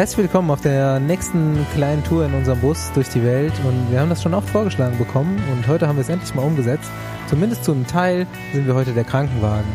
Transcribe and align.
Herzlich 0.00 0.16
willkommen 0.16 0.50
auf 0.50 0.62
der 0.62 0.98
nächsten 0.98 1.66
kleinen 1.74 2.02
Tour 2.02 2.24
in 2.24 2.32
unserem 2.32 2.58
Bus 2.60 2.90
durch 2.94 3.10
die 3.10 3.22
Welt 3.22 3.52
und 3.66 3.92
wir 3.92 4.00
haben 4.00 4.08
das 4.08 4.22
schon 4.22 4.32
oft 4.32 4.48
vorgeschlagen 4.48 4.96
bekommen 4.96 5.38
und 5.52 5.68
heute 5.68 5.86
haben 5.86 5.96
wir 5.96 6.00
es 6.00 6.08
endlich 6.08 6.34
mal 6.34 6.40
umgesetzt. 6.40 6.90
Zumindest 7.28 7.64
zu 7.64 7.72
einem 7.72 7.86
Teil 7.86 8.26
sind 8.54 8.66
wir 8.66 8.74
heute 8.74 8.94
der 8.94 9.04
Krankenwagen. 9.04 9.68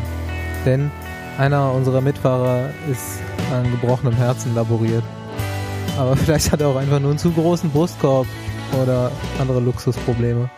Denn 0.64 0.90
einer 1.38 1.72
unserer 1.72 2.00
Mitfahrer 2.00 2.70
ist 2.90 3.20
an 3.54 3.70
gebrochenem 3.70 4.14
Herzen 4.14 4.52
laboriert. 4.56 5.04
Aber 5.96 6.16
vielleicht 6.16 6.50
hat 6.50 6.60
er 6.60 6.70
auch 6.70 6.76
einfach 6.76 6.98
nur 6.98 7.10
einen 7.10 7.20
zu 7.20 7.30
großen 7.30 7.70
Brustkorb 7.70 8.26
oder 8.82 9.12
andere 9.38 9.60
Luxusprobleme. 9.60 10.50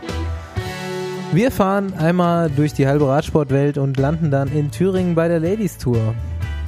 Wir 1.33 1.51
fahren 1.51 1.93
einmal 1.93 2.49
durch 2.49 2.73
die 2.73 2.87
halbe 2.87 3.07
Radsportwelt 3.07 3.77
und 3.77 3.99
landen 3.99 4.31
dann 4.31 4.49
in 4.49 4.71
Thüringen 4.71 5.15
bei 5.15 5.29
der 5.29 5.41
Ladies 5.41 5.77
Tour. 5.77 6.15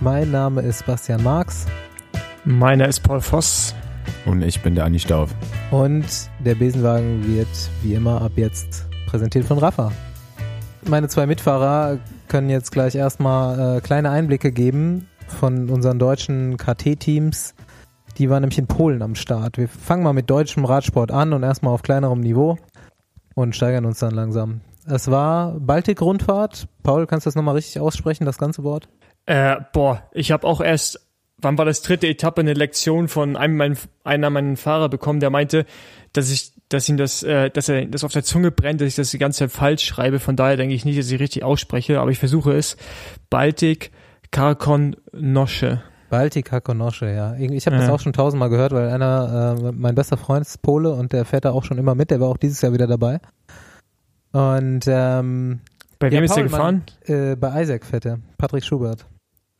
Mein 0.00 0.30
Name 0.30 0.60
ist 0.60 0.84
Bastian 0.84 1.22
Marx. 1.22 1.64
Meiner 2.50 2.88
ist 2.88 3.04
Paul 3.04 3.20
Voss. 3.20 3.76
Und 4.26 4.42
ich 4.42 4.60
bin 4.60 4.74
der 4.74 4.84
Andi 4.84 4.98
Stauf. 4.98 5.32
Und 5.70 6.04
der 6.40 6.56
Besenwagen 6.56 7.24
wird 7.24 7.46
wie 7.80 7.94
immer 7.94 8.20
ab 8.20 8.32
jetzt 8.34 8.88
präsentiert 9.06 9.44
von 9.44 9.58
Rafa. 9.58 9.92
Meine 10.88 11.06
zwei 11.06 11.26
Mitfahrer 11.26 11.98
können 12.26 12.50
jetzt 12.50 12.72
gleich 12.72 12.96
erstmal 12.96 13.76
äh, 13.76 13.80
kleine 13.80 14.10
Einblicke 14.10 14.50
geben 14.50 15.06
von 15.28 15.70
unseren 15.70 16.00
deutschen 16.00 16.56
KT-Teams. 16.56 17.54
Die 18.18 18.28
waren 18.28 18.40
nämlich 18.40 18.58
in 18.58 18.66
Polen 18.66 19.02
am 19.02 19.14
Start. 19.14 19.56
Wir 19.56 19.68
fangen 19.68 20.02
mal 20.02 20.12
mit 20.12 20.28
deutschem 20.28 20.64
Radsport 20.64 21.12
an 21.12 21.32
und 21.32 21.44
erstmal 21.44 21.72
auf 21.72 21.82
kleinerem 21.82 22.18
Niveau 22.18 22.58
und 23.36 23.54
steigern 23.54 23.84
uns 23.84 24.00
dann 24.00 24.14
langsam. 24.14 24.60
Es 24.86 25.08
war 25.08 25.52
Baltik-Rundfahrt. 25.60 26.66
Paul, 26.82 27.06
kannst 27.06 27.26
du 27.26 27.28
das 27.28 27.36
nochmal 27.36 27.54
richtig 27.54 27.80
aussprechen, 27.80 28.24
das 28.24 28.38
ganze 28.38 28.64
Wort? 28.64 28.88
Äh, 29.26 29.54
boah, 29.72 30.02
ich 30.10 30.32
habe 30.32 30.44
auch 30.48 30.60
erst, 30.60 31.09
wann 31.42 31.58
war 31.58 31.64
das 31.64 31.82
dritte 31.82 32.06
Etappe, 32.06 32.40
eine 32.40 32.54
Lektion 32.54 33.08
von 33.08 33.36
einem 33.36 33.56
mein, 33.56 33.78
einer 34.04 34.30
meiner 34.30 34.56
Fahrer 34.56 34.88
bekommen, 34.88 35.20
der 35.20 35.30
meinte, 35.30 35.66
dass 36.12 36.30
ich, 36.30 36.52
dass 36.68 36.88
ihm 36.88 36.96
das, 36.96 37.22
äh, 37.22 37.50
dass 37.50 37.68
er 37.68 37.86
das 37.86 38.04
auf 38.04 38.12
der 38.12 38.24
Zunge 38.24 38.50
brennt, 38.50 38.80
dass 38.80 38.88
ich 38.88 38.94
das 38.94 39.10
die 39.10 39.18
ganze 39.18 39.40
Zeit 39.40 39.52
falsch 39.52 39.84
schreibe. 39.84 40.18
Von 40.18 40.36
daher 40.36 40.56
denke 40.56 40.74
ich 40.74 40.84
nicht, 40.84 40.98
dass 40.98 41.10
ich 41.10 41.20
richtig 41.20 41.42
ausspreche, 41.42 42.00
aber 42.00 42.10
ich 42.10 42.18
versuche 42.18 42.52
es. 42.52 42.76
Baltik 43.28 43.90
Karkon 44.30 44.96
Nosche. 45.12 45.82
Baltik 46.10 46.50
Hakonosche, 46.50 47.06
ja. 47.06 47.34
Ich 47.34 47.66
habe 47.66 47.76
ja. 47.76 47.82
das 47.82 47.90
auch 47.90 48.00
schon 48.00 48.12
tausendmal 48.12 48.50
gehört, 48.50 48.72
weil 48.72 48.88
einer, 48.90 49.56
äh, 49.58 49.72
mein 49.72 49.94
bester 49.94 50.16
Freund 50.16 50.44
ist 50.44 50.60
Pole 50.60 50.92
und 50.92 51.12
der 51.12 51.24
fährt 51.24 51.44
da 51.44 51.52
auch 51.52 51.64
schon 51.64 51.78
immer 51.78 51.94
mit, 51.94 52.10
der 52.10 52.20
war 52.20 52.28
auch 52.28 52.36
dieses 52.36 52.60
Jahr 52.60 52.72
wieder 52.72 52.88
dabei. 52.88 53.20
Und 54.32 54.82
ähm, 54.86 55.60
bei 56.00 56.10
wem 56.10 56.18
ja, 56.18 56.24
ist 56.24 56.34
der 56.34 56.44
gefahren? 56.44 56.82
Man, 57.06 57.32
äh, 57.32 57.36
bei 57.36 57.62
Isaac 57.62 57.86
fährt 57.86 58.06
er, 58.06 58.18
Patrick 58.38 58.64
Schubert. 58.64 59.06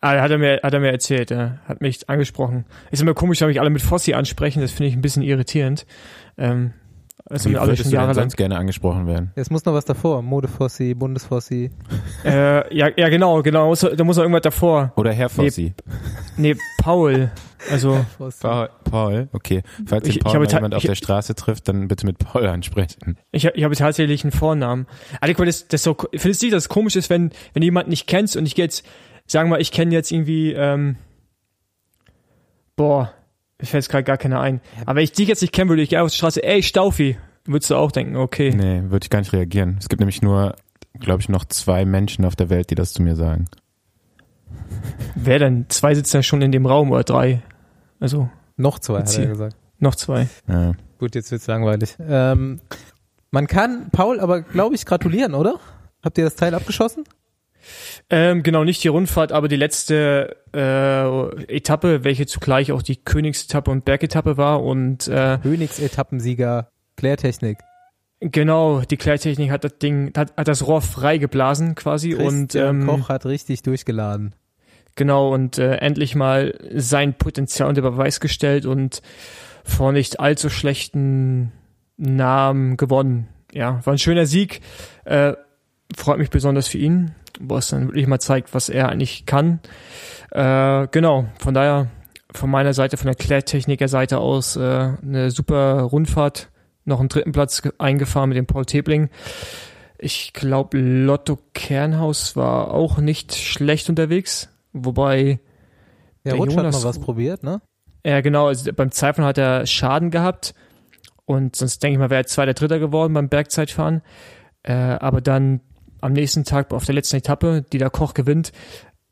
Ah, 0.03 0.21
hat 0.21 0.31
er 0.31 0.39
mir, 0.39 0.61
hat 0.63 0.73
er 0.73 0.81
mir 0.81 0.93
erzählt, 0.93 1.31
er 1.31 1.59
hat 1.67 1.83
mich 1.83 2.09
angesprochen. 2.09 2.65
Ist 2.91 3.03
immer 3.03 3.13
komisch, 3.13 3.41
wenn 3.43 3.49
mich 3.49 3.61
alle 3.61 3.69
mit 3.71 3.83
Fossi 3.83 4.15
ansprechen, 4.15 4.63
das 4.63 4.71
finde 4.73 4.89
ich 4.89 4.95
ein 4.95 5.03
bisschen 5.03 5.23
irritierend. 5.23 5.87
Ähm, 6.39 6.73
also 7.29 7.51
Wie 7.51 7.57
alle 7.59 7.77
schon 7.77 7.91
Jahre 7.91 8.15
sonst 8.15 8.37
gerne 8.37 8.57
angesprochen 8.57 9.07
werden? 9.07 9.31
Es 9.37 9.51
muss 9.51 9.65
noch 9.65 9.75
was 9.75 9.85
davor. 9.85 10.23
Modefossi, 10.23 10.95
Bundesfossi. 10.95 11.71
Äh, 12.25 12.77
ja, 12.77 12.89
ja, 12.97 13.09
genau, 13.09 13.43
genau. 13.43 13.69
Muss, 13.69 13.81
da 13.81 14.05
muss 14.05 14.17
noch 14.17 14.25
irgendwas 14.25 14.43
davor. 14.43 14.93
Oder 14.97 15.13
Herr 15.13 15.29
Fossi. 15.29 15.75
Nee, 16.37 16.55
nee 16.55 16.61
Paul. 16.83 17.31
Also. 17.71 18.05
Paul, 18.41 18.71
Paul, 18.85 19.29
okay. 19.33 19.63
Falls 19.87 20.09
ihr 20.09 20.19
Paul 20.21 20.41
mal 20.41 20.49
jemand 20.51 20.75
auf 20.75 20.83
der 20.83 20.95
Straße 20.95 21.35
trifft, 21.35 21.69
dann 21.69 21.89
bitte 21.89 22.07
mit 22.07 22.19
Paul 22.19 22.47
ansprechen. 22.47 23.19
Ich, 23.33 23.45
ich 23.45 23.65
habe 23.65 23.77
tatsächlich 23.77 24.25
einen 24.25 24.33
Vornamen. 24.33 24.87
Aber 25.21 25.47
das, 25.47 25.69
das 25.69 25.83
so, 25.83 25.97
findest 26.15 26.43
du, 26.43 26.51
dass 26.51 26.65
es 26.65 26.69
komisch 26.69 26.97
ist, 26.97 27.11
wenn, 27.11 27.31
wenn 27.53 27.63
jemand 27.63 27.89
nicht 27.89 28.07
kennst 28.07 28.37
und 28.37 28.47
ich 28.47 28.55
gehe 28.55 28.65
jetzt, 28.65 28.85
sagen 29.31 29.51
wir, 29.51 29.61
ich 29.61 29.71
kenne 29.71 29.95
jetzt 29.95 30.11
irgendwie, 30.11 30.53
ähm, 30.53 30.97
boah, 32.77 33.13
mir 33.61 33.67
fällt 33.67 33.89
gerade 33.89 34.05
gar 34.05 34.17
keiner 34.17 34.41
ein. 34.41 34.61
Aber 34.83 34.97
wenn 34.97 35.05
ich 35.05 35.13
dich 35.13 35.29
jetzt 35.29 35.43
nicht 35.43 35.53
kennen 35.53 35.69
würde, 35.71 35.83
ich 35.83 35.91
gehe 35.91 36.03
auf 36.03 36.11
die 36.11 36.17
Straße, 36.17 36.43
ey, 36.43 36.63
Staufi, 36.63 37.17
würdest 37.45 37.71
du 37.71 37.77
auch 37.77 37.93
denken, 37.93 38.17
okay. 38.17 38.53
Nee, 38.55 38.91
würde 38.91 39.05
ich 39.05 39.11
gar 39.11 39.21
nicht 39.21 39.33
reagieren. 39.33 39.77
Es 39.79 39.89
gibt 39.89 40.01
nämlich 40.01 40.23
nur, 40.23 40.57
glaube 40.99 41.21
ich, 41.21 41.29
noch 41.29 41.45
zwei 41.45 41.85
Menschen 41.85 42.25
auf 42.25 42.37
der 42.37 42.51
Welt, 42.51 42.71
die 42.71 42.75
das 42.75 42.93
zu 42.93 43.03
mir 43.03 43.17
sagen. 43.17 43.47
Wer 45.15 45.39
denn? 45.39 45.67
Zwei 45.69 45.95
sitzen 45.95 46.17
ja 46.17 46.23
schon 46.23 46.43
in 46.43 46.53
dem 46.53 46.67
Raum 46.67 46.91
oder 46.91 47.05
drei. 47.05 47.43
Also. 48.01 48.29
Noch 48.57 48.79
zwei, 48.79 49.01
hat 49.01 49.17
er 49.17 49.27
gesagt. 49.27 49.57
Noch 49.79 49.95
zwei. 49.95 50.29
Ja. 50.49 50.75
Gut, 50.99 51.15
jetzt 51.15 51.31
wird's 51.31 51.47
langweilig. 51.47 51.97
Ähm, 52.01 52.61
man 53.31 53.47
kann 53.47 53.91
Paul 53.91 54.21
aber, 54.21 54.43
glaube 54.43 54.75
ich, 54.75 54.85
gratulieren, 54.85 55.35
oder? 55.35 55.61
Habt 56.03 56.19
ihr 56.19 56.25
das 56.25 56.35
Teil 56.35 56.55
abgeschossen? 56.55 57.05
Ähm, 58.09 58.43
genau, 58.43 58.65
nicht 58.65 58.83
die 58.83 58.89
Rundfahrt, 58.89 59.33
aber 59.33 59.49
die 59.49 59.57
letzte 59.57 60.37
äh, 60.55 61.55
Etappe, 61.57 62.05
welche 62.05 62.27
zugleich 62.27 62.73
auch 62.73 62.83
die 62.83 62.97
Königsetappe 62.97 63.71
und 63.71 63.85
Bergetappe 63.85 64.37
war 64.37 64.63
und 64.63 65.09
äh, 65.09 65.39
Königsetappensieger 65.43 66.71
Klärtechnik. 66.97 67.59
Genau, 68.21 68.81
die 68.81 68.99
Klärtechnik 68.99 69.51
hat 69.51 69.65
das 69.65 69.79
Ding, 69.79 70.13
hat, 70.17 70.37
hat 70.37 70.47
das 70.47 70.67
Rohr 70.67 70.83
freigeblasen 70.83 71.75
quasi 71.75 72.11
Christian 72.11 72.35
und 72.35 72.55
ähm, 72.55 72.87
Koch 72.87 73.09
hat 73.09 73.25
richtig 73.25 73.63
durchgeladen. 73.63 74.35
Genau 74.97 75.33
und 75.33 75.57
äh, 75.57 75.77
endlich 75.77 76.15
mal 76.15 76.59
sein 76.75 77.15
Potenzial 77.15 77.69
unter 77.69 77.81
Beweis 77.81 78.21
gestellt 78.21 78.67
und 78.67 79.01
vor 79.65 79.93
nicht 79.93 80.21
allzu 80.21 80.51
schlechten 80.51 81.53
Namen 81.97 82.77
gewonnen. 82.77 83.29
Ja, 83.53 83.81
war 83.85 83.95
ein 83.95 83.99
schöner 83.99 84.27
Sieg. 84.27 84.61
Äh, 85.05 85.35
freut 85.97 86.19
mich 86.19 86.31
besonders 86.31 86.69
für 86.69 86.79
ihn, 86.79 87.13
wo 87.41 87.57
es 87.57 87.69
dann 87.69 87.89
wirklich 87.89 88.07
mal 88.07 88.21
zeigt, 88.21 88.55
was 88.55 88.69
er 88.69 88.89
eigentlich 88.89 89.27
kann. 89.27 89.61
Äh, 90.31 90.87
genau, 90.89 91.27
von 91.39 91.55
daher 91.55 91.89
von 92.33 92.51
meiner 92.51 92.75
Seite, 92.75 92.97
von 92.97 93.07
der 93.07 93.17
Klärtechniker-Seite 93.17 94.19
aus 94.19 94.57
äh, 94.57 94.61
eine 94.61 95.31
super 95.31 95.83
Rundfahrt, 95.83 96.51
noch 96.85 97.01
einen 97.01 97.09
dritten 97.09 97.33
Platz 97.33 97.63
eingefahren 97.79 98.29
mit 98.29 98.39
dem 98.39 98.47
Paul 98.47 98.65
Tebling. 98.65 99.11
Ich 99.99 100.33
glaube, 100.33 100.79
Lotto 100.79 101.39
Kernhaus 101.53 102.37
war 102.37 102.71
auch 102.73 102.99
nicht 102.99 103.35
schlecht 103.35 103.89
unterwegs, 103.89 104.49
wobei 104.73 105.41
ja, 106.25 106.33
der 106.33 106.35
Rutsch 106.35 106.53
Jonas, 106.53 106.77
hat 106.77 106.83
mal 106.83 106.89
was 106.89 106.99
probiert, 107.01 107.43
ne? 107.43 107.61
Ja, 108.05 108.21
genau, 108.21 108.47
also 108.47 108.73
beim 108.73 108.91
Zeitfahren 108.93 109.29
hat 109.29 109.37
er 109.37 109.67
Schaden 109.67 110.11
gehabt 110.11 110.55
und 111.27 111.55
sonst 111.55 111.83
denke 111.83 111.95
ich 111.95 111.99
mal, 111.99 112.11
wäre 112.11 112.23
er 112.23 112.27
zweiter, 112.27 112.55
dritter 112.55 112.79
geworden 112.79 113.13
beim 113.13 113.29
Bergzeitfahren. 113.29 114.03
Äh, 114.63 114.73
aber 114.73 115.21
dann 115.21 115.61
am 116.01 116.13
nächsten 116.13 116.45
Tag 116.45 116.73
auf 116.73 116.85
der 116.85 116.95
letzten 116.95 117.17
Etappe, 117.17 117.65
die 117.73 117.79
der 117.79 117.91
Koch 117.91 118.15
gewinnt, 118.15 118.53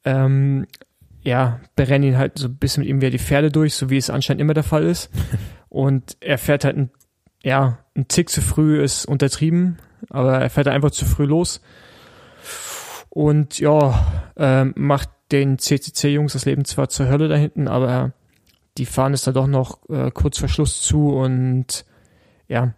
ähm, 0.04 0.66
ja, 1.22 1.60
berennen 1.76 2.09
ihn 2.09 2.19
halt 2.19 2.38
so 2.38 2.49
ein 2.49 2.56
bisschen 2.56 2.82
mit 2.82 2.91
ihm 2.91 3.00
wieder 3.00 3.10
die 3.10 3.19
Pferde 3.19 3.50
durch, 3.50 3.75
so 3.75 3.91
wie 3.91 3.97
es 3.97 4.10
anscheinend 4.10 4.41
immer 4.41 4.54
der 4.54 4.62
Fall 4.62 4.84
ist. 4.84 5.10
Und 5.69 6.16
er 6.21 6.38
fährt 6.38 6.65
halt 6.65 6.77
ein, 6.77 6.91
ja, 7.43 7.78
ein 7.94 8.09
Tick 8.09 8.31
zu 8.31 8.41
früh 8.41 8.82
ist 8.82 9.04
untertrieben, 9.04 9.78
aber 10.09 10.38
er 10.38 10.50
fährt 10.50 10.66
halt 10.66 10.77
einfach 10.77 10.91
zu 10.91 11.04
früh 11.04 11.27
los. 11.27 11.60
Und 13.10 13.59
ja, 13.59 14.22
ähm, 14.37 14.72
macht 14.77 15.10
den 15.32 15.59
CCC-Jungs 15.59 16.32
das 16.32 16.47
Leben 16.47 16.65
zwar 16.65 16.88
zur 16.88 17.09
Hölle 17.09 17.28
da 17.28 17.37
hinten, 17.37 17.69
aber 17.69 18.12
die 18.78 18.87
fahren 18.87 19.12
es 19.12 19.22
da 19.22 19.32
doch 19.32 19.47
noch 19.47 19.78
äh, 19.91 20.10
kurz 20.10 20.38
vor 20.38 20.48
Schluss 20.48 20.81
zu 20.82 21.10
und 21.10 21.84
ja, 22.47 22.75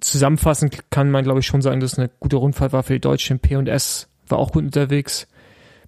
zusammenfassend 0.00 0.90
kann 0.90 1.10
man, 1.10 1.24
glaube 1.24 1.40
ich, 1.40 1.46
schon 1.46 1.62
sagen, 1.62 1.80
dass 1.80 1.92
es 1.92 1.98
eine 1.98 2.10
gute 2.20 2.36
Rundfahrt 2.36 2.72
war 2.72 2.82
für 2.82 2.94
die 2.94 3.00
Deutschen. 3.00 3.38
P&S 3.38 4.08
war 4.28 4.38
auch 4.38 4.52
gut 4.52 4.64
unterwegs 4.64 5.26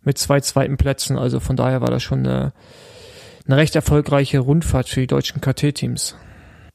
mit 0.02 0.18
zwei 0.18 0.40
zweiten 0.40 0.76
Plätzen. 0.76 1.18
Also 1.18 1.40
von 1.40 1.56
daher 1.56 1.80
war 1.80 1.90
das 1.90 2.02
schon 2.02 2.20
eine, 2.20 2.52
eine 3.46 3.56
recht 3.56 3.76
erfolgreiche 3.76 4.38
Rundfahrt 4.38 4.88
für 4.88 5.00
die 5.00 5.06
deutschen 5.06 5.40
KT-Teams. 5.40 6.16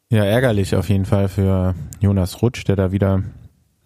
Ja, 0.09 0.23
ärgerlich 0.25 0.75
auf 0.75 0.89
jeden 0.89 1.05
Fall 1.05 1.27
für 1.27 1.73
Jonas 1.99 2.41
Rutsch, 2.41 2.67
der 2.67 2.75
da 2.75 2.91
wieder 2.91 3.23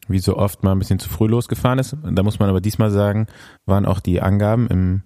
wie 0.10 0.20
so 0.20 0.38
oft 0.38 0.64
mal 0.64 0.72
ein 0.72 0.80
bisschen 0.80 1.00
zu 1.00 1.10
früh 1.10 1.28
losgefahren 1.28 1.80
ist. 1.80 1.96
Da 2.04 2.24
muss 2.24 2.40
man 2.40 2.50
aber 2.50 2.62
diesmal 2.62 2.92
sagen, 2.92 3.28
waren 3.66 3.86
auch 3.86 4.00
die 4.00 4.22
Angaben 4.22 4.68
im 4.68 5.04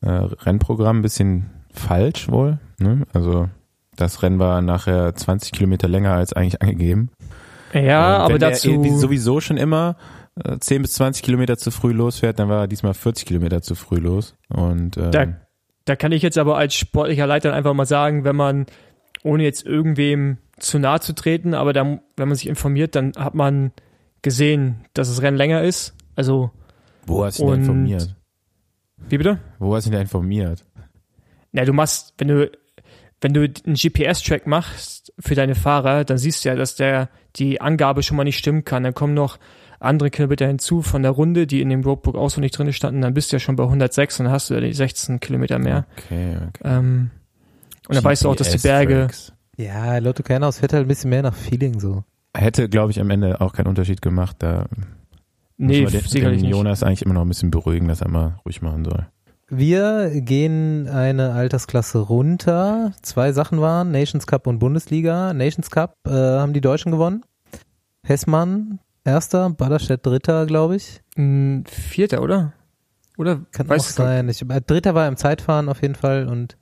äh, 0.00 0.10
Rennprogramm 0.10 0.98
ein 0.98 1.02
bisschen 1.02 1.50
falsch 1.72 2.28
wohl. 2.28 2.58
Ne? 2.78 3.04
Also 3.12 3.48
das 3.96 4.22
Rennen 4.22 4.38
war 4.38 4.62
nachher 4.62 5.14
20 5.14 5.52
Kilometer 5.52 5.88
länger 5.88 6.14
als 6.14 6.32
eigentlich 6.32 6.62
angegeben. 6.62 7.10
Ja, 7.72 8.18
aber 8.18 8.38
dazu 8.38 8.82
sowieso 8.96 9.40
schon 9.40 9.56
immer 9.56 9.96
10 10.60 10.76
äh, 10.76 10.80
bis 10.80 10.92
20 10.94 11.22
Kilometer 11.22 11.56
zu 11.56 11.70
früh 11.70 11.92
losfährt, 11.92 12.38
dann 12.38 12.48
war 12.48 12.62
er 12.62 12.68
diesmal 12.68 12.94
40 12.94 13.26
Kilometer 13.26 13.62
zu 13.62 13.74
früh 13.74 13.98
los. 13.98 14.34
Und 14.48 14.96
ähm, 14.96 15.10
da, 15.10 15.26
da 15.84 15.96
kann 15.96 16.12
ich 16.12 16.22
jetzt 16.22 16.38
aber 16.38 16.56
als 16.56 16.74
sportlicher 16.74 17.26
Leiter 17.26 17.52
einfach 17.52 17.74
mal 17.74 17.86
sagen, 17.86 18.24
wenn 18.24 18.36
man 18.36 18.66
ohne 19.22 19.42
jetzt 19.42 19.66
irgendwem 19.66 20.38
zu 20.58 20.78
nahe 20.78 21.00
zu 21.00 21.14
treten, 21.14 21.54
aber 21.54 21.72
dann, 21.72 22.00
wenn 22.16 22.28
man 22.28 22.36
sich 22.36 22.48
informiert, 22.48 22.94
dann 22.94 23.12
hat 23.16 23.34
man 23.34 23.72
gesehen, 24.22 24.84
dass 24.94 25.08
das 25.08 25.22
Rennen 25.22 25.36
länger 25.36 25.62
ist. 25.62 25.94
Also 26.16 26.50
wo 27.06 27.24
hast 27.24 27.38
du 27.38 27.50
denn 27.50 27.60
informiert? 27.60 28.14
Wie 29.08 29.18
bitte? 29.18 29.38
Wo 29.58 29.74
hast 29.74 29.86
du 29.86 29.90
denn 29.90 30.02
informiert? 30.02 30.64
Na, 31.52 31.64
du 31.64 31.72
machst, 31.72 32.14
wenn 32.18 32.28
du 32.28 32.50
wenn 33.20 33.34
du 33.34 33.40
einen 33.40 33.74
GPS-Track 33.74 34.46
machst 34.46 34.97
für 35.20 35.34
deine 35.34 35.54
Fahrer, 35.54 36.04
dann 36.04 36.18
siehst 36.18 36.44
du 36.44 36.48
ja, 36.48 36.54
dass 36.54 36.76
der 36.76 37.08
die 37.36 37.60
Angabe 37.60 38.02
schon 38.02 38.16
mal 38.16 38.24
nicht 38.24 38.38
stimmen 38.38 38.64
kann. 38.64 38.84
Dann 38.84 38.94
kommen 38.94 39.14
noch 39.14 39.38
andere 39.80 40.10
Kilometer 40.10 40.46
hinzu 40.46 40.82
von 40.82 41.02
der 41.02 41.12
Runde, 41.12 41.46
die 41.46 41.60
in 41.60 41.68
dem 41.68 41.82
Roadbook 41.82 42.16
auch 42.16 42.30
so 42.30 42.40
nicht 42.40 42.56
drin 42.56 42.72
standen. 42.72 43.00
Dann 43.00 43.14
bist 43.14 43.30
du 43.30 43.36
ja 43.36 43.40
schon 43.40 43.56
bei 43.56 43.64
106 43.64 44.20
und 44.20 44.24
dann 44.24 44.32
hast 44.32 44.50
du 44.50 44.54
ja 44.54 44.60
die 44.60 44.72
16 44.72 45.20
Kilometer 45.20 45.58
mehr. 45.58 45.86
Okay, 45.96 46.36
okay. 46.36 46.62
Ähm, 46.64 47.10
Und 47.88 47.94
dann 47.96 48.04
weißt 48.04 48.24
du 48.24 48.30
auch, 48.30 48.36
dass 48.36 48.50
die 48.50 48.58
Berge. 48.58 49.08
Ja, 49.56 49.98
Lotto 49.98 50.22
Kernhaus 50.22 50.58
fährt 50.58 50.72
halt 50.72 50.84
ein 50.84 50.88
bisschen 50.88 51.10
mehr 51.10 51.22
nach 51.22 51.34
Feeling 51.34 51.80
so. 51.80 52.04
Hätte, 52.36 52.68
glaube 52.68 52.92
ich, 52.92 53.00
am 53.00 53.10
Ende 53.10 53.40
auch 53.40 53.52
keinen 53.52 53.66
Unterschied 53.66 54.02
gemacht. 54.02 54.36
Da 54.38 54.66
nee, 55.56 55.82
muss 55.82 55.92
man 55.92 56.02
den, 56.02 56.08
sicherlich 56.08 56.38
den 56.38 56.48
nicht. 56.48 56.56
Jonas 56.56 56.82
eigentlich 56.82 57.02
immer 57.02 57.14
noch 57.14 57.22
ein 57.22 57.28
bisschen 57.28 57.50
beruhigen, 57.50 57.88
dass 57.88 58.00
er 58.00 58.08
mal 58.08 58.38
ruhig 58.44 58.62
machen 58.62 58.84
soll. 58.84 59.06
Wir 59.50 60.10
gehen 60.20 60.88
eine 60.88 61.32
Altersklasse 61.32 62.00
runter. 62.00 62.92
Zwei 63.00 63.32
Sachen 63.32 63.60
waren, 63.60 63.90
Nations 63.90 64.26
Cup 64.26 64.46
und 64.46 64.58
Bundesliga. 64.58 65.32
Nations 65.32 65.70
Cup 65.70 65.94
äh, 66.06 66.10
haben 66.10 66.52
die 66.52 66.60
Deutschen 66.60 66.92
gewonnen. 66.92 67.24
Hessmann 68.02 68.78
erster, 69.04 69.50
Ballerstedt 69.50 70.04
dritter, 70.04 70.44
glaube 70.44 70.76
ich. 70.76 71.00
Ein 71.16 71.64
Vierter, 71.66 72.20
oder? 72.22 72.52
Oder? 73.16 73.40
Kann 73.52 73.70
auch 73.70 73.78
sein. 73.78 74.28
Ich, 74.28 74.42
äh, 74.42 74.60
dritter 74.60 74.94
war 74.94 75.08
im 75.08 75.16
Zeitfahren 75.16 75.68
auf 75.68 75.80
jeden 75.80 75.94
Fall 75.94 76.28
und 76.28 76.56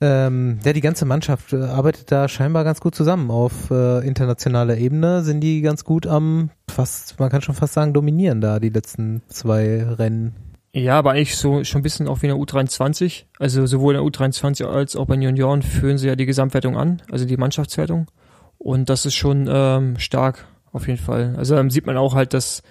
ähm, 0.00 0.60
ja, 0.64 0.72
die 0.72 0.80
ganze 0.80 1.06
Mannschaft 1.06 1.52
äh, 1.52 1.56
arbeitet 1.56 2.12
da 2.12 2.28
scheinbar 2.28 2.62
ganz 2.62 2.80
gut 2.80 2.94
zusammen. 2.94 3.32
Auf 3.32 3.72
äh, 3.72 4.06
internationaler 4.06 4.78
Ebene 4.78 5.22
sind 5.22 5.40
die 5.40 5.60
ganz 5.60 5.82
gut 5.82 6.06
am, 6.06 6.50
fast, 6.70 7.18
man 7.18 7.30
kann 7.30 7.42
schon 7.42 7.56
fast 7.56 7.74
sagen, 7.74 7.94
dominieren 7.94 8.40
da 8.40 8.60
die 8.60 8.68
letzten 8.68 9.22
zwei 9.26 9.82
Rennen. 9.82 10.36
Ja, 10.72 10.98
aber 10.98 11.12
eigentlich 11.12 11.36
so 11.36 11.64
schon 11.64 11.80
ein 11.80 11.82
bisschen 11.82 12.08
auch 12.08 12.22
wie 12.22 12.26
in 12.26 12.36
der 12.36 12.42
U23. 12.42 13.24
Also 13.38 13.66
sowohl 13.66 13.94
in 13.94 14.02
der 14.02 14.10
U23 14.10 14.64
als 14.64 14.96
auch 14.96 15.06
bei 15.06 15.14
den 15.14 15.22
Junioren 15.22 15.62
führen 15.62 15.98
sie 15.98 16.08
ja 16.08 16.16
die 16.16 16.26
Gesamtwertung 16.26 16.76
an, 16.76 17.02
also 17.10 17.24
die 17.24 17.36
Mannschaftswertung. 17.36 18.10
Und 18.58 18.90
das 18.90 19.06
ist 19.06 19.14
schon 19.14 19.48
ähm, 19.50 19.98
stark, 19.98 20.46
auf 20.72 20.86
jeden 20.86 21.00
Fall. 21.00 21.34
Also 21.36 21.54
dann 21.54 21.70
sieht 21.70 21.86
man 21.86 21.96
auch 21.96 22.14
halt, 22.14 22.34
dass 22.34 22.62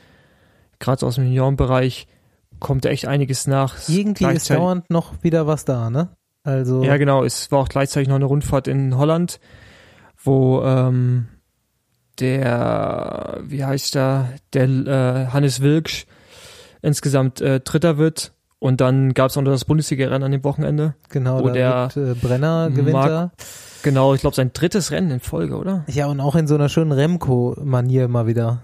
gerade 0.80 1.06
aus 1.06 1.16
dem 1.16 1.26
Juniorenbereich 1.26 2.08
kommt 2.60 2.86
da 2.86 2.90
echt 2.90 3.08
einiges 3.08 3.48
nach. 3.48 3.76
Irgendwie 3.88 4.26
ist 4.26 4.50
dauernd 4.50 4.90
noch 4.90 5.24
wieder 5.24 5.48
was 5.48 5.66
da, 5.66 5.90
ne? 5.90 6.10
Also 6.44 6.84
Ja, 6.84 6.98
genau. 6.98 7.24
Es 7.24 7.52
war 7.52 7.60
auch 7.60 7.70
gleichzeitig 7.70 8.08
noch 8.08 8.16
eine 8.16 8.26
Rundfahrt 8.26 8.68
in 8.68 8.98
Holland, 8.98 9.40
wo 10.24 10.62
ähm, 10.64 11.28
der, 12.20 13.42
wie 13.44 13.66
heißt 13.66 13.96
der, 13.96 14.34
der 14.54 14.64
äh, 14.64 15.28
Hannes 15.28 15.62
Wilksch 15.62 16.06
insgesamt 16.82 17.42
äh, 17.42 17.60
Dritter 17.60 17.98
wird. 17.98 18.34
Und 18.60 18.82
dann 18.82 19.14
gab 19.14 19.30
es 19.30 19.38
auch 19.38 19.42
noch 19.44 19.52
das 19.52 19.66
Bundesliga-Rennen 19.66 20.24
an 20.24 20.32
dem 20.32 20.44
Wochenende. 20.44 20.96
genau, 21.10 21.42
wo 21.44 21.48
da 21.48 21.54
der 21.54 21.90
wird, 21.96 22.18
äh, 22.18 22.20
Brenner 22.20 22.70
gewinnt 22.72 22.94
Mark- 22.94 23.08
da. 23.10 23.32
Genau, 23.84 24.16
ich 24.16 24.22
glaube 24.22 24.36
sein 24.36 24.50
drittes 24.52 24.90
Rennen 24.92 25.12
in 25.12 25.20
Folge, 25.20 25.56
oder? 25.58 25.84
Ja, 25.88 26.08
und 26.08 26.20
auch 26.20 26.36
in 26.36 26.48
so 26.48 26.56
einer 26.56 26.68
schönen 26.68 26.92
Remco-Manier 26.92 28.08
mal 28.08 28.26
wieder. 28.26 28.62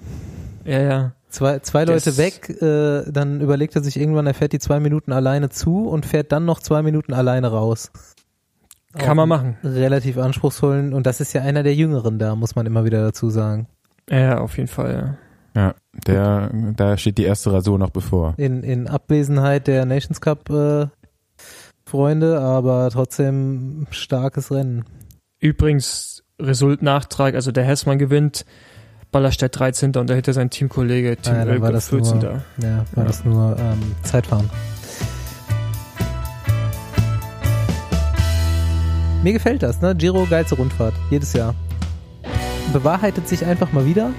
Ja, 0.65 0.79
ja. 0.81 1.11
Zwei, 1.29 1.59
zwei 1.59 1.85
Leute 1.85 2.05
Das- 2.05 2.17
weg, 2.17 2.49
äh, 2.61 3.03
dann 3.11 3.39
überlegt 3.41 3.75
er 3.75 3.83
sich 3.83 3.99
irgendwann, 3.99 4.25
er 4.27 4.33
fährt 4.33 4.53
die 4.53 4.59
zwei 4.59 4.79
Minuten 4.79 5.11
alleine 5.11 5.49
zu 5.49 5.87
und 5.87 6.05
fährt 6.07 6.31
dann 6.31 6.45
noch 6.45 6.59
zwei 6.59 6.81
Minuten 6.81 7.13
alleine 7.13 7.47
raus. 7.51 7.91
Kann 8.97 9.09
Auch 9.11 9.15
man 9.15 9.29
machen. 9.29 9.57
Relativ 9.63 10.17
anspruchsvollen 10.17 10.93
und 10.93 11.05
das 11.07 11.19
ist 11.21 11.33
ja 11.33 11.41
einer 11.41 11.63
der 11.63 11.73
Jüngeren 11.75 12.19
da, 12.19 12.35
muss 12.35 12.55
man 12.55 12.65
immer 12.67 12.83
wieder 12.85 13.01
dazu 13.01 13.29
sagen. 13.29 13.67
Ja, 14.09 14.19
ja, 14.19 14.37
auf 14.39 14.57
jeden 14.57 14.69
Fall, 14.69 15.17
ja. 15.55 15.61
Ja, 15.61 15.75
der, 16.07 16.49
da 16.75 16.97
steht 16.97 17.17
die 17.17 17.23
erste 17.25 17.53
Rasur 17.53 17.77
noch 17.77 17.91
bevor. 17.91 18.33
In, 18.37 18.63
in 18.63 18.87
Abwesenheit 18.87 19.67
der 19.67 19.85
Nations 19.85 20.19
Cup 20.21 20.49
äh, 20.49 20.87
Freunde, 21.85 22.39
aber 22.39 22.89
trotzdem 22.91 23.85
starkes 23.91 24.51
Rennen. 24.51 24.85
Übrigens, 25.39 26.23
Result-Nachtrag, 26.41 27.35
also 27.35 27.51
der 27.51 27.63
Hessmann 27.65 27.99
gewinnt, 27.99 28.45
Ballerstedt 29.11 29.59
13. 29.59 29.95
und 29.97 30.09
dahinter 30.09 30.33
sein 30.33 30.49
Teamkollege 30.49 31.17
Tim 31.17 31.35
Ah, 31.35 31.43
Oelke 31.45 31.61
war 31.61 31.71
das 31.71 31.89
14. 31.89 32.21
Ja, 32.21 32.31
war 32.31 32.39
Ja. 32.63 33.03
das 33.03 33.23
nur 33.23 33.55
ähm, 33.59 33.79
Zeitfahren. 34.01 34.49
Mir 39.23 39.33
gefällt 39.33 39.63
das, 39.63 39.79
ne? 39.81 39.95
Giro, 39.95 40.25
geilste 40.29 40.55
Rundfahrt. 40.55 40.93
Jedes 41.09 41.33
Jahr. 41.33 41.55
Bewahrheitet 42.73 43.27
sich 43.27 43.45
einfach 43.45 43.71
mal 43.71 43.85
wieder. 43.85 44.11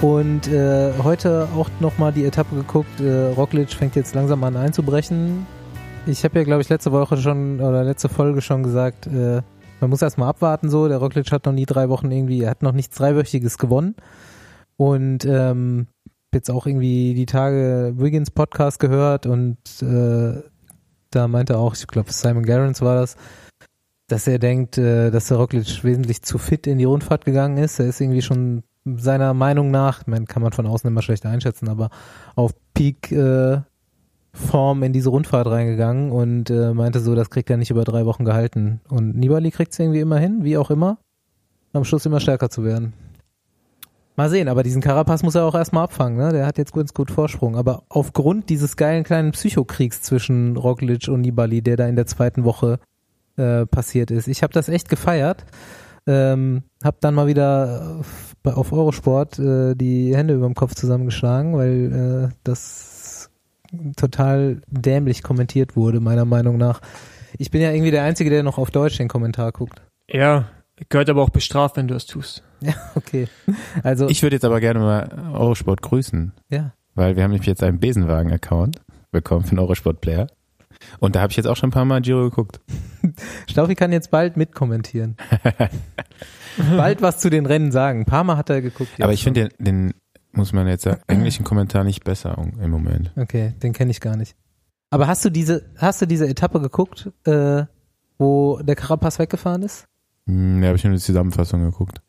Und 0.00 0.46
äh, 0.46 0.92
heute 1.02 1.48
auch 1.56 1.68
nochmal 1.80 2.12
die 2.12 2.24
Etappe 2.24 2.54
geguckt. 2.54 3.00
Äh, 3.00 3.32
Roglic 3.32 3.70
fängt 3.70 3.96
jetzt 3.96 4.14
langsam 4.14 4.44
an 4.44 4.56
einzubrechen. 4.56 5.44
Ich 6.06 6.22
habe 6.22 6.38
ja, 6.38 6.44
glaube 6.44 6.62
ich, 6.62 6.68
letzte 6.68 6.92
Woche 6.92 7.16
schon 7.16 7.60
oder 7.60 7.82
letzte 7.82 8.08
Folge 8.08 8.40
schon 8.40 8.62
gesagt, 8.62 9.08
äh, 9.08 9.42
man 9.80 9.90
muss 9.90 10.00
erstmal 10.00 10.28
abwarten 10.28 10.70
so. 10.70 10.86
Der 10.86 10.98
Roglic 10.98 11.32
hat 11.32 11.46
noch 11.46 11.52
nie 11.52 11.66
drei 11.66 11.88
Wochen 11.88 12.10
irgendwie, 12.12 12.42
er 12.42 12.50
hat 12.50 12.62
noch 12.62 12.72
nichts 12.72 12.96
Dreiwöchiges 12.96 13.58
gewonnen. 13.58 13.96
Und 14.76 15.24
ähm, 15.24 15.88
jetzt 16.32 16.50
auch 16.50 16.66
irgendwie 16.66 17.14
die 17.14 17.26
Tage 17.26 17.94
Wiggins 17.96 18.30
Podcast 18.30 18.78
gehört 18.78 19.26
und 19.26 19.58
äh, 19.82 20.40
da 21.10 21.26
meinte 21.26 21.58
auch, 21.58 21.74
ich 21.74 21.86
glaube 21.86 22.12
Simon 22.12 22.44
Gerrans 22.44 22.82
war 22.82 22.94
das, 22.94 23.16
dass 24.08 24.28
er 24.28 24.38
denkt, 24.38 24.78
äh, 24.78 25.10
dass 25.10 25.28
der 25.28 25.38
Roglic 25.38 25.82
wesentlich 25.82 26.22
zu 26.22 26.38
fit 26.38 26.66
in 26.66 26.78
die 26.78 26.84
Rundfahrt 26.84 27.24
gegangen 27.24 27.56
ist. 27.58 27.80
Er 27.80 27.86
ist 27.86 28.00
irgendwie 28.00 28.22
schon 28.22 28.62
seiner 28.96 29.34
Meinung 29.34 29.70
nach, 29.70 30.06
meine, 30.06 30.26
kann 30.26 30.42
man 30.42 30.52
von 30.52 30.66
außen 30.66 30.88
immer 30.88 31.02
schlecht 31.02 31.26
einschätzen, 31.26 31.68
aber 31.68 31.90
auf 32.34 32.52
Peak 32.74 33.12
äh, 33.12 33.60
Form 34.32 34.82
in 34.82 34.92
diese 34.92 35.10
Rundfahrt 35.10 35.46
reingegangen 35.48 36.10
und 36.10 36.50
äh, 36.50 36.72
meinte 36.72 37.00
so, 37.00 37.14
das 37.14 37.30
kriegt 37.30 37.50
er 37.50 37.56
nicht 37.56 37.70
über 37.70 37.84
drei 37.84 38.06
Wochen 38.06 38.24
gehalten. 38.24 38.80
Und 38.88 39.16
Nibali 39.16 39.50
kriegt 39.50 39.72
es 39.72 39.78
irgendwie 39.78 40.00
immer 40.00 40.18
hin, 40.18 40.44
wie 40.44 40.56
auch 40.56 40.70
immer, 40.70 40.98
am 41.72 41.84
Schluss 41.84 42.06
immer 42.06 42.20
stärker 42.20 42.48
zu 42.48 42.64
werden. 42.64 42.92
Mal 44.16 44.30
sehen, 44.30 44.48
aber 44.48 44.64
diesen 44.64 44.82
Carapaz 44.82 45.22
muss 45.22 45.36
er 45.36 45.44
auch 45.44 45.54
erstmal 45.54 45.84
abfangen, 45.84 46.18
ne? 46.18 46.32
Der 46.32 46.44
hat 46.44 46.58
jetzt 46.58 46.72
ganz 46.72 46.92
gut 46.92 47.10
Vorsprung. 47.10 47.56
Aber 47.56 47.84
aufgrund 47.88 48.48
dieses 48.48 48.76
geilen 48.76 49.04
kleinen 49.04 49.30
Psychokriegs 49.30 50.02
zwischen 50.02 50.56
Roglic 50.56 51.06
und 51.06 51.20
Nibali, 51.20 51.62
der 51.62 51.76
da 51.76 51.86
in 51.86 51.94
der 51.94 52.06
zweiten 52.06 52.42
Woche 52.42 52.80
äh, 53.36 53.64
passiert 53.66 54.10
ist. 54.10 54.26
Ich 54.26 54.42
habe 54.42 54.52
das 54.52 54.68
echt 54.68 54.88
gefeiert. 54.88 55.44
Ähm, 56.08 56.62
hab 56.82 57.00
dann 57.02 57.14
mal 57.14 57.26
wieder 57.26 57.98
auf, 58.00 58.34
bei- 58.42 58.54
auf 58.54 58.72
Eurosport 58.72 59.38
äh, 59.38 59.74
die 59.74 60.16
Hände 60.16 60.34
über 60.34 60.46
dem 60.46 60.54
Kopf 60.54 60.74
zusammengeschlagen, 60.74 61.54
weil 61.54 62.30
äh, 62.30 62.34
das 62.44 63.30
total 63.96 64.62
dämlich 64.68 65.22
kommentiert 65.22 65.76
wurde, 65.76 66.00
meiner 66.00 66.24
Meinung 66.24 66.56
nach. 66.56 66.80
Ich 67.36 67.50
bin 67.50 67.60
ja 67.60 67.70
irgendwie 67.72 67.90
der 67.90 68.04
Einzige, 68.04 68.30
der 68.30 68.42
noch 68.42 68.56
auf 68.58 68.70
Deutsch 68.70 68.96
den 68.96 69.08
Kommentar 69.08 69.52
guckt. 69.52 69.82
Ja, 70.10 70.46
gehört 70.88 71.10
aber 71.10 71.22
auch 71.22 71.28
bestraft, 71.30 71.76
wenn 71.76 71.88
du 71.88 71.94
es 71.94 72.06
tust. 72.06 72.42
Ja, 72.60 72.72
okay. 72.94 73.28
Also, 73.84 74.08
Ich 74.08 74.22
würde 74.22 74.36
jetzt 74.36 74.44
aber 74.44 74.60
gerne 74.60 74.80
mal 74.80 75.08
Eurosport 75.34 75.82
grüßen, 75.82 76.32
ja. 76.48 76.72
weil 76.94 77.14
wir 77.16 77.22
haben 77.22 77.30
nämlich 77.32 77.46
jetzt 77.46 77.62
einen 77.62 77.78
Besenwagen-Account 77.80 78.80
bekommen 79.12 79.44
für 79.44 79.50
den 79.50 79.58
Eurosport 79.60 80.00
Player. 80.00 80.26
Und 81.00 81.14
da 81.16 81.20
habe 81.20 81.30
ich 81.30 81.36
jetzt 81.36 81.46
auch 81.46 81.56
schon 81.56 81.68
ein 81.68 81.72
paar 81.72 81.84
Mal 81.84 82.00
Giro 82.00 82.22
geguckt. 82.24 82.60
Staufi 83.50 83.74
kann 83.74 83.92
jetzt 83.92 84.10
bald 84.10 84.36
mitkommentieren. 84.36 85.16
bald 86.76 87.02
was 87.02 87.18
zu 87.18 87.30
den 87.30 87.46
Rennen 87.46 87.72
sagen. 87.72 88.00
Ein 88.00 88.06
paar 88.06 88.24
Mal 88.24 88.36
hat 88.36 88.50
er 88.50 88.62
geguckt. 88.62 88.90
Aber 89.00 89.12
ich 89.12 89.22
finde 89.22 89.48
den, 89.48 89.64
den, 89.64 89.94
muss 90.32 90.52
man 90.52 90.66
jetzt 90.66 90.84
sagen, 90.84 91.00
englischen 91.06 91.44
Kommentar 91.44 91.84
nicht 91.84 92.04
besser 92.04 92.36
im 92.60 92.70
Moment. 92.70 93.12
Okay, 93.16 93.54
den 93.62 93.72
kenne 93.72 93.90
ich 93.90 94.00
gar 94.00 94.16
nicht. 94.16 94.36
Aber 94.90 95.06
hast 95.06 95.24
du 95.24 95.30
diese, 95.30 95.66
hast 95.76 96.00
du 96.00 96.06
diese 96.06 96.26
Etappe 96.28 96.60
geguckt, 96.60 97.10
äh, 97.24 97.64
wo 98.18 98.58
der 98.62 98.74
Carapaz 98.76 99.18
weggefahren 99.18 99.62
ist? 99.62 99.84
Hm, 100.26 100.60
Da 100.60 100.68
habe 100.68 100.76
ich 100.76 100.84
nur 100.84 100.94
die 100.94 101.00
Zusammenfassung 101.00 101.62
geguckt. 101.62 102.00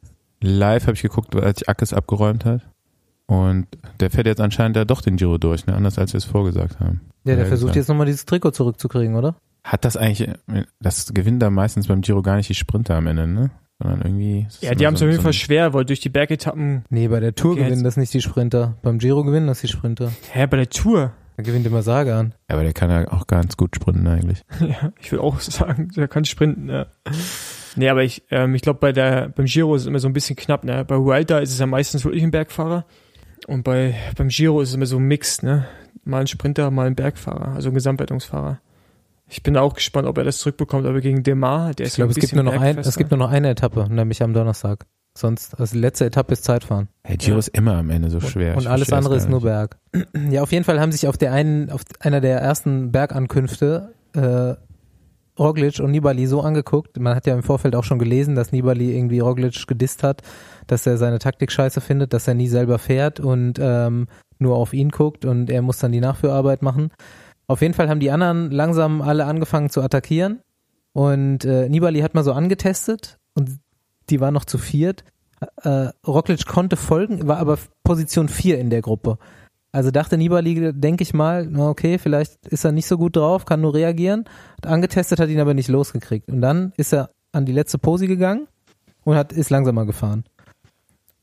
Live 0.42 0.84
habe 0.84 0.94
ich 0.94 1.02
geguckt, 1.02 1.36
als 1.36 1.68
Ackes 1.68 1.94
abgeräumt 1.94 2.46
hat. 2.46 2.62
Und 3.30 3.68
der 4.00 4.10
fährt 4.10 4.26
jetzt 4.28 4.42
anscheinend 4.42 4.76
da 4.76 4.86
doch 4.86 5.02
den 5.02 5.16
Giro 5.16 5.38
durch, 5.38 5.66
ne? 5.68 5.76
anders 5.76 6.00
als 6.00 6.14
wir 6.14 6.18
es 6.18 6.26
vorgesagt 6.26 6.80
haben. 6.80 7.02
Ja, 7.26 7.36
der 7.36 7.44
Ja, 7.44 7.46
versucht 7.46 7.68
gesagt. 7.68 7.76
jetzt 7.76 7.88
nochmal 7.88 8.06
dieses 8.08 8.26
Trikot 8.26 8.52
zurückzukriegen, 8.52 9.16
oder? 9.16 9.36
Hat 9.64 9.86
das 9.86 9.98
eigentlich, 9.98 10.30
das 10.80 11.14
gewinnen 11.14 11.40
da 11.40 11.50
meistens 11.50 11.88
beim 11.88 12.02
Giro 12.02 12.22
gar 12.24 12.38
nicht 12.38 12.50
die 12.50 12.56
Sprinter 12.56 12.96
am 12.96 13.06
Ende, 13.08 13.28
ne? 13.28 13.52
Sondern 13.82 14.02
irgendwie. 14.02 14.48
Ja, 14.62 14.74
die 14.74 14.86
haben 14.88 14.96
es 14.96 15.00
so- 15.00 15.06
auf 15.06 15.12
jeden 15.12 15.24
Fall 15.24 15.34
schwer, 15.34 15.74
weil 15.74 15.86
durch 15.86 16.00
die 16.00 16.10
Bergetappen, 16.10 16.84
Nee, 16.90 17.08
bei 17.08 17.20
der 17.20 17.36
Tour 17.36 17.52
Okay, 17.54 17.66
gewinnen 17.66 17.84
das 17.84 17.96
nicht 17.98 18.14
die 18.14 18.22
Sprinter. 18.22 18.76
Beim 18.82 18.98
Giro 18.98 19.24
gewinnen 19.24 19.48
das 19.48 19.62
die 19.62 19.68
Sprinter. 19.68 20.12
hä, 20.32 20.48
bei 20.48 20.58
der 20.58 20.70
Tour, 20.70 21.12
Da 21.38 21.44
gewinnt 21.44 21.66
immer 21.68 21.82
Sagan. 21.84 22.34
Ja, 22.50 22.56
aber 22.56 22.64
der 22.64 22.74
kann 22.74 22.90
ja 22.90 23.10
auch 23.12 23.28
ganz 23.28 23.56
gut 23.58 23.76
sprinten 23.76 24.08
eigentlich. 24.08 24.42
ja, 24.60 24.92
ich 25.00 25.12
will 25.12 25.20
auch 25.20 25.40
sagen, 25.40 25.90
der 25.96 26.08
kann 26.08 26.26
sprinten, 26.26 26.68
ja. 26.70 26.88
Nee, 27.76 27.88
aber 27.90 28.04
ich, 28.04 28.24
ähm, 28.32 28.56
ich 28.56 28.62
glaube, 28.64 28.80
bei 28.80 28.92
der, 28.92 29.30
beim 29.30 29.46
Giro 29.46 29.76
ist 29.76 29.84
es 29.84 29.88
immer 29.88 30.00
so 30.00 30.08
ein 30.08 30.14
bisschen 30.14 30.36
knapp, 30.36 30.64
ne? 30.64 30.84
Bei 30.84 30.98
Vuelta 30.98 31.38
ist 31.40 31.52
es 31.52 31.60
ja 31.60 31.66
meistens 31.68 32.04
wirklich 32.04 32.24
ein 32.24 32.32
Bergfahrer. 32.32 32.86
Und 33.48 33.64
bei, 33.64 33.96
beim 34.18 34.28
Giro 34.30 34.62
ist 34.62 34.70
es 34.70 34.76
immer 34.76 34.86
so 34.86 34.98
ein 34.98 35.04
Mix, 35.04 35.42
ne? 35.44 35.66
Mal 36.04 36.22
ein 36.22 36.28
Sprinter, 36.28 36.72
mal 36.72 36.88
ein 36.88 36.96
Bergfahrer, 36.96 37.50
also 37.56 37.70
ein 37.70 37.74
Gesamtwertungsfahrer. 37.74 38.60
Ich 39.28 39.44
bin 39.44 39.58
auch 39.58 39.76
gespannt, 39.76 40.08
ob 40.08 40.18
er 40.18 40.24
das 40.24 40.40
zurückbekommt, 40.40 40.88
aber 40.88 41.02
gegen 41.02 41.22
Demar, 41.24 41.74
der 41.74 41.86
Ich 41.86 41.92
ist 41.92 41.96
glaube, 41.98 42.10
ein 42.10 42.18
es 42.18 42.18
gibt 42.20 42.34
nur 42.34 42.44
noch 42.44 42.60
ein, 42.60 42.78
es 42.80 42.96
gibt 42.98 43.12
nur 43.12 43.18
noch 43.20 43.30
eine 43.30 43.50
Etappe, 43.50 43.88
nämlich 43.90 44.24
am 44.24 44.34
Donnerstag. 44.34 44.86
Sonst, 45.16 45.60
also 45.60 45.78
letzte 45.78 46.06
Etappe 46.06 46.34
ist 46.34 46.44
Zeitfahren. 46.44 46.88
Hey, 47.04 47.18
Giro 47.18 47.34
Ja. 47.34 47.40
ist 47.40 47.50
immer 47.50 47.76
am 47.78 47.90
Ende 47.90 48.10
so 48.10 48.20
schwer. 48.22 48.56
Und 48.56 48.64
Ich 48.64 48.70
alles 48.70 48.92
andere 48.94 49.18
ist 49.18 49.30
nur. 49.30 49.42
Berg. 49.42 49.78
Ja, 50.30 50.42
auf 50.44 50.52
jeden 50.52 50.64
Fall 50.66 50.80
haben 50.80 50.92
sich 50.92 51.08
auf 51.08 51.18
der 51.18 51.34
einen, 51.34 51.70
auf 51.72 51.82
einer 52.00 52.22
der 52.22 52.40
ersten 52.40 52.92
Bergankünfte 52.92 53.94
äh, 54.14 54.54
Roglic 55.38 55.80
und 55.80 55.92
Nibali 55.92 56.26
so 56.28 56.42
angeguckt. 56.42 57.00
Man 57.00 57.16
hat 57.16 57.26
ja 57.26 57.34
im 57.34 57.44
Vorfeld 57.44 57.76
auch 57.76 57.84
schon 57.84 58.00
gelesen, 58.00 58.36
dass 58.36 58.52
Nibali 58.52 58.96
irgendwie 58.96 59.20
Roglic 59.20 59.68
gedisst 59.68 60.04
hat, 60.04 60.22
dass 60.72 60.86
er 60.86 60.98
seine 60.98 61.20
Taktik 61.20 61.52
scheiße 61.52 61.82
findet, 61.82 62.14
dass 62.14 62.28
er 62.28 62.34
nie 62.34 62.48
selber 62.48 62.80
fährt 62.80 63.20
und 63.20 63.60
ähm, 63.60 64.08
nur 64.38 64.56
auf 64.56 64.74
ihn 64.74 64.90
guckt 64.90 65.26
und 65.26 65.50
er 65.50 65.62
muss 65.62 65.80
dann 65.80 65.92
die 65.92 66.00
Nachführarbeit 66.00 66.62
machen. 66.62 66.92
Auf 67.48 67.62
jeden 67.62 67.74
Fall 67.74 67.90
haben 67.90 68.00
die 68.00 68.12
anderen 68.12 68.52
langsam 68.52 69.02
alle 69.02 69.26
angefangen 69.26 69.70
zu 69.70 69.82
attackieren 69.82 70.42
Und 70.94 71.46
äh, 71.46 71.68
Nibali 71.68 72.02
hat 72.02 72.14
mal 72.14 72.24
so 72.24 72.34
angetestet 72.34 73.18
und 73.34 73.60
die 74.10 74.20
war 74.20 74.32
noch 74.32 74.46
zu 74.46 74.58
viert. 74.58 75.04
Äh, 75.64 75.90
Roglic 76.06 76.46
konnte 76.46 76.76
folgen, 76.76 77.28
war 77.28 77.38
aber 77.38 77.58
Position 77.84 78.30
4 78.30 78.60
in 78.60 78.70
der 78.70 78.82
Gruppe. 78.82 79.18
Also 79.72 79.92
dachte 79.92 80.18
Nibali, 80.18 80.74
denke 80.74 81.04
ich 81.04 81.14
mal, 81.14 81.56
okay, 81.58 82.00
vielleicht 82.00 82.48
ist 82.48 82.66
er 82.66 82.72
nicht 82.72 82.88
so 82.88 82.98
gut 82.98 83.16
drauf, 83.16 83.46
kann 83.46 83.62
nur 83.62 83.74
reagieren. 83.74 84.26
Hat 84.58 84.72
angetestet, 84.72 85.20
hat 85.20 85.30
ihn 85.30 85.40
aber 85.40 85.54
nicht 85.54 85.70
losgekriegt. 85.70 86.28
Und 86.30 86.42
dann 86.42 86.74
ist 86.76 86.94
er 86.94 87.12
an 87.32 87.46
die 87.46 87.52
letzte 87.52 87.78
Posi 87.78 88.08
gegangen 88.08 88.48
und 89.04 89.16
hat, 89.16 89.32
ist 89.32 89.50
langsamer 89.52 89.86
gefahren. 89.86 90.24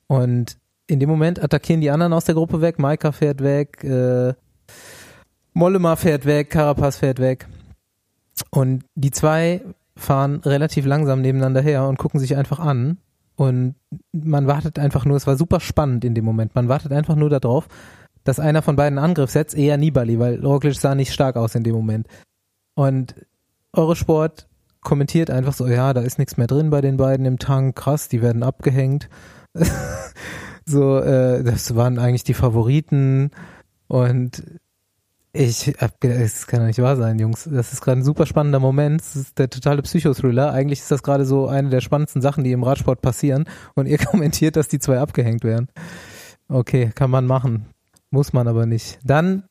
Und 0.07 0.59
in 0.87 1.01
dem 1.01 1.09
Moment 1.09 1.43
attackieren 1.43 1.81
die 1.81 1.91
anderen 1.91 2.13
aus 2.13 2.25
der 2.25 2.35
Gruppe 2.35 2.61
weg. 2.61 2.79
Maika 2.79 3.13
fährt 3.13 3.43
weg, 3.43 3.83
äh, 3.83 4.35
Mollema 5.53 5.97
fährt 5.97 6.27
weg, 6.27 6.51
Carapaz 6.51 6.99
fährt 6.99 7.19
weg. 7.19 7.49
Und 8.51 8.85
die 8.95 9.11
zwei 9.11 9.63
fahren 9.97 10.41
relativ 10.45 10.85
langsam 10.85 11.23
nebeneinander 11.23 11.63
her 11.63 11.89
und 11.89 11.99
gucken 11.99 12.21
sich 12.21 12.37
einfach 12.37 12.59
an. 12.59 12.99
Und 13.35 13.75
man 14.13 14.47
wartet 14.47 14.79
einfach 14.79 15.05
nur, 15.05 15.17
es 15.17 15.27
war 15.27 15.37
super 15.37 15.61
spannend 15.61 16.05
in 16.05 16.15
dem 16.15 16.25
Moment. 16.25 16.55
Man 16.55 16.69
wartet 16.69 16.93
einfach 16.93 17.17
nur 17.17 17.31
darauf, 17.31 17.69
dass 18.25 18.41
einer 18.41 18.63
von 18.63 18.77
beiden 18.77 18.99
Angriff 18.99 19.31
setzt, 19.31 19.57
eher 19.57 19.77
Nibali, 19.77 20.19
weil 20.19 20.45
Roglic 20.45 20.75
sah 20.75 20.95
nicht 20.95 21.13
stark 21.13 21.37
aus 21.37 21.55
in 21.55 21.63
dem 21.63 21.75
Moment. 21.75 22.07
Und 22.75 23.15
Eurosport 23.73 24.49
kommentiert 24.81 25.31
einfach 25.31 25.53
so, 25.53 25.67
ja, 25.67 25.93
da 25.93 26.01
ist 26.01 26.19
nichts 26.19 26.37
mehr 26.37 26.47
drin 26.47 26.71
bei 26.71 26.81
den 26.81 26.97
beiden 26.97 27.27
im 27.27 27.39
Tank, 27.39 27.77
krass, 27.77 28.09
die 28.09 28.23
werden 28.23 28.43
abgehängt. 28.43 29.09
so, 30.67 30.99
äh, 30.99 31.43
das 31.43 31.75
waren 31.75 31.99
eigentlich 31.99 32.25
die 32.25 32.35
Favoriten 32.35 33.31
und 33.89 34.43
ich 35.39 35.75
hab 35.79 36.01
gedacht, 36.01 36.21
das 36.21 36.47
kann 36.47 36.61
doch 36.61 36.67
nicht 36.67 36.81
wahr 36.81 36.97
sein, 36.97 37.19
Jungs. 37.19 37.49
Das 37.51 37.73
ist 37.73 37.83
gerade 37.83 38.01
ein 38.01 38.05
super 38.05 38.25
spannender 38.25 38.59
Moment. 38.59 39.03
Das 39.03 39.17
ist 39.17 39.39
der 39.39 39.51
totale 39.51 39.83
Psychothriller. 39.83 40.53
Eigentlich 40.53 40.81
ist 40.81 40.91
das 40.91 41.03
gerade 41.03 41.27
so 41.27 41.47
eine 41.47 41.69
der 41.69 41.83
spannendsten 41.83 42.23
Sachen, 42.23 42.43
die 42.43 42.53
im 42.53 42.63
Radsport 42.63 43.03
passieren. 43.03 43.45
Und 43.75 43.87
ihr 43.87 43.99
kommentiert, 44.05 44.57
dass 44.57 44.69
die 44.69 44.79
zwei 44.79 44.99
abgehängt 44.99 45.45
werden. 45.45 45.69
Okay, 46.49 46.91
kann 46.95 47.11
man 47.11 47.27
machen. 47.27 47.67
Muss 48.11 48.33
man 48.33 48.49
aber 48.49 48.65
nicht. 48.65 48.99
Dann 49.05 49.45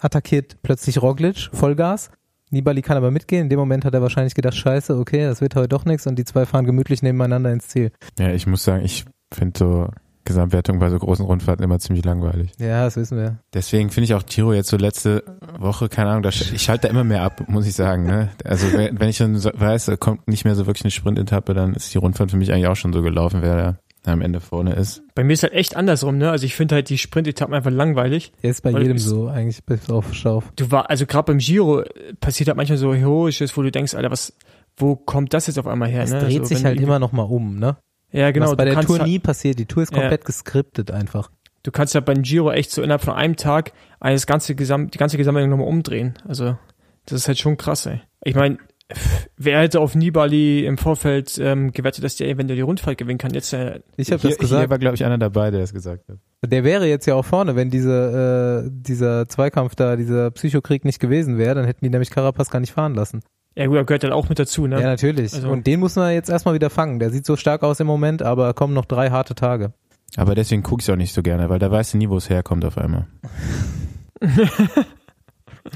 attackiert 0.00 0.56
plötzlich 0.62 1.02
Roglic, 1.02 1.50
Vollgas. 1.52 2.10
Nibali 2.50 2.82
kann 2.82 2.96
aber 2.96 3.10
mitgehen. 3.10 3.42
In 3.42 3.48
dem 3.50 3.58
Moment 3.58 3.84
hat 3.84 3.94
er 3.94 4.02
wahrscheinlich 4.02 4.34
gedacht, 4.34 4.56
scheiße, 4.56 4.96
okay, 4.96 5.24
das 5.24 5.40
wird 5.40 5.54
heute 5.54 5.68
doch 5.68 5.84
nichts 5.84 6.06
und 6.06 6.16
die 6.18 6.24
zwei 6.24 6.46
fahren 6.46 6.64
gemütlich 6.64 7.02
nebeneinander 7.02 7.52
ins 7.52 7.68
Ziel. 7.68 7.92
Ja, 8.18 8.30
ich 8.30 8.46
muss 8.46 8.64
sagen, 8.64 8.84
ich 8.84 9.04
finde 9.32 9.58
so 9.58 9.88
Gesamtwertung 10.24 10.78
bei 10.78 10.90
so 10.90 10.98
großen 10.98 11.24
Rundfahrten 11.24 11.64
immer 11.64 11.78
ziemlich 11.78 12.04
langweilig. 12.04 12.52
Ja, 12.58 12.84
das 12.84 12.96
wissen 12.96 13.18
wir. 13.18 13.38
Deswegen 13.54 13.90
finde 13.90 14.04
ich 14.04 14.14
auch 14.14 14.24
Giro 14.26 14.52
jetzt 14.52 14.68
so 14.68 14.76
letzte 14.76 15.24
Woche, 15.58 15.88
keine 15.88 16.10
Ahnung, 16.10 16.22
da, 16.22 16.28
ich 16.28 16.62
schalte 16.62 16.86
da 16.86 16.88
immer 16.88 17.04
mehr 17.04 17.22
ab, 17.22 17.48
muss 17.48 17.66
ich 17.66 17.74
sagen. 17.74 18.04
Ne? 18.04 18.28
Also 18.44 18.66
wenn 18.72 19.08
ich 19.08 19.18
dann 19.18 19.36
so 19.36 19.50
weiß, 19.52 19.86
da 19.86 19.96
kommt 19.96 20.28
nicht 20.28 20.44
mehr 20.44 20.54
so 20.54 20.66
wirklich 20.66 20.84
eine 20.84 20.90
Sprintetappe, 20.90 21.54
dann 21.54 21.74
ist 21.74 21.92
die 21.92 21.98
Rundfahrt 21.98 22.30
für 22.30 22.36
mich 22.36 22.52
eigentlich 22.52 22.66
auch 22.66 22.76
schon 22.76 22.92
so 22.92 23.02
gelaufen, 23.02 23.40
wer 23.42 23.78
da 24.02 24.12
am 24.12 24.22
Ende 24.22 24.40
vorne 24.40 24.74
ist. 24.74 25.02
Bei 25.14 25.24
mir 25.24 25.34
ist 25.34 25.42
halt 25.42 25.52
echt 25.52 25.76
andersrum, 25.76 26.16
ne? 26.16 26.30
Also 26.30 26.46
ich 26.46 26.54
finde 26.54 26.76
halt 26.76 26.88
die 26.88 26.96
Sprintetappen 26.96 27.54
einfach 27.54 27.70
langweilig. 27.70 28.32
Ja, 28.40 28.50
ist 28.50 28.62
bei 28.62 28.70
jedem 28.70 28.98
so, 28.98 29.28
eigentlich 29.28 29.62
bis 29.64 29.90
auf 29.90 30.14
Stauf. 30.14 30.52
Du 30.56 30.70
war, 30.70 30.88
also 30.88 31.06
gerade 31.06 31.26
beim 31.26 31.38
Giro 31.38 31.82
passiert 32.20 32.48
halt 32.48 32.56
manchmal 32.56 32.78
so 32.78 32.94
Heroisches, 32.94 33.56
wo 33.56 33.62
du 33.62 33.70
denkst, 33.70 33.94
Alter, 33.94 34.10
was, 34.10 34.32
wo 34.76 34.96
kommt 34.96 35.34
das 35.34 35.48
jetzt 35.48 35.58
auf 35.58 35.66
einmal 35.66 35.90
her? 35.90 36.02
Es 36.02 36.12
ne? 36.12 36.20
dreht 36.20 36.40
also, 36.40 36.54
sich 36.54 36.64
halt 36.64 36.80
immer 36.80 36.98
noch 36.98 37.12
mal 37.12 37.24
um, 37.24 37.58
ne? 37.58 37.76
Ja, 38.12 38.30
genau. 38.30 38.46
Was 38.46 38.56
bei 38.56 38.64
du 38.64 38.70
der 38.70 38.74
kannst 38.74 38.88
Tour 38.88 38.98
halt, 38.98 39.08
nie 39.08 39.18
passiert. 39.18 39.58
Die 39.58 39.66
Tour 39.66 39.82
ist 39.82 39.92
komplett 39.92 40.24
geskriptet 40.24 40.90
einfach. 40.90 41.30
Du 41.62 41.70
kannst 41.70 41.94
ja 41.94 42.00
beim 42.00 42.22
Giro 42.22 42.50
echt 42.50 42.70
so 42.70 42.82
innerhalb 42.82 43.02
von 43.02 43.14
einem 43.14 43.36
Tag 43.36 43.72
alles 44.00 44.26
ganze 44.26 44.54
Gesamt, 44.54 44.94
die 44.94 44.98
ganze 44.98 45.16
Gesamtwertung 45.18 45.50
nochmal 45.50 45.68
umdrehen. 45.68 46.14
Also 46.26 46.56
das 47.06 47.20
ist 47.20 47.28
halt 47.28 47.38
schon 47.38 47.56
krass, 47.56 47.86
ey. 47.86 48.00
Ich 48.24 48.34
meine, 48.34 48.58
wer 49.36 49.60
hätte 49.60 49.80
auf 49.80 49.94
Nibali 49.94 50.64
im 50.64 50.78
Vorfeld 50.78 51.38
ähm, 51.38 51.72
gewettet, 51.72 52.04
dass 52.04 52.16
der 52.16 52.28
eventuell 52.28 52.56
die 52.56 52.62
Rundfahrt 52.62 52.98
gewinnen 52.98 53.18
kann? 53.18 53.32
Jetzt 53.34 53.52
äh, 53.52 53.80
Ich 53.96 54.10
habe 54.10 54.20
Hier, 54.22 54.30
das 54.30 54.38
gesagt. 54.38 54.62
hier 54.62 54.70
war, 54.70 54.78
glaube 54.78 54.94
ich, 54.94 55.04
einer 55.04 55.18
dabei, 55.18 55.50
der 55.50 55.60
das 55.60 55.72
gesagt 55.72 56.08
hat. 56.08 56.18
Der 56.44 56.64
wäre 56.64 56.86
jetzt 56.86 57.06
ja 57.06 57.14
auch 57.14 57.24
vorne, 57.24 57.56
wenn 57.56 57.70
diese, 57.70 58.64
äh, 58.66 58.70
dieser 58.72 59.28
Zweikampf 59.28 59.74
da, 59.74 59.96
dieser 59.96 60.30
Psychokrieg 60.30 60.84
nicht 60.84 61.00
gewesen 61.00 61.38
wäre, 61.38 61.54
dann 61.54 61.66
hätten 61.66 61.84
die 61.84 61.90
nämlich 61.90 62.10
Carapaz 62.10 62.50
gar 62.50 62.60
nicht 62.60 62.72
fahren 62.72 62.94
lassen. 62.94 63.20
Ja 63.56 63.66
gut, 63.66 63.76
er 63.76 63.84
gehört 63.84 64.04
halt 64.04 64.12
auch 64.12 64.28
mit 64.28 64.38
dazu, 64.38 64.66
ne? 64.66 64.76
Ja, 64.80 64.86
natürlich. 64.86 65.34
Also- 65.34 65.48
Und 65.50 65.66
den 65.66 65.80
muss 65.80 65.96
man 65.96 66.12
jetzt 66.12 66.30
erstmal 66.30 66.54
wieder 66.54 66.70
fangen. 66.70 66.98
Der 66.98 67.10
sieht 67.10 67.26
so 67.26 67.36
stark 67.36 67.62
aus 67.62 67.80
im 67.80 67.86
Moment, 67.86 68.22
aber 68.22 68.54
kommen 68.54 68.74
noch 68.74 68.84
drei 68.86 69.10
harte 69.10 69.34
Tage. 69.34 69.72
Aber 70.16 70.34
deswegen 70.34 70.62
gucke 70.62 70.82
ich 70.82 70.90
auch 70.90 70.96
nicht 70.96 71.14
so 71.14 71.22
gerne, 71.22 71.48
weil 71.50 71.58
da 71.58 71.70
weißt 71.70 71.94
du 71.94 71.98
nie, 71.98 72.08
wo 72.08 72.16
es 72.16 72.28
herkommt 72.30 72.64
auf 72.64 72.76
einmal. 72.78 73.06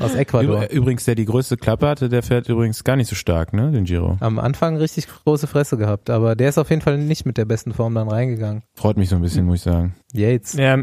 Aus 0.00 0.14
Ecuador. 0.14 0.62
Übr- 0.62 0.70
Übrigens, 0.72 1.04
der 1.04 1.14
die 1.14 1.24
größte 1.26 1.56
Klappe 1.56 1.86
hatte, 1.86 2.08
der 2.08 2.22
fährt 2.22 2.48
übrigens 2.48 2.82
gar 2.84 2.96
nicht 2.96 3.08
so 3.08 3.14
stark, 3.14 3.52
ne, 3.52 3.70
den 3.70 3.84
Giro. 3.84 4.16
Am 4.20 4.38
Anfang 4.38 4.76
richtig 4.76 5.06
große 5.06 5.46
Fresse 5.46 5.76
gehabt, 5.76 6.10
aber 6.10 6.34
der 6.34 6.48
ist 6.48 6.58
auf 6.58 6.70
jeden 6.70 6.82
Fall 6.82 6.98
nicht 6.98 7.26
mit 7.26 7.36
der 7.36 7.44
besten 7.44 7.72
Form 7.74 7.94
dann 7.94 8.08
reingegangen. 8.08 8.62
Freut 8.74 8.96
mich 8.96 9.08
so 9.10 9.16
ein 9.16 9.22
bisschen, 9.22 9.44
muss 9.44 9.58
ich 9.58 9.62
sagen. 9.62 9.94
Yates. 10.12 10.54
Ja, 10.54 10.78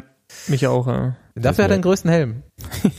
mich 0.48 0.67
auch. 0.67 0.88
Äh. 0.88 1.12
Dafür 1.36 1.65
hat 1.65 1.71
er 1.71 1.77
den 1.77 1.81
größten 1.81 2.12
Helm. 2.12 2.43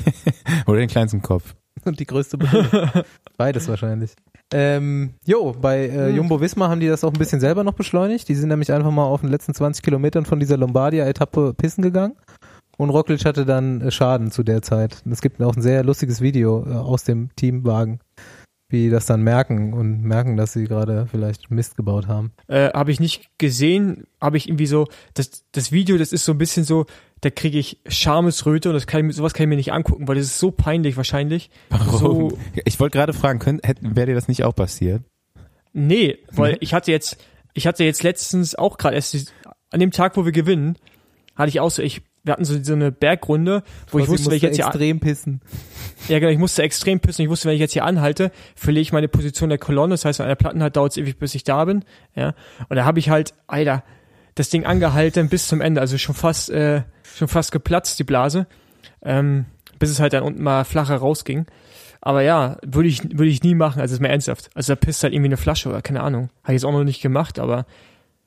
Oder 0.67 0.79
den 0.81 0.89
kleinsten 0.89 1.23
Kopf. 1.23 1.55
Und 1.85 2.01
die 2.01 2.07
größte 2.07 2.39
Bewegung. 2.39 3.03
Beides 3.37 3.69
wahrscheinlich. 3.69 4.15
Ähm, 4.55 5.15
jo, 5.25 5.53
bei 5.53 5.89
äh, 5.89 6.11
Jumbo 6.11 6.41
Visma 6.41 6.69
haben 6.69 6.81
die 6.81 6.89
das 6.89 7.05
auch 7.05 7.13
ein 7.13 7.19
bisschen 7.19 7.41
selber 7.41 7.65
noch 7.65 7.75
beschleunigt. 7.75 8.29
Die 8.29 8.35
sind 8.35 8.49
nämlich 8.49 8.73
einfach 8.73 8.91
mal 8.91 9.05
auf 9.05 9.23
den 9.23 9.31
letzten 9.31 9.55
20 9.55 9.83
Kilometern 9.83 10.27
von 10.27 10.39
dieser 10.41 10.57
Lombardia-Etappe 10.59 11.55
pissen 11.55 11.83
gegangen. 11.83 12.15
Und 12.77 12.91
Roglic 12.91 13.25
hatte 13.25 13.45
dann 13.47 13.81
äh, 13.81 13.91
Schaden 13.91 14.31
zu 14.31 14.43
der 14.43 14.63
Zeit. 14.63 15.03
Und 15.05 15.13
es 15.13 15.21
gibt 15.21 15.41
auch 15.43 15.57
ein 15.57 15.63
sehr 15.63 15.85
lustiges 15.85 16.21
Video 16.21 16.67
äh, 16.67 16.75
aus 16.75 17.05
dem 17.05 17.31
Teamwagen, 17.37 18.01
wie 18.69 18.85
die 18.85 18.91
das 18.91 19.07
dann 19.07 19.23
merken 19.23 19.73
und 19.73 20.03
merken, 20.03 20.37
dass 20.37 20.53
sie 20.53 20.65
gerade 20.65 21.07
vielleicht 21.11 21.51
Mist 21.51 21.77
gebaut 21.77 22.07
haben. 22.09 22.33
Äh, 22.49 22.71
habe 22.71 22.91
ich 22.91 23.01
nicht 23.01 23.31
gesehen, 23.39 24.05
habe 24.21 24.37
ich 24.37 24.49
irgendwie 24.49 24.67
so, 24.67 24.87
das, 25.15 25.45
das 25.53 25.73
Video, 25.73 25.97
das 25.97 26.13
ist 26.13 26.25
so 26.25 26.33
ein 26.33 26.39
bisschen 26.39 26.65
so, 26.65 26.87
da 27.23 27.31
kriege 27.31 27.59
ich 27.59 27.79
Schamesröte 27.87 28.69
und 28.69 28.75
das 28.75 28.87
kann 28.87 29.09
ich, 29.09 29.17
sowas 29.17 29.33
kann 29.33 29.45
ich 29.45 29.49
mir 29.49 29.57
nicht 29.57 29.73
angucken, 29.73 30.07
weil 30.09 30.17
das 30.17 30.27
ist 30.27 30.39
so 30.39 30.51
peinlich 30.51 30.97
wahrscheinlich. 30.97 31.51
So, 31.91 32.37
Ich 32.65 32.79
wollte 32.81 32.99
gerade 32.99 33.13
fragen, 33.15 33.41
hätten, 33.63 33.97
wäre 33.97 34.09
dir 34.09 34.15
das 34.15 34.29
nicht 34.29 34.45
auch 34.45 34.55
passiert? 34.55 35.03
nee, 35.73 36.19
weil 36.31 36.53
Nee? 36.53 36.59
ich 36.61 36.75
hatte 36.75 36.91
jetzt, 36.91 37.17
ich 37.55 37.67
hatte 37.67 37.85
jetzt 37.85 38.03
letztens 38.03 38.55
auch 38.55 38.77
gerade 38.77 38.97
erst, 38.97 39.33
an 39.71 39.81
dem 39.81 39.91
Tag, 39.91 40.17
wo 40.17 40.25
wir 40.25 40.33
gewinnen, 40.33 40.77
hatte 41.35 41.49
ich 41.49 41.61
auch 41.61 41.71
so, 41.71 41.81
ich, 41.83 42.03
wir 42.25 42.33
hatten 42.35 42.45
so, 42.45 42.63
so 42.63 42.73
eine 42.75 42.93
Bergrunde, 42.93 43.63
wo 43.91 43.99
ich 43.99 44.09
wusste, 44.09 44.31
wenn 44.31 44.37
ich 44.37 44.43
musste 44.43 44.47
jetzt 44.49 44.57
hier, 44.57 44.67
extrem 44.67 45.01
pissen. 45.01 45.41
ja 46.09 46.19
genau, 46.19 46.31
ich 46.31 46.39
musste 46.39 46.63
extrem 46.63 47.01
pissen, 47.01 47.23
ich 47.23 47.29
wusste, 47.31 47.49
wenn 47.49 47.55
ich 47.55 47.61
jetzt 47.61 47.73
hier 47.73 47.85
anhalte, 47.85 48.33
verliere 48.55 48.83
ich 48.83 48.93
meine 48.93 49.09
Position 49.09 49.49
der 49.49 49.59
Kolonne, 49.59 49.95
das 49.95 50.05
heißt, 50.05 50.21
an 50.21 50.29
der 50.29 50.35
Plattenhalt 50.35 50.77
dauert 50.77 50.93
es 50.93 50.99
ewig, 50.99 51.19
bis 51.19 51.35
ich 51.35 51.45
da 51.45 51.65
bin, 51.65 51.85
ja, 52.15 52.35
und 52.69 52.77
da 52.77 52.85
habe 52.85 52.99
ich 52.99 53.09
halt, 53.11 53.33
Alter, 53.47 53.83
das 54.35 54.51
Ding 54.51 54.65
angehalten 54.65 55.29
bis 55.29 55.49
zum 55.49 55.61
Ende, 55.61 55.81
also 55.81 55.99
schon 55.99 56.15
fast, 56.15 56.51
äh, 56.51 56.83
schon 57.17 57.29
fast 57.29 57.53
geplatzt, 57.53 57.99
die 57.99 58.05
Blase, 58.05 58.47
ähm, 59.03 59.47
bis 59.79 59.91
es 59.91 60.01
halt 60.01 60.13
dann 60.13 60.23
unten 60.23 60.43
mal 60.43 60.65
flacher 60.65 60.97
rausging. 60.97 61.47
Aber 62.01 62.23
ja, 62.23 62.57
würde 62.65 62.89
ich, 62.89 63.05
würde 63.17 63.31
ich 63.31 63.43
nie 63.43 63.55
machen, 63.55 63.81
also 63.81 63.95
ist 63.95 64.01
mir 64.01 64.09
ernsthaft. 64.09 64.51
Also 64.55 64.73
da 64.73 64.77
pisst 64.77 65.03
halt 65.03 65.13
irgendwie 65.13 65.29
eine 65.29 65.37
Flasche 65.37 65.69
oder 65.69 65.83
keine 65.83 66.03
Ahnung. 66.03 66.31
Habe 66.43 66.55
ich 66.55 66.63
jetzt 66.63 66.65
auch 66.65 66.73
noch 66.73 66.85
nicht 66.85 67.01
gemacht, 67.01 67.39
aber 67.39 67.67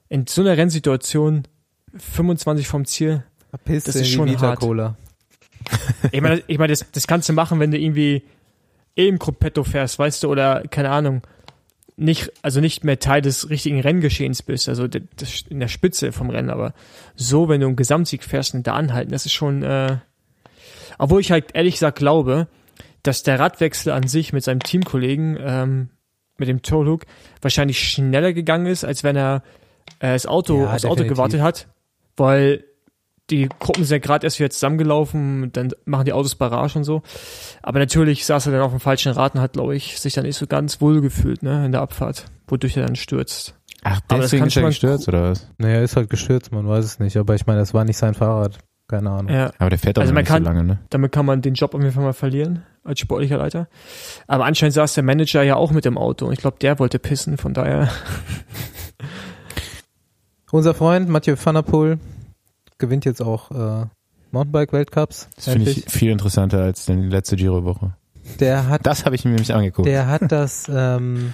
in 0.08 0.28
so 0.28 0.42
einer 0.42 0.56
Rennsituation 0.56 1.44
25 1.98 2.68
vom 2.68 2.86
Ziel, 2.86 3.24
Verpiss 3.50 3.86
Das 3.86 3.96
ist 3.96 4.10
schon 4.10 4.30
Vita 4.30 4.50
hart. 4.50 4.60
Cola. 4.60 4.96
ich 6.12 6.22
meine, 6.22 6.44
ich 6.48 6.58
meine, 6.58 6.74
das, 6.74 6.86
das 6.92 7.08
kannst 7.08 7.30
du 7.30 7.34
machen, 7.34 7.60
wenn 7.60 7.72
du 7.72 7.78
irgendwie 7.78 8.24
im 8.96 9.18
Gruppetto 9.18 9.64
fährst, 9.64 9.98
weißt 9.98 10.24
du, 10.24 10.30
oder 10.30 10.64
keine 10.70 10.90
Ahnung, 10.90 11.22
nicht, 11.98 12.32
also 12.42 12.60
nicht 12.60 12.84
mehr 12.84 13.00
Teil 13.00 13.22
des 13.22 13.50
richtigen 13.50 13.80
Renngeschehens 13.80 14.44
bist, 14.44 14.68
also 14.68 14.88
das, 14.88 15.44
in 15.50 15.60
der 15.60 15.68
Spitze 15.68 16.12
vom 16.12 16.30
Rennen, 16.30 16.50
aber 16.50 16.74
so, 17.16 17.48
wenn 17.48 17.62
du 17.62 17.68
einen 17.68 17.76
Gesamtsieg 17.76 18.24
fährst 18.24 18.54
und 18.54 18.68
da 18.68 18.74
anhalten, 18.74 19.12
das 19.12 19.26
ist 19.26 19.34
schon, 19.34 19.64
äh, 19.64 19.98
obwohl 20.98 21.22
ich 21.22 21.32
halt 21.32 21.56
ehrlich 21.56 21.76
gesagt 21.76 21.98
glaube, 21.98 22.48
dass 23.04 23.24
der 23.24 23.40
Radwechsel 23.40 23.94
an 23.94 24.08
sich 24.08 24.34
mit 24.34 24.44
seinem 24.44 24.62
Teamkollegen, 24.62 25.38
ähm, 25.40 25.90
mit 26.38 26.50
dem 26.50 26.62
Toluk, 26.62 27.06
wahrscheinlich 27.42 27.80
schneller 27.80 28.34
gegangen 28.34 28.66
ist, 28.66 28.84
als 28.84 29.04
wenn 29.04 29.16
er 29.16 29.44
äh, 30.00 30.14
das 30.14 30.26
Auto, 30.26 30.64
Ja, 30.64 30.74
aufs 30.74 30.86
Auto 30.86 31.06
gewartet 31.06 31.42
hat, 31.42 31.68
weil 32.18 32.66
die 33.30 33.50
Gruppen 33.60 33.84
sind 33.84 33.96
ja 33.96 34.00
gerade 34.00 34.26
erst 34.26 34.40
wieder 34.40 34.50
zusammengelaufen, 34.50 35.52
dann 35.52 35.72
machen 35.86 36.06
die 36.06 36.14
Autos 36.14 36.36
Barrage 36.36 36.78
und 36.78 36.84
so. 36.84 37.02
Aber 37.64 37.80
natürlich 37.80 38.26
saß 38.26 38.46
er 38.46 38.52
dann 38.52 38.62
auf 38.62 38.72
dem 38.72 38.80
falschen 38.80 39.12
Rad 39.14 39.36
und 39.36 39.42
hat, 39.42 39.54
glaube 39.54 39.76
ich, 39.76 40.00
sich 40.00 40.14
dann 40.14 40.26
nicht 40.26 40.38
so 40.38 40.46
ganz 40.48 40.80
wohl 40.82 41.02
gefühlt, 41.02 41.42
ne, 41.44 41.66
in 41.66 41.72
der 41.72 41.82
Abfahrt, 41.82 42.26
wodurch 42.48 42.78
er 42.78 42.86
dann 42.86 42.96
stürzt. 42.96 43.56
Ach, 43.84 44.00
Aber 44.08 44.22
das 44.22 44.32
deswegen 44.32 44.48
ist 44.48 44.56
er 44.56 44.62
schon- 44.62 44.70
gestürzt, 44.70 45.08
oder 45.08 45.32
was? 45.32 45.48
Naja, 45.58 45.82
ist 45.82 45.96
halt 45.96 46.10
gestürzt, 46.10 46.52
man 46.52 46.68
weiß 46.68 46.86
es 46.86 47.00
nicht. 47.00 47.18
Aber 47.18 47.36
ich 47.36 47.46
meine, 47.46 47.60
das 47.60 47.74
war 47.74 47.84
nicht 47.86 47.98
sein 47.98 48.14
Fahrrad. 48.14 48.58
Keine 48.88 49.10
Ahnung. 49.10 49.34
Ja, 49.34 49.52
Aber 49.58 49.72
der 49.72 49.80
fährt 49.80 49.98
doch 49.98 50.04
Also 50.04 50.14
nicht 50.14 50.28
kann- 50.28 50.44
so 50.44 50.50
lange, 50.50 50.64
ne? 50.64 50.78
damit 50.92 51.12
kann 51.12 51.26
man 51.26 51.42
den 51.42 51.56
Job 51.56 51.74
auf 51.74 51.82
jeden 51.82 51.92
Fall 51.94 52.04
mal 52.04 52.14
verlieren, 52.14 52.62
als 52.84 53.00
sportlicher 53.00 53.38
Leiter. 53.40 53.68
Aber 54.28 54.46
anscheinend 54.46 54.76
saß 54.76 54.94
der 54.94 55.04
Manager 55.04 55.42
ja 55.42 55.56
auch 55.56 55.72
mit 55.72 55.86
dem 55.86 55.98
Auto 55.98 56.28
und 56.28 56.34
ich 56.34 56.40
glaube, 56.40 56.58
der 56.62 56.78
wollte 56.78 57.00
pissen, 57.00 57.38
von 57.40 57.56
daher. 57.56 57.90
Unser 60.52 60.74
Freund 60.76 61.10
Mathieu 61.10 61.36
van 61.44 61.56
der 61.56 61.64
Poel 61.64 62.00
gewinnt 62.78 63.06
jetzt 63.06 63.22
auch 63.22 63.52
äh, 63.52 63.86
Mountainbike-Weltcups. 64.32 65.30
Das 65.36 65.46
finde 65.50 65.72
ich 65.72 65.86
viel 65.88 66.12
interessanter 66.12 66.62
als 66.62 66.86
die 66.86 66.94
letzte 66.94 67.36
Giro-Woche. 67.36 67.96
Der 68.40 68.68
hat, 68.68 68.86
Das 68.86 69.06
habe 69.06 69.16
ich 69.16 69.24
mir 69.24 69.32
nämlich 69.32 69.54
angeguckt. 69.54 69.88
der 69.88 70.08
hat 70.08 70.32
das, 70.32 70.68
ähm, 70.70 71.34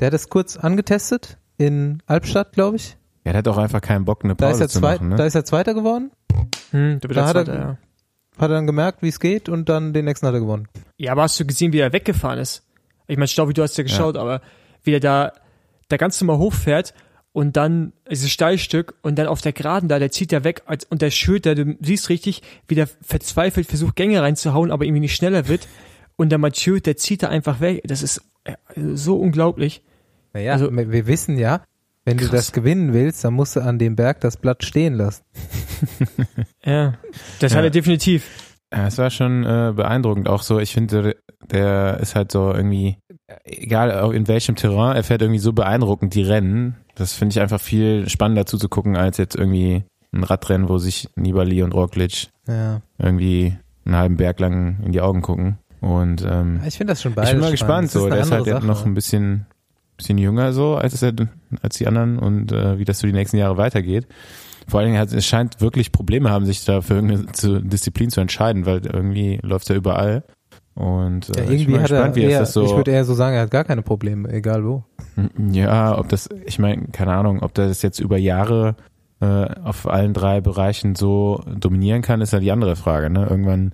Der 0.00 0.08
hat 0.08 0.14
es 0.14 0.28
kurz 0.28 0.56
angetestet 0.56 1.38
in 1.58 2.02
Albstadt, 2.06 2.52
glaube 2.52 2.76
ich. 2.76 2.96
Ja, 3.24 3.32
der 3.32 3.38
hat 3.38 3.48
auch 3.48 3.56
einfach 3.58 3.80
keinen 3.80 4.04
Bock, 4.04 4.24
eine 4.24 4.34
Da 4.34 4.46
ist, 4.50 4.52
Pause 4.58 4.64
er 4.64 4.68
zu 4.68 4.80
machen. 4.80 5.08
Ne? 5.10 5.16
da 5.16 5.24
ist 5.24 5.34
er 5.34 5.44
Zweiter 5.44 5.72
geworden, 5.74 6.10
Hm, 6.72 6.98
Da 7.00 7.08
der 7.08 7.24
hat 7.26 7.36
er- 7.36 7.44
Zweite, 7.44 7.58
ja. 7.58 7.68
hat 8.36 8.50
er 8.50 8.54
dann 8.56 8.66
gemerkt, 8.66 9.02
wie 9.02 9.08
es 9.08 9.20
geht 9.20 9.48
und 9.48 9.68
dann 9.68 9.92
den 9.92 10.04
nächsten 10.04 10.26
hat 10.26 10.34
er 10.34 10.40
gewonnen. 10.40 10.66
Ja, 10.98 11.12
aber 11.12 11.22
hast 11.22 11.38
du 11.38 11.46
gesehen, 11.46 11.72
wie 11.72 11.78
er 11.78 11.92
weggefahren 11.92 12.38
ist? 12.40 12.64
Ich 13.06 13.16
meine, 13.16 13.28
Staubi, 13.28 13.54
du 13.54 13.62
hast 13.62 13.76
ja 13.78 13.84
geschaut, 13.84 14.16
aber 14.16 14.40
wie 14.82 14.92
er 14.94 15.00
da, 15.00 15.32
da 15.88 15.96
ganz 15.96 16.20
normal 16.20 16.38
hochfährt 16.38 16.92
und 17.34 17.56
dann 17.56 17.92
dieses 18.08 18.30
Steilstück 18.30 18.94
und 19.02 19.18
dann 19.18 19.26
auf 19.26 19.40
der 19.40 19.52
Geraden 19.52 19.88
da, 19.88 19.98
der 19.98 20.10
zieht 20.12 20.32
er 20.32 20.44
weg 20.44 20.62
als, 20.66 20.84
und 20.84 21.02
der 21.02 21.10
Schöter, 21.10 21.54
du 21.56 21.76
siehst 21.82 22.08
richtig, 22.08 22.42
wie 22.68 22.76
der 22.76 22.86
verzweifelt 23.02 23.66
versucht, 23.66 23.96
Gänge 23.96 24.22
reinzuhauen, 24.22 24.70
aber 24.70 24.84
irgendwie 24.84 25.00
nicht 25.00 25.16
schneller 25.16 25.48
wird. 25.48 25.66
Und 26.16 26.30
der 26.30 26.38
Mathieu, 26.38 26.78
der 26.78 26.96
zieht 26.96 27.24
da 27.24 27.28
einfach 27.28 27.58
weg. 27.60 27.82
Das 27.86 28.02
ist 28.02 28.22
äh, 28.44 28.54
so 28.94 29.16
unglaublich. 29.18 29.82
Naja, 30.32 30.52
Also- 30.52 30.70
wir 30.72 31.06
wissen 31.08 31.36
ja, 31.36 31.62
wenn 32.04 32.18
du 32.18 32.24
Krass. 32.26 32.32
das 32.36 32.52
gewinnen 32.52 32.92
willst, 32.92 33.24
dann 33.24 33.34
musst 33.34 33.56
du 33.56 33.60
an 33.60 33.78
dem 33.80 33.96
Berg 33.96 34.20
das 34.20 34.36
Blatt 34.36 34.64
stehen 34.64 34.94
lassen. 34.94 35.24
Ja, 36.64 36.94
das 37.40 37.52
Ja. 37.52 37.58
hat 37.58 37.64
er 37.64 37.70
definitiv. 37.70 38.26
Ja, 38.72 38.86
es 38.86 38.96
war 38.98 39.10
schon 39.10 39.44
äh, 39.44 39.72
beeindruckend. 39.74 40.28
Auch 40.28 40.42
so, 40.42 40.58
ich 40.58 40.72
finde, 40.72 41.16
der 41.50 41.98
ist 42.00 42.14
halt 42.14 42.32
so 42.32 42.52
irgendwie, 42.52 42.96
egal 43.44 44.00
auch 44.00 44.10
in 44.12 44.26
welchem 44.28 44.56
Terrain, 44.56 44.96
er 44.96 45.04
fährt 45.04 45.20
irgendwie 45.22 45.40
so 45.40 45.52
beeindruckend 45.52 46.14
die 46.14 46.22
Rennen. 46.22 46.76
Das 46.94 47.12
finde 47.14 47.32
ich 47.32 47.40
einfach 47.40 47.60
viel 47.60 48.08
spannender 48.08 48.46
zuzugucken, 48.46 48.96
als 48.96 49.16
jetzt 49.18 49.34
irgendwie 49.36 49.84
ein 50.12 50.22
Radrennen, 50.24 50.68
wo 50.68 50.78
sich 50.78 51.08
Nibali 51.16 51.62
und 51.62 51.72
Roglic 51.74 52.28
Ja. 52.46 52.80
irgendwie 52.98 53.56
einen 53.84 53.96
halben 53.96 54.16
Berg 54.16 54.38
lang 54.40 54.78
in 54.84 54.92
die 54.92 55.00
Augen 55.00 55.22
gucken. 55.22 55.58
Und 55.80 56.24
ähm, 56.26 56.60
Ich 56.66 56.76
finde 56.78 56.92
das 56.92 57.02
schon 57.02 57.12
ich 57.12 57.16
beides 57.16 57.32
bin 57.32 57.40
mal 57.40 57.56
spannend. 57.56 57.90
gespannt. 57.90 57.90
So, 57.90 58.08
der 58.08 58.20
ist 58.20 58.30
halt 58.30 58.46
jetzt 58.46 58.62
noch 58.64 58.76
Sache. 58.78 58.88
ein 58.88 58.94
bisschen, 58.94 59.46
bisschen 59.96 60.16
jünger 60.18 60.52
so 60.52 60.76
als, 60.76 61.02
er, 61.02 61.12
als 61.62 61.76
die 61.76 61.86
anderen 61.86 62.18
und 62.18 62.52
äh, 62.52 62.78
wie 62.78 62.84
das 62.84 63.00
so 63.00 63.06
die 63.06 63.12
nächsten 63.12 63.36
Jahre 63.36 63.56
weitergeht. 63.56 64.06
Vor 64.66 64.80
allen 64.80 64.88
Dingen 64.90 64.98
hat 65.00 65.12
es 65.12 65.26
scheint 65.26 65.60
wirklich 65.60 65.92
Probleme 65.92 66.30
haben, 66.30 66.46
sich 66.46 66.64
da 66.64 66.80
für 66.80 66.94
irgendeine 66.94 67.60
Disziplin 67.68 68.08
zu 68.08 68.20
entscheiden, 68.22 68.64
weil 68.64 68.86
irgendwie 68.86 69.38
läuft 69.42 69.68
er 69.68 69.76
überall. 69.76 70.24
Und 70.74 71.28
Ja, 71.28 71.42
äh, 71.42 71.54
ich 71.54 71.66
bin 71.66 71.74
irgendwie 71.74 71.80
hat 71.80 71.90
er 71.90 71.96
gespannt, 71.96 72.16
wie 72.16 72.22
eher, 72.22 72.30
ist 72.30 72.38
das 72.48 72.52
so. 72.52 72.64
ich 72.64 72.76
würde 72.76 72.90
eher 72.90 73.04
so 73.04 73.14
sagen, 73.14 73.36
er 73.36 73.42
hat 73.42 73.50
gar 73.50 73.64
keine 73.64 73.82
Probleme, 73.82 74.28
egal 74.30 74.64
wo. 74.64 74.84
Ja, 75.50 75.96
ob 75.96 76.08
das, 76.08 76.28
ich 76.46 76.58
meine, 76.58 76.88
keine 76.88 77.12
Ahnung, 77.12 77.42
ob 77.42 77.54
das 77.54 77.82
jetzt 77.82 78.00
über 78.00 78.18
Jahre 78.18 78.74
äh, 79.20 79.46
auf 79.62 79.88
allen 79.88 80.12
drei 80.12 80.40
Bereichen 80.40 80.96
so 80.96 81.42
dominieren 81.46 82.02
kann, 82.02 82.20
ist 82.20 82.32
ja 82.32 82.40
die 82.40 82.50
andere 82.50 82.74
Frage. 82.74 83.10
Ne? 83.10 83.26
Irgendwann 83.28 83.72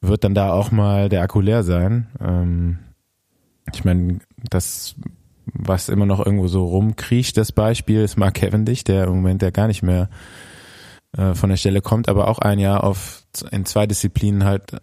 wird 0.00 0.24
dann 0.24 0.34
da 0.34 0.52
auch 0.52 0.70
mal 0.70 1.08
der 1.08 1.22
Akku 1.22 1.40
leer 1.40 1.62
sein. 1.62 2.06
Ähm, 2.20 2.78
ich 3.74 3.84
meine, 3.84 4.20
das, 4.50 4.94
was 5.52 5.88
immer 5.90 6.06
noch 6.06 6.24
irgendwo 6.24 6.48
so 6.48 6.64
rumkriecht, 6.64 7.36
das 7.36 7.52
Beispiel 7.52 8.00
ist 8.00 8.16
Mark 8.16 8.34
Cavendish, 8.34 8.84
der 8.84 9.04
im 9.04 9.16
Moment 9.16 9.42
ja 9.42 9.50
gar 9.50 9.66
nicht 9.66 9.82
mehr 9.82 10.08
äh, 11.16 11.34
von 11.34 11.50
der 11.50 11.56
Stelle 11.56 11.82
kommt, 11.82 12.08
aber 12.08 12.28
auch 12.28 12.38
ein 12.38 12.58
Jahr 12.58 12.84
auf 12.84 13.22
in 13.50 13.66
zwei 13.66 13.86
Disziplinen 13.86 14.44
halt 14.44 14.80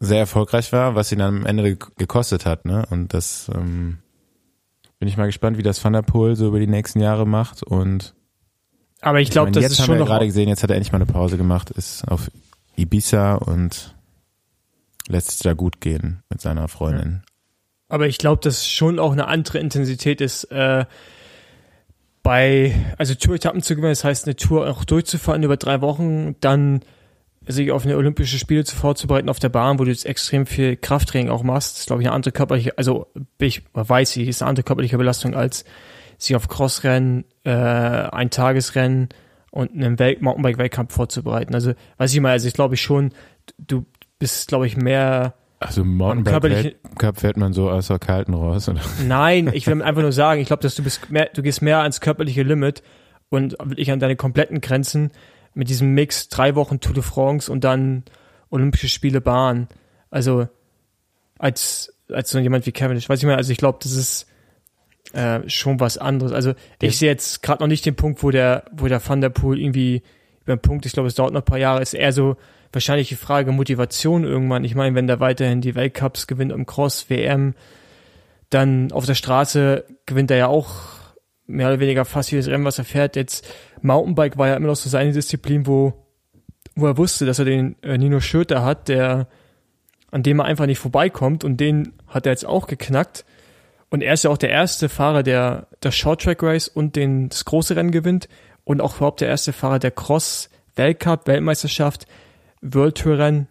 sehr 0.00 0.18
erfolgreich 0.20 0.72
war, 0.72 0.94
was 0.94 1.10
ihn 1.12 1.20
am 1.20 1.44
Ende 1.46 1.76
ge- 1.76 1.88
gekostet 1.96 2.46
hat. 2.46 2.64
Ne? 2.64 2.86
Und 2.90 3.14
das 3.14 3.50
ähm, 3.54 3.98
bin 4.98 5.08
ich 5.08 5.16
mal 5.16 5.26
gespannt, 5.26 5.58
wie 5.58 5.62
das 5.62 5.82
Van 5.84 5.92
der 5.92 6.02
Poel 6.02 6.36
so 6.36 6.46
über 6.48 6.60
die 6.60 6.66
nächsten 6.66 7.00
Jahre 7.00 7.26
macht. 7.26 7.62
Und 7.62 8.14
Aber 9.00 9.20
ich 9.20 9.30
glaube, 9.30 9.50
das 9.50 9.62
jetzt 9.62 9.72
ist 9.72 9.78
haben 9.80 9.86
schon 9.86 9.98
wir 9.98 10.04
gerade 10.06 10.26
gesehen, 10.26 10.48
jetzt 10.48 10.62
hat 10.62 10.70
er 10.70 10.76
endlich 10.76 10.92
mal 10.92 10.98
eine 10.98 11.06
Pause 11.06 11.36
gemacht, 11.36 11.70
ist 11.70 12.06
auf 12.06 12.30
Ibiza 12.76 13.34
und 13.34 13.96
lässt 15.08 15.30
es 15.30 15.38
da 15.38 15.54
gut 15.54 15.80
gehen 15.80 16.22
mit 16.28 16.40
seiner 16.40 16.68
Freundin. 16.68 17.22
Aber 17.88 18.06
ich 18.06 18.18
glaube, 18.18 18.40
dass 18.42 18.68
schon 18.68 18.98
auch 18.98 19.12
eine 19.12 19.26
andere 19.26 19.58
Intensität 19.58 20.20
ist, 20.20 20.44
äh, 20.44 20.84
bei, 22.22 22.74
also 22.98 23.14
Tour-Etappen 23.14 23.62
zu 23.62 23.74
gewinnen, 23.74 23.92
das 23.92 24.04
heißt, 24.04 24.26
eine 24.26 24.36
Tour 24.36 24.68
auch 24.68 24.84
durchzufahren 24.84 25.42
über 25.42 25.56
drei 25.56 25.80
Wochen, 25.80 26.36
dann 26.40 26.80
sich 27.48 27.72
auf 27.72 27.84
eine 27.84 27.96
Olympische 27.96 28.38
Spiele 28.38 28.64
zu 28.64 28.76
vorzubereiten 28.76 29.28
auf 29.28 29.38
der 29.38 29.48
Bahn, 29.48 29.78
wo 29.78 29.84
du 29.84 29.90
jetzt 29.90 30.06
extrem 30.06 30.46
viel 30.46 30.76
Krafttraining 30.76 31.30
auch 31.30 31.42
machst, 31.42 31.72
das 31.72 31.80
ist, 31.80 31.86
glaube 31.86 32.02
ich, 32.02 32.08
eine 32.08 32.14
andere 32.14 32.32
körperliche, 32.32 32.76
also 32.76 33.06
ich 33.38 33.62
weiß 33.72 34.16
ich, 34.16 34.28
ist 34.28 34.42
eine 34.42 34.50
andere 34.50 34.64
körperliche 34.64 34.98
Belastung 34.98 35.34
als 35.34 35.64
sich 36.18 36.36
auf 36.36 36.48
Crossrennen, 36.48 37.24
äh, 37.44 37.50
ein 37.50 38.30
Tagesrennen 38.30 39.08
und 39.50 39.72
einen 39.72 39.98
Welt 39.98 40.20
Mountainbike-Weltcup 40.20 40.92
vorzubereiten. 40.92 41.54
Also, 41.54 41.72
weiß 41.96 42.12
ich 42.12 42.20
mal, 42.20 42.32
also 42.32 42.48
ich 42.48 42.54
glaube 42.54 42.76
schon, 42.76 43.12
du 43.58 43.86
bist, 44.18 44.48
glaube 44.48 44.66
ich, 44.66 44.76
mehr 44.76 45.34
Also 45.60 45.84
Mountainbike-Cup 45.84 47.20
fährt 47.20 47.36
man 47.36 47.52
so 47.52 47.70
aus 47.70 47.86
der 47.86 47.98
Kalten 47.98 48.34
raus. 48.34 48.68
Oder? 48.68 48.80
Nein, 49.06 49.50
ich 49.52 49.66
will 49.66 49.80
einfach 49.82 50.02
nur 50.02 50.12
sagen, 50.12 50.40
ich 50.40 50.48
glaube, 50.48 50.62
dass 50.62 50.74
du 50.74 50.82
bist 50.82 51.10
mehr, 51.10 51.30
du 51.32 51.42
gehst 51.42 51.62
mehr 51.62 51.80
ans 51.80 52.00
körperliche 52.00 52.42
Limit 52.42 52.82
und 53.30 53.52
wirklich 53.62 53.90
an 53.92 54.00
deine 54.00 54.16
kompletten 54.16 54.60
Grenzen 54.60 55.12
mit 55.58 55.68
diesem 55.68 55.92
Mix 55.92 56.28
drei 56.28 56.54
Wochen 56.54 56.78
Tour 56.78 56.94
de 56.94 57.02
France 57.02 57.50
und 57.50 57.64
dann 57.64 58.04
Olympische 58.48 58.88
Spiele 58.88 59.20
Bahn. 59.20 59.66
Also 60.08 60.48
als 61.36 61.92
als 62.08 62.30
so 62.30 62.38
jemand 62.38 62.64
wie 62.64 62.72
Kevin. 62.72 62.96
Ich 62.96 63.08
weiß 63.08 63.18
nicht 63.18 63.26
mehr, 63.26 63.36
also 63.36 63.50
ich 63.50 63.58
glaube, 63.58 63.78
das 63.82 63.92
ist 63.92 64.28
äh, 65.12 65.40
schon 65.48 65.80
was 65.80 65.98
anderes. 65.98 66.32
Also 66.32 66.54
ich 66.80 66.96
sehe 66.96 67.10
jetzt 67.10 67.42
gerade 67.42 67.60
noch 67.62 67.68
nicht 67.68 67.84
den 67.84 67.96
Punkt, 67.96 68.22
wo 68.22 68.30
der 68.30 68.66
wo 68.72 68.86
der 68.86 69.06
Van 69.06 69.20
der 69.20 69.30
Poel 69.30 69.58
irgendwie 69.58 70.02
über 70.44 70.54
den 70.54 70.62
Punkt, 70.62 70.86
ich 70.86 70.92
glaube, 70.92 71.08
es 71.08 71.16
dauert 71.16 71.32
noch 71.32 71.42
ein 71.42 71.44
paar 71.44 71.58
Jahre, 71.58 71.82
ist 71.82 71.92
eher 71.92 72.12
so 72.12 72.36
wahrscheinlich 72.72 73.08
die 73.08 73.16
Frage 73.16 73.50
Motivation 73.50 74.22
irgendwann. 74.22 74.62
Ich 74.62 74.76
meine, 74.76 74.94
wenn 74.94 75.08
der 75.08 75.18
weiterhin 75.18 75.60
die 75.60 75.74
Weltcups 75.74 76.28
gewinnt 76.28 76.52
im 76.52 76.66
Cross, 76.66 77.10
WM, 77.10 77.54
dann 78.48 78.92
auf 78.92 79.06
der 79.06 79.16
Straße 79.16 79.84
gewinnt 80.06 80.30
er 80.30 80.36
ja 80.36 80.46
auch 80.46 80.97
mehr 81.48 81.68
oder 81.68 81.80
weniger 81.80 82.04
fast 82.04 82.30
jedes 82.30 82.46
Rennen, 82.46 82.64
was 82.64 82.78
er 82.78 82.84
fährt. 82.84 83.16
Jetzt 83.16 83.46
Mountainbike 83.82 84.38
war 84.38 84.48
ja 84.48 84.54
immer 84.54 84.68
noch 84.68 84.76
so 84.76 84.88
seine 84.88 85.12
Disziplin, 85.12 85.66
wo, 85.66 85.94
wo 86.76 86.86
er 86.86 86.96
wusste, 86.96 87.26
dass 87.26 87.40
er 87.40 87.46
den 87.46 87.74
äh, 87.82 87.98
Nino 87.98 88.20
Schurter 88.20 88.64
hat, 88.64 88.88
der, 88.88 89.26
an 90.10 90.22
dem 90.22 90.38
er 90.38 90.44
einfach 90.44 90.66
nicht 90.66 90.78
vorbeikommt 90.78 91.42
und 91.42 91.56
den 91.58 91.94
hat 92.06 92.26
er 92.26 92.32
jetzt 92.32 92.46
auch 92.46 92.66
geknackt. 92.66 93.24
Und 93.90 94.02
er 94.02 94.12
ist 94.12 94.24
ja 94.24 94.30
auch 94.30 94.38
der 94.38 94.50
erste 94.50 94.88
Fahrer, 94.90 95.22
der 95.22 95.66
das 95.80 95.96
Short 95.96 96.22
Track 96.22 96.42
Race 96.42 96.68
und 96.68 96.94
den, 96.94 97.30
das 97.30 97.46
große 97.46 97.74
Rennen 97.74 97.90
gewinnt 97.90 98.28
und 98.64 98.82
auch 98.82 98.96
überhaupt 98.96 99.22
der 99.22 99.28
erste 99.28 99.54
Fahrer, 99.54 99.78
der 99.78 99.90
Cross, 99.90 100.50
Weltcup, 100.76 101.26
Weltmeisterschaft, 101.26 102.06
World 102.60 102.98
Tour 102.98 103.18
Rennen 103.18 103.48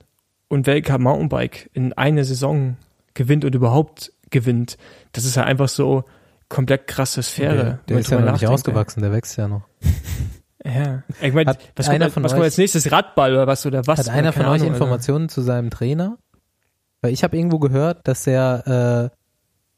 und 0.48 0.68
Weltcup 0.68 1.02
Mountainbike 1.02 1.72
in 1.74 1.94
einer 1.94 2.24
Saison 2.24 2.78
gewinnt 3.16 3.44
und 3.44 3.56
überhaupt 3.56 4.12
gewinnt. 4.30 4.78
Das 5.14 5.26
ist 5.26 5.36
ja 5.36 5.44
einfach 5.44 5.70
so 5.70 6.04
komplett 6.50 6.88
krasse 6.88 7.22
Sphäre. 7.24 7.56
der 7.56 7.80
der 7.90 8.00
ist 8.00 8.10
ja 8.12 8.20
noch 8.20 8.32
nicht 8.34 8.48
ausgewachsen, 8.48 9.02
der 9.02 9.12
wächst 9.12 9.38
ja 9.38 9.48
noch. 9.48 9.64
Ja. 10.66 11.04
Ich 11.22 11.34
meine, 11.34 11.56
was, 11.76 11.86
kommt, 11.86 11.96
einer 11.96 12.06
als- 12.06 12.14
von 12.14 12.24
was 12.24 12.32
kommt 12.34 12.44
als 12.44 12.58
nächstes? 12.58 12.92
Radball 12.92 13.32
oder 13.34 13.48
was 13.48 13.66
oder 13.66 13.86
was? 13.88 14.00
Hat 14.00 14.08
Oder 14.08 14.16
einer 14.16 14.34
von 14.34 14.46
euch 14.46 14.62
Ahnung. 14.62 14.74
Informationen 14.74 15.30
zu 15.30 15.42
seinem 15.42 15.70
Trainer? 15.70 16.18
Weil 17.02 17.14
ich 17.14 17.24
habe 17.24 17.38
irgendwo 17.38 17.60
gehört, 17.60 18.08
dass 18.08 18.26
er, 18.28 19.12
äh, 19.14 19.18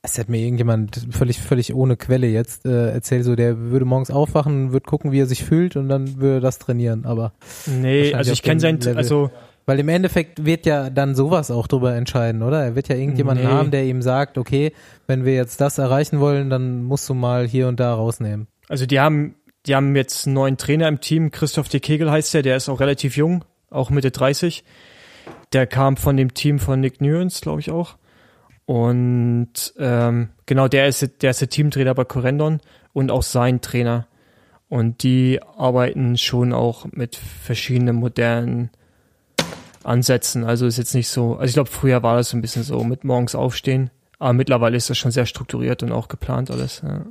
es 0.02 0.18
hat 0.18 0.30
mir 0.30 0.40
irgendjemand 0.40 1.08
völlig, 1.12 1.40
völlig 1.42 1.76
ohne 1.76 1.98
Quelle 1.98 2.28
jetzt 2.28 2.66
äh, 2.66 2.92
erzählt, 2.92 3.26
so 3.26 3.36
der 3.36 3.58
würde 3.58 3.86
morgens 3.86 4.10
aufwachen, 4.10 4.72
würde 4.72 4.86
gucken, 4.86 5.12
wie 5.12 5.20
er 5.20 5.26
sich 5.26 5.44
fühlt 5.44 5.76
und 5.76 5.90
dann 5.90 6.20
würde 6.22 6.36
er 6.38 6.42
das 6.42 6.58
trainieren. 6.60 7.06
Aber 7.06 7.34
Nee, 7.68 8.14
also 8.14 8.32
ich 8.32 8.42
kenne 8.42 8.56
dem 8.56 8.62
sein, 8.62 8.80
Level. 8.80 8.98
also 8.98 9.32
weil 9.70 9.80
im 9.80 9.88
Endeffekt 9.88 10.46
wird 10.46 10.66
ja 10.66 10.90
dann 10.90 11.14
sowas 11.14 11.52
auch 11.52 11.68
drüber 11.68 11.94
entscheiden, 11.94 12.42
oder? 12.42 12.64
Er 12.64 12.76
wird 12.76 12.88
ja 12.88 12.96
irgendjemanden 12.96 13.46
Nee. 13.46 13.52
haben, 13.52 13.70
der 13.70 13.84
ihm 13.86 14.02
sagt, 14.02 14.40
okay, 14.40 14.74
wenn 15.06 15.26
wir 15.26 15.36
jetzt 15.36 15.62
das 15.62 15.78
erreichen 15.78 16.20
wollen, 16.20 16.50
dann 16.50 16.82
musst 16.82 17.08
du 17.08 17.14
mal 17.14 17.46
hier 17.48 17.68
und 17.68 17.80
da 17.80 17.94
rausnehmen. 17.94 18.48
Also 18.68 18.88
die 18.88 19.00
haben, 19.00 19.36
die 19.68 19.76
haben 19.76 19.96
jetzt 19.96 20.26
einen 20.26 20.34
neuen 20.34 20.58
Trainer 20.58 20.88
im 20.88 21.02
Team, 21.02 21.30
Christoph 21.30 21.70
de 21.70 21.80
Kegel 21.80 22.10
heißt 22.10 22.34
der, 22.34 22.42
der 22.42 22.58
ist 22.58 22.68
auch 22.68 22.80
relativ 22.80 23.16
jung, 23.16 23.46
auch 23.70 23.92
Mitte 23.92 24.10
30. 24.10 24.64
Der 25.54 25.68
kam 25.68 25.98
von 25.98 26.18
dem 26.18 26.34
Team 26.34 26.58
von 26.58 26.80
Nick 26.80 27.00
Nuance, 27.00 27.40
glaube 27.42 27.60
ich 27.62 27.70
auch. 27.70 27.96
Und 28.66 29.54
ähm, 29.78 30.30
genau, 30.48 30.68
der 30.68 30.88
ist, 30.88 31.22
der 31.22 31.30
ist 31.30 31.42
der 31.42 31.50
Teamtrainer 31.50 31.94
bei 31.94 32.06
Corendon 32.06 32.60
und 32.92 33.12
auch 33.12 33.22
sein 33.22 33.62
Trainer. 33.62 34.08
Und 34.68 35.04
die 35.04 35.40
arbeiten 35.44 36.18
schon 36.18 36.54
auch 36.54 36.88
mit 36.92 37.16
verschiedenen 37.16 37.98
modernen 37.98 38.72
Ansätzen. 39.84 40.44
Also 40.44 40.66
ist 40.66 40.78
jetzt 40.78 40.96
nicht 40.96 41.10
so, 41.10 41.34
also 41.34 41.46
ich 41.46 41.54
glaube, 41.54 41.70
früher 41.70 42.04
war 42.04 42.18
das 42.18 42.30
so 42.30 42.38
ein 42.38 42.42
bisschen 42.42 42.64
so 42.64 42.84
mit 42.84 43.04
morgens 43.04 43.36
aufstehen. 43.36 43.90
Aber 44.20 44.34
mittlerweile 44.34 44.76
ist 44.76 44.90
das 44.90 44.98
schon 44.98 45.12
sehr 45.12 45.26
strukturiert 45.26 45.82
und 45.82 45.92
auch 45.92 46.10
geplant 46.10 46.52
alles. 46.52 46.82
Ja. 46.84 47.06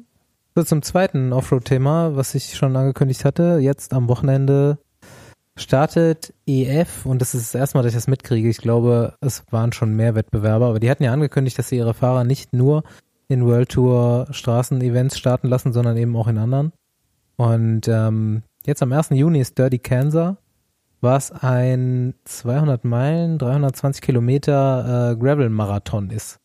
So 0.54 0.62
zum 0.62 0.83
zweiten 0.83 1.33
Offroad-Thema, 1.33 2.16
was 2.16 2.35
ich 2.35 2.57
schon 2.57 2.76
angekündigt 2.76 3.24
hatte. 3.24 3.59
Jetzt 3.61 3.94
am 3.94 4.09
Wochenende 4.09 4.78
startet 5.57 6.35
EF 6.46 7.07
und 7.07 7.20
das 7.20 7.35
ist 7.35 7.54
das 7.54 7.61
erste 7.61 7.78
Mal, 7.78 7.83
dass 7.83 7.92
ich 7.92 7.96
das 7.96 8.09
mitkriege. 8.09 8.48
Ich 8.48 8.59
glaube, 8.59 9.14
es 9.20 9.44
waren 9.50 9.72
schon 9.72 9.94
mehr 9.94 10.14
Wettbewerber, 10.14 10.66
aber 10.66 10.81
die 10.81 10.90
hatten 10.90 11.02
ja 11.02 11.12
angekündigt, 11.12 11.59
dass 11.59 11.68
sie 11.68 11.76
ihre 11.76 11.94
Fahrer 11.94 12.24
nicht 12.24 12.52
nur 12.52 12.85
in 13.28 13.44
World 13.44 13.70
Tour 13.70 14.26
Straßenevents 14.31 15.18
starten 15.18 15.48
lassen, 15.48 15.72
sondern 15.72 15.96
eben 15.96 16.16
auch 16.16 16.28
in 16.28 16.38
anderen. 16.38 16.72
Und 17.37 17.87
ähm, 17.88 18.42
jetzt 18.66 18.83
am 18.83 18.92
1. 18.92 19.11
Juni 19.11 19.40
ist 19.40 19.59
Dirty 19.59 19.78
Kansas, 19.78 20.37
was 21.01 21.31
ein 21.33 22.15
200 22.25 22.85
Meilen, 22.85 23.39
320 23.39 24.03
Kilometer 24.03 25.13
äh, 25.13 25.17
Gravel-Marathon 25.17 26.11
ist. 26.11 26.41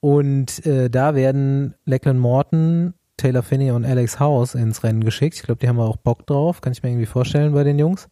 Und 0.00 0.64
äh, 0.66 0.90
da 0.90 1.14
werden 1.14 1.74
Lachlan 1.84 2.18
Morton, 2.18 2.94
Taylor 3.16 3.42
Finney 3.42 3.70
und 3.70 3.84
Alex 3.84 4.20
House 4.20 4.54
ins 4.54 4.82
Rennen 4.82 5.04
geschickt. 5.04 5.36
Ich 5.36 5.42
glaube, 5.42 5.60
die 5.60 5.68
haben 5.68 5.80
auch 5.80 5.96
Bock 5.96 6.26
drauf, 6.26 6.60
kann 6.60 6.72
ich 6.72 6.82
mir 6.82 6.90
irgendwie 6.90 7.06
vorstellen 7.06 7.52
bei 7.52 7.64
den 7.64 7.78
Jungs. 7.78 8.08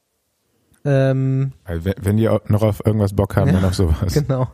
Ähm, 0.84 1.52
Also 1.64 1.84
wenn, 1.84 1.94
wenn 2.00 2.16
die 2.16 2.28
noch 2.48 2.62
auf 2.62 2.84
irgendwas 2.84 3.12
Bock 3.14 3.36
haben, 3.36 3.52
dann 3.52 3.64
auf 3.66 3.74
sowas. 3.74 4.14
Genau. 4.14 4.48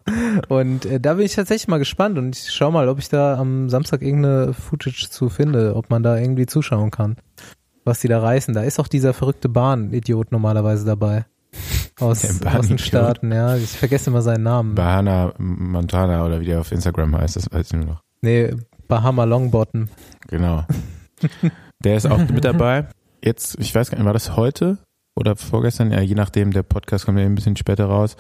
Und 0.49 0.85
äh, 0.85 1.01
da 1.01 1.15
bin 1.15 1.25
ich 1.25 1.35
tatsächlich 1.35 1.69
mal 1.69 1.79
gespannt 1.79 2.19
und 2.19 2.37
ich 2.37 2.53
schau 2.53 2.71
mal, 2.71 2.89
ob 2.89 2.99
ich 2.99 3.09
da 3.09 3.39
am 3.39 3.69
Samstag 3.71 4.03
irgendeine 4.03 4.53
Footage 4.53 5.09
zu 5.11 5.29
finde, 5.29 5.75
ob 5.75 5.91
man 5.91 6.03
da 6.03 6.19
irgendwie 6.19 6.47
zuschauen 6.47 6.91
kann, 6.91 7.17
was 7.89 8.01
die 8.01 8.09
da 8.09 8.21
reißen. 8.21 8.55
Da 8.55 8.63
ist 8.63 8.79
auch 8.79 8.89
dieser 8.89 9.13
verrückte 9.13 9.49
Bahn-Idiot 9.49 10.31
normalerweise 10.31 10.85
dabei. 10.85 11.25
Aus, 11.99 12.25
aus 12.45 12.69
den. 12.69 12.79
Staaten, 12.79 13.33
ja. 13.33 13.57
Ich 13.57 13.71
vergesse 13.71 14.11
immer 14.11 14.23
seinen 14.23 14.45
Namen. 14.45 14.75
Bahana 14.77 15.33
Montana 15.39 16.25
oder 16.25 16.41
wie 16.41 16.45
der 16.45 16.61
auf 16.61 16.71
Instagram 16.71 17.17
heißt, 17.17 17.35
das 17.37 17.51
weiß 17.51 17.67
ich 17.67 17.73
nur 17.73 17.87
noch. 17.87 18.03
nee, 18.21 18.55
Bahama 18.87 19.25
Longbottom. 19.25 19.89
Genau. 20.29 20.65
Der 21.85 21.97
ist 21.97 22.07
auch 22.07 22.19
mit 22.19 22.45
dabei. 22.45 22.89
Jetzt, 23.23 23.57
ich 23.61 23.75
weiß 23.75 23.91
gar 23.91 23.99
nicht, 23.99 24.07
war 24.07 24.13
das 24.13 24.37
heute 24.37 24.79
oder 25.15 25.37
vorgestern? 25.37 25.93
Ja, 25.93 26.01
je 26.01 26.15
nachdem, 26.15 26.53
der 26.53 26.63
Podcast 26.63 27.05
kommt 27.05 27.19
ja 27.19 27.25
ein 27.25 27.35
bisschen 27.35 27.57
später 27.57 27.87
raus. 27.87 28.17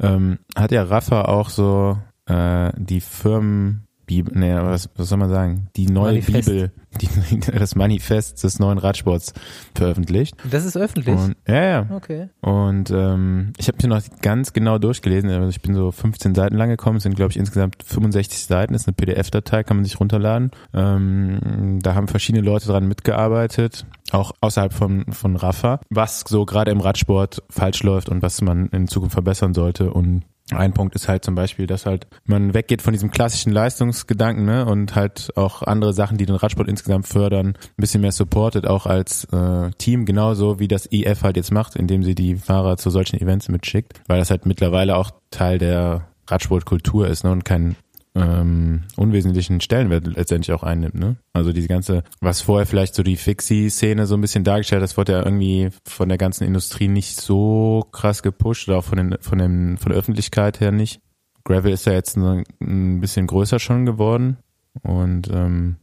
Ähm, 0.00 0.38
hat 0.56 0.72
ja 0.72 0.82
Rafa 0.82 1.22
auch 1.22 1.50
so 1.50 1.98
äh, 2.26 2.72
die 2.76 3.00
Firmen 3.00 3.85
Bibel, 4.06 4.32
nee, 4.38 4.54
was, 4.54 4.88
was 4.96 5.08
soll 5.08 5.18
man 5.18 5.28
sagen? 5.28 5.68
Die 5.76 5.86
neue 5.86 6.12
Manifest. 6.12 6.48
Bibel, 6.48 6.70
die, 7.00 7.40
das 7.40 7.74
Manifest 7.74 8.42
des 8.44 8.58
neuen 8.58 8.78
Radsports 8.78 9.34
veröffentlicht. 9.74 10.36
Das 10.48 10.64
ist 10.64 10.76
öffentlich. 10.76 11.16
Und, 11.16 11.36
ja, 11.46 11.62
ja. 11.62 11.86
okay. 11.90 12.28
Und 12.40 12.90
ähm, 12.90 13.52
ich 13.58 13.66
habe 13.68 13.78
mir 13.82 13.88
noch 13.88 14.02
ganz 14.22 14.52
genau 14.52 14.78
durchgelesen. 14.78 15.28
Also 15.30 15.48
ich 15.48 15.60
bin 15.60 15.74
so 15.74 15.90
15 15.90 16.34
Seiten 16.34 16.56
lang 16.56 16.68
gekommen. 16.68 16.98
Es 16.98 17.02
sind, 17.02 17.16
glaube 17.16 17.32
ich, 17.32 17.36
insgesamt 17.36 17.82
65 17.84 18.44
Seiten. 18.46 18.72
Das 18.72 18.82
ist 18.82 18.88
eine 18.88 18.94
PDF-Datei, 18.94 19.64
kann 19.64 19.78
man 19.78 19.84
sich 19.84 19.98
runterladen. 19.98 20.52
Ähm, 20.72 21.80
da 21.82 21.94
haben 21.94 22.06
verschiedene 22.06 22.44
Leute 22.44 22.66
dran 22.66 22.86
mitgearbeitet, 22.86 23.86
auch 24.12 24.32
außerhalb 24.40 24.72
von, 24.72 25.06
von 25.12 25.34
Rafa, 25.34 25.80
was 25.90 26.20
so 26.20 26.44
gerade 26.44 26.70
im 26.70 26.80
Radsport 26.80 27.42
falsch 27.50 27.82
läuft 27.82 28.08
und 28.08 28.22
was 28.22 28.40
man 28.40 28.68
in 28.68 28.86
Zukunft 28.86 29.14
verbessern 29.14 29.52
sollte. 29.52 29.92
Und 29.92 30.22
ein 30.52 30.72
Punkt 30.72 30.94
ist 30.94 31.08
halt 31.08 31.24
zum 31.24 31.34
Beispiel, 31.34 31.66
dass 31.66 31.86
halt 31.86 32.06
man 32.24 32.54
weggeht 32.54 32.82
von 32.82 32.92
diesem 32.92 33.10
klassischen 33.10 33.52
Leistungsgedanken 33.52 34.44
ne, 34.44 34.64
und 34.64 34.94
halt 34.94 35.32
auch 35.36 35.62
andere 35.62 35.92
Sachen, 35.92 36.18
die 36.18 36.26
den 36.26 36.36
Radsport 36.36 36.68
insgesamt 36.68 37.08
fördern, 37.08 37.48
ein 37.48 37.56
bisschen 37.76 38.00
mehr 38.00 38.12
supportet, 38.12 38.66
auch 38.66 38.86
als 38.86 39.24
äh, 39.32 39.70
Team, 39.78 40.04
genauso 40.04 40.60
wie 40.60 40.68
das 40.68 40.86
IF 40.92 41.22
halt 41.22 41.36
jetzt 41.36 41.50
macht, 41.50 41.74
indem 41.74 42.04
sie 42.04 42.14
die 42.14 42.36
Fahrer 42.36 42.76
zu 42.76 42.90
solchen 42.90 43.20
Events 43.20 43.48
mitschickt, 43.48 43.94
weil 44.06 44.18
das 44.18 44.30
halt 44.30 44.46
mittlerweile 44.46 44.96
auch 44.96 45.10
Teil 45.30 45.58
der 45.58 46.06
Radsportkultur 46.28 47.08
ist 47.08 47.24
ne, 47.24 47.32
und 47.32 47.44
kein 47.44 47.76
ähm, 48.16 48.82
unwesentlichen 48.96 49.60
Stellenwert 49.60 50.06
letztendlich 50.06 50.52
auch 50.52 50.62
einnimmt. 50.62 50.94
Ne? 50.94 51.16
Also 51.32 51.52
diese 51.52 51.68
ganze, 51.68 52.02
was 52.20 52.40
vorher 52.40 52.66
vielleicht 52.66 52.94
so 52.94 53.02
die 53.02 53.16
Fixie-Szene 53.16 54.06
so 54.06 54.14
ein 54.16 54.20
bisschen 54.20 54.44
dargestellt, 54.44 54.80
hat, 54.82 54.88
das 54.88 54.96
wurde 54.96 55.12
ja 55.12 55.24
irgendwie 55.24 55.70
von 55.84 56.08
der 56.08 56.18
ganzen 56.18 56.44
Industrie 56.44 56.88
nicht 56.88 57.20
so 57.20 57.86
krass 57.92 58.22
gepusht 58.22 58.68
oder 58.68 58.78
auch 58.78 58.84
von, 58.84 58.96
den, 58.98 59.16
von, 59.20 59.38
den, 59.38 59.76
von 59.76 59.90
der 59.90 59.98
Öffentlichkeit 59.98 60.60
her 60.60 60.72
nicht. 60.72 61.00
Gravel 61.44 61.72
ist 61.72 61.86
ja 61.86 61.92
jetzt 61.92 62.16
ein, 62.16 62.44
ein 62.60 63.00
bisschen 63.00 63.26
größer 63.26 63.58
schon 63.58 63.86
geworden 63.86 64.38
und 64.82 65.30
ähm, 65.32 65.76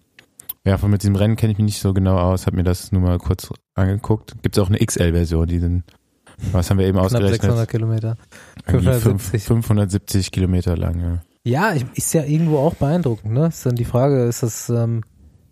ja, 0.66 0.78
von 0.78 0.92
mit 0.92 1.04
diesem 1.04 1.16
Rennen 1.16 1.36
kenne 1.36 1.52
ich 1.52 1.58
mich 1.58 1.66
nicht 1.66 1.80
so 1.82 1.94
genau 1.94 2.18
aus, 2.18 2.46
habe 2.46 2.56
mir 2.56 2.64
das 2.64 2.92
nur 2.92 3.02
mal 3.02 3.18
kurz 3.18 3.50
angeguckt. 3.76 4.42
Gibt 4.42 4.58
es 4.58 4.64
auch 4.64 4.70
eine 4.70 4.80
XL-Version, 4.80 5.48
die 5.48 5.60
sind, 5.60 5.84
was 6.52 6.70
haben 6.70 6.80
wir 6.80 6.86
eben 6.86 6.98
Knapp 6.98 7.06
ausgerechnet? 7.08 7.42
600 7.42 7.70
Kilometer. 7.70 8.18
Irgendwie 8.66 8.86
fünf- 8.94 9.24
570. 9.30 9.44
570 9.44 10.32
Kilometer 10.32 10.78
lang, 10.78 11.00
ja. 11.02 11.22
Ja, 11.46 11.74
ist 11.96 12.14
ja 12.14 12.24
irgendwo 12.24 12.58
auch 12.60 12.76
beeindruckend, 12.76 13.34
ne? 13.34 13.48
Ist 13.48 13.66
dann 13.66 13.76
die 13.76 13.86
Frage, 13.86 14.24
ist 14.26 14.44
das 14.44 14.70
ähm, 14.70 15.02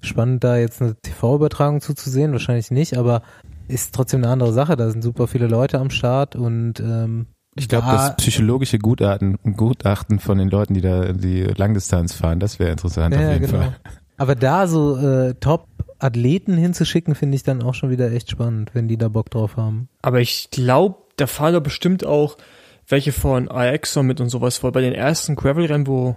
spannend, 0.01 0.43
da 0.43 0.58
jetzt 0.58 0.82
eine 0.82 0.95
TV-Übertragung 0.95 1.82
zuzusehen? 1.82 2.32
Wahrscheinlich 2.32 2.71
nicht, 2.71 2.97
aber 2.97 3.23
ist 3.67 3.93
trotzdem 3.93 4.23
eine 4.23 4.32
andere 4.32 4.54
Sache. 4.54 4.77
Da 4.77 4.89
sind 4.89 5.01
super 5.01 5.27
viele 5.27 5.47
Leute 5.47 5.80
am 5.80 5.89
Start 5.89 6.36
und 6.38 6.80
ähm, 6.80 7.27
Ich 7.56 7.67
glaube, 7.67 7.88
da- 7.88 8.10
das 8.10 8.17
psychologische 8.17 8.80
Gutachten, 8.80 9.38
Gutachten 9.58 10.19
von 10.19 10.38
den 10.38 10.49
Leuten, 10.49 10.73
die 10.73 10.82
da 10.82 11.12
die 11.12 11.43
Langdistanz 11.43 12.13
fahren, 12.13 12.39
das 12.39 12.58
wäre 12.58 12.71
interessant 12.71 13.13
ja, 13.13 13.21
auf 13.27 13.34
jeden 13.34 13.45
genau. 13.47 13.63
Fall. 13.63 13.75
Aber 14.17 14.36
da 14.36 14.67
so 14.67 14.95
äh, 14.97 15.34
Top-Athleten 15.41 16.56
hinzuschicken, 16.56 17.15
finde 17.15 17.36
ich 17.36 17.43
dann 17.43 17.62
auch 17.62 17.73
schon 17.73 17.89
wieder 17.89 18.12
echt 18.12 18.32
spannend, 18.32 18.71
wenn 18.73 18.88
die 18.88 18.97
da 18.97 19.10
Bock 19.10 19.30
drauf 19.30 19.58
haben. 19.58 19.89
Aber 20.01 20.21
ich 20.21 20.49
glaube, 20.51 20.99
da 21.17 21.27
fahren 21.27 21.54
doch 21.54 21.62
bestimmt 21.62 22.06
auch 22.06 22.38
welche 22.87 23.11
von 23.11 23.49
Aexon 23.49 24.05
mit 24.05 24.19
und 24.21 24.29
sowas, 24.29 24.63
weil 24.63 24.71
bei 24.71 24.81
den 24.81 24.93
ersten 24.93 25.35
Gravel-Rennen, 25.35 25.87
wo 25.87 26.15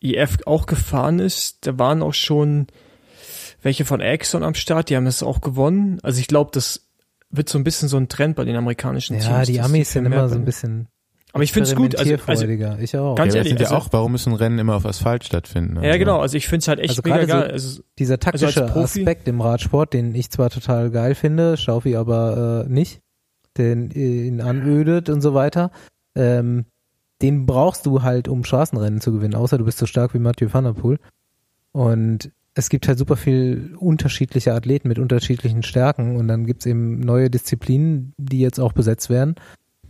IF 0.00 0.38
auch 0.46 0.66
gefahren 0.66 1.18
ist, 1.18 1.66
da 1.66 1.78
waren 1.78 2.02
auch 2.02 2.14
schon 2.14 2.68
welche 3.62 3.84
von 3.84 4.00
Aexon 4.00 4.42
am 4.44 4.54
Start, 4.54 4.88
die 4.90 4.96
haben 4.96 5.04
das 5.04 5.22
auch 5.22 5.40
gewonnen. 5.40 5.98
Also 6.02 6.20
ich 6.20 6.28
glaube, 6.28 6.50
das 6.54 6.88
wird 7.30 7.48
so 7.48 7.58
ein 7.58 7.64
bisschen 7.64 7.88
so 7.88 7.96
ein 7.96 8.08
Trend 8.08 8.36
bei 8.36 8.44
den 8.44 8.56
amerikanischen 8.56 9.18
Teams. 9.18 9.26
Ja, 9.28 9.42
die 9.42 9.60
Amis 9.60 9.92
sind 9.92 10.06
immer 10.06 10.28
so 10.28 10.36
ein 10.36 10.44
bisschen 10.44 10.86
Aber 11.32 11.42
ich 11.42 11.52
finde 11.52 11.68
es 11.68 11.74
gut. 11.76 11.96
Also, 11.96 12.14
also, 12.26 12.46
ich 12.46 12.96
auch. 12.96 13.16
Ganz 13.16 13.34
ja, 13.34 13.38
ehrlich, 13.38 13.50
sind 13.50 13.60
ja 13.60 13.66
also- 13.66 13.76
auch, 13.76 13.88
warum 13.92 14.12
müssen 14.12 14.32
Rennen 14.32 14.58
immer 14.60 14.76
auf 14.76 14.86
Asphalt 14.86 15.24
stattfinden? 15.24 15.76
ja, 15.82 15.88
Also, 15.88 15.98
genau. 15.98 16.20
Also 16.20 16.36
ich 16.36 16.46
finde 16.46 16.62
es 16.62 16.68
halt 16.68 16.78
echt 16.78 16.90
Also 16.90 17.02
mega 17.04 17.16
gerade 17.16 17.26
so- 17.32 17.38
geil. 17.40 17.50
Also, 17.50 17.82
Dieser 17.98 18.18
taktische 18.20 18.74
Aspekt 18.76 19.28
im 19.28 19.40
Radsport, 19.40 19.92
den 19.92 20.14
ich 20.14 20.30
zwar 20.30 20.48
total 20.50 20.90
geil 20.90 21.14
finde, 21.16 21.56
Schaufi 21.56 21.96
aber 21.96 22.64
äh, 22.66 22.72
nicht, 22.72 23.00
äh, 23.62 24.26
ihn 24.26 24.40
anödet 24.40 25.08
und 25.08 25.20
so 25.20 25.34
weiter, 25.34 25.70
ähm, 26.14 26.66
den 27.22 27.46
brauchst 27.46 27.86
du 27.86 28.02
halt, 28.02 28.28
um 28.28 28.44
Straßenrennen 28.44 29.00
zu 29.00 29.12
gewinnen, 29.12 29.34
außer 29.34 29.58
du 29.58 29.64
bist 29.64 29.78
so 29.78 29.86
stark 29.86 30.14
wie 30.14 30.18
Mathieu 30.18 30.48
van 30.52 30.64
der 30.64 30.72
Poel. 30.72 30.98
Und 31.72 32.30
es 32.54 32.68
gibt 32.68 32.88
halt 32.88 32.98
super 32.98 33.16
viel 33.16 33.76
unterschiedliche 33.78 34.52
Athleten 34.52 34.88
mit 34.88 34.98
unterschiedlichen 34.98 35.62
Stärken 35.62 36.16
und 36.16 36.28
dann 36.28 36.44
gibt's 36.46 36.66
eben 36.66 37.00
neue 37.00 37.30
Disziplinen, 37.30 38.14
die 38.16 38.40
jetzt 38.40 38.58
auch 38.58 38.72
besetzt 38.72 39.10
werden, 39.10 39.36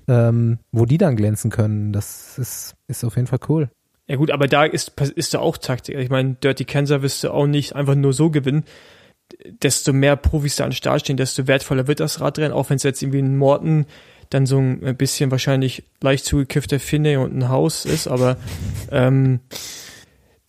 ähm, 0.06 0.58
wo 0.72 0.84
die 0.84 0.98
dann 0.98 1.16
glänzen 1.16 1.50
können. 1.50 1.92
Das 1.92 2.38
ist, 2.38 2.74
ist 2.86 3.04
auf 3.04 3.16
jeden 3.16 3.26
Fall 3.26 3.40
cool. 3.48 3.70
Ja 4.06 4.16
gut, 4.16 4.30
aber 4.30 4.48
da 4.48 4.64
ist, 4.64 4.98
ist 5.00 5.34
da 5.34 5.38
auch 5.38 5.58
Taktik. 5.58 5.96
Ich 5.96 6.10
meine, 6.10 6.34
Dirty 6.34 6.64
Kansas 6.64 7.02
wirst 7.02 7.24
du 7.24 7.30
auch 7.30 7.46
nicht 7.46 7.74
einfach 7.74 7.94
nur 7.94 8.14
so 8.14 8.30
gewinnen. 8.30 8.64
Desto 9.62 9.92
mehr 9.92 10.16
Profis 10.16 10.56
da 10.56 10.64
an 10.64 10.72
Start 10.72 11.00
stehen, 11.00 11.16
desto 11.16 11.46
wertvoller 11.46 11.86
wird 11.86 12.00
das 12.00 12.20
Radrennen, 12.20 12.52
auch 12.52 12.70
wenn 12.70 12.76
es 12.76 12.82
jetzt 12.82 13.02
irgendwie 13.02 13.20
ein 13.20 13.36
Morten 13.36 13.86
dann 14.30 14.46
so 14.46 14.58
ein 14.58 14.96
bisschen 14.96 15.30
wahrscheinlich 15.30 15.84
leicht 16.00 16.24
zugekiffter 16.24 16.80
Finne 16.80 17.20
und 17.20 17.36
ein 17.36 17.48
Haus 17.48 17.84
ist, 17.84 18.08
aber 18.08 18.36
ähm, 18.90 19.40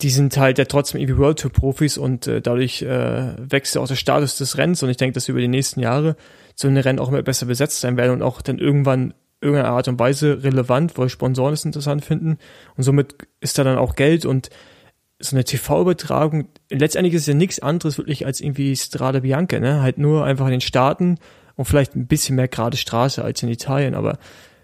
die 0.02 0.10
sind 0.10 0.36
halt 0.36 0.58
ja 0.58 0.64
trotzdem 0.64 1.00
irgendwie 1.00 1.18
World 1.18 1.38
Tour 1.38 1.52
Profis 1.52 1.98
und 1.98 2.26
äh, 2.26 2.40
dadurch 2.40 2.82
äh, 2.82 3.34
wächst 3.38 3.74
ja 3.74 3.80
auch 3.80 3.88
der 3.88 3.96
Status 3.96 4.36
des 4.36 4.56
Rennens 4.58 4.82
und 4.82 4.90
ich 4.90 4.96
denke, 4.96 5.14
dass 5.14 5.28
über 5.28 5.40
die 5.40 5.48
nächsten 5.48 5.80
Jahre 5.80 6.16
so 6.54 6.68
eine 6.68 6.84
Rennen 6.84 6.98
auch 6.98 7.08
immer 7.08 7.22
besser 7.22 7.46
besetzt 7.46 7.80
sein 7.80 7.96
werden 7.96 8.12
und 8.12 8.22
auch 8.22 8.42
dann 8.42 8.58
irgendwann 8.58 9.14
irgendeiner 9.40 9.70
Art 9.70 9.88
und 9.88 9.98
Weise 9.98 10.42
relevant, 10.42 10.98
weil 10.98 11.08
Sponsoren 11.08 11.54
es 11.54 11.64
interessant 11.64 12.04
finden 12.04 12.38
und 12.76 12.82
somit 12.82 13.14
ist 13.40 13.58
da 13.58 13.64
dann 13.64 13.78
auch 13.78 13.94
Geld 13.94 14.26
und 14.26 14.50
so 15.20 15.36
eine 15.36 15.44
TV-Übertragung, 15.44 16.48
letztendlich 16.70 17.14
ist 17.14 17.22
es 17.22 17.26
ja 17.28 17.34
nichts 17.34 17.60
anderes 17.60 17.98
wirklich 17.98 18.26
als 18.26 18.40
irgendwie 18.40 18.74
Strade 18.74 19.20
Bianca, 19.20 19.60
ne? 19.60 19.82
Halt 19.82 19.98
nur 19.98 20.24
einfach 20.24 20.46
in 20.46 20.52
den 20.52 20.60
Staaten 20.60 21.18
und 21.56 21.66
vielleicht 21.66 21.94
ein 21.94 22.06
bisschen 22.06 22.36
mehr 22.36 22.48
gerade 22.48 22.76
Straße 22.76 23.22
als 23.22 23.42
in 23.42 23.50
Italien, 23.50 23.94
aber 23.94 24.18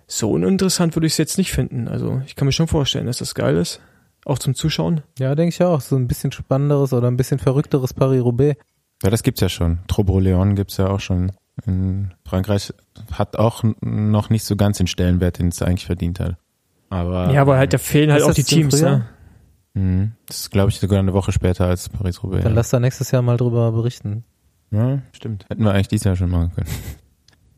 so 0.07 0.31
uninteressant 0.31 0.97
würde 0.97 1.07
ich 1.07 1.13
es 1.13 1.19
jetzt 1.19 1.37
nicht 1.37 1.53
finden. 1.53 1.89
Also 1.89 2.23
ich 2.27 2.37
kann 2.37 2.47
mir 2.47 2.53
schon 2.53 2.69
vorstellen, 2.69 3.07
dass 3.07 3.19
das 3.19 3.35
geil 3.35 3.57
ist. 3.57 3.81
Auch 4.25 4.39
zum 4.39 4.55
Zuschauen. 4.55 5.03
Ja, 5.19 5.35
denke 5.35 5.55
ich 5.55 5.63
auch. 5.63 5.81
So 5.81 5.95
ein 5.97 6.09
bisschen 6.09 6.33
spannenderes 6.33 6.93
oder 6.93 7.09
ein 7.09 7.17
bisschen 7.17 7.39
verrückteres 7.39 7.95
Paris-Roubaix. 7.95 8.61
Ja, 9.03 9.11
das 9.11 9.23
gibt's 9.23 9.41
ja 9.41 9.49
schon. 9.49 9.79
Trobo-Leon 9.87 10.57
gibt's 10.57 10.79
ja 10.79 10.89
auch 10.89 11.01
schon. 11.01 11.33
In 11.65 12.13
Frankreich 12.25 12.73
hat 13.13 13.37
auch 13.37 13.63
noch 13.81 14.31
nicht 14.31 14.45
so 14.45 14.57
ganz 14.57 14.79
den 14.79 14.87
Stellenwert, 14.87 15.39
den 15.39 15.49
es 15.49 15.63
eigentlich 15.63 15.87
verdient 15.87 16.19
hat. 16.19 16.37
Aber 16.89 17.33
ja, 17.33 17.41
aber 17.41 17.57
halt, 17.57 17.73
da 17.73 17.79
fehlen 17.79 18.11
halt 18.11 18.23
auch 18.23 18.35
die 18.35 18.45
Teams, 18.45 18.81
ne? 18.81 19.07
Mh, 19.77 20.09
das 20.27 20.41
ist, 20.41 20.51
glaube 20.51 20.71
ich, 20.71 20.81
sogar 20.81 20.99
eine 20.99 21.13
Woche 21.13 21.33
später 21.33 21.67
als 21.67 21.89
Paris-Roubaix. 21.89 22.43
Dann 22.43 22.53
ja. 22.53 22.57
lass 22.57 22.71
da 22.71 22.81
nächstes 22.81 23.11
Jahr 23.11 23.23
mal 23.23 23.37
drüber 23.37 23.71
berichten. 23.73 24.25
Ja, 24.71 25.01
stimmt. 25.13 25.47
Hätten 25.49 25.63
wir 25.63 25.73
eigentlich 25.73 25.89
dieses 25.89 26.05
Jahr 26.05 26.17
schon 26.17 26.31
machen 26.31 26.53
können. 26.55 26.69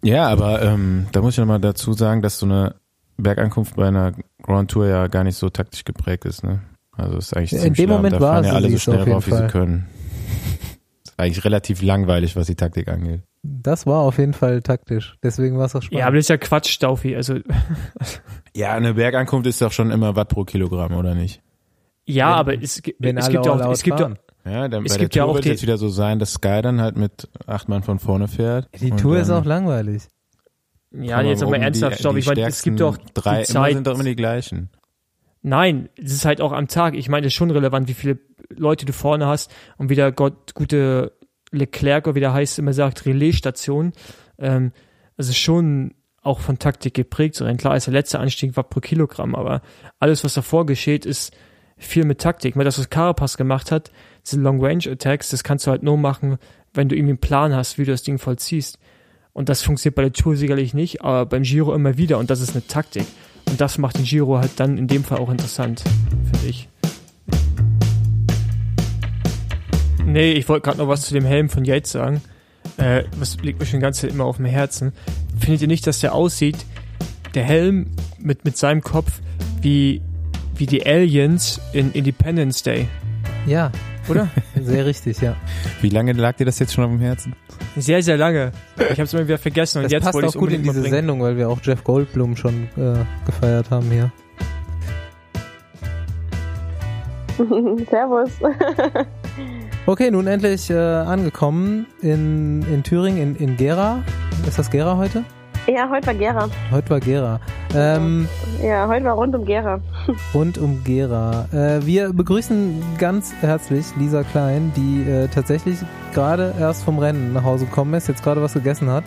Ja, 0.01 0.29
aber 0.29 0.63
ähm, 0.63 1.09
da 1.11 1.21
muss 1.23 1.35
ich 1.35 1.39
nochmal 1.39 1.59
dazu 1.59 1.93
sagen, 1.93 2.23
dass 2.23 2.39
so 2.39 2.47
eine 2.47 2.77
Bergankunft 3.17 3.75
bei 3.75 3.89
einer 3.89 4.13
Grand 4.41 4.71
Tour 4.71 4.87
ja 4.87 5.09
gar 5.09 5.25
nicht 5.25 5.37
so 5.37 5.51
taktisch 5.51 5.83
geprägt 5.83 6.25
ist. 6.25 6.45
Ne? 6.45 6.61
Also 6.97 7.17
ist 7.17 7.37
eigentlich 7.37 7.53
In 7.55 7.59
ziemlich 7.59 7.79
dem. 7.79 7.91
Moment 7.91 8.15
da 8.15 8.21
war 8.21 8.35
fahren 8.35 8.45
ja 8.45 8.53
alle 8.53 8.71
so 8.71 8.79
schnell 8.79 9.11
rauf, 9.11 9.27
wie 9.27 9.31
Fall. 9.31 9.47
sie 9.47 9.53
können. 9.53 9.89
Ist 11.05 11.19
eigentlich 11.19 11.45
relativ 11.45 11.83
langweilig, 11.83 12.37
was 12.37 12.47
die 12.47 12.55
Taktik 12.55 12.87
angeht. 12.87 13.23
Das 13.43 13.87
war 13.87 14.03
auf 14.03 14.19
jeden 14.19 14.35
Fall 14.35 14.63
taktisch. 14.63 15.17
Deswegen 15.25 15.59
war 15.59 15.67
es 15.67 15.75
auch 15.75 15.83
spannend. 15.83 15.99
Ja, 15.99 16.07
aber 16.07 16.15
das 16.15 16.27
ist 16.27 16.29
ja 16.29 16.37
Quatsch, 16.37 16.71
Staufi. 16.71 17.17
Also 17.17 17.41
Ja, 18.55 18.75
eine 18.75 18.95
Bergankunft 18.95 19.49
ist 19.49 19.61
doch 19.63 19.73
schon 19.73 19.91
immer 19.91 20.17
Watt 20.17 20.29
pro 20.29 20.45
Kilogramm, 20.45 20.95
oder 20.95 21.15
nicht? 21.15 21.41
Ja, 22.09 22.27
Wenn- 22.31 22.35
aber 22.35 22.62
es, 22.62 22.83
gibt- 22.83 23.03
wenn 23.03 23.16
es 23.16 23.25
alle 23.27 23.33
gibt 23.35 23.47
ja 23.47 23.53
auch, 23.53 23.73
es 23.73 23.83
gibt 23.83 24.01
ja, 24.01 24.07
fahren. 24.07 24.18
Ja, 24.44 24.68
dann 24.68 24.85
Es 24.87 24.94
bei 24.94 24.99
gibt 25.01 25.14
der 25.14 25.21
ja 25.21 25.25
Tour 25.25 25.31
auch 25.31 25.35
wird 25.37 25.44
die- 25.44 25.49
jetzt 25.51 25.62
wieder 25.62 25.77
so 25.79 25.88
sein, 25.88 26.18
dass 26.18 26.33
Sky 26.35 26.61
dann 26.62 26.81
halt 26.81 26.97
mit 26.97 27.29
acht 27.47 27.68
Mann 27.68 27.83
von 27.83 27.99
vorne 27.99 28.29
fährt. 28.29 28.68
Die 28.81 28.90
Tour 28.92 29.18
ist 29.18 29.31
auch 29.31 29.44
langweilig. 29.44 30.05
ja, 30.92 31.21
jetzt 31.21 31.42
aber 31.42 31.59
ernsthaft, 31.59 31.99
die 32.03 32.18
Ich 32.18 32.27
meine, 32.27 32.47
es 32.47 32.62
gibt 32.62 32.81
doch 32.81 32.97
drei, 33.14 33.40
die 33.40 33.44
Zeit. 33.47 33.55
immer 33.57 33.75
sind 33.75 33.87
doch 33.87 33.94
immer 33.94 34.05
die 34.05 34.16
gleichen. 34.16 34.71
Nein, 35.42 35.88
es 35.97 36.12
ist 36.12 36.25
halt 36.25 36.40
auch 36.40 36.53
am 36.53 36.66
Tag. 36.68 36.94
Ich 36.94 37.09
meine, 37.09 37.27
es 37.27 37.33
ist 37.33 37.37
schon 37.37 37.51
relevant, 37.51 37.88
wie 37.88 37.94
viele 37.94 38.18
Leute 38.51 38.87
du 38.87 38.92
vorne 38.92 39.27
hast 39.27 39.55
und 39.77 39.88
wie 39.90 39.94
der 39.94 40.11
Gott, 40.12 40.55
gute 40.55 41.12
Leclerc, 41.53 42.07
oder 42.07 42.14
wie 42.16 42.21
der 42.21 42.33
heißt, 42.33 42.59
immer 42.59 42.73
sagt, 42.73 43.07
Relaisstation. 43.07 43.92
Ähm, 44.38 44.73
es 45.16 45.29
ist 45.29 45.38
schon 45.38 45.94
auch 46.23 46.40
von 46.40 46.59
Taktik 46.59 46.94
geprägt. 46.94 47.37
So 47.37 47.44
ein 47.44 47.57
klar 47.57 47.77
ist 47.77 47.87
der 47.87 47.94
letzte 47.94 48.18
Anstieg 48.18 48.57
war 48.57 48.64
pro 48.64 48.81
Kilogramm, 48.81 49.35
aber 49.35 49.62
alles, 49.99 50.25
was 50.25 50.35
davor 50.35 50.66
geschieht, 50.66 51.07
ist 51.07 51.33
viel 51.79 52.05
mit 52.05 52.21
Taktik. 52.21 52.57
Weil 52.57 52.64
das, 52.64 52.79
was 52.79 52.91
Carapaz 52.91 53.37
gemacht 53.37 53.71
hat, 53.71 53.91
diese 54.25 54.41
Long-Range-Attacks, 54.41 55.31
das 55.31 55.45
kannst 55.45 55.67
du 55.67 55.71
halt 55.71 55.83
nur 55.83 55.97
machen, 55.97 56.38
wenn 56.75 56.88
du 56.88 56.97
irgendwie 56.97 57.12
einen 57.12 57.21
Plan 57.21 57.55
hast, 57.55 57.79
wie 57.79 57.85
du 57.85 57.93
das 57.93 58.03
Ding 58.03 58.19
vollziehst. 58.19 58.79
Und 59.33 59.49
das 59.49 59.62
funktioniert 59.62 59.95
bei 59.95 60.03
der 60.03 60.12
Tour 60.12 60.37
sicherlich 60.37 60.75
nicht, 60.75 61.03
aber 61.03 61.25
beim 61.27 61.45
Giro 61.45 61.73
immer 61.73 61.97
wieder 61.97 62.19
und 62.19 62.29
das 62.29 62.41
ist 62.41 62.53
eine 62.53 62.67
Taktik. 62.67 63.07
Und 63.49 63.61
das 63.61 63.79
macht 63.79 63.97
den 63.97 64.05
Giro 64.05 64.38
halt 64.38 64.53
dann 64.57 64.77
in 64.77 64.88
dem 64.88 65.05
Fall 65.05 65.19
auch 65.19 65.31
interessant, 65.31 65.83
finde 66.33 66.49
ich. 66.49 66.69
Nee, 70.05 70.33
ich 70.33 70.49
wollte 70.49 70.64
gerade 70.64 70.79
noch 70.79 70.88
was 70.88 71.03
zu 71.03 71.14
dem 71.14 71.25
Helm 71.25 71.49
von 71.49 71.64
Yates 71.64 71.93
sagen. 71.93 72.23
Äh, 72.79 73.05
was 73.17 73.37
liegt 73.41 73.61
mir 73.61 73.67
schon 73.67 73.81
ganz 73.81 74.03
immer 74.03 74.25
auf 74.25 74.37
dem 74.37 74.47
Herzen. 74.47 74.93
Findet 75.38 75.62
ihr 75.62 75.69
nicht, 75.69 75.87
dass 75.87 76.01
der 76.01 76.14
aussieht, 76.14 76.57
der 77.35 77.45
Helm 77.45 77.91
mit, 78.19 78.45
mit 78.45 78.57
seinem 78.57 78.81
Kopf, 78.81 79.21
wie, 79.61 80.01
wie 80.59 80.66
die 80.66 80.85
Aliens 80.87 81.61
in 81.73 81.92
Independence 81.92 82.62
Day? 82.62 82.88
Ja. 83.47 83.71
Oder? 84.09 84.29
Sehr 84.61 84.87
richtig, 84.87 85.21
ja. 85.21 85.37
Wie 85.81 85.88
lange 85.88 86.12
lag 86.12 86.37
dir 86.37 86.44
das 86.44 86.59
jetzt 86.59 86.75
schon 86.75 86.85
auf 86.85 86.90
dem 86.90 87.01
Herzen? 87.01 87.35
Sehr, 87.77 88.03
sehr 88.03 88.16
lange. 88.16 88.53
Ich 88.77 88.92
habe 88.92 89.03
es 89.03 89.12
immer 89.12 89.27
wieder 89.27 89.38
vergessen 89.38 89.79
und 89.79 89.85
das 89.85 89.92
jetzt 89.92 90.05
passt 90.05 90.25
auch 90.25 90.33
gut 90.35 90.51
in 90.53 90.62
diese 90.62 90.81
bringen. 90.81 90.90
Sendung, 90.90 91.21
weil 91.21 91.37
wir 91.37 91.49
auch 91.49 91.59
Jeff 91.62 91.85
Goldblum 91.85 92.37
schon 92.37 92.64
äh, 92.77 93.05
gefeiert 93.27 93.71
haben 93.71 93.90
hier. 93.90 94.11
Servus. 97.90 98.31
Okay, 99.87 100.11
nun 100.11 100.27
endlich 100.27 100.68
äh, 100.68 100.75
angekommen 100.75 101.87
in, 102.03 102.62
in 102.71 102.83
Thüringen, 102.83 103.37
in, 103.37 103.37
in 103.37 103.57
Gera. 103.57 104.03
Ist 104.47 104.59
das 104.59 104.71
Gera 104.71 104.99
heute? 104.99 105.25
Ja, 105.69 105.89
heute 105.91 106.07
war 106.07 106.15
Gera. 106.15 106.49
Heute 106.71 106.91
war 106.91 107.01
Gera. 107.01 107.41
Ähm, 107.75 108.29
Ja, 108.63 108.89
heute 108.89 109.05
war 109.05 109.15
rund 109.15 109.35
um 109.35 109.45
Gera. 109.45 109.81
rund 110.35 110.59
um 110.59 110.83
Gera. 110.83 111.47
Äh, 111.53 111.85
wir 111.85 112.13
begrüßen 112.13 112.83
ganz 112.99 113.33
herzlich 113.41 113.87
Lisa 113.99 114.23
Klein, 114.23 114.73
die 114.77 115.03
äh, 115.09 115.29
tatsächlich 115.29 115.79
gerade 116.15 116.55
erst 116.59 116.85
vom 116.85 116.99
Rennen 116.99 117.33
nach 117.35 117.45
Hause 117.45 117.67
gekommen 117.67 117.95
ist, 117.95 118.09
jetzt 118.09 118.23
gerade 118.23 118.43
was 118.43 118.55
gegessen 118.55 118.91
hat. 118.91 119.05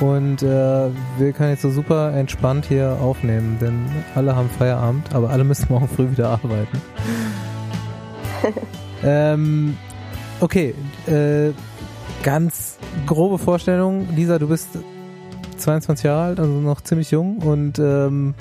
Und 0.00 0.42
äh, 0.42 0.46
wir 1.18 1.32
können 1.32 1.50
jetzt 1.50 1.62
so 1.62 1.70
super 1.70 2.12
entspannt 2.12 2.66
hier 2.66 2.98
aufnehmen, 3.00 3.58
denn 3.60 3.86
alle 4.14 4.34
haben 4.36 4.50
Feierabend, 4.50 5.14
aber 5.14 5.30
alle 5.30 5.44
müssen 5.44 5.66
morgen 5.70 5.88
früh 5.88 6.10
wieder 6.10 6.28
arbeiten. 6.28 6.82
ähm, 9.04 9.76
okay, 10.40 10.74
äh, 11.06 11.52
ganz 12.22 12.78
grobe 13.06 13.38
Vorstellung. 13.38 14.08
Lisa, 14.14 14.38
du 14.38 14.48
bist 14.48 14.68
22 15.62 16.04
Jahre 16.04 16.22
alt, 16.22 16.40
also 16.40 16.52
noch 16.52 16.80
ziemlich 16.80 17.10
jung 17.10 17.38
und 17.38 17.78
ähm, 17.78 18.34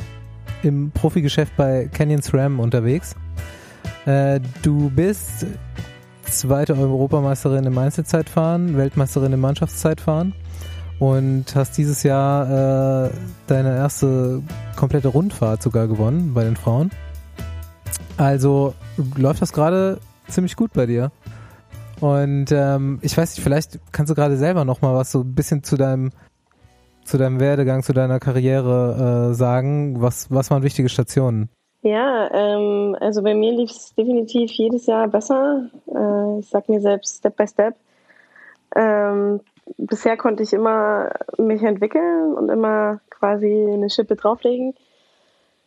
im 0.64 0.92
Profigeschäft 0.92 1.56
bei 1.56 1.90
Canyon 1.92 2.22
SRAM 2.22 2.60
unterwegs. 2.60 3.16
Äh, 4.06 4.40
du 4.62 4.90
bist 4.90 5.46
zweite 6.24 6.76
Europameisterin 6.76 7.66
im 7.66 7.78
Einzelzeitfahren, 7.78 8.78
Weltmeisterin 8.78 9.34
im 9.34 9.40
Mannschaftszeitfahren 9.40 10.34
und 11.00 11.56
hast 11.56 11.78
dieses 11.78 12.04
Jahr 12.04 13.06
äh, 13.06 13.10
deine 13.48 13.76
erste 13.76 14.42
komplette 14.76 15.10
Rundfahrt 15.10 15.62
sogar 15.62 15.88
gewonnen 15.88 16.34
bei 16.34 16.44
den 16.44 16.56
Frauen. 16.56 16.92
Also 18.18 18.74
läuft 19.18 19.42
das 19.42 19.54
gerade 19.54 20.00
ziemlich 20.28 20.56
gut 20.56 20.74
bei 20.74 20.86
dir. 20.86 21.12
Und 22.00 22.52
ähm, 22.52 23.00
ich 23.02 23.16
weiß 23.16 23.36
nicht, 23.36 23.44
vielleicht 23.44 23.80
kannst 23.92 24.10
du 24.10 24.16
gerade 24.16 24.38
selber 24.38 24.66
noch 24.66 24.82
mal 24.82 24.96
was 24.96 25.12
so 25.12 25.22
ein 25.22 25.36
bisschen 25.36 25.64
zu 25.64 25.78
deinem 25.78 26.12
zu 27.04 27.18
deinem 27.18 27.40
Werdegang, 27.40 27.84
zu 27.84 27.94
deiner 27.94 28.20
Karriere 28.20 29.30
äh, 29.32 29.34
sagen. 29.34 30.02
Was 30.02 30.30
was 30.32 30.52
waren 30.52 30.64
wichtige 30.64 30.90
Stationen? 30.90 31.50
Ja, 31.84 32.30
ähm, 32.32 32.96
also 33.00 33.24
bei 33.24 33.34
mir 33.34 33.54
lief 33.54 33.72
es 33.72 33.96
definitiv 33.96 34.52
jedes 34.52 34.86
Jahr 34.86 35.08
besser. 35.08 35.70
Äh, 35.88 36.40
ich 36.40 36.48
sag 36.48 36.70
mir 36.70 36.80
selbst 36.80 37.18
Step 37.18 37.36
by 37.36 37.48
Step. 37.48 37.76
Ähm, 38.76 39.42
bisher 39.78 40.16
konnte 40.16 40.44
ich 40.44 40.54
immer 40.54 41.12
mich 41.38 41.64
entwickeln 41.64 42.34
und 42.36 42.50
immer 42.50 43.02
quasi 43.10 43.68
eine 43.72 43.90
Schippe 43.90 44.16
drauflegen. 44.16 44.76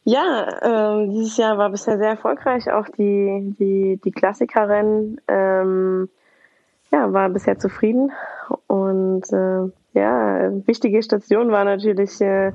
Ja, 0.04 0.46
ähm, 0.62 1.10
dieses 1.10 1.36
Jahr 1.36 1.58
war 1.58 1.70
bisher 1.70 1.98
sehr 1.98 2.10
erfolgreich, 2.10 2.70
auch 2.70 2.88
die, 2.90 3.54
die, 3.58 4.00
die 4.04 4.12
Klassikerrennen. 4.12 5.20
Ähm, 5.26 6.08
ja, 6.92 7.12
war 7.12 7.28
bisher 7.30 7.58
zufrieden. 7.58 8.12
Und 8.68 9.24
äh, 9.32 9.72
ja, 9.94 10.50
wichtige 10.66 11.02
Station 11.02 11.50
war 11.50 11.64
natürlich, 11.64 12.20
äh, 12.20 12.52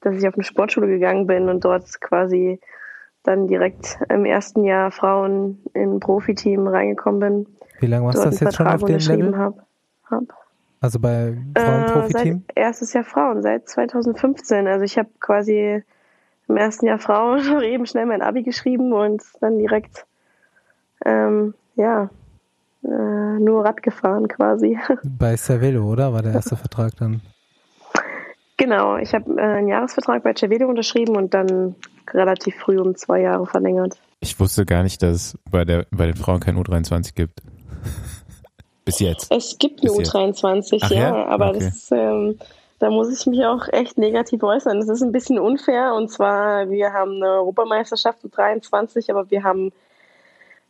dass 0.00 0.16
ich 0.16 0.26
auf 0.26 0.34
eine 0.34 0.44
Sportschule 0.44 0.88
gegangen 0.88 1.26
bin 1.26 1.48
und 1.48 1.64
dort 1.64 2.00
quasi 2.00 2.58
dann 3.22 3.46
direkt 3.46 3.98
im 4.08 4.24
ersten 4.24 4.64
Jahr 4.64 4.90
Frauen 4.90 5.62
in 5.74 5.96
ein 5.96 6.00
Profiteam 6.00 6.66
reingekommen 6.66 7.20
bin. 7.20 7.46
Wie 7.80 7.86
lange 7.86 8.06
warst 8.06 8.18
du 8.18 8.24
das 8.24 8.40
jetzt 8.40 8.56
schon 8.56 8.66
auf 8.66 8.82
dem 8.82 8.98
Level? 8.98 9.36
Hab. 9.36 9.66
Hab. 10.10 10.24
Also 10.80 10.98
bei 10.98 11.36
Äh, 11.54 11.60
Frauenprofiteam? 11.60 12.44
seit 12.46 12.56
erstes 12.56 12.92
Jahr 12.94 13.04
Frauen, 13.04 13.42
seit 13.42 13.68
2015. 13.68 14.66
Also 14.66 14.84
ich 14.84 14.96
habe 14.96 15.10
quasi 15.20 15.82
im 16.48 16.56
ersten 16.56 16.86
Jahr 16.86 16.98
Frauen 16.98 17.60
eben 17.62 17.84
schnell 17.84 18.06
mein 18.06 18.22
Abi 18.22 18.42
geschrieben 18.42 18.94
und 18.94 19.22
dann 19.40 19.58
direkt 19.58 20.06
ähm, 21.04 21.52
ja 21.76 22.08
äh, 22.84 23.40
nur 23.40 23.64
Rad 23.64 23.82
gefahren 23.82 24.28
quasi. 24.28 24.78
Bei 25.04 25.36
Cervelo, 25.36 25.84
oder? 25.84 26.12
War 26.12 26.22
der 26.22 26.32
erste 26.32 26.56
Vertrag 26.56 26.96
dann? 26.96 27.20
genau, 28.60 28.98
ich 28.98 29.14
habe 29.14 29.32
äh, 29.38 29.42
einen 29.42 29.68
Jahresvertrag 29.68 30.22
bei 30.22 30.34
Cervelo 30.34 30.68
unterschrieben 30.68 31.16
und 31.16 31.34
dann 31.34 31.74
relativ 32.12 32.54
früh 32.56 32.78
um 32.78 32.94
zwei 32.94 33.22
Jahre 33.22 33.46
verlängert. 33.46 33.98
Ich 34.20 34.38
wusste 34.38 34.66
gar 34.66 34.82
nicht, 34.82 35.02
dass 35.02 35.16
es 35.16 35.38
bei, 35.50 35.64
der, 35.64 35.86
bei 35.90 36.06
den 36.06 36.16
Frauen 36.16 36.40
kein 36.40 36.56
U23 36.56 37.14
gibt. 37.14 37.40
Bis 38.84 39.00
jetzt. 39.00 39.32
Es 39.32 39.56
gibt 39.58 39.80
eine 39.80 39.90
Bis 39.90 39.98
jetzt. 39.98 40.14
U23, 40.14 40.78
Ach 40.82 40.90
ja, 40.90 40.98
ja? 40.98 41.26
aber 41.26 41.50
Okay. 41.50 41.70
das, 41.70 41.90
ähm, 41.90 42.38
da 42.78 42.90
muss 42.90 43.12
ich 43.12 43.26
mich 43.26 43.44
auch 43.44 43.66
echt 43.72 43.98
negativ 43.98 44.42
äußern. 44.42 44.78
Das 44.78 44.88
ist 44.88 45.02
ein 45.02 45.12
bisschen 45.12 45.38
unfair 45.38 45.94
und 45.94 46.10
zwar, 46.10 46.68
wir 46.70 46.92
haben 46.92 47.16
eine 47.16 47.32
Europameisterschaft 47.38 48.24
U23, 48.24 49.10
aber 49.10 49.30
wir 49.30 49.42
haben 49.42 49.72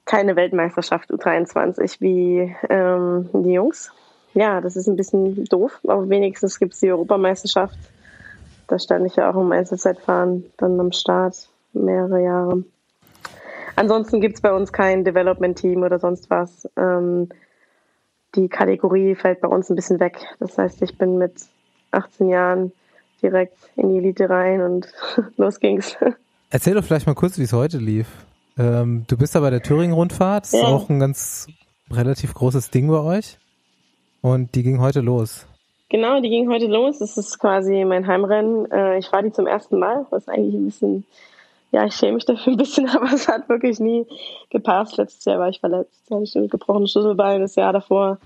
keine 0.04 0.36
Weltmeisterschaft 0.36 1.10
U23 1.10 2.00
wie 2.00 2.54
ähm, 2.68 3.28
die 3.32 3.52
Jungs. 3.52 3.92
Ja, 4.34 4.60
das 4.60 4.76
ist 4.76 4.86
ein 4.86 4.96
bisschen 4.96 5.44
doof, 5.46 5.80
aber 5.86 6.08
wenigstens 6.08 6.58
gibt 6.58 6.74
es 6.74 6.80
die 6.80 6.90
Europameisterschaft. 6.90 7.78
Da 8.68 8.78
stand 8.78 9.06
ich 9.06 9.16
ja 9.16 9.30
auch 9.30 9.40
im 9.40 9.50
Einzelzeitfahren 9.50 10.44
dann 10.56 10.78
am 10.78 10.92
Start 10.92 11.48
mehrere 11.72 12.22
Jahre. 12.22 12.64
Ansonsten 13.76 14.20
gibt 14.20 14.36
es 14.36 14.40
bei 14.40 14.52
uns 14.52 14.72
kein 14.72 15.04
Development-Team 15.04 15.82
oder 15.82 15.98
sonst 15.98 16.30
was. 16.30 16.68
Ähm, 16.76 17.28
die 18.34 18.48
Kategorie 18.48 19.14
fällt 19.14 19.40
bei 19.40 19.48
uns 19.48 19.70
ein 19.70 19.76
bisschen 19.76 19.98
weg. 19.98 20.18
Das 20.38 20.56
heißt, 20.56 20.82
ich 20.82 20.96
bin 20.98 21.18
mit 21.18 21.34
18 21.90 22.28
Jahren 22.28 22.72
direkt 23.22 23.58
in 23.76 23.90
die 23.90 23.98
Elite 23.98 24.30
rein 24.30 24.60
und 24.62 24.92
los 25.36 25.60
ging's. 25.60 25.96
Erzähl 26.50 26.74
doch 26.74 26.84
vielleicht 26.84 27.06
mal 27.06 27.14
kurz, 27.14 27.38
wie 27.38 27.42
es 27.42 27.52
heute 27.52 27.78
lief. 27.78 28.06
Ähm, 28.60 29.04
du 29.08 29.16
bist 29.16 29.34
da 29.34 29.40
bei 29.40 29.48
der 29.50 29.62
Thüringen-Rundfahrt. 29.62 30.44
Das 30.44 30.52
ist 30.52 30.60
Ja. 30.62 30.68
auch 30.68 30.88
ein 30.90 31.00
ganz 31.00 31.46
relativ 31.90 32.34
großes 32.34 32.70
Ding 32.70 32.88
bei 32.88 33.00
euch. 33.00 33.38
Und 34.20 34.54
die 34.54 34.62
ging 34.62 34.80
heute 34.80 35.00
los. 35.00 35.46
Genau, 35.88 36.20
die 36.20 36.28
ging 36.28 36.50
heute 36.50 36.66
los. 36.66 36.98
Das 36.98 37.16
ist 37.16 37.38
quasi 37.38 37.84
mein 37.84 38.06
Heimrennen. 38.06 38.70
Äh, 38.70 38.98
Ich 38.98 39.06
fahre 39.08 39.24
die 39.24 39.32
zum 39.32 39.46
ersten 39.46 39.78
Mal, 39.78 40.06
was 40.10 40.28
eigentlich 40.28 40.54
ein 40.54 40.66
bisschen, 40.66 41.04
ja, 41.72 41.86
ich 41.86 41.94
schäme 41.94 42.12
mich 42.14 42.26
dafür 42.26 42.52
ein 42.52 42.58
bisschen, 42.58 42.86
aber 42.94 43.10
es 43.12 43.28
hat 43.28 43.48
wirklich 43.48 43.80
nie 43.80 44.06
gepasst. 44.50 44.98
Letztes 44.98 45.24
Jahr 45.24 45.38
war 45.38 45.48
ich 45.48 45.60
verletzt, 45.60 46.02
da 46.08 46.16
hatte 46.16 46.24
ich 46.24 46.36
ein 46.36 46.48
gebrochenes 46.48 46.92
Schlüsselbein. 46.92 47.40
Das 47.40 47.54
Jahr 47.54 47.72
davor 47.72 48.18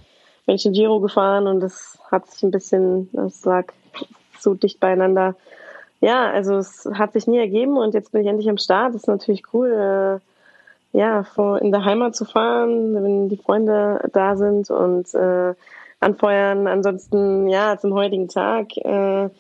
bin 0.47 0.57
ich 0.57 0.67
in 0.67 0.73
Giro 0.73 0.99
gefahren 1.01 1.47
und 1.47 1.61
das 1.61 1.97
hat 2.11 2.29
sich 2.31 2.43
ein 2.43 2.51
bisschen, 2.51 3.09
das 3.13 3.45
lag 3.45 3.67
so 4.41 4.55
dicht 4.55 4.81
beieinander. 4.81 5.37
Ja, 6.05 6.31
also 6.31 6.57
es 6.57 6.87
hat 6.93 7.15
sich 7.15 7.27
nie 7.27 7.39
ergeben 7.39 7.79
und 7.79 7.95
jetzt 7.95 8.13
bin 8.13 8.21
ich 8.21 8.27
endlich 8.27 8.51
am 8.51 8.59
Start. 8.59 8.95
Das 8.95 9.05
ist 9.05 9.09
natürlich 9.09 9.43
cool, 9.55 10.21
äh, 10.93 10.99
ja, 10.99 11.25
in 11.57 11.73
der 11.73 11.87
Heimat 11.87 12.15
zu 12.15 12.27
fahren, 12.27 12.95
wenn 13.03 13.31
die 13.31 13.39
Freunde 13.39 14.07
da 14.13 14.37
sind 14.37 14.69
und 14.69 15.15
äh, 15.15 15.55
anfeuern. 16.01 16.67
Ansonsten, 16.67 17.49
ja, 17.49 17.79
zum 17.79 17.95
heutigen 17.95 18.29
Tag, 18.29 18.77
äh, 18.77 19.31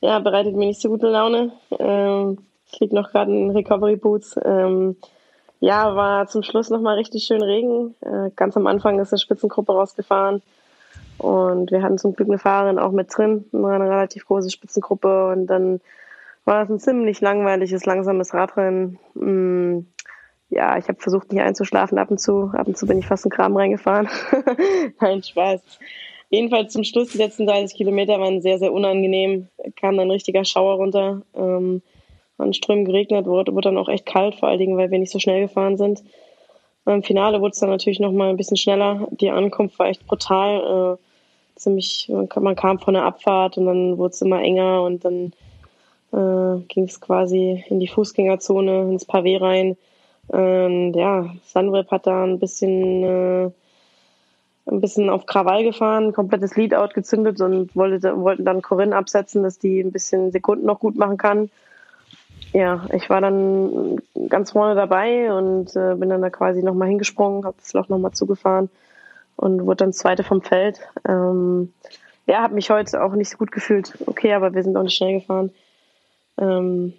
ja, 0.00 0.18
bereitet 0.18 0.56
mir 0.56 0.66
nicht 0.66 0.80
so 0.80 0.88
gute 0.88 1.06
Laune. 1.06 1.52
Ähm, 1.78 2.38
ich 2.72 2.80
liege 2.80 2.96
noch 2.96 3.12
gerade 3.12 3.30
in 3.30 3.52
Recovery 3.52 3.94
Boots. 3.94 4.34
Ähm, 4.44 4.96
ja, 5.60 5.94
war 5.94 6.26
zum 6.26 6.42
Schluss 6.42 6.68
nochmal 6.68 6.96
richtig 6.96 7.26
schön 7.26 7.42
Regen. 7.42 7.94
Äh, 8.00 8.30
ganz 8.34 8.56
am 8.56 8.66
Anfang 8.66 8.98
ist 8.98 9.12
eine 9.12 9.20
Spitzengruppe 9.20 9.70
rausgefahren. 9.70 10.42
Und 11.18 11.70
wir 11.70 11.80
hatten 11.80 11.96
zum 11.96 12.16
Glück 12.16 12.28
eine 12.28 12.40
Fahrerin 12.40 12.80
auch 12.80 12.90
mit 12.90 13.16
drin, 13.16 13.44
eine 13.52 13.88
relativ 13.88 14.26
große 14.26 14.50
Spitzengruppe. 14.50 15.28
Und 15.30 15.46
dann 15.46 15.80
war 16.48 16.62
es 16.62 16.70
ein 16.70 16.80
ziemlich 16.80 17.20
langweiliges, 17.20 17.84
langsames 17.84 18.32
Radrennen. 18.32 18.98
Mm, 19.14 19.80
ja, 20.48 20.78
ich 20.78 20.88
habe 20.88 20.98
versucht, 20.98 21.30
nicht 21.30 21.42
einzuschlafen 21.42 21.98
ab 21.98 22.10
und 22.10 22.18
zu. 22.18 22.50
Ab 22.54 22.66
und 22.66 22.76
zu 22.76 22.86
bin 22.86 22.98
ich 22.98 23.06
fast 23.06 23.26
in 23.26 23.30
Kram 23.30 23.54
reingefahren. 23.54 24.08
Nein, 25.00 25.22
Spaß. 25.22 25.60
Jedenfalls 26.30 26.72
zum 26.72 26.84
Schluss, 26.84 27.12
die 27.12 27.18
letzten 27.18 27.46
30 27.46 27.76
Kilometer 27.76 28.18
waren 28.18 28.40
sehr, 28.40 28.58
sehr 28.58 28.72
unangenehm. 28.72 29.48
Kam 29.76 29.98
dann 29.98 30.08
ein 30.08 30.10
richtiger 30.10 30.44
Schauer 30.44 30.76
runter. 30.76 31.20
Ähm, 31.34 31.82
an 32.38 32.54
Strömen 32.54 32.86
geregnet, 32.86 33.26
wurde, 33.26 33.52
wurde 33.52 33.68
dann 33.68 33.78
auch 33.78 33.88
echt 33.88 34.06
kalt, 34.06 34.36
vor 34.36 34.48
allen 34.48 34.58
Dingen, 34.58 34.78
weil 34.78 34.90
wir 34.90 34.98
nicht 34.98 35.12
so 35.12 35.18
schnell 35.18 35.42
gefahren 35.42 35.76
sind. 35.76 36.02
Im 36.86 37.02
Finale 37.02 37.42
wurde 37.42 37.50
es 37.50 37.58
dann 37.58 37.68
natürlich 37.68 38.00
noch 38.00 38.12
mal 38.12 38.30
ein 38.30 38.38
bisschen 38.38 38.56
schneller. 38.56 39.06
Die 39.10 39.30
Ankunft 39.30 39.78
war 39.78 39.88
echt 39.88 40.06
brutal. 40.06 40.96
Äh, 40.96 41.58
ziemlich, 41.60 42.10
man 42.10 42.56
kam 42.56 42.78
von 42.78 42.94
der 42.94 43.02
Abfahrt 43.02 43.58
und 43.58 43.66
dann 43.66 43.98
wurde 43.98 44.12
es 44.12 44.22
immer 44.22 44.40
enger 44.40 44.82
und 44.82 45.04
dann 45.04 45.32
äh, 46.12 46.60
ging 46.68 46.84
es 46.84 47.00
quasi 47.00 47.64
in 47.68 47.80
die 47.80 47.88
Fußgängerzone, 47.88 48.82
ins 48.90 49.08
Pavé 49.08 49.40
rein. 49.40 49.76
Und 50.28 50.94
ja, 50.94 51.34
Sunweb 51.46 51.90
hat 51.90 52.06
da 52.06 52.24
ein 52.24 52.38
bisschen, 52.38 53.02
äh, 53.02 53.50
ein 54.66 54.80
bisschen 54.80 55.08
auf 55.08 55.26
Krawall 55.26 55.64
gefahren, 55.64 56.12
komplettes 56.12 56.56
Leadout 56.56 56.92
gezündet 56.94 57.40
und 57.40 57.74
wollte, 57.74 58.20
wollten 58.20 58.44
dann 58.44 58.62
Corinne 58.62 58.96
absetzen, 58.96 59.42
dass 59.42 59.58
die 59.58 59.80
ein 59.80 59.92
bisschen 59.92 60.30
Sekunden 60.30 60.66
noch 60.66 60.80
gut 60.80 60.96
machen 60.96 61.16
kann. 61.16 61.50
Ja, 62.52 62.86
ich 62.92 63.10
war 63.10 63.20
dann 63.20 64.00
ganz 64.28 64.52
vorne 64.52 64.74
dabei 64.74 65.32
und 65.32 65.74
äh, 65.76 65.94
bin 65.94 66.08
dann 66.08 66.22
da 66.22 66.30
quasi 66.30 66.62
nochmal 66.62 66.88
hingesprungen, 66.88 67.44
habe 67.44 67.56
das 67.58 67.72
Loch 67.74 67.88
nochmal 67.88 68.12
zugefahren 68.12 68.70
und 69.36 69.66
wurde 69.66 69.84
dann 69.84 69.92
Zweite 69.92 70.24
vom 70.24 70.42
Feld. 70.42 70.80
Ähm, 71.06 71.72
ja, 72.26 72.42
habe 72.42 72.54
mich 72.54 72.70
heute 72.70 73.02
auch 73.02 73.12
nicht 73.12 73.30
so 73.30 73.38
gut 73.38 73.52
gefühlt. 73.52 73.94
Okay, 74.06 74.32
aber 74.34 74.54
wir 74.54 74.62
sind 74.62 74.76
auch 74.76 74.82
nicht 74.82 74.96
schnell 74.96 75.20
gefahren. 75.20 75.50
Ähm, 76.38 76.94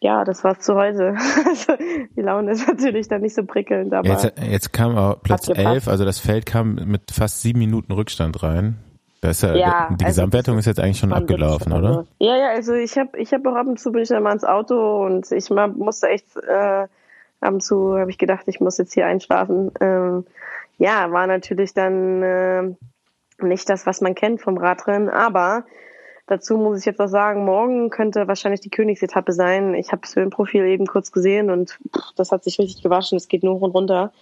ja, 0.00 0.24
das 0.24 0.44
war's 0.44 0.60
zu 0.60 0.74
heute. 0.74 1.16
Also, 1.44 1.74
die 2.16 2.20
Laune 2.20 2.52
ist 2.52 2.68
natürlich 2.68 3.08
dann 3.08 3.22
nicht 3.22 3.34
so 3.34 3.44
prickelnd. 3.44 3.92
Aber 3.94 4.08
jetzt, 4.08 4.32
jetzt 4.40 4.72
kam 4.72 4.96
auch 4.96 5.22
Platz 5.22 5.48
11, 5.48 5.88
also 5.88 6.04
das 6.04 6.18
Feld 6.18 6.46
kam 6.46 6.74
mit 6.74 7.10
fast 7.10 7.42
sieben 7.42 7.58
Minuten 7.58 7.92
Rückstand 7.92 8.42
rein. 8.42 8.76
Das 9.20 9.38
ist 9.38 9.42
ja, 9.42 9.54
Ja, 9.56 9.88
die 9.88 10.04
also 10.04 10.06
Gesamtwertung 10.06 10.58
ist 10.58 10.66
jetzt 10.66 10.78
eigentlich 10.78 10.98
schon 10.98 11.12
abgelaufen, 11.12 11.72
oder? 11.72 12.06
Ja, 12.20 12.36
ja, 12.36 12.50
also 12.50 12.74
ich 12.74 12.96
habe 12.96 13.18
ich 13.18 13.32
hab 13.32 13.44
auch 13.46 13.56
ab 13.56 13.66
und 13.66 13.80
zu 13.80 13.90
bin 13.90 14.02
ich 14.02 14.08
dann 14.08 14.22
mal 14.22 14.32
ins 14.32 14.44
Auto 14.44 15.04
und 15.04 15.32
ich 15.32 15.50
musste 15.50 16.08
echt 16.08 16.36
äh, 16.36 16.86
ab 17.40 17.52
und 17.52 17.62
zu 17.62 17.98
habe 17.98 18.10
ich 18.10 18.18
gedacht, 18.18 18.44
ich 18.46 18.60
muss 18.60 18.78
jetzt 18.78 18.94
hier 18.94 19.06
einschlafen. 19.06 19.72
Ähm, 19.80 20.24
ja, 20.78 21.10
war 21.10 21.26
natürlich 21.26 21.74
dann 21.74 22.22
äh, 22.22 22.62
nicht 23.40 23.68
das, 23.68 23.86
was 23.86 24.00
man 24.00 24.14
kennt 24.14 24.40
vom 24.40 24.56
Radrennen, 24.56 25.08
aber 25.08 25.64
dazu 26.28 26.56
muss 26.56 26.80
ich 26.80 26.84
jetzt 26.84 27.00
auch 27.00 27.08
sagen, 27.08 27.44
morgen 27.44 27.90
könnte 27.90 28.28
wahrscheinlich 28.28 28.60
die 28.60 28.70
Königsetappe 28.70 29.32
sein. 29.32 29.74
Ich 29.74 29.90
habe 29.90 30.02
das 30.02 30.14
Höhenprofil 30.14 30.64
eben 30.64 30.86
kurz 30.86 31.10
gesehen 31.10 31.50
und 31.50 31.78
pff, 31.94 32.12
das 32.16 32.30
hat 32.30 32.44
sich 32.44 32.58
richtig 32.58 32.82
gewaschen. 32.82 33.16
Es 33.16 33.28
geht 33.28 33.42
nur 33.42 33.54
hoch 33.54 33.62
und 33.62 33.72
runter. 33.72 34.12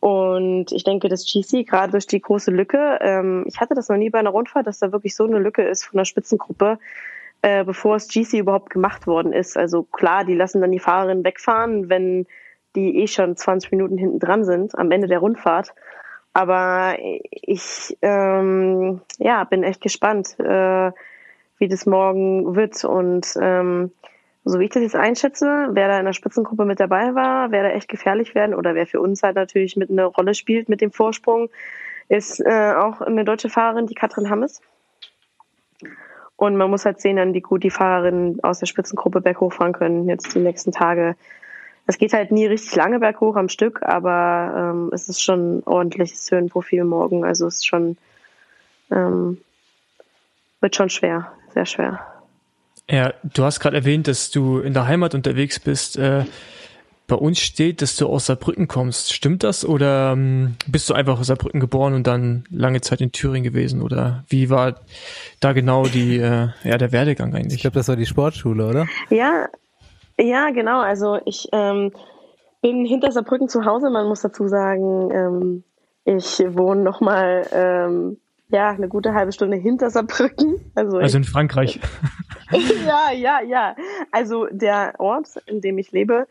Und 0.00 0.72
ich 0.72 0.84
denke, 0.84 1.08
das 1.08 1.26
GC, 1.26 1.66
gerade 1.66 1.92
durch 1.92 2.06
die 2.06 2.20
große 2.20 2.50
Lücke, 2.50 2.98
ähm, 3.02 3.44
ich 3.46 3.60
hatte 3.60 3.74
das 3.74 3.88
noch 3.88 3.98
nie 3.98 4.08
bei 4.08 4.18
einer 4.18 4.30
Rundfahrt, 4.30 4.66
dass 4.66 4.78
da 4.78 4.92
wirklich 4.92 5.14
so 5.14 5.24
eine 5.24 5.38
Lücke 5.38 5.62
ist 5.62 5.84
von 5.84 5.98
der 5.98 6.06
Spitzengruppe, 6.06 6.78
äh, 7.42 7.64
bevor 7.64 7.96
das 7.96 8.08
GC 8.08 8.38
überhaupt 8.38 8.70
gemacht 8.70 9.06
worden 9.06 9.32
ist. 9.32 9.58
Also 9.58 9.82
klar, 9.82 10.24
die 10.24 10.34
lassen 10.34 10.62
dann 10.62 10.72
die 10.72 10.78
Fahrerinnen 10.78 11.24
wegfahren, 11.24 11.90
wenn 11.90 12.26
die 12.76 13.02
eh 13.02 13.08
schon 13.08 13.36
20 13.36 13.72
Minuten 13.72 13.98
hinten 13.98 14.20
dran 14.20 14.44
sind, 14.44 14.78
am 14.78 14.90
Ende 14.90 15.08
der 15.08 15.18
Rundfahrt. 15.18 15.74
Aber 16.32 16.96
ich 17.00 17.98
ähm, 18.02 19.00
ja, 19.18 19.44
bin 19.44 19.64
echt 19.64 19.80
gespannt, 19.80 20.38
äh, 20.38 20.92
wie 21.60 21.68
das 21.68 21.86
morgen 21.86 22.56
wird. 22.56 22.84
Und 22.84 23.36
ähm, 23.40 23.92
so 24.44 24.58
wie 24.58 24.64
ich 24.64 24.70
das 24.70 24.82
jetzt 24.82 24.96
einschätze, 24.96 25.68
wer 25.70 25.88
da 25.88 25.98
in 25.98 26.06
der 26.06 26.14
Spitzengruppe 26.14 26.64
mit 26.64 26.80
dabei 26.80 27.14
war, 27.14 27.52
wer 27.52 27.62
da 27.62 27.68
echt 27.70 27.88
gefährlich 27.88 28.34
werden 28.34 28.54
oder 28.54 28.74
wer 28.74 28.86
für 28.86 29.00
uns 29.00 29.22
halt 29.22 29.36
natürlich 29.36 29.76
mit 29.76 29.90
einer 29.90 30.06
Rolle 30.06 30.34
spielt 30.34 30.68
mit 30.68 30.80
dem 30.80 30.90
Vorsprung, 30.90 31.50
ist 32.08 32.40
äh, 32.40 32.72
auch 32.74 33.00
eine 33.00 33.24
deutsche 33.24 33.50
Fahrerin, 33.50 33.86
die 33.86 33.94
Katrin 33.94 34.30
Hammes. 34.30 34.60
Und 36.36 36.56
man 36.56 36.70
muss 36.70 36.86
halt 36.86 37.00
sehen, 37.00 37.16
dann 37.16 37.34
wie 37.34 37.42
gut 37.42 37.62
die 37.62 37.70
Fahrerinnen 37.70 38.42
aus 38.42 38.60
der 38.60 38.66
Spitzengruppe 38.66 39.20
berghoch 39.20 39.52
fahren 39.52 39.74
können 39.74 40.08
jetzt 40.08 40.34
die 40.34 40.40
nächsten 40.40 40.72
Tage. 40.72 41.14
Es 41.86 41.98
geht 41.98 42.14
halt 42.14 42.32
nie 42.32 42.46
richtig 42.46 42.74
lange 42.76 42.98
berghoch 42.98 43.36
am 43.36 43.50
Stück, 43.50 43.82
aber 43.82 44.54
ähm, 44.56 44.90
es 44.92 45.10
ist 45.10 45.22
schon 45.22 45.58
ein 45.58 45.62
ordentliches 45.66 46.30
Höhenprofil 46.30 46.84
morgen. 46.84 47.24
Also 47.24 47.46
es 47.46 47.56
ist 47.56 47.66
schon 47.66 47.98
ähm, 48.90 49.38
wird 50.60 50.76
schon 50.76 50.90
schwer, 50.90 51.32
sehr 51.52 51.66
schwer. 51.66 52.00
Ja, 52.88 53.12
du 53.22 53.44
hast 53.44 53.60
gerade 53.60 53.76
erwähnt, 53.76 54.08
dass 54.08 54.30
du 54.30 54.58
in 54.58 54.74
der 54.74 54.86
Heimat 54.86 55.14
unterwegs 55.14 55.60
bist. 55.60 55.96
Äh, 55.96 56.24
bei 57.06 57.16
uns 57.16 57.40
steht, 57.40 57.82
dass 57.82 57.96
du 57.96 58.06
aus 58.08 58.26
Saarbrücken 58.26 58.68
kommst. 58.68 59.12
Stimmt 59.12 59.42
das? 59.42 59.64
Oder 59.64 60.12
ähm, 60.12 60.56
bist 60.68 60.88
du 60.88 60.94
einfach 60.94 61.18
aus 61.18 61.26
Saarbrücken 61.26 61.60
geboren 61.60 61.94
und 61.94 62.06
dann 62.06 62.44
lange 62.50 62.80
Zeit 62.80 63.00
in 63.00 63.12
Thüringen 63.12 63.44
gewesen? 63.44 63.82
Oder 63.82 64.24
wie 64.28 64.48
war 64.48 64.76
da 65.40 65.52
genau 65.52 65.84
die, 65.84 66.18
äh, 66.18 66.48
ja, 66.62 66.78
der 66.78 66.92
Werdegang 66.92 67.30
Ich 67.30 67.34
eigentlich? 67.36 67.60
glaube, 67.60 67.74
das 67.74 67.88
war 67.88 67.96
die 67.96 68.06
Sportschule, 68.06 68.66
oder? 68.66 68.86
Ja, 69.10 69.48
ja, 70.18 70.50
genau. 70.50 70.80
Also 70.80 71.18
ich 71.24 71.48
ähm, 71.52 71.92
bin 72.62 72.84
hinter 72.84 73.10
Saarbrücken 73.10 73.48
zu 73.48 73.64
Hause. 73.64 73.90
Man 73.90 74.06
muss 74.06 74.20
dazu 74.20 74.46
sagen, 74.46 75.10
ähm, 75.10 75.64
ich 76.04 76.38
wohne 76.56 76.82
noch 76.82 77.00
mal 77.00 77.42
ähm, 77.52 78.18
ja 78.50 78.70
eine 78.70 78.88
gute 78.88 79.14
halbe 79.14 79.32
Stunde 79.32 79.56
hinter 79.56 79.90
Saarbrücken. 79.90 80.72
Also, 80.74 80.98
Also 80.98 81.18
in 81.18 81.24
Frankreich. 81.24 81.80
ja, 82.86 83.12
ja, 83.12 83.40
ja. 83.40 83.76
Also 84.10 84.46
der 84.50 84.94
Ort, 84.98 85.28
in 85.46 85.60
dem 85.60 85.78
ich 85.78 85.92
lebe, 85.92 86.26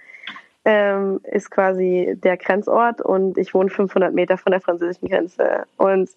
ähm, 0.65 1.21
ist 1.23 1.49
quasi 1.51 2.17
der 2.21 2.37
Grenzort 2.37 3.01
und 3.01 3.37
ich 3.37 3.53
wohne 3.53 3.69
500 3.69 4.13
Meter 4.13 4.37
von 4.37 4.51
der 4.51 4.61
französischen 4.61 5.07
Grenze. 5.07 5.65
Und 5.77 6.09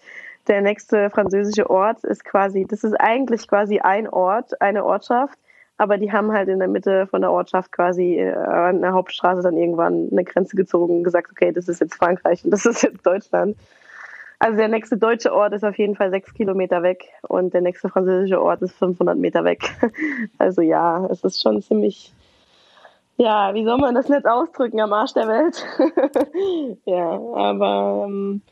der 0.49 0.61
nächste 0.61 1.11
französische 1.11 1.71
Ort 1.71 2.03
ist 2.05 2.25
quasi, 2.25 2.67
das 2.69 2.83
ist 2.83 2.95
eigentlich 2.95 3.47
quasi 3.47 3.79
ein 3.79 4.09
Ort, 4.09 4.61
eine 4.61 4.85
Ortschaft, 4.85 5.39
aber 5.79 5.99
die 5.99 6.13
haben 6.13 6.33
halt 6.33 6.49
in 6.49 6.59
der 6.59 6.69
Mitte 6.69 7.07
von 7.07 7.21
der 7.21 7.31
Ortschaft 7.31 7.73
quasi 7.73 8.17
äh, 8.19 8.33
an 8.33 8.83
der 8.83 8.93
Hauptstraße 8.93 9.43
dann 9.43 9.57
irgendwann 9.57 10.09
eine 10.11 10.25
Grenze 10.25 10.57
gezogen 10.57 10.99
und 10.99 11.05
gesagt, 11.05 11.31
okay, 11.31 11.53
das 11.53 11.69
ist 11.69 11.81
jetzt 11.81 11.95
Frankreich 11.95 12.45
und 12.45 12.51
das 12.51 12.67
ist 12.67 12.83
jetzt 12.83 13.07
Deutschland. 13.07 13.57
Also 14.43 14.57
der 14.57 14.67
nächste 14.67 14.97
deutsche 14.97 15.33
Ort 15.33 15.53
ist 15.53 15.63
auf 15.63 15.79
jeden 15.79 15.95
Fall 15.95 16.11
sechs 16.11 16.35
Kilometer 16.35 16.83
weg 16.83 17.05
und 17.29 17.55
der 17.55 17.61
nächste 17.61 17.89
französische 17.89 18.43
Ort 18.43 18.61
ist 18.61 18.77
500 18.77 19.17
Meter 19.17 19.45
weg. 19.45 19.63
Also 20.39 20.63
ja, 20.63 21.07
es 21.07 21.23
ist 21.23 21.41
schon 21.41 21.63
ziemlich, 21.63 22.13
ja, 23.19 23.55
wie 23.55 23.65
soll 23.65 23.79
man 23.79 23.95
das 23.95 24.09
nicht 24.09 24.27
ausdrücken, 24.27 24.81
am 24.81 24.93
Arsch 24.93 25.13
der 25.13 25.29
Welt. 25.29 25.65
ja, 26.87 27.21
aber 27.35 28.07
ähm, 28.09 28.43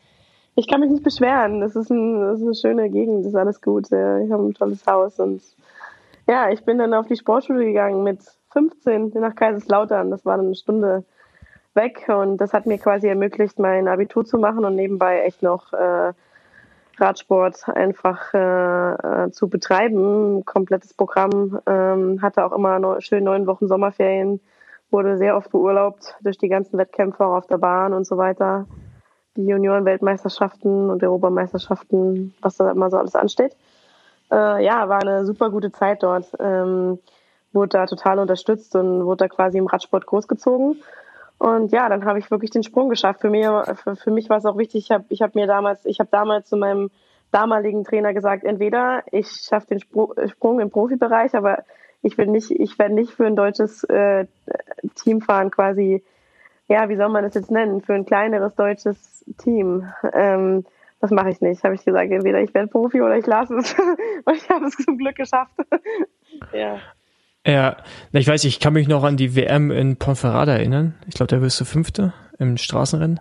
ich 0.55 0.69
kann 0.69 0.79
mich 0.79 0.91
nicht 0.91 1.03
beschweren. 1.03 1.61
Das 1.61 1.75
ist, 1.75 1.91
ein, 1.91 2.21
das 2.21 2.39
ist 2.39 2.45
eine 2.45 2.55
schöne 2.55 2.89
Gegend, 2.89 3.25
das 3.25 3.33
ist 3.33 3.37
alles 3.37 3.61
gut. 3.61 3.87
Ich 3.87 4.31
habe 4.31 4.45
ein 4.45 4.55
tolles 4.55 4.87
Haus 4.87 5.19
und 5.19 5.43
ja, 6.29 6.51
ich 6.51 6.65
bin 6.65 6.79
dann 6.79 6.95
auf 6.95 7.09
die 7.09 7.17
Sportschule 7.17 7.65
gegangen 7.65 8.05
mit 8.05 8.21
15 8.53 9.09
nach 9.15 9.35
Kaiserslautern. 9.35 10.13
Das 10.13 10.25
war 10.25 10.37
dann 10.37 10.47
eine 10.47 10.55
Stunde 10.55 11.03
weg 11.81 12.09
und 12.09 12.37
das 12.39 12.53
hat 12.53 12.67
mir 12.67 12.79
quasi 12.79 13.09
ermöglicht, 13.09 13.59
mein 13.59 13.89
Abitur 13.89 14.25
zu 14.25 14.39
machen 14.39 14.65
und 14.65 14.77
nebenbei 14.77 15.23
echt 15.23 15.43
noch 15.43 15.73
äh, 15.73 16.13
Radsport 16.99 17.69
einfach 17.69 18.35
äh, 18.35 19.25
äh, 19.25 19.31
zu 19.31 19.49
betreiben. 19.49 20.45
Komplettes 20.45 20.93
Programm. 20.95 21.59
Ähm, 21.67 22.21
hatte 22.21 22.45
auch 22.45 22.53
immer 22.53 22.79
neu, 22.79 23.01
schön 23.01 23.25
neun 23.25 23.47
Wochen 23.47 23.69
Sommerferien. 23.69 24.41
Wurde 24.91 25.17
sehr 25.17 25.37
oft 25.37 25.51
beurlaubt 25.51 26.17
durch 26.21 26.37
die 26.37 26.49
ganzen 26.49 26.79
Wettkämpfe 26.79 27.25
auf 27.25 27.47
der 27.47 27.59
Bahn 27.59 27.95
und 27.95 28.07
so 28.07 28.19
weiter. 28.19 28.67
Die 29.37 29.47
Junioren-Weltmeisterschaften 29.47 30.91
und 30.91 31.03
Europameisterschaften, 31.03 32.35
was 32.43 32.57
da 32.57 32.71
immer 32.71 32.91
so 32.91 32.99
alles 32.99 33.15
ansteht. 33.15 33.57
Äh, 34.31 34.65
ja, 34.65 34.89
war 34.89 35.01
eine 35.01 35.25
super 35.25 35.51
gute 35.51 35.73
Zeit 35.73 36.03
dort. 36.03 36.27
Ähm, 36.39 36.99
wurde 37.53 37.79
da 37.79 37.87
total 37.87 38.19
unterstützt 38.19 38.77
und 38.77 39.05
wurde 39.05 39.25
da 39.25 39.29
quasi 39.29 39.59
im 39.59 39.67
Radsport 39.67 40.07
großgezogen. 40.07 40.83
Und 41.41 41.73
ja, 41.73 41.89
dann 41.89 42.05
habe 42.05 42.19
ich 42.19 42.31
wirklich 42.31 42.51
den 42.51 42.63
Sprung 42.63 42.91
geschafft. 42.91 43.23
Für 43.23 43.31
mich, 43.31 43.47
für, 43.83 43.97
für 43.97 44.11
mich 44.11 44.29
war 44.29 44.37
es 44.37 44.45
auch 44.45 44.59
wichtig, 44.59 44.85
ich 44.85 44.91
habe 44.91 45.07
ich 45.09 45.23
hab 45.23 45.35
mir 45.35 45.47
damals, 45.47 45.87
ich 45.87 45.99
habe 45.99 46.11
damals 46.13 46.51
zu 46.51 46.59
meinem 46.59 46.91
damaligen 47.31 47.83
Trainer 47.83 48.13
gesagt, 48.13 48.45
entweder 48.45 49.05
ich 49.11 49.27
schaffe 49.27 49.69
den 49.69 49.81
Sprung 49.81 50.61
im 50.61 50.69
Profibereich, 50.71 51.35
aber 51.35 51.65
ich 52.03 52.19
will 52.19 52.27
nicht, 52.27 52.51
ich 52.51 52.79
werde 52.79 52.95
nicht 52.95 53.13
für 53.13 53.25
ein 53.25 53.37
deutsches 53.37 53.85
äh, 53.85 54.27
Team 54.97 55.23
fahren, 55.23 55.51
quasi, 55.51 56.05
ja, 56.69 56.91
wie 56.91 56.97
soll 56.97 57.09
man 57.09 57.25
das 57.25 57.35
jetzt 57.35 57.51
nennen, 57.51 57.81
für 57.81 57.95
ein 57.95 58.05
kleineres 58.05 58.55
deutsches 58.55 59.25
Team. 59.39 59.91
Ähm, 60.13 60.67
das 61.01 61.11
mache 61.11 61.31
ich 61.31 61.41
nicht, 61.41 61.65
habe 61.65 61.75
ich 61.75 61.87
gesagt. 61.87 62.11
Entweder 62.11 62.43
ich 62.43 62.53
werde 62.53 62.69
Profi 62.69 63.01
oder 63.01 63.17
ich 63.17 63.27
lasse 63.27 63.55
es. 63.55 63.75
Und 64.27 64.37
ich 64.37 64.51
habe 64.51 64.67
es 64.67 64.77
zum 64.77 64.99
Glück 64.99 65.17
geschafft. 65.17 65.55
ja. 66.53 66.81
Ja, 67.47 67.77
ich 68.13 68.27
weiß, 68.29 68.45
ich 68.45 68.61
kann 68.61 68.75
mich 68.75 68.87
noch 68.87 69.03
an 69.03 69.17
die 69.17 69.35
WM 69.35 69.71
in 69.71 69.97
Ponferrada 69.97 70.53
erinnern. 70.53 70.95
Ich 71.09 71.15
glaube, 71.15 71.35
da 71.35 71.41
wirst 71.41 71.59
du 71.61 71.65
Fünfte 71.65 72.13
im 72.39 72.57
Straßenrennen. 72.59 73.21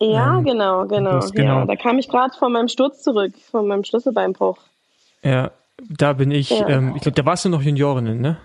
Ja, 0.00 0.38
Ähm, 0.38 0.44
genau, 0.44 0.86
genau. 0.86 1.12
das- 1.12 1.32
genau. 1.32 1.60
Ja, 1.60 1.66
da 1.66 1.76
kam 1.76 1.98
ich 1.98 2.08
gerade 2.08 2.34
von 2.38 2.52
meinem 2.52 2.68
Sturz 2.68 3.02
zurück, 3.02 3.34
von 3.50 3.66
meinem 3.68 3.84
Schlüsselbeinbruch. 3.84 4.58
Ja, 5.22 5.50
da 5.90 6.14
bin 6.14 6.30
ich, 6.30 6.48
Ja. 6.50 6.66
ähm, 6.68 6.94
ich 6.96 7.02
glaube, 7.02 7.14
da 7.16 7.26
warst 7.26 7.44
du 7.44 7.50
noch 7.50 7.60
Juniorinnen, 7.62 8.20
ne? 8.20 8.38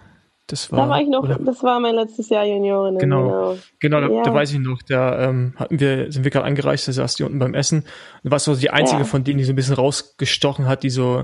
Das 0.47 0.69
war, 0.71 0.79
da 0.79 0.89
war 0.89 1.01
ich 1.01 1.07
noch, 1.07 1.23
oder, 1.23 1.35
das 1.39 1.63
war 1.63 1.79
mein 1.79 1.95
letztes 1.95 2.27
Jahr 2.27 2.43
Juniorin. 2.45 2.97
Genau. 2.97 3.55
genau, 3.79 4.01
da, 4.01 4.07
Ja. 4.09 4.23
da 4.23 4.33
weiß 4.33 4.51
ich 4.51 4.59
noch, 4.59 4.81
da 4.81 5.29
ähm, 5.29 5.53
hatten 5.55 5.79
wir, 5.79 6.11
sind 6.11 6.25
wir 6.25 6.31
gerade 6.31 6.45
angereist, 6.45 6.89
da 6.89 6.91
saß 6.91 7.15
die 7.15 7.23
unten 7.23 7.39
beim 7.39 7.53
Essen. 7.53 7.85
Und 8.23 8.31
warst 8.31 8.45
so 8.45 8.55
die 8.55 8.69
einzige 8.69 9.05
von 9.05 9.23
denen, 9.23 9.37
die 9.37 9.45
so 9.45 9.53
ein 9.53 9.55
bisschen 9.55 9.75
rausgestochen 9.75 10.67
hat, 10.67 10.83
die 10.83 10.89
so, 10.89 11.23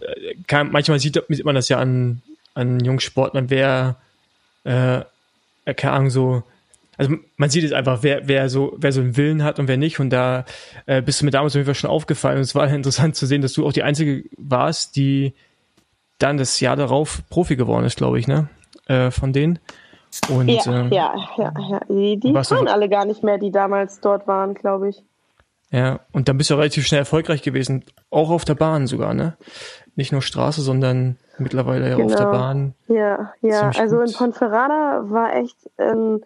äh, 0.00 0.34
kann, 0.46 0.70
manchmal 0.72 0.98
sieht, 0.98 1.22
sieht 1.28 1.44
man 1.44 1.54
das 1.54 1.68
ja 1.68 1.78
an, 1.78 2.22
an 2.54 2.80
jungen 2.80 3.00
Sportlern, 3.00 3.50
wer, 3.50 3.96
äh, 4.64 5.00
äh, 5.64 5.74
keine 5.74 5.92
Ahnung, 5.92 6.10
so, 6.10 6.42
also 6.96 7.16
man 7.36 7.50
sieht 7.50 7.64
es 7.64 7.72
einfach, 7.72 8.02
wer, 8.02 8.28
wer 8.28 8.48
so, 8.48 8.74
wer 8.76 8.92
so 8.92 9.00
einen 9.00 9.16
Willen 9.16 9.42
hat 9.42 9.58
und 9.58 9.68
wer 9.68 9.76
nicht. 9.76 9.98
Und 10.00 10.10
da 10.10 10.44
äh, 10.86 11.02
bist 11.02 11.20
du 11.20 11.24
mir 11.24 11.32
damals 11.32 11.52
auf 11.52 11.56
jeden 11.56 11.66
Fall 11.66 11.74
schon 11.74 11.90
aufgefallen. 11.90 12.36
Und 12.36 12.42
es 12.42 12.54
war 12.54 12.68
interessant 12.72 13.16
zu 13.16 13.26
sehen, 13.26 13.42
dass 13.42 13.52
du 13.52 13.66
auch 13.66 13.72
die 13.72 13.82
einzige 13.82 14.24
warst, 14.36 14.96
die 14.96 15.34
dann 16.18 16.36
das 16.36 16.60
Jahr 16.60 16.76
darauf 16.76 17.22
Profi 17.28 17.56
geworden 17.56 17.84
ist, 17.84 17.96
glaube 17.96 18.18
ich, 18.18 18.28
ne? 18.28 18.48
Äh, 18.86 19.10
von 19.10 19.32
denen. 19.32 19.58
Und 20.28 20.48
Ja, 20.48 20.62
ähm, 20.68 20.92
ja, 20.92 21.14
ja, 21.36 21.52
ja. 21.70 21.80
Die, 21.88 22.20
die 22.20 22.32
fahren 22.32 22.68
alle 22.68 22.88
gar 22.88 23.04
nicht 23.04 23.24
mehr, 23.24 23.38
die 23.38 23.50
damals 23.50 24.00
dort 24.00 24.28
waren, 24.28 24.54
glaube 24.54 24.90
ich. 24.90 25.02
Ja, 25.74 25.98
und 26.12 26.28
dann 26.28 26.38
bist 26.38 26.50
du 26.50 26.54
relativ 26.54 26.86
schnell 26.86 27.00
erfolgreich 27.00 27.42
gewesen, 27.42 27.82
auch 28.08 28.30
auf 28.30 28.44
der 28.44 28.54
Bahn 28.54 28.86
sogar, 28.86 29.12
ne? 29.12 29.36
Nicht 29.96 30.12
nur 30.12 30.22
Straße, 30.22 30.60
sondern 30.60 31.16
mittlerweile 31.36 31.88
ja 31.88 31.96
auf 31.96 32.02
Genau. 32.02 32.16
der 32.16 32.26
Bahn. 32.26 32.74
Ja, 32.86 33.32
ja. 33.40 33.72
Also 33.76 33.96
gut. 33.96 34.06
in 34.08 34.14
Ponferrada 34.14 35.10
war 35.10 35.34
echt, 35.34 35.56
ähm, 35.78 36.22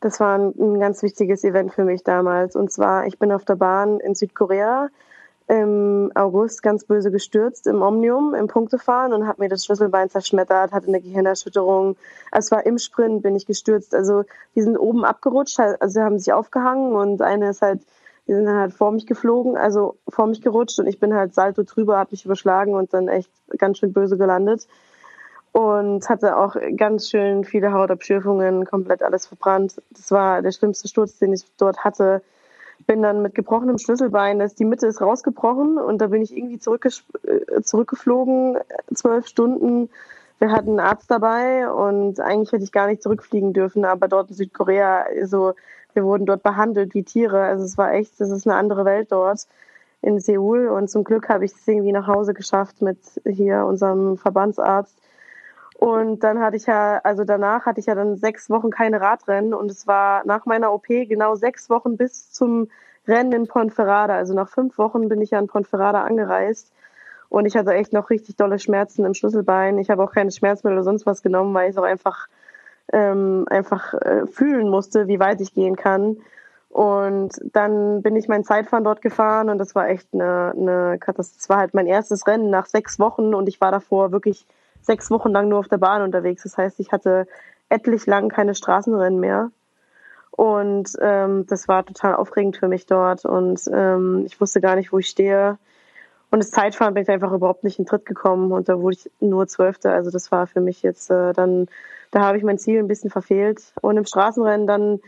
das 0.00 0.20
war 0.20 0.36
ein, 0.38 0.52
ein 0.58 0.80
ganz 0.80 1.02
wichtiges 1.02 1.44
Event 1.44 1.72
für 1.72 1.84
mich 1.84 2.04
damals. 2.04 2.54
Und 2.56 2.70
zwar, 2.70 3.06
ich 3.06 3.18
bin 3.18 3.32
auf 3.32 3.46
der 3.46 3.56
Bahn 3.56 4.00
in 4.00 4.14
Südkorea 4.14 4.88
im 5.48 6.12
August 6.14 6.62
ganz 6.62 6.84
böse 6.84 7.10
gestürzt 7.10 7.66
im 7.66 7.80
Omnium 7.80 8.34
im 8.34 8.48
Punktefahren 8.48 9.14
und 9.14 9.26
habe 9.26 9.42
mir 9.42 9.48
das 9.48 9.64
Schlüsselbein 9.64 10.10
zerschmettert, 10.10 10.72
hatte 10.72 10.88
eine 10.88 11.00
Gehirnerschütterung. 11.00 11.96
Also 12.30 12.48
es 12.48 12.50
war 12.52 12.66
im 12.66 12.76
Sprint, 12.76 13.22
bin 13.22 13.34
ich 13.34 13.46
gestürzt. 13.46 13.94
Also 13.94 14.24
die 14.54 14.60
sind 14.60 14.76
oben 14.76 15.06
abgerutscht, 15.06 15.58
also 15.58 16.02
haben 16.02 16.18
sich 16.18 16.34
aufgehangen 16.34 16.92
und 16.92 17.22
eine 17.22 17.48
ist 17.48 17.62
halt, 17.62 17.80
die 18.26 18.34
sind 18.34 18.46
dann 18.46 18.58
halt 18.58 18.72
vor 18.72 18.92
mich 18.92 19.06
geflogen, 19.06 19.56
also 19.56 19.96
vor 20.08 20.26
mich 20.26 20.42
gerutscht 20.42 20.78
und 20.78 20.86
ich 20.86 21.00
bin 21.00 21.14
halt 21.14 21.34
salto 21.34 21.62
drüber, 21.62 21.98
habe 21.98 22.10
mich 22.12 22.24
überschlagen 22.24 22.74
und 22.74 22.92
dann 22.94 23.08
echt 23.08 23.30
ganz 23.58 23.78
schön 23.78 23.92
böse 23.92 24.16
gelandet 24.16 24.66
und 25.52 26.08
hatte 26.08 26.36
auch 26.36 26.56
ganz 26.76 27.08
schön 27.08 27.44
viele 27.44 27.72
Hautabschürfungen, 27.72 28.64
komplett 28.66 29.02
alles 29.02 29.26
verbrannt. 29.26 29.82
Das 29.90 30.10
war 30.10 30.42
der 30.42 30.52
schlimmste 30.52 30.88
Sturz, 30.88 31.18
den 31.18 31.32
ich 31.32 31.44
dort 31.58 31.84
hatte. 31.84 32.22
Bin 32.86 33.02
dann 33.02 33.20
mit 33.20 33.34
gebrochenem 33.34 33.78
Schlüsselbein, 33.78 34.38
das 34.38 34.54
die 34.54 34.64
Mitte 34.64 34.86
ist 34.86 35.00
rausgebrochen 35.00 35.76
und 35.76 35.98
da 35.98 36.06
bin 36.06 36.22
ich 36.22 36.34
irgendwie 36.34 36.54
äh, 36.54 37.62
zurückgeflogen, 37.62 38.58
zwölf 38.94 39.26
Stunden. 39.26 39.90
Wir 40.38 40.50
hatten 40.50 40.70
einen 40.70 40.80
Arzt 40.80 41.10
dabei 41.10 41.70
und 41.70 42.20
eigentlich 42.20 42.52
hätte 42.52 42.64
ich 42.64 42.72
gar 42.72 42.86
nicht 42.86 43.02
zurückfliegen 43.02 43.52
dürfen, 43.52 43.84
aber 43.84 44.08
dort 44.08 44.30
in 44.30 44.36
Südkorea, 44.36 45.04
so, 45.24 45.52
wir 45.94 46.04
wurden 46.04 46.26
dort 46.26 46.42
behandelt 46.42 46.94
wie 46.94 47.02
Tiere. 47.02 47.42
Also 47.42 47.64
es 47.64 47.78
war 47.78 47.92
echt, 47.92 48.20
das 48.20 48.30
ist 48.30 48.46
eine 48.46 48.56
andere 48.56 48.84
Welt 48.84 49.12
dort 49.12 49.46
in 50.02 50.18
Seoul 50.18 50.68
und 50.68 50.88
zum 50.88 51.04
Glück 51.04 51.28
habe 51.28 51.44
ich 51.44 51.52
es 51.52 51.68
irgendwie 51.68 51.92
nach 51.92 52.06
Hause 52.06 52.32
geschafft 52.34 52.80
mit 52.80 52.98
hier 53.26 53.66
unserem 53.66 54.16
Verbandsarzt. 54.16 54.96
Und 55.74 56.24
dann 56.24 56.40
hatte 56.40 56.56
ich 56.56 56.66
ja, 56.66 56.98
also 57.04 57.24
danach 57.24 57.66
hatte 57.66 57.80
ich 57.80 57.86
ja 57.86 57.94
dann 57.94 58.16
sechs 58.16 58.50
Wochen 58.50 58.70
keine 58.70 59.00
Radrennen 59.00 59.54
und 59.54 59.70
es 59.70 59.86
war 59.86 60.22
nach 60.26 60.46
meiner 60.46 60.72
OP 60.72 60.86
genau 60.86 61.34
sechs 61.36 61.70
Wochen 61.70 61.96
bis 61.96 62.32
zum 62.32 62.68
Rennen 63.08 63.32
in 63.32 63.46
Ponferrada. 63.46 64.14
Also 64.14 64.34
nach 64.34 64.48
fünf 64.48 64.76
Wochen 64.78 65.08
bin 65.08 65.20
ich 65.20 65.30
ja 65.30 65.38
in 65.38 65.46
Ponferrada 65.46 66.02
angereist 66.02 66.70
und 67.30 67.46
ich 67.46 67.56
hatte 67.56 67.72
echt 67.72 67.92
noch 67.92 68.10
richtig 68.10 68.36
dolle 68.36 68.58
Schmerzen 68.58 69.04
im 69.04 69.14
Schlüsselbein. 69.14 69.78
Ich 69.78 69.88
habe 69.88 70.02
auch 70.02 70.12
keine 70.12 70.32
Schmerzmittel 70.32 70.76
oder 70.76 70.84
sonst 70.84 71.06
was 71.06 71.22
genommen, 71.22 71.54
weil 71.54 71.70
ich 71.70 71.76
es 71.76 71.78
auch 71.78 71.84
einfach, 71.84 72.26
ähm, 72.92 73.46
einfach 73.48 73.94
äh, 73.94 74.26
fühlen 74.26 74.68
musste, 74.68 75.08
wie 75.08 75.20
weit 75.20 75.40
ich 75.40 75.54
gehen 75.54 75.76
kann. 75.76 76.18
Und 76.68 77.32
dann 77.52 78.00
bin 78.02 78.14
ich 78.14 78.28
mein 78.28 78.44
Zeitfahren 78.44 78.84
dort 78.84 79.02
gefahren 79.02 79.50
und 79.50 79.58
das 79.58 79.74
war 79.74 79.88
echt 79.88 80.08
eine, 80.12 80.52
eine 80.56 80.98
Katastrophe. 80.98 81.38
Das 81.38 81.48
war 81.48 81.56
halt 81.58 81.74
mein 81.74 81.88
erstes 81.88 82.26
Rennen 82.28 82.48
nach 82.48 82.66
sechs 82.66 83.00
Wochen 83.00 83.34
und 83.34 83.48
ich 83.48 83.60
war 83.60 83.72
davor 83.72 84.12
wirklich 84.12 84.46
sechs 84.80 85.10
Wochen 85.10 85.30
lang 85.30 85.48
nur 85.48 85.58
auf 85.58 85.68
der 85.68 85.78
Bahn 85.78 86.02
unterwegs. 86.02 86.44
Das 86.44 86.56
heißt, 86.56 86.78
ich 86.78 86.92
hatte 86.92 87.26
etlich 87.68 88.06
lang 88.06 88.28
keine 88.28 88.54
Straßenrennen 88.54 89.18
mehr. 89.18 89.50
Und 90.30 90.96
ähm, 91.00 91.44
das 91.48 91.68
war 91.68 91.84
total 91.84 92.14
aufregend 92.14 92.56
für 92.56 92.68
mich 92.68 92.86
dort. 92.86 93.24
Und 93.24 93.62
ähm, 93.72 94.22
ich 94.24 94.40
wusste 94.40 94.60
gar 94.60 94.76
nicht, 94.76 94.92
wo 94.92 94.98
ich 94.98 95.08
stehe. 95.08 95.58
Und 96.30 96.38
das 96.38 96.50
Zeitfahren 96.50 96.94
bin 96.94 97.02
ich 97.02 97.08
einfach 97.08 97.32
überhaupt 97.32 97.64
nicht 97.64 97.78
in 97.78 97.86
Tritt 97.86 98.06
gekommen. 98.06 98.52
Und 98.52 98.68
da 98.68 98.80
wurde 98.80 98.96
ich 98.96 99.10
nur 99.20 99.48
Zwölfte. 99.48 99.90
Also 99.90 100.10
das 100.10 100.30
war 100.30 100.46
für 100.46 100.60
mich 100.60 100.82
jetzt 100.82 101.10
äh, 101.10 101.32
dann, 101.32 101.66
da 102.10 102.20
habe 102.20 102.38
ich 102.38 102.44
mein 102.44 102.58
Ziel 102.58 102.78
ein 102.78 102.88
bisschen 102.88 103.10
verfehlt. 103.10 103.72
Und 103.80 103.96
im 103.96 104.04
Straßenrennen 104.04 104.66
dann 104.66 105.00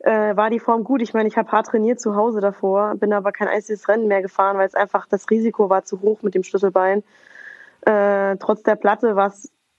äh, 0.00 0.36
war 0.36 0.50
die 0.50 0.60
Form 0.60 0.84
gut. 0.84 1.02
Ich 1.02 1.14
meine, 1.14 1.28
ich 1.28 1.36
habe 1.36 1.50
hart 1.52 1.66
trainiert 1.66 2.00
zu 2.00 2.16
Hause 2.16 2.40
davor, 2.40 2.94
bin 2.96 3.12
aber 3.12 3.32
kein 3.32 3.48
einziges 3.48 3.88
Rennen 3.88 4.08
mehr 4.08 4.22
gefahren, 4.22 4.58
weil 4.58 4.66
es 4.66 4.74
einfach 4.74 5.06
das 5.06 5.30
Risiko 5.30 5.70
war 5.70 5.84
zu 5.84 6.00
hoch 6.00 6.22
mit 6.22 6.34
dem 6.34 6.42
Schlüsselbein. 6.42 7.02
Äh, 7.82 8.36
trotz 8.38 8.62
der 8.62 8.76
Platte 8.76 9.16
war 9.16 9.32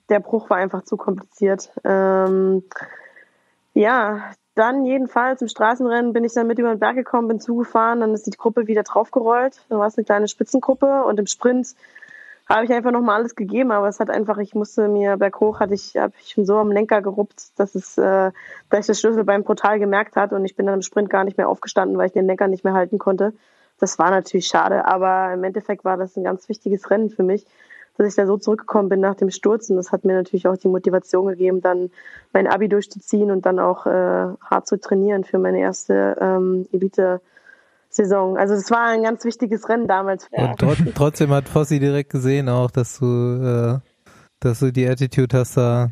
der 0.09 0.19
Bruch 0.19 0.49
war 0.49 0.57
einfach 0.57 0.83
zu 0.83 0.97
kompliziert. 0.97 1.71
Ähm, 1.83 2.63
ja, 3.73 4.31
dann 4.59 4.85
jedenfalls 4.85 5.41
im 5.41 5.47
Straßenrennen 5.47 6.11
bin 6.11 6.23
ich 6.23 6.33
dann 6.33 6.47
mit 6.47 6.59
über 6.59 6.69
den 6.69 6.79
Berg 6.79 6.95
gekommen, 6.95 7.29
bin 7.29 7.39
zugefahren, 7.39 8.01
dann 8.01 8.13
ist 8.13 8.27
die 8.27 8.31
Gruppe 8.31 8.67
wieder 8.67 8.83
draufgerollt. 8.83 9.61
Dann 9.69 9.79
war 9.79 9.87
es 9.87 9.97
eine 9.97 10.05
kleine 10.05 10.27
Spitzengruppe 10.27 11.05
und 11.05 11.17
im 11.17 11.27
Sprint 11.27 11.75
habe 12.49 12.65
ich 12.65 12.71
einfach 12.71 12.91
nochmal 12.91 13.17
alles 13.17 13.35
gegeben, 13.35 13.71
aber 13.71 13.87
es 13.87 13.99
hat 13.99 14.09
einfach, 14.09 14.37
ich 14.39 14.55
musste 14.55 14.87
mir 14.87 15.17
berghoch, 15.17 15.59
hatte 15.59 15.75
ich, 15.75 15.95
habe 15.95 16.13
ich 16.19 16.31
schon 16.31 16.45
so 16.45 16.57
am 16.57 16.71
Lenker 16.71 17.01
geruppt, 17.01 17.57
dass 17.57 17.75
es, 17.75 17.97
äh, 17.97 18.31
dass 18.69 18.79
ich 18.81 18.87
das 18.87 18.99
Schlüsselbein 18.99 19.43
brutal 19.43 19.79
gemerkt 19.79 20.15
hat 20.15 20.33
und 20.33 20.43
ich 20.43 20.55
bin 20.55 20.65
dann 20.65 20.75
im 20.75 20.81
Sprint 20.81 21.09
gar 21.09 21.23
nicht 21.23 21.37
mehr 21.37 21.47
aufgestanden, 21.47 21.97
weil 21.97 22.07
ich 22.07 22.13
den 22.13 22.25
Lenker 22.25 22.47
nicht 22.47 22.63
mehr 22.63 22.73
halten 22.73 22.97
konnte. 22.97 23.33
Das 23.79 23.97
war 23.97 24.09
natürlich 24.09 24.47
schade, 24.47 24.85
aber 24.85 25.31
im 25.33 25.43
Endeffekt 25.43 25.85
war 25.85 25.95
das 25.95 26.17
ein 26.17 26.23
ganz 26.23 26.49
wichtiges 26.49 26.89
Rennen 26.89 27.09
für 27.11 27.23
mich, 27.23 27.45
dass 28.03 28.13
ich 28.13 28.15
da 28.15 28.25
so 28.27 28.37
zurückgekommen 28.37 28.89
bin 28.89 28.99
nach 28.99 29.15
dem 29.15 29.29
Sturz 29.29 29.69
und 29.69 29.75
das 29.77 29.91
hat 29.91 30.05
mir 30.05 30.13
natürlich 30.15 30.47
auch 30.47 30.57
die 30.57 30.67
Motivation 30.67 31.27
gegeben, 31.27 31.61
dann 31.61 31.89
mein 32.33 32.47
Abi 32.47 32.67
durchzuziehen 32.69 33.31
und 33.31 33.45
dann 33.45 33.59
auch 33.59 33.85
äh, 33.85 33.89
hart 33.89 34.67
zu 34.67 34.79
trainieren 34.79 35.23
für 35.23 35.37
meine 35.39 35.59
erste 35.59 36.17
ähm, 36.19 36.67
Elite. 36.71 37.21
Saison. 37.91 38.37
Also 38.37 38.53
das 38.53 38.69
war 38.69 38.85
ein 38.89 39.01
ganz 39.01 39.25
wichtiges 39.25 39.67
Rennen 39.67 39.87
damals. 39.87 40.27
Und 40.31 40.59
trot 40.59 40.77
trotzdem 40.93 41.31
hat 41.31 41.49
Fossi 41.49 41.79
direkt 41.79 42.11
gesehen 42.11 42.47
auch, 42.47 42.69
dass 42.69 42.99
du, 42.99 43.05
äh, 43.07 43.79
dass 44.39 44.59
du 44.59 44.71
die 44.71 44.87
Attitude 44.87 45.35
hast, 45.35 45.57
da 45.57 45.89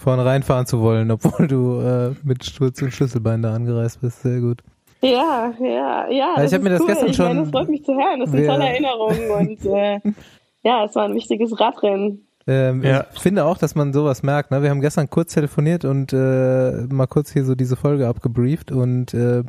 vorne 0.00 0.24
reinfahren 0.24 0.66
zu 0.66 0.80
wollen, 0.80 1.12
obwohl 1.12 1.46
du 1.46 1.80
äh, 1.80 2.14
mit 2.24 2.44
Sturz 2.44 2.82
und 2.82 2.90
Schlüsselbein 2.92 3.40
da 3.40 3.54
angereist 3.54 4.00
bist. 4.00 4.20
Sehr 4.22 4.40
gut. 4.40 4.62
Ja, 5.00 5.52
ja, 5.60 5.66
ja. 5.68 6.08
Ja, 6.10 6.34
ich 6.38 6.42
das 6.50 6.54
hab 6.54 6.62
mir 6.62 6.70
ist 6.70 6.72
das 6.72 6.80
cool. 6.80 6.86
gestern 6.88 7.08
ich 7.08 7.16
schon- 7.16 7.26
Meine, 7.26 7.40
das 7.42 7.50
freut 7.50 7.68
mich 7.68 7.84
zu 7.84 7.94
hören. 7.94 8.18
Das 8.18 8.30
sind 8.32 8.40
Wir- 8.40 8.48
tolle 8.48 8.64
Erinnerungen 8.64 9.30
und 9.30 9.64
äh, 9.66 10.00
ja, 10.64 10.84
es 10.84 10.94
war 10.94 11.04
ein 11.04 11.14
wichtiges 11.14 11.58
Radrennen. 11.58 12.26
Ähm, 12.46 12.82
Ja. 12.82 13.06
Ich 13.14 13.20
finde 13.20 13.44
auch, 13.44 13.56
dass 13.56 13.74
man 13.74 13.92
sowas 13.92 14.22
merkt. 14.22 14.50
Ne? 14.50 14.62
Wir 14.62 14.70
haben 14.70 14.80
gestern 14.80 15.08
kurz 15.08 15.34
telefoniert 15.34 15.84
und 15.84 16.12
äh, 16.12 16.86
mal 16.88 17.06
kurz 17.06 17.32
hier 17.32 17.44
so 17.44 17.54
diese 17.54 17.76
Folge 17.76 18.08
abgebrieft 18.08 18.72
und 18.72 19.14
äh, 19.14 19.44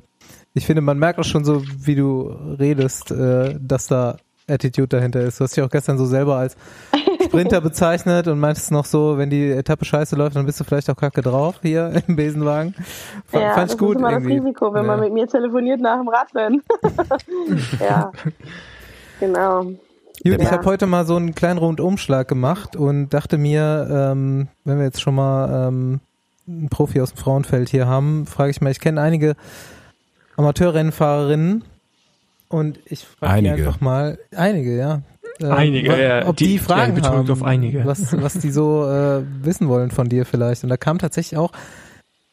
ich 0.53 0.67
finde, 0.67 0.81
man 0.81 0.99
merkt 0.99 1.19
auch 1.19 1.23
schon 1.23 1.43
so, 1.43 1.63
wie 1.65 1.95
du 1.95 2.27
redest, 2.59 3.11
äh, 3.11 3.55
dass 3.59 3.87
da 3.87 4.17
Attitude 4.47 4.87
dahinter 4.87 5.21
ist. 5.21 5.39
Du 5.39 5.45
hast 5.45 5.55
dich 5.55 5.63
auch 5.63 5.69
gestern 5.69 5.97
so 5.97 6.05
selber 6.05 6.35
als 6.35 6.55
Sprinter 7.23 7.61
bezeichnet 7.61 8.27
und 8.27 8.39
meintest 8.39 8.71
noch 8.71 8.85
so, 8.85 9.17
wenn 9.17 9.29
die 9.29 9.51
Etappe 9.51 9.85
scheiße 9.85 10.15
läuft, 10.15 10.35
dann 10.35 10.45
bist 10.45 10.59
du 10.59 10.63
vielleicht 10.63 10.89
auch 10.89 10.95
kacke 10.95 11.21
drauf 11.21 11.59
hier 11.61 12.03
im 12.07 12.15
Besenwagen. 12.15 12.75
F 12.77 13.33
ja, 13.33 13.53
fand 13.53 13.71
ich 13.71 13.77
das 13.77 13.77
gut 13.77 13.95
ist 13.95 13.99
immer 13.99 14.11
irgendwie. 14.11 14.35
das 14.35 14.45
Risiko, 14.45 14.73
wenn 14.73 14.85
ja. 14.85 14.87
man 14.87 14.99
mit 14.99 15.13
mir 15.13 15.27
telefoniert 15.27 15.79
nach 15.79 15.97
dem 15.97 16.09
Radrennen. 16.09 16.61
ja, 17.79 18.11
genau. 19.19 19.71
Gut, 20.21 20.33
ich 20.39 20.43
Ja. 20.43 20.51
habe 20.51 20.65
heute 20.65 20.85
mal 20.85 21.05
so 21.05 21.15
einen 21.15 21.33
kleinen 21.35 21.57
Rundumschlag 21.57 22.27
gemacht 22.27 22.75
und 22.75 23.09
dachte 23.09 23.37
mir, 23.37 23.87
ähm, 23.89 24.47
wenn 24.63 24.77
wir 24.77 24.85
jetzt 24.85 25.01
schon 25.01 25.15
mal 25.15 25.67
ähm, 25.69 25.99
einen 26.47 26.69
Profi 26.69 27.01
aus 27.01 27.13
dem 27.13 27.17
Frauenfeld 27.17 27.69
hier 27.69 27.87
haben, 27.87 28.25
frage 28.25 28.51
ich 28.51 28.61
mal, 28.61 28.69
ich 28.71 28.79
kenne 28.79 29.01
einige 29.01 29.35
Amateurrennfahrerinnen 30.37 31.63
und 32.49 32.79
ich 32.85 33.05
frage 33.05 33.51
einfach 33.51 33.81
mal, 33.81 34.17
einige, 34.35 34.77
ja. 34.77 35.01
Ähm, 35.39 35.51
Einige, 35.51 35.99
ja, 36.01 36.27
Ob 36.27 36.37
die, 36.37 36.45
die- 36.45 36.59
Fragen 36.59 36.95
ja, 36.97 37.03
haben, 37.09 37.29
auf 37.31 37.41
einige. 37.41 37.85
Was, 37.85 38.15
was 38.21 38.33
die 38.33 38.51
so 38.51 38.85
äh, 38.87 39.23
wissen 39.41 39.67
wollen 39.67 39.89
von 39.89 40.07
dir 40.07 40.27
vielleicht. 40.27 40.63
Und 40.63 40.69
da 40.69 40.77
kamen 40.77 40.99
tatsächlich 40.99 41.37
auch 41.39 41.51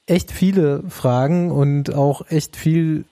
echt 0.06 0.30
viele 0.30 0.82
Fragen 0.90 1.50
und 1.50 1.94
auch 1.94 2.26
echt 2.28 2.56
viel 2.56 3.04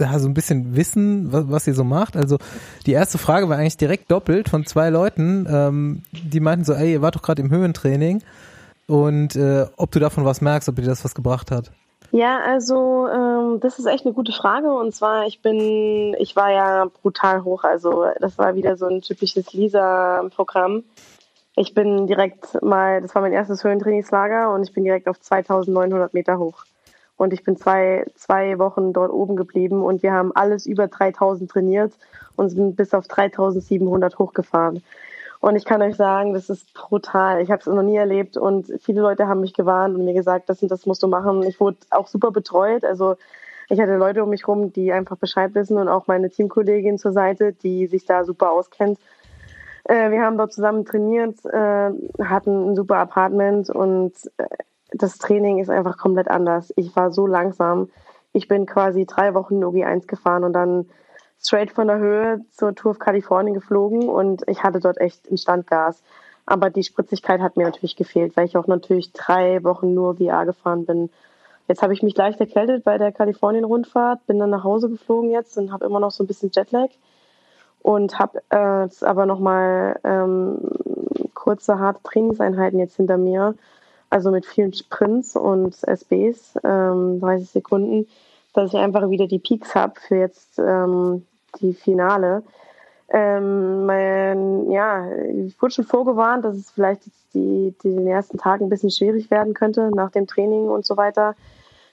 ja, 0.00 0.18
so 0.18 0.28
ein 0.28 0.34
bisschen 0.34 0.76
wissen, 0.76 1.32
was, 1.32 1.50
was 1.50 1.66
ihr 1.66 1.74
so 1.74 1.84
macht. 1.84 2.16
Also 2.16 2.38
die 2.86 2.92
erste 2.92 3.18
Frage 3.18 3.48
war 3.48 3.58
eigentlich 3.58 3.76
direkt 3.76 4.10
doppelt 4.10 4.48
von 4.48 4.66
zwei 4.66 4.90
Leuten, 4.90 5.46
ähm, 5.50 6.02
die 6.12 6.40
meinten 6.40 6.64
so, 6.64 6.72
ey, 6.72 6.92
ihr 6.92 7.02
wart 7.02 7.16
doch 7.16 7.22
gerade 7.22 7.42
im 7.42 7.50
Höhentraining 7.50 8.22
und 8.86 9.36
äh, 9.36 9.66
ob 9.76 9.90
du 9.92 10.00
davon 10.00 10.24
was 10.24 10.40
merkst, 10.40 10.68
ob 10.68 10.76
dir 10.76 10.82
das 10.82 11.04
was 11.04 11.14
gebracht 11.14 11.50
hat. 11.50 11.70
Ja, 12.12 12.40
also 12.40 13.06
ähm, 13.06 13.60
das 13.60 13.78
ist 13.78 13.86
echt 13.86 14.04
eine 14.04 14.14
gute 14.14 14.32
Frage. 14.32 14.72
Und 14.72 14.94
zwar, 14.94 15.26
ich 15.26 15.42
bin, 15.42 16.16
ich 16.18 16.34
war 16.34 16.50
ja 16.50 16.86
brutal 17.02 17.44
hoch. 17.44 17.62
Also 17.62 18.06
das 18.18 18.36
war 18.36 18.56
wieder 18.56 18.76
so 18.76 18.86
ein 18.86 19.00
typisches 19.00 19.52
Lisa-Programm. 19.52 20.82
Ich 21.56 21.74
bin 21.74 22.06
direkt 22.06 22.60
mal, 22.62 23.00
das 23.00 23.14
war 23.14 23.22
mein 23.22 23.32
erstes 23.32 23.62
Höhentrainingslager 23.62 24.52
und 24.52 24.62
ich 24.62 24.72
bin 24.72 24.84
direkt 24.84 25.08
auf 25.08 25.20
2900 25.20 26.14
Meter 26.14 26.38
hoch. 26.38 26.64
Und 27.20 27.34
ich 27.34 27.44
bin 27.44 27.58
zwei, 27.58 28.06
zwei 28.14 28.58
Wochen 28.58 28.94
dort 28.94 29.12
oben 29.12 29.36
geblieben 29.36 29.82
und 29.82 30.02
wir 30.02 30.14
haben 30.14 30.34
alles 30.34 30.64
über 30.64 30.88
3000 30.88 31.50
trainiert 31.50 31.92
und 32.34 32.48
sind 32.48 32.76
bis 32.76 32.94
auf 32.94 33.08
3700 33.08 34.18
hochgefahren. 34.18 34.82
Und 35.38 35.54
ich 35.54 35.66
kann 35.66 35.82
euch 35.82 35.96
sagen, 35.96 36.32
das 36.32 36.48
ist 36.48 36.72
brutal. 36.72 37.42
Ich 37.42 37.50
habe 37.50 37.60
es 37.60 37.66
noch 37.66 37.82
nie 37.82 37.98
erlebt 37.98 38.38
und 38.38 38.72
viele 38.80 39.02
Leute 39.02 39.28
haben 39.28 39.42
mich 39.42 39.52
gewarnt 39.52 39.98
und 39.98 40.06
mir 40.06 40.14
gesagt, 40.14 40.48
das 40.48 40.62
und 40.62 40.70
das 40.70 40.86
musst 40.86 41.02
du 41.02 41.08
machen. 41.08 41.42
Ich 41.42 41.60
wurde 41.60 41.76
auch 41.90 42.06
super 42.06 42.30
betreut. 42.30 42.86
Also 42.86 43.16
ich 43.68 43.78
hatte 43.78 43.96
Leute 43.96 44.24
um 44.24 44.30
mich 44.30 44.48
rum, 44.48 44.72
die 44.72 44.90
einfach 44.90 45.18
Bescheid 45.18 45.54
wissen 45.54 45.76
und 45.76 45.88
auch 45.88 46.06
meine 46.06 46.30
Teamkollegin 46.30 46.96
zur 46.96 47.12
Seite, 47.12 47.52
die 47.52 47.86
sich 47.86 48.06
da 48.06 48.24
super 48.24 48.50
auskennt. 48.50 48.98
Äh, 49.84 50.10
wir 50.10 50.22
haben 50.22 50.38
dort 50.38 50.54
zusammen 50.54 50.86
trainiert, 50.86 51.44
äh, 51.44 51.90
hatten 52.24 52.70
ein 52.70 52.76
super 52.76 52.96
Apartment 52.96 53.68
und 53.68 54.14
äh, 54.38 54.46
das 54.92 55.18
Training 55.18 55.58
ist 55.58 55.70
einfach 55.70 55.96
komplett 55.98 56.28
anders. 56.28 56.72
Ich 56.76 56.94
war 56.96 57.12
so 57.12 57.26
langsam. 57.26 57.90
Ich 58.32 58.48
bin 58.48 58.66
quasi 58.66 59.06
drei 59.06 59.34
Wochen 59.34 59.56
in 59.56 59.64
OG1 59.64 60.06
gefahren 60.06 60.44
und 60.44 60.52
dann 60.52 60.86
straight 61.42 61.70
von 61.72 61.88
der 61.88 61.98
Höhe 61.98 62.40
zur 62.50 62.74
Tour 62.74 62.92
of 62.92 62.98
Kalifornien 62.98 63.54
geflogen 63.54 64.08
und 64.08 64.42
ich 64.46 64.62
hatte 64.62 64.80
dort 64.80 64.98
echt 65.00 65.30
ein 65.30 65.38
Standgas. 65.38 66.02
Aber 66.46 66.70
die 66.70 66.82
Spritzigkeit 66.82 67.40
hat 67.40 67.56
mir 67.56 67.64
natürlich 67.64 67.96
gefehlt, 67.96 68.36
weil 68.36 68.46
ich 68.46 68.56
auch 68.56 68.66
natürlich 68.66 69.12
drei 69.12 69.62
Wochen 69.64 69.94
nur 69.94 70.16
VR 70.16 70.46
gefahren 70.46 70.84
bin. 70.84 71.10
Jetzt 71.68 71.82
habe 71.82 71.92
ich 71.92 72.02
mich 72.02 72.16
leicht 72.16 72.40
erkältet 72.40 72.82
bei 72.82 72.98
der 72.98 73.12
Kalifornien-Rundfahrt, 73.12 74.26
bin 74.26 74.38
dann 74.38 74.50
nach 74.50 74.64
Hause 74.64 74.88
geflogen 74.88 75.30
jetzt 75.30 75.56
und 75.56 75.72
habe 75.72 75.86
immer 75.86 76.00
noch 76.00 76.10
so 76.10 76.24
ein 76.24 76.26
bisschen 76.26 76.50
Jetlag 76.52 76.88
und 77.82 78.18
habe 78.18 78.42
äh, 78.50 78.88
aber 79.04 79.26
nochmal 79.26 79.98
ähm, 80.04 80.58
kurze, 81.34 81.78
harte 81.78 82.02
Trainingseinheiten 82.02 82.78
jetzt 82.78 82.96
hinter 82.96 83.16
mir 83.16 83.54
also 84.10 84.30
mit 84.30 84.44
vielen 84.44 84.72
Sprints 84.72 85.36
und 85.36 85.76
SBs, 85.86 86.58
ähm, 86.64 87.20
30 87.20 87.50
Sekunden, 87.50 88.08
dass 88.52 88.74
ich 88.74 88.78
einfach 88.78 89.08
wieder 89.08 89.26
die 89.26 89.38
Peaks 89.38 89.74
habe 89.74 89.98
für 90.00 90.16
jetzt 90.16 90.58
ähm, 90.58 91.24
die 91.60 91.72
Finale. 91.72 92.42
Ähm, 93.12 93.86
mein, 93.86 94.70
ja, 94.70 95.10
ich 95.12 95.60
wurde 95.60 95.74
schon 95.74 95.84
vorgewarnt, 95.84 96.44
dass 96.44 96.56
es 96.56 96.70
vielleicht 96.70 97.06
jetzt 97.06 97.34
die, 97.34 97.74
die 97.82 97.94
den 97.94 98.06
ersten 98.06 98.38
Tagen 98.38 98.66
ein 98.66 98.68
bisschen 98.68 98.90
schwierig 98.90 99.30
werden 99.30 99.54
könnte 99.54 99.90
nach 99.94 100.10
dem 100.10 100.26
Training 100.26 100.68
und 100.68 100.84
so 100.84 100.96
weiter, 100.96 101.34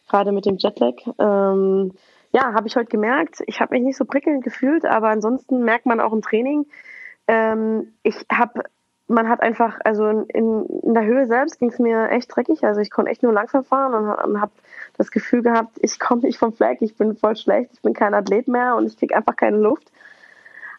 gerade 0.10 0.32
mit 0.32 0.46
dem 0.46 0.58
Jetlag. 0.58 0.96
Ähm, 1.18 1.94
ja, 2.34 2.54
habe 2.54 2.68
ich 2.68 2.76
heute 2.76 2.90
gemerkt. 2.90 3.42
Ich 3.48 3.60
habe 3.62 3.76
mich 3.76 3.84
nicht 3.84 3.98
so 3.98 4.06
prickelnd 4.06 4.44
gefühlt, 4.44 4.86
aber 4.86 5.10
ansonsten 5.10 5.64
merkt 5.64 5.86
man 5.86 6.00
auch 6.00 6.14
im 6.14 6.22
Training. 6.22 6.66
Ähm, 7.28 7.94
ich 8.04 8.16
habe 8.32 8.64
man 9.08 9.30
hat 9.30 9.42
einfach, 9.42 9.80
also 9.84 10.08
in, 10.08 10.66
in 10.66 10.94
der 10.94 11.06
Höhe 11.06 11.26
selbst 11.28 11.60
ging 11.60 11.70
es 11.70 11.80
mir 11.80 12.10
echt 12.10 12.36
dreckig. 12.36 12.64
Also 12.64 12.82
ich 12.82 12.92
konnte 12.92 13.12
echt 13.12 13.24
nur 13.24 13.34
langsam 13.34 13.64
fahren 13.64 13.94
und, 13.94 14.10
und 14.10 14.42
habe 14.42 14.52
das 14.98 15.12
Gefühl 15.12 15.44
gehabt, 15.44 15.78
ich 15.82 16.00
komme 16.00 16.24
nicht 16.24 16.38
vom 16.38 16.54
Fleck, 16.54 16.82
ich 16.82 16.96
bin 16.96 17.16
voll 17.16 17.36
schlecht, 17.36 17.72
ich 17.74 17.82
bin 17.82 17.94
kein 17.94 18.14
Athlet 18.14 18.48
mehr 18.48 18.76
und 18.76 18.86
ich 18.86 18.98
krieg 18.98 19.16
einfach 19.16 19.36
keine 19.36 19.58
Luft. 19.58 19.92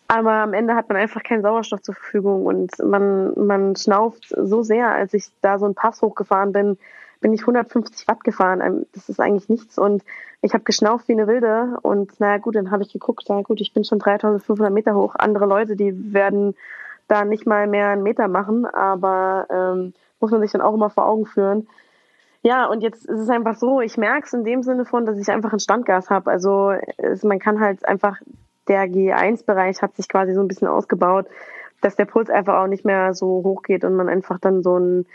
Aber 0.09 0.33
am 0.33 0.55
Ende 0.55 0.74
hat 0.74 0.89
man 0.89 0.97
einfach 0.97 1.22
keinen 1.22 1.43
Sauerstoff 1.43 1.83
zur 1.83 1.95
Verfügung 1.95 2.47
und 2.47 2.79
man, 2.83 3.33
man 3.35 3.76
schnauft 3.76 4.35
so 4.37 4.62
sehr, 4.62 4.91
als 4.91 5.12
ich 5.14 5.31
da 5.43 5.59
so 5.59 5.66
einen 5.66 5.74
Pass 5.74 6.01
hochgefahren 6.01 6.53
bin, 6.53 6.79
bin 7.20 7.33
ich 7.33 7.43
150 7.43 8.09
Watt 8.09 8.24
gefahren. 8.24 8.61
Ähm, 8.61 8.87
das 8.93 9.09
ist 9.09 9.20
eigentlich 9.20 9.49
nichts 9.49 9.79
und 9.79 10.03
ich 10.41 10.55
habe 10.55 10.64
geschnauft 10.64 11.09
wie 11.09 11.12
eine 11.12 11.26
Wilde 11.26 11.79
und 11.83 12.18
naja 12.20 12.39
gut, 12.39 12.57
dann 12.57 12.70
habe 12.70 12.83
ich 12.83 12.93
geguckt, 12.93 13.24
na 13.29 13.43
gut, 13.43 13.61
ich 13.61 13.72
bin 13.72 13.85
schon 13.85 13.99
3500 13.99 14.72
Meter 14.72 14.95
hoch. 14.95 15.14
Andere 15.16 15.47
Leute, 15.47 15.76
die 15.76 16.12
werden 16.14 16.55
da 17.09 17.25
nicht 17.25 17.47
mal 17.47 17.67
mehr 17.67 17.89
einen 17.89 18.03
Meter 18.03 18.29
machen, 18.29 18.67
aber 18.67 19.47
ähm, 19.51 19.95
muss 20.21 20.31
man 20.31 20.41
sich 20.41 20.53
dann 20.53 20.61
auch 20.61 20.75
immer 20.75 20.91
vor 20.91 21.07
Augen 21.07 21.27
führen. 21.27 21.67
Ja, 22.43 22.67
und 22.67 22.83
jetzt 22.83 23.05
ist 23.05 23.21
es 23.21 23.31
einfach 23.31 23.57
so, 23.57 23.81
ich 23.81 23.97
merke 23.97 24.27
es 24.27 24.33
in 24.33 24.45
dem 24.45 24.63
Sinne 24.63 24.85
von, 24.85 25.05
dass 25.05 25.19
ich 25.19 25.29
einfach 25.29 25.53
ein 25.53 25.59
Standgas 25.59 26.09
habe. 26.09 26.31
Also 26.31 26.73
es, 26.97 27.25
man 27.25 27.41
kann 27.41 27.61
halt 27.61 27.85
einfach, 27.87 28.19
der 28.69 28.85
G1-Bereich 28.85 29.83
hat 29.83 29.97
sich 29.97 30.09
quasi 30.09 30.35
so 30.35 30.41
ein 30.41 30.49
bisschen 30.49 30.69
ausgebaut, 30.69 31.27
dass 31.81 31.97
der 31.97 32.05
Puls 32.05 32.31
einfach 32.31 32.63
auch 32.63 32.69
nicht 32.69 32.85
mehr 32.85 33.15
so 33.15 33.43
hoch 33.45 33.63
geht 33.63 33.85
und 33.85 33.97
man 33.97 34.09
einfach 34.09 34.39
dann 34.39 34.63
so 34.63 34.79
ein 34.79 35.07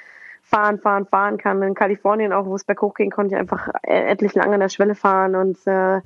Fahren, 0.41 0.79
Fahren, 0.79 1.05
Fahren 1.05 1.37
kann. 1.37 1.63
In 1.63 1.73
Kalifornien 1.73 2.33
auch, 2.33 2.45
wo 2.45 2.55
es 2.55 2.65
berghoch 2.65 2.93
ging, 2.93 3.09
konnte 3.09 3.35
ich 3.35 3.39
einfach 3.39 3.69
e-, 3.87 3.91
etlich 3.91 4.35
lange 4.35 4.55
an 4.55 4.59
der 4.59 4.69
Schwelle 4.69 4.95
fahren 4.95 5.35
und 5.35 5.57
äh, 5.65 6.01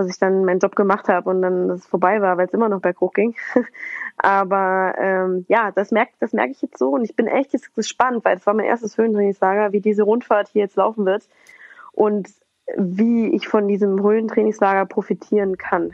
bis 0.00 0.14
ich 0.14 0.18
dann 0.18 0.44
meinen 0.44 0.60
Job 0.60 0.74
gemacht 0.74 1.08
habe 1.08 1.28
und 1.28 1.42
dann 1.42 1.68
das 1.68 1.86
vorbei 1.86 2.20
war, 2.22 2.36
weil 2.38 2.46
es 2.46 2.54
immer 2.54 2.68
noch 2.68 2.80
berghoch 2.80 3.12
ging. 3.12 3.36
Aber 4.16 4.94
ähm, 4.98 5.44
ja, 5.48 5.70
das 5.70 5.90
merke 5.90 6.12
das 6.20 6.32
merk 6.32 6.50
ich 6.50 6.62
jetzt 6.62 6.78
so 6.78 6.90
und 6.90 7.04
ich 7.04 7.14
bin 7.14 7.26
echt 7.26 7.54
gespannt, 7.74 8.24
weil 8.24 8.36
es 8.36 8.46
war 8.46 8.54
mein 8.54 8.66
erstes 8.66 8.96
Höhentrainingslager, 8.96 9.72
wie 9.72 9.80
diese 9.80 10.02
Rundfahrt 10.02 10.48
hier 10.48 10.62
jetzt 10.62 10.76
laufen 10.76 11.04
wird 11.06 11.28
und 11.92 12.28
wie 12.76 13.34
ich 13.34 13.48
von 13.48 13.68
diesem 13.68 14.02
Höhentrainingslager 14.02 14.86
profitieren 14.86 15.58
kann. 15.58 15.92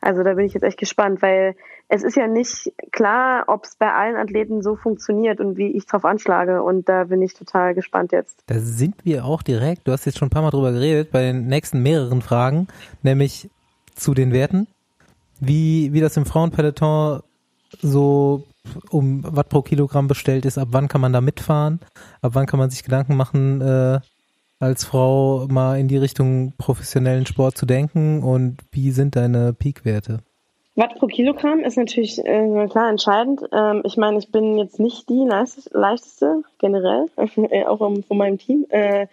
Also 0.00 0.22
da 0.22 0.34
bin 0.34 0.44
ich 0.44 0.54
jetzt 0.54 0.64
echt 0.64 0.78
gespannt, 0.78 1.22
weil 1.22 1.56
es 1.88 2.02
ist 2.02 2.16
ja 2.16 2.26
nicht 2.26 2.72
klar, 2.92 3.44
ob 3.48 3.64
es 3.64 3.76
bei 3.76 3.92
allen 3.92 4.16
Athleten 4.16 4.62
so 4.62 4.76
funktioniert 4.76 5.40
und 5.40 5.56
wie 5.56 5.76
ich 5.76 5.86
drauf 5.86 6.04
anschlage. 6.04 6.62
Und 6.62 6.88
da 6.88 7.04
bin 7.04 7.22
ich 7.22 7.34
total 7.34 7.74
gespannt 7.74 8.12
jetzt. 8.12 8.42
Da 8.46 8.58
sind 8.58 9.04
wir 9.04 9.24
auch 9.24 9.42
direkt, 9.42 9.86
du 9.86 9.92
hast 9.92 10.04
jetzt 10.04 10.18
schon 10.18 10.28
ein 10.28 10.30
paar 10.30 10.42
Mal 10.42 10.50
drüber 10.50 10.72
geredet, 10.72 11.10
bei 11.12 11.22
den 11.22 11.46
nächsten 11.46 11.82
mehreren 11.82 12.22
Fragen, 12.22 12.68
nämlich 13.02 13.50
zu 13.94 14.14
den 14.14 14.32
Werten. 14.32 14.66
Wie, 15.40 15.92
wie 15.92 16.00
das 16.00 16.16
im 16.16 16.26
Frauenpeloton 16.26 17.22
so 17.82 18.44
um 18.90 19.22
Watt 19.24 19.48
pro 19.48 19.62
Kilogramm 19.62 20.08
bestellt 20.08 20.46
ist, 20.46 20.58
ab 20.58 20.68
wann 20.70 20.88
kann 20.88 21.00
man 21.00 21.12
da 21.12 21.20
mitfahren, 21.20 21.80
ab 22.22 22.32
wann 22.34 22.46
kann 22.46 22.58
man 22.58 22.70
sich 22.70 22.82
Gedanken 22.82 23.16
machen, 23.16 23.60
äh, 23.60 24.00
als 24.58 24.84
Frau 24.84 25.46
mal 25.50 25.78
in 25.78 25.88
die 25.88 25.98
Richtung 25.98 26.54
professionellen 26.56 27.26
Sport 27.26 27.58
zu 27.58 27.66
denken 27.66 28.22
und 28.22 28.58
wie 28.72 28.90
sind 28.92 29.16
deine 29.16 29.52
Peakwerte? 29.52 30.20
Watt 30.76 30.96
pro 30.96 31.06
Kilogramm 31.06 31.60
ist 31.60 31.76
natürlich 31.76 32.18
äh, 32.18 32.66
klar 32.68 32.90
entscheidend. 32.90 33.42
Ähm, 33.52 33.82
ich 33.84 33.96
meine, 33.96 34.18
ich 34.18 34.32
bin 34.32 34.58
jetzt 34.58 34.80
nicht 34.80 35.08
die 35.08 35.24
leichteste 35.70 36.42
generell, 36.58 37.06
äh, 37.50 37.64
auch 37.64 37.78
von 37.78 38.04
meinem 38.10 38.38
Team. 38.38 38.66
Äh, 38.70 39.06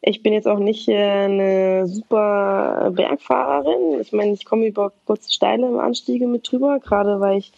ich 0.00 0.22
bin 0.22 0.32
jetzt 0.34 0.46
auch 0.46 0.58
nicht 0.58 0.88
äh, 0.88 1.24
eine 1.24 1.88
super 1.88 2.92
Bergfahrerin. 2.94 4.00
Ich 4.00 4.12
meine, 4.12 4.34
ich 4.34 4.44
komme 4.44 4.66
über 4.66 4.92
kurze 5.06 5.32
steile 5.32 5.80
Anstiege 5.80 6.28
mit 6.28 6.50
drüber, 6.50 6.78
gerade 6.78 7.18
weil 7.20 7.38
ich 7.38 7.52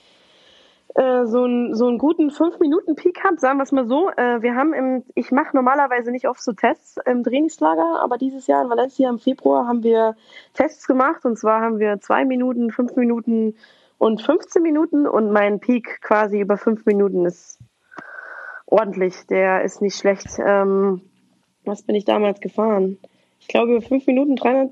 äh, 0.96 1.26
so, 1.26 1.44
einen, 1.44 1.74
so 1.74 1.88
einen 1.88 1.98
guten 1.98 2.30
5-Minuten-Peak 2.30 3.22
habe, 3.22 3.38
sagen 3.38 3.58
wir 3.58 3.64
es 3.64 3.72
mal 3.72 3.86
so. 3.86 4.08
Äh, 4.16 4.40
wir 4.40 4.54
haben 4.54 4.72
im, 4.72 5.04
ich 5.14 5.30
mache 5.30 5.54
normalerweise 5.54 6.10
nicht 6.10 6.26
oft 6.26 6.42
so 6.42 6.52
Tests 6.52 6.96
im 7.04 7.22
Trainingslager, 7.22 8.00
aber 8.02 8.16
dieses 8.16 8.46
Jahr 8.46 8.62
in 8.62 8.70
Valencia 8.70 9.10
im 9.10 9.18
Februar 9.18 9.66
haben 9.66 9.82
wir 9.82 10.16
Tests 10.54 10.86
gemacht 10.86 11.26
und 11.26 11.38
zwar 11.38 11.60
haben 11.60 11.78
wir 11.78 12.00
2 12.00 12.24
Minuten, 12.24 12.70
5 12.70 12.96
Minuten 12.96 13.56
und 13.98 14.22
15 14.22 14.62
Minuten 14.62 15.06
und 15.06 15.32
mein 15.32 15.60
Peak 15.60 16.00
quasi 16.00 16.40
über 16.40 16.56
5 16.56 16.86
Minuten 16.86 17.26
ist 17.26 17.58
ordentlich, 18.64 19.26
der 19.26 19.64
ist 19.64 19.82
nicht 19.82 19.98
schlecht. 19.98 20.38
Ähm, 20.38 21.02
was 21.66 21.82
bin 21.82 21.94
ich 21.94 22.06
damals 22.06 22.40
gefahren? 22.40 22.96
Ich 23.38 23.48
glaube 23.48 23.72
über 23.72 23.82
5 23.82 24.06
Minuten 24.06 24.36
300 24.36 24.70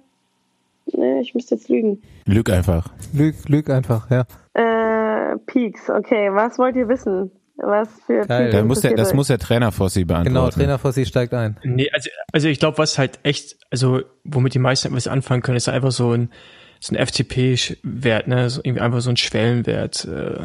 Nee, 0.93 1.21
ich 1.21 1.35
müsste 1.35 1.55
jetzt 1.55 1.69
lügen. 1.69 2.03
Lüg 2.27 2.51
einfach. 2.51 2.89
Lüg, 3.13 3.49
lüg 3.49 3.71
einfach, 3.71 4.11
ja. 4.11 4.25
Äh, 4.55 5.37
Peaks, 5.47 5.91
okay. 5.91 6.31
Was 6.33 6.59
wollt 6.59 6.77
ihr 6.77 6.89
wissen? 6.89 7.31
Was 7.57 7.89
für 8.07 8.27
Geil. 8.27 8.51
Da 8.51 8.65
muss 8.65 8.81
der, 8.81 8.95
das 8.95 9.15
muss 9.15 9.29
der 9.29 9.39
Trainer 9.39 9.71
Fossi 9.71 10.05
beantworten. 10.05 10.35
Genau, 10.35 10.51
Trainer 10.51 10.79
Fossi 10.79 11.07
steigt 11.07 11.33
ein. 11.35 11.57
Nee, 11.63 11.89
also, 11.93 12.11
also 12.33 12.49
ich 12.49 12.59
glaube, 12.59 12.79
was 12.79 12.99
halt 12.99 13.21
echt, 13.23 13.57
also 13.71 14.03
womit 14.25 14.55
die 14.55 14.59
meisten 14.59 14.89
etwas 14.89 15.07
anfangen 15.07 15.43
können, 15.43 15.57
ist 15.57 15.69
einfach 15.69 15.93
so 15.93 16.13
ein, 16.13 16.31
so 16.81 16.95
ein 16.95 17.07
FTP-Wert, 17.07 18.27
ne? 18.27 18.51
So 18.51 18.61
irgendwie 18.65 18.81
einfach 18.81 19.01
so 19.01 19.11
ein 19.11 19.17
Schwellenwert. 19.17 20.05
Äh, 20.05 20.41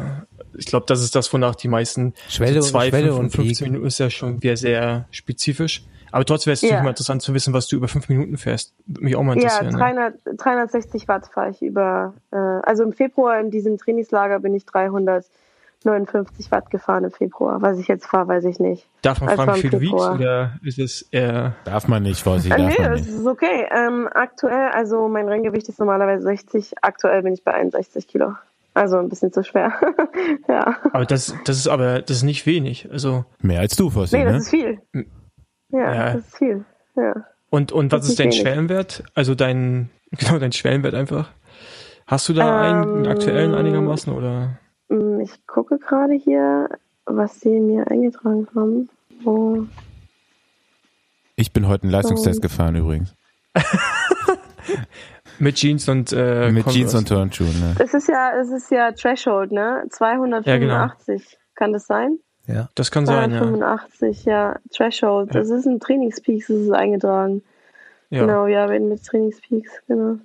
ich 0.57 0.67
glaube, 0.67 0.85
das 0.87 1.01
ist 1.01 1.15
das, 1.15 1.33
wonach 1.33 1.55
die 1.55 1.67
meisten 1.67 2.13
Schwelle, 2.29 2.61
so 2.61 2.69
zwei, 2.69 2.89
Schwelle 2.89 3.07
fünf 3.07 3.19
und 3.19 3.29
15 3.31 3.67
Minuten 3.67 3.87
ist 3.87 3.99
ja 3.99 4.09
schon 4.09 4.43
wieder 4.43 4.55
sehr 4.55 5.07
spezifisch. 5.11 5.83
Aber 6.11 6.25
trotzdem 6.25 6.47
wäre 6.47 6.53
es 6.53 6.61
ja. 6.61 6.81
mal 6.81 6.89
interessant 6.89 7.21
zu 7.21 7.33
wissen, 7.33 7.53
was 7.53 7.67
du 7.67 7.75
über 7.75 7.87
fünf 7.87 8.09
Minuten 8.09 8.37
fährst. 8.37 8.73
Würde 8.85 9.03
mich 9.03 9.15
auch 9.15 9.23
mal 9.23 9.33
interessieren. 9.33 9.71
Ja, 9.71 9.77
300, 9.77 10.25
ne? 10.25 10.35
360 10.35 11.07
Watt 11.07 11.27
fahre 11.33 11.51
ich 11.51 11.61
über. 11.61 12.13
Äh, 12.31 12.37
also 12.37 12.83
im 12.83 12.93
Februar 12.93 13.39
in 13.39 13.51
diesem 13.51 13.77
Trainingslager 13.77 14.39
bin 14.39 14.53
ich 14.53 14.65
359 14.65 16.51
Watt 16.51 16.69
gefahren 16.69 17.03
im 17.03 17.11
Februar. 17.11 17.61
Was 17.61 17.77
ich 17.77 17.87
jetzt 17.87 18.05
fahre, 18.05 18.27
weiß 18.27 18.45
ich 18.45 18.59
nicht. 18.59 18.87
Darf 19.01 19.21
man 19.21 19.29
also 19.29 19.43
fragen, 19.43 19.57
wie 19.57 19.61
viel 19.61 19.69
du 19.69 19.81
wiegst 19.81 19.93
oder 19.93 20.53
ist 20.63 20.79
es 20.79 21.03
eher... 21.11 21.55
Darf 21.65 21.87
man 21.87 22.03
nicht, 22.03 22.21
Fossi, 22.21 22.49
äh, 22.49 22.57
nee, 22.57 22.89
nicht. 22.89 23.07
ist 23.07 23.25
okay. 23.25 23.67
Ähm, 23.71 24.09
aktuell, 24.11 24.69
also 24.71 25.07
mein 25.07 25.27
Renngewicht 25.27 25.69
ist 25.69 25.79
normalerweise 25.79 26.23
60. 26.23 26.73
Aktuell 26.81 27.23
bin 27.23 27.33
ich 27.33 27.43
bei 27.43 27.53
61 27.53 28.07
Kilo. 28.07 28.33
Also 28.73 28.97
ein 28.97 29.09
bisschen 29.09 29.33
zu 29.33 29.43
schwer. 29.43 29.73
ja. 30.47 30.77
Aber 30.93 31.05
das, 31.05 31.35
das 31.45 31.57
ist 31.57 31.67
aber, 31.67 32.01
das 32.01 32.17
ist 32.17 32.23
nicht 32.23 32.45
wenig. 32.45 32.87
Also. 32.91 33.25
Mehr 33.41 33.59
als 33.59 33.75
du, 33.75 33.89
Fossi, 33.89 34.17
Nee, 34.17 34.23
das 34.23 34.33
ne? 34.33 34.39
ist 34.39 34.49
viel. 34.49 34.81
Ja, 35.71 35.93
ja, 35.93 36.13
das 36.13 36.27
ist 36.27 36.37
viel. 36.37 36.65
Ja. 36.95 37.25
Und, 37.49 37.71
und 37.71 37.91
was 37.91 38.07
ist, 38.07 38.19
dein 38.19 38.25
wenig. 38.25 38.41
Schwellenwert? 38.41 39.03
Also 39.13 39.35
dein, 39.35 39.89
genau, 40.11 40.39
dein 40.39 40.51
Schwellenwert 40.51 40.93
einfach. 40.93 41.29
Hast 42.07 42.27
du 42.29 42.33
da 42.33 42.69
ähm, 42.69 42.93
einen 42.95 43.07
aktuellen 43.07 43.53
einigermaßen 43.53 44.11
oder? 44.11 44.57
Mm, 44.89 45.19
ich 45.21 45.45
gucke 45.45 45.77
gerade 45.77 46.13
hier. 46.13 46.69
was 47.05 47.39
sie 47.39 47.59
mir 47.59 47.87
eingetragen 47.89 48.47
haben. 48.55 48.89
Oh. 49.25 49.63
Ich 51.35 51.53
bin 51.53 51.67
heute 51.67 51.83
einen 51.83 51.91
Leistungstest 51.91 52.41
gefahren 52.41 52.75
übrigens. 52.75 53.15
Mit 55.39 55.55
Jeans 55.55 55.87
und 55.87 56.11
äh, 56.11 56.51
Mit 56.51 56.65
Converse. 56.65 56.77
Jeans 56.77 56.95
und 56.95 57.07
Turnschuhen. 57.07 57.59
Ne? 57.59 57.75
Es 57.79 57.93
ist 57.93 58.09
ja, 58.09 58.31
es 58.39 58.49
ist 58.51 58.69
ja 58.71 58.91
Threshold, 58.91 59.51
ne? 59.51 59.85
285. 59.89 61.37
Kann 61.55 61.73
das 61.73 61.87
sein? 61.87 62.19
Ja. 62.51 62.69
Das 62.75 62.89
kann 62.91 63.05
sein, 63.05 63.31
ja. 63.31 63.39
285, 63.39 64.25
ja. 64.25 64.55
Threshold. 64.73 65.35
Das 65.35 65.49
ist 65.49 65.65
ein 65.65 65.79
Trainingspeaks, 65.79 66.47
das 66.47 66.57
ist 66.57 66.71
eingetragen. 66.71 67.43
ja. 68.09 68.21
Genau, 68.21 68.47
ja, 68.47 68.67
mit 68.67 69.03
Trainingspeaks, 69.05 69.71
genau. 69.87 70.15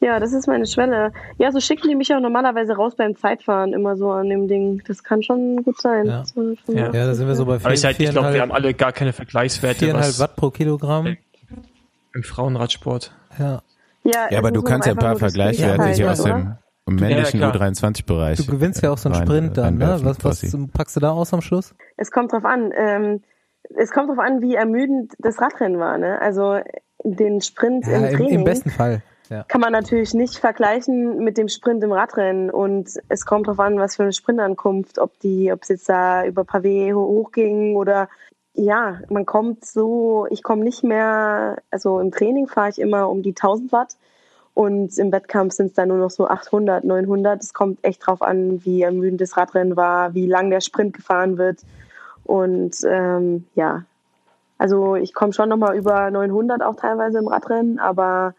Ja, 0.00 0.20
das 0.20 0.32
ist 0.32 0.46
meine 0.46 0.64
Schwelle. 0.66 1.12
Ja, 1.38 1.50
so 1.50 1.58
schicken 1.58 1.88
die 1.88 1.96
mich 1.96 2.14
auch 2.14 2.20
normalerweise 2.20 2.74
raus 2.74 2.94
beim 2.94 3.16
Zeitfahren 3.16 3.72
immer 3.72 3.96
so 3.96 4.10
an 4.12 4.28
dem 4.28 4.46
Ding. 4.46 4.80
Das 4.86 5.02
kann 5.02 5.24
schon 5.24 5.64
gut 5.64 5.80
sein. 5.80 6.06
Ja. 6.06 6.22
Ja. 6.68 6.92
Ja, 6.92 7.06
da 7.06 7.14
sind 7.14 7.26
wir 7.26 7.34
so 7.34 7.44
bei 7.44 7.56
Aber 7.56 7.72
ich, 7.72 7.80
vier, 7.80 7.88
halt, 7.88 8.00
ich 8.00 8.10
glaube, 8.10 8.32
wir 8.32 8.40
haben 8.40 8.52
alle 8.52 8.74
gar 8.74 8.92
keine 8.92 9.12
Vergleichswerte 9.12 9.80
viereinhalb 9.86 10.08
was 10.08 10.20
Watt 10.20 10.36
pro 10.36 10.50
Kilogramm. 10.50 11.16
im 12.14 12.22
Frauenradsport. 12.22 13.12
Ja. 13.38 13.62
Ja, 14.04 14.28
Ja, 14.30 14.38
aber 14.38 14.52
du 14.52 14.62
kannst 14.62 14.86
ja 14.86 14.92
ein 14.92 14.98
paar 14.98 15.16
Vergleichswerte 15.16 15.88
hier 15.88 16.12
aus 16.12 16.20
oder? 16.20 16.60
Dem 16.88 16.96
männlichen 16.96 17.40
Ja, 17.40 17.50
klar. 17.50 17.68
U23-Bereich. 17.68 18.38
Du 18.38 18.46
gewinnst 18.50 18.82
ja 18.82 18.90
auch 18.90 18.98
so 18.98 19.08
einen 19.08 19.16
rein- 19.18 19.26
Sprint 19.26 19.56
dann, 19.56 19.78
ne? 19.78 19.98
Was, 20.02 20.24
was 20.24 20.56
packst 20.72 20.96
du 20.96 21.00
da 21.00 21.10
aus 21.10 21.32
am 21.32 21.40
Schluss? 21.40 21.74
Es 21.96 22.10
kommt 22.10 22.32
drauf 22.32 22.44
an. 22.44 22.72
Ähm, 22.76 23.22
es 23.76 23.90
kommt 23.90 24.08
drauf 24.08 24.18
an, 24.18 24.40
wie 24.40 24.54
ermüdend 24.54 25.12
das 25.18 25.40
Radrennen 25.40 25.78
war. 25.78 25.98
Ne? 25.98 26.20
Also 26.20 26.58
den 27.04 27.40
Sprint 27.40 27.86
Ja, 27.86 27.98
im 27.98 28.04
im, 28.04 28.16
Training 28.16 28.34
im 28.34 28.44
besten 28.44 28.70
Fall. 28.70 29.02
Ja. 29.30 29.42
kann 29.46 29.60
man 29.60 29.72
natürlich 29.72 30.14
nicht 30.14 30.36
vergleichen 30.38 31.18
mit 31.22 31.36
dem 31.36 31.48
Sprint 31.48 31.84
im 31.84 31.92
Radrennen. 31.92 32.50
Und 32.50 32.88
es 33.10 33.26
kommt 33.26 33.46
drauf 33.46 33.60
an, 33.60 33.78
was 33.78 33.96
für 33.96 34.04
eine 34.04 34.12
Sprintankunft, 34.14 34.98
ob 34.98 35.18
die, 35.20 35.52
ob 35.52 35.62
es 35.64 35.68
jetzt 35.68 35.88
da 35.88 36.24
über 36.24 36.42
Pavé 36.42 36.94
ho- 36.94 37.06
hochging 37.06 37.76
oder 37.76 38.08
ja, 38.54 39.00
man 39.10 39.26
kommt 39.26 39.64
so, 39.66 40.26
ich 40.30 40.42
komme 40.42 40.64
nicht 40.64 40.82
mehr, 40.82 41.58
also 41.70 42.00
im 42.00 42.10
Training 42.10 42.48
fahre 42.48 42.70
ich 42.70 42.80
immer 42.80 43.08
um 43.10 43.22
die 43.22 43.30
1000 43.36 43.70
Watt 43.70 43.96
und 44.58 44.98
im 44.98 45.12
Wettkampf 45.12 45.54
sind 45.54 45.66
es 45.66 45.74
dann 45.74 45.86
nur 45.86 45.98
noch 45.98 46.10
so 46.10 46.26
800, 46.26 46.82
900. 46.82 47.40
Es 47.40 47.54
kommt 47.54 47.78
echt 47.84 48.04
drauf 48.04 48.22
an, 48.22 48.64
wie 48.64 48.82
ermüdend 48.82 49.20
das 49.20 49.36
Radrennen 49.36 49.76
war, 49.76 50.14
wie 50.14 50.26
lang 50.26 50.50
der 50.50 50.60
Sprint 50.60 50.96
gefahren 50.96 51.38
wird. 51.38 51.60
Und 52.24 52.74
ähm, 52.84 53.46
ja, 53.54 53.84
also 54.58 54.96
ich 54.96 55.14
komme 55.14 55.32
schon 55.32 55.48
nochmal 55.48 55.76
über 55.76 56.10
900 56.10 56.60
auch 56.62 56.74
teilweise 56.74 57.18
im 57.18 57.28
Radrennen, 57.28 57.78
aber 57.78 58.34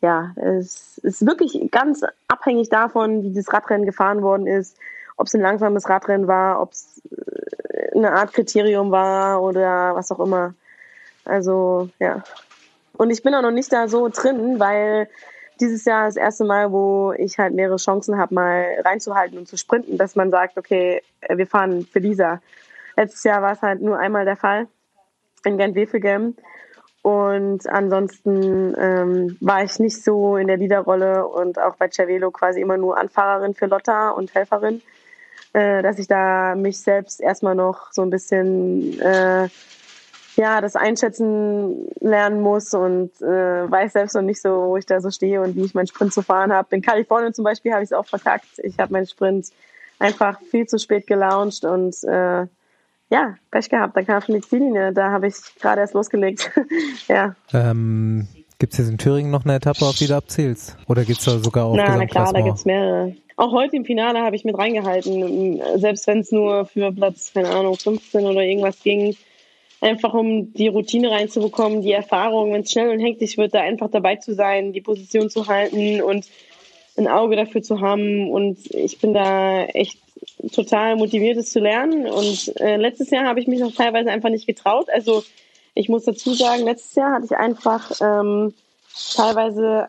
ja, 0.00 0.30
es 0.36 0.98
ist 0.98 1.26
wirklich 1.26 1.68
ganz 1.72 2.04
abhängig 2.28 2.68
davon, 2.68 3.24
wie 3.24 3.34
das 3.34 3.52
Radrennen 3.52 3.84
gefahren 3.84 4.22
worden 4.22 4.46
ist, 4.46 4.76
ob 5.16 5.26
es 5.26 5.34
ein 5.34 5.40
langsames 5.40 5.88
Radrennen 5.88 6.28
war, 6.28 6.62
ob 6.62 6.70
es 6.70 7.02
äh, 7.10 7.96
eine 7.96 8.12
Art 8.12 8.32
Kriterium 8.32 8.92
war 8.92 9.42
oder 9.42 9.96
was 9.96 10.12
auch 10.12 10.20
immer. 10.20 10.54
Also 11.24 11.88
ja. 11.98 12.22
Und 12.96 13.10
ich 13.10 13.24
bin 13.24 13.34
auch 13.34 13.42
noch 13.42 13.50
nicht 13.50 13.72
da 13.72 13.88
so 13.88 14.08
drin, 14.08 14.60
weil 14.60 15.08
dieses 15.60 15.84
Jahr 15.84 16.06
das 16.06 16.16
erste 16.16 16.44
Mal, 16.44 16.72
wo 16.72 17.12
ich 17.16 17.38
halt 17.38 17.54
mehrere 17.54 17.76
Chancen 17.76 18.18
habe, 18.18 18.34
mal 18.34 18.66
reinzuhalten 18.84 19.38
und 19.38 19.48
zu 19.48 19.56
sprinten, 19.56 19.98
dass 19.98 20.16
man 20.16 20.30
sagt, 20.30 20.56
okay, 20.58 21.02
äh, 21.20 21.36
wir 21.36 21.46
fahren 21.46 21.86
für 21.90 22.00
dieser. 22.00 22.40
Letztes 22.96 23.24
Jahr 23.24 23.42
war 23.42 23.52
es 23.52 23.62
halt 23.62 23.80
nur 23.80 23.98
einmal 23.98 24.24
der 24.24 24.36
Fall 24.36 24.66
in 25.44 25.58
Gent-Wevelgem. 25.58 26.34
Und 27.02 27.68
ansonsten 27.68 28.74
ähm, 28.78 29.36
war 29.40 29.62
ich 29.62 29.78
nicht 29.78 30.02
so 30.02 30.36
in 30.36 30.48
der 30.48 30.56
Leaderrolle 30.56 31.26
und 31.26 31.58
auch 31.58 31.76
bei 31.76 31.88
Cervelo 31.88 32.30
quasi 32.30 32.60
immer 32.60 32.76
nur 32.76 32.98
Anfahrerin 32.98 33.54
für 33.54 33.66
Lotta 33.66 34.10
und 34.10 34.34
Helferin, 34.34 34.82
äh, 35.52 35.82
dass 35.82 35.98
ich 35.98 36.08
da 36.08 36.54
mich 36.56 36.80
selbst 36.80 37.20
erstmal 37.20 37.54
noch 37.54 37.92
so 37.92 38.02
ein 38.02 38.10
bisschen 38.10 39.00
äh, 39.00 39.48
ja 40.38 40.60
das 40.60 40.76
Einschätzen 40.76 41.88
lernen 42.00 42.40
muss 42.40 42.72
und 42.72 43.10
äh, 43.20 43.70
weiß 43.70 43.92
selbst 43.92 44.14
noch 44.14 44.22
nicht 44.22 44.40
so, 44.40 44.50
wo 44.68 44.76
ich 44.76 44.86
da 44.86 45.00
so 45.00 45.10
stehe 45.10 45.42
und 45.42 45.56
wie 45.56 45.64
ich 45.64 45.74
meinen 45.74 45.86
Sprint 45.86 46.14
zu 46.14 46.22
fahren 46.22 46.52
habe. 46.52 46.74
In 46.74 46.82
Kalifornien 46.82 47.34
zum 47.34 47.44
Beispiel 47.44 47.72
habe 47.72 47.82
ich 47.82 47.88
es 47.88 47.92
auch 47.92 48.06
verkackt. 48.06 48.58
Ich 48.62 48.78
habe 48.78 48.92
meinen 48.92 49.06
Sprint 49.06 49.48
einfach 49.98 50.40
viel 50.40 50.66
zu 50.66 50.78
spät 50.78 51.06
gelauncht 51.06 51.64
und 51.64 52.02
äh, 52.04 52.46
ja, 53.10 53.36
Pech 53.50 53.68
gehabt. 53.68 53.96
Da 53.96 54.02
kam 54.02 54.22
die 54.28 54.40
Ziellinie, 54.40 54.92
da 54.92 55.10
habe 55.10 55.26
ich 55.26 55.34
gerade 55.60 55.80
erst 55.80 55.94
losgelegt. 55.94 56.50
ja, 57.08 57.34
Ähm, 57.52 58.28
Gibt 58.58 58.72
es 58.72 58.78
jetzt 58.80 58.88
in 58.88 58.98
Thüringen 58.98 59.30
noch 59.30 59.44
eine 59.44 59.54
Etappe, 59.54 59.84
auf 59.84 59.96
die 59.96 60.08
du 60.08 60.16
abzielst? 60.16 60.76
Oder 60.88 61.04
geht's 61.04 61.24
da 61.24 61.38
sogar 61.38 61.66
auf 61.66 61.76
na, 61.76 61.96
na 61.96 62.06
klar, 62.06 62.32
da 62.32 62.40
Gesamtklassement? 62.40 62.44
gibt's 62.44 62.64
mehrere. 62.64 63.14
Auch 63.36 63.52
heute 63.52 63.76
im 63.76 63.84
Finale 63.84 64.20
habe 64.20 64.34
ich 64.34 64.44
mit 64.44 64.58
reingehalten, 64.58 65.60
selbst 65.76 66.08
wenn 66.08 66.18
es 66.18 66.32
nur 66.32 66.66
für 66.66 66.90
Platz, 66.92 67.30
keine 67.32 67.50
Ahnung, 67.50 67.76
15 67.76 68.26
oder 68.26 68.42
irgendwas 68.42 68.80
ging. 68.82 69.16
Einfach 69.80 70.12
um 70.12 70.52
die 70.52 70.68
Routine 70.68 71.10
reinzubekommen, 71.10 71.82
die 71.82 71.92
Erfahrung, 71.92 72.52
wenn 72.52 72.62
es 72.62 72.72
schnell 72.72 72.90
und 72.90 72.98
hektisch 72.98 73.36
wird, 73.38 73.54
da 73.54 73.60
einfach 73.60 73.90
dabei 73.90 74.16
zu 74.16 74.34
sein, 74.34 74.72
die 74.72 74.80
Position 74.80 75.30
zu 75.30 75.46
halten 75.46 76.02
und 76.02 76.26
ein 76.96 77.06
Auge 77.06 77.36
dafür 77.36 77.62
zu 77.62 77.80
haben. 77.80 78.30
Und 78.30 78.58
ich 78.74 78.98
bin 78.98 79.14
da 79.14 79.64
echt 79.66 79.98
total 80.52 80.96
motiviert, 80.96 81.36
es 81.36 81.50
zu 81.50 81.60
lernen. 81.60 82.06
Und 82.06 82.60
äh, 82.60 82.76
letztes 82.76 83.10
Jahr 83.10 83.24
habe 83.24 83.40
ich 83.40 83.46
mich 83.46 83.60
noch 83.60 83.72
teilweise 83.72 84.10
einfach 84.10 84.30
nicht 84.30 84.46
getraut. 84.46 84.88
Also 84.90 85.22
ich 85.74 85.88
muss 85.88 86.04
dazu 86.04 86.34
sagen, 86.34 86.64
letztes 86.64 86.96
Jahr 86.96 87.12
hatte 87.12 87.26
ich 87.26 87.36
einfach 87.36 87.92
ähm, 88.00 88.54
teilweise 89.14 89.88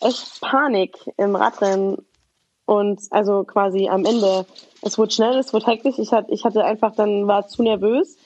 echt 0.00 0.40
Panik 0.40 0.96
im 1.16 1.36
Radrennen. 1.36 1.98
Und 2.66 3.00
also 3.10 3.44
quasi 3.44 3.88
am 3.88 4.04
Ende, 4.04 4.44
es 4.82 4.98
wurde 4.98 5.12
schnell, 5.12 5.38
es 5.38 5.54
wurde 5.54 5.66
hektisch. 5.66 5.98
Ich 5.98 6.12
hatte, 6.12 6.32
ich 6.32 6.44
hatte 6.44 6.64
einfach 6.64 6.94
dann, 6.94 7.26
war 7.26 7.48
zu 7.48 7.62
nervös 7.62 8.17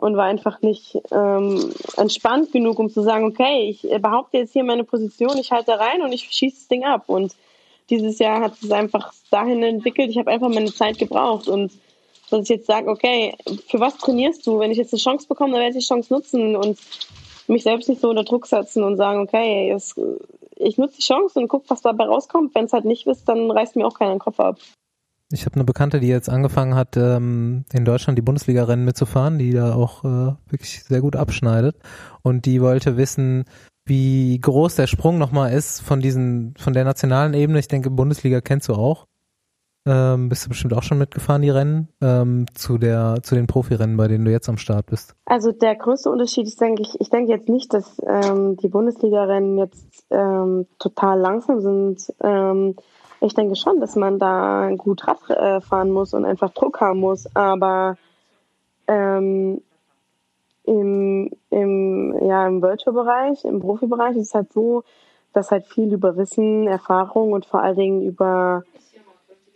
und 0.00 0.16
war 0.16 0.24
einfach 0.24 0.62
nicht 0.62 0.98
ähm, 1.12 1.74
entspannt 1.98 2.52
genug, 2.52 2.78
um 2.78 2.88
zu 2.88 3.02
sagen, 3.02 3.26
okay, 3.26 3.68
ich 3.68 3.82
behaupte 4.00 4.38
jetzt 4.38 4.54
hier 4.54 4.64
meine 4.64 4.84
Position, 4.84 5.36
ich 5.36 5.52
halte 5.52 5.78
rein 5.78 6.00
und 6.00 6.12
ich 6.12 6.22
schieße 6.22 6.56
das 6.56 6.68
Ding 6.68 6.84
ab. 6.84 7.04
Und 7.06 7.36
dieses 7.90 8.18
Jahr 8.18 8.40
hat 8.40 8.54
es 8.62 8.70
einfach 8.70 9.12
dahin 9.30 9.62
entwickelt, 9.62 10.08
ich 10.08 10.16
habe 10.16 10.30
einfach 10.30 10.48
meine 10.48 10.72
Zeit 10.72 10.98
gebraucht 10.98 11.48
und 11.48 11.72
dass 12.30 12.44
ich 12.44 12.48
jetzt 12.48 12.66
sage, 12.66 12.88
okay, 12.88 13.34
für 13.68 13.78
was 13.78 13.98
trainierst 13.98 14.46
du? 14.46 14.58
Wenn 14.58 14.70
ich 14.70 14.78
jetzt 14.78 14.94
eine 14.94 15.02
Chance 15.02 15.28
bekomme, 15.28 15.52
dann 15.52 15.60
werde 15.60 15.76
ich 15.76 15.84
die 15.84 15.88
Chance 15.88 16.12
nutzen 16.14 16.56
und 16.56 16.78
mich 17.46 17.64
selbst 17.64 17.90
nicht 17.90 18.00
so 18.00 18.08
unter 18.08 18.24
Druck 18.24 18.46
setzen 18.46 18.82
und 18.82 18.96
sagen, 18.96 19.20
okay, 19.20 19.70
es, 19.70 19.94
ich 20.56 20.78
nutze 20.78 20.96
die 20.96 21.02
Chance 21.02 21.38
und 21.38 21.48
guck, 21.48 21.68
was 21.68 21.82
dabei 21.82 22.04
rauskommt. 22.04 22.54
Wenn 22.54 22.64
es 22.64 22.72
halt 22.72 22.86
nicht 22.86 23.06
ist, 23.06 23.28
dann 23.28 23.50
reißt 23.50 23.76
mir 23.76 23.86
auch 23.86 23.98
keiner 23.98 24.14
den 24.14 24.18
Kopf 24.20 24.40
ab. 24.40 24.56
Ich 25.32 25.46
habe 25.46 25.54
eine 25.54 25.64
Bekannte, 25.64 26.00
die 26.00 26.08
jetzt 26.08 26.28
angefangen 26.28 26.74
hat, 26.74 26.96
ähm, 26.96 27.64
in 27.72 27.84
Deutschland 27.84 28.18
die 28.18 28.22
Bundesliga-Rennen 28.22 28.84
mitzufahren, 28.84 29.38
die 29.38 29.52
da 29.52 29.74
auch 29.74 30.04
äh, 30.04 30.34
wirklich 30.48 30.82
sehr 30.82 31.00
gut 31.00 31.14
abschneidet. 31.14 31.76
Und 32.22 32.46
die 32.46 32.60
wollte 32.60 32.96
wissen, 32.96 33.44
wie 33.84 34.40
groß 34.40 34.74
der 34.74 34.88
Sprung 34.88 35.18
nochmal 35.18 35.52
ist 35.52 35.82
von 35.82 36.00
diesen, 36.00 36.54
von 36.58 36.72
der 36.72 36.84
nationalen 36.84 37.34
Ebene. 37.34 37.60
Ich 37.60 37.68
denke, 37.68 37.90
Bundesliga 37.90 38.40
kennst 38.40 38.68
du 38.68 38.74
auch. 38.74 39.06
Ähm, 39.86 40.28
bist 40.28 40.44
du 40.44 40.50
bestimmt 40.50 40.74
auch 40.74 40.82
schon 40.82 40.98
mitgefahren, 40.98 41.42
die 41.42 41.48
Rennen, 41.48 41.88
ähm, 42.02 42.46
zu 42.54 42.76
der, 42.76 43.20
zu 43.22 43.34
den 43.34 43.46
Profirennen, 43.46 43.96
bei 43.96 44.08
denen 44.08 44.24
du 44.24 44.30
jetzt 44.30 44.48
am 44.48 44.58
Start 44.58 44.86
bist. 44.86 45.14
Also 45.24 45.52
der 45.52 45.74
größte 45.76 46.10
Unterschied 46.10 46.46
ist, 46.46 46.60
denke 46.60 46.82
ich, 46.82 47.00
ich 47.00 47.08
denke 47.08 47.32
jetzt 47.32 47.48
nicht, 47.48 47.72
dass 47.72 48.00
ähm, 48.06 48.56
die 48.56 48.68
Bundesliga-Rennen 48.68 49.56
jetzt 49.58 50.04
ähm, 50.10 50.66
total 50.78 51.18
langsam 51.20 51.60
sind. 51.60 52.12
Ich 53.20 53.34
denke 53.34 53.54
schon, 53.56 53.80
dass 53.80 53.96
man 53.96 54.18
da 54.18 54.70
gut 54.76 55.06
Rad 55.06 55.18
äh, 55.30 55.60
fahren 55.60 55.90
muss 55.90 56.14
und 56.14 56.24
einfach 56.24 56.50
Druck 56.50 56.80
haben 56.80 57.00
muss. 57.00 57.28
Aber 57.36 57.96
ähm, 58.86 59.60
im, 60.64 61.30
im, 61.50 62.16
ja, 62.26 62.46
im 62.46 62.62
World 62.62 62.80
Tour 62.80 62.94
Bereich, 62.94 63.44
im 63.44 63.60
Profibereich 63.60 64.16
ist 64.16 64.28
es 64.28 64.34
halt 64.34 64.52
so, 64.52 64.84
dass 65.32 65.50
halt 65.50 65.66
viel 65.66 65.92
über 65.92 66.16
Wissen, 66.16 66.66
Erfahrung 66.66 67.32
und 67.32 67.46
vor 67.46 67.62
allen 67.62 67.76
Dingen 67.76 68.02
über 68.02 68.64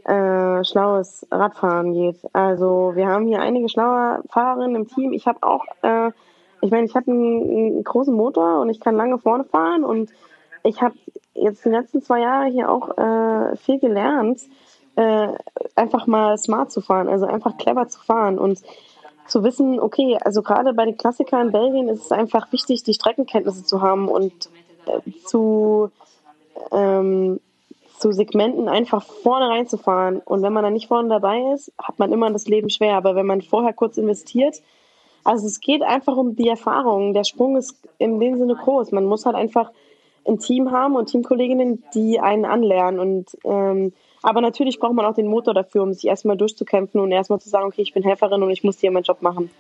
äh, 0.05 0.63
schlaues 0.65 1.27
Radfahren 1.31 1.93
geht. 1.93 2.19
Also 2.33 2.93
wir 2.95 3.09
haben 3.09 3.27
hier 3.27 3.41
einige 3.41 3.69
schlaue 3.69 4.23
Fahrerinnen 4.29 4.77
im 4.77 4.89
Team. 4.89 5.13
Ich 5.13 5.27
habe 5.27 5.43
auch, 5.43 5.65
äh, 5.83 6.11
ich 6.61 6.71
meine, 6.71 6.85
ich 6.85 6.95
habe 6.95 7.11
einen, 7.11 7.43
einen 7.43 7.85
großen 7.85 8.15
Motor 8.15 8.61
und 8.61 8.69
ich 8.69 8.81
kann 8.81 8.97
lange 8.97 9.19
vorne 9.19 9.45
fahren 9.45 9.85
und 9.85 10.11
ich 10.65 10.83
habe 10.83 10.95
jetzt 11.35 11.65
die 11.65 11.71
letzten 11.71 12.03
zwei 12.03 12.21
Jahre 12.21 12.51
hier 12.51 12.71
auch 12.71 12.97
äh, 12.97 13.57
viel 13.57 13.79
gelernt, 13.79 14.41
äh, 14.97 15.29
einfach 15.75 16.07
mal 16.07 16.37
smart 16.39 16.73
zu 16.73 16.81
fahren, 16.81 17.09
also 17.09 17.27
einfach 17.27 17.57
clever 17.57 17.89
zu 17.89 18.01
fahren 18.01 18.39
und 18.39 18.61
zu 19.27 19.43
wissen, 19.43 19.81
okay, 19.81 20.19
also 20.23 20.43
gerade 20.43 20.75
bei 20.75 20.85
den 20.85 20.97
Klassikern 20.97 21.47
in 21.47 21.53
Belgien 21.53 21.89
ist 21.89 22.05
es 22.05 22.13
einfach 22.13 22.53
wichtig, 22.53 22.83
die 22.83 22.95
Streckenkenntnisse 22.95 23.65
zu 23.65 23.81
haben 23.81 24.09
und 24.09 24.51
äh, 24.87 25.11
zu, 25.25 25.91
ähm, 26.73 27.41
zu 27.99 28.13
Segmenten 28.13 28.69
einfach 28.69 29.03
vorne 29.03 29.49
reinzufahren. 29.49 30.19
Und 30.19 30.43
wenn 30.43 30.53
man 30.53 30.63
dann 30.63 30.75
nicht 30.75 30.89
vorne 30.89 31.09
dabei 31.09 31.41
ist, 31.55 31.73
hat 31.79 31.99
man 31.99 32.13
immer 32.13 32.31
das 32.31 32.47
Leben 32.47 32.69
schwer. 32.69 32.97
Aber 32.97 33.15
wenn 33.15 33.27
man 33.27 33.41
vorher 33.41 33.73
kurz 33.73 33.97
investiert, 33.97 34.61
also 35.25 35.47
es 35.47 35.61
geht 35.61 35.83
einfach 35.83 36.17
um 36.17 36.37
die 36.37 36.49
Erfahrung. 36.49 37.15
Der 37.15 37.25
Sprung 37.25 37.57
ist 37.57 37.79
in 37.99 38.21
dem 38.21 38.37
Sinne 38.37 38.57
groß. 38.57 38.93
Man 38.93 39.07
muss 39.07 39.25
halt 39.25 39.37
einfach 39.37 39.71
ein 40.27 40.39
Team 40.39 40.71
haben 40.71 40.97
und 40.97 41.07
Teamkolleginnen, 41.07 41.83
die 41.95 42.21
einen 42.21 42.45
anlernen. 42.45 43.01
Und 43.01 43.37
ähm, 43.45 43.93
Aber 44.23 44.41
natürlich 44.41 44.79
braucht 44.79 44.95
man 44.95 45.07
auch 45.07 45.15
den 45.15 45.27
Motor 45.27 45.55
dafür, 45.55 45.83
um 45.83 45.93
sich 45.93 46.07
erstmal 46.07 46.37
durchzukämpfen 46.37 47.01
und 47.01 47.13
erstmal 47.13 47.41
zu 47.41 47.49
sagen, 47.49 47.67
okay, 47.67 47.83
ich 47.83 47.93
bin 47.93 48.03
Helferin 48.03 48.43
und 48.43 48.51
ich 48.51 48.65
muss 48.65 48.79
hier 48.79 48.91
meinen 48.91 49.05
Job 49.05 49.23
machen. 49.23 49.51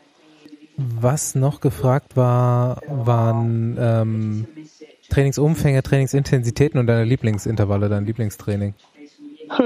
Was 0.76 1.34
noch 1.34 1.60
gefragt 1.60 2.16
war, 2.16 2.80
waren 2.88 3.76
ähm, 3.78 4.46
Trainingsumfänge, 5.08 5.82
Trainingsintensitäten 5.82 6.80
und 6.80 6.88
deine 6.88 7.04
Lieblingsintervalle, 7.04 7.88
dein 7.88 8.06
Lieblingstraining. 8.06 8.74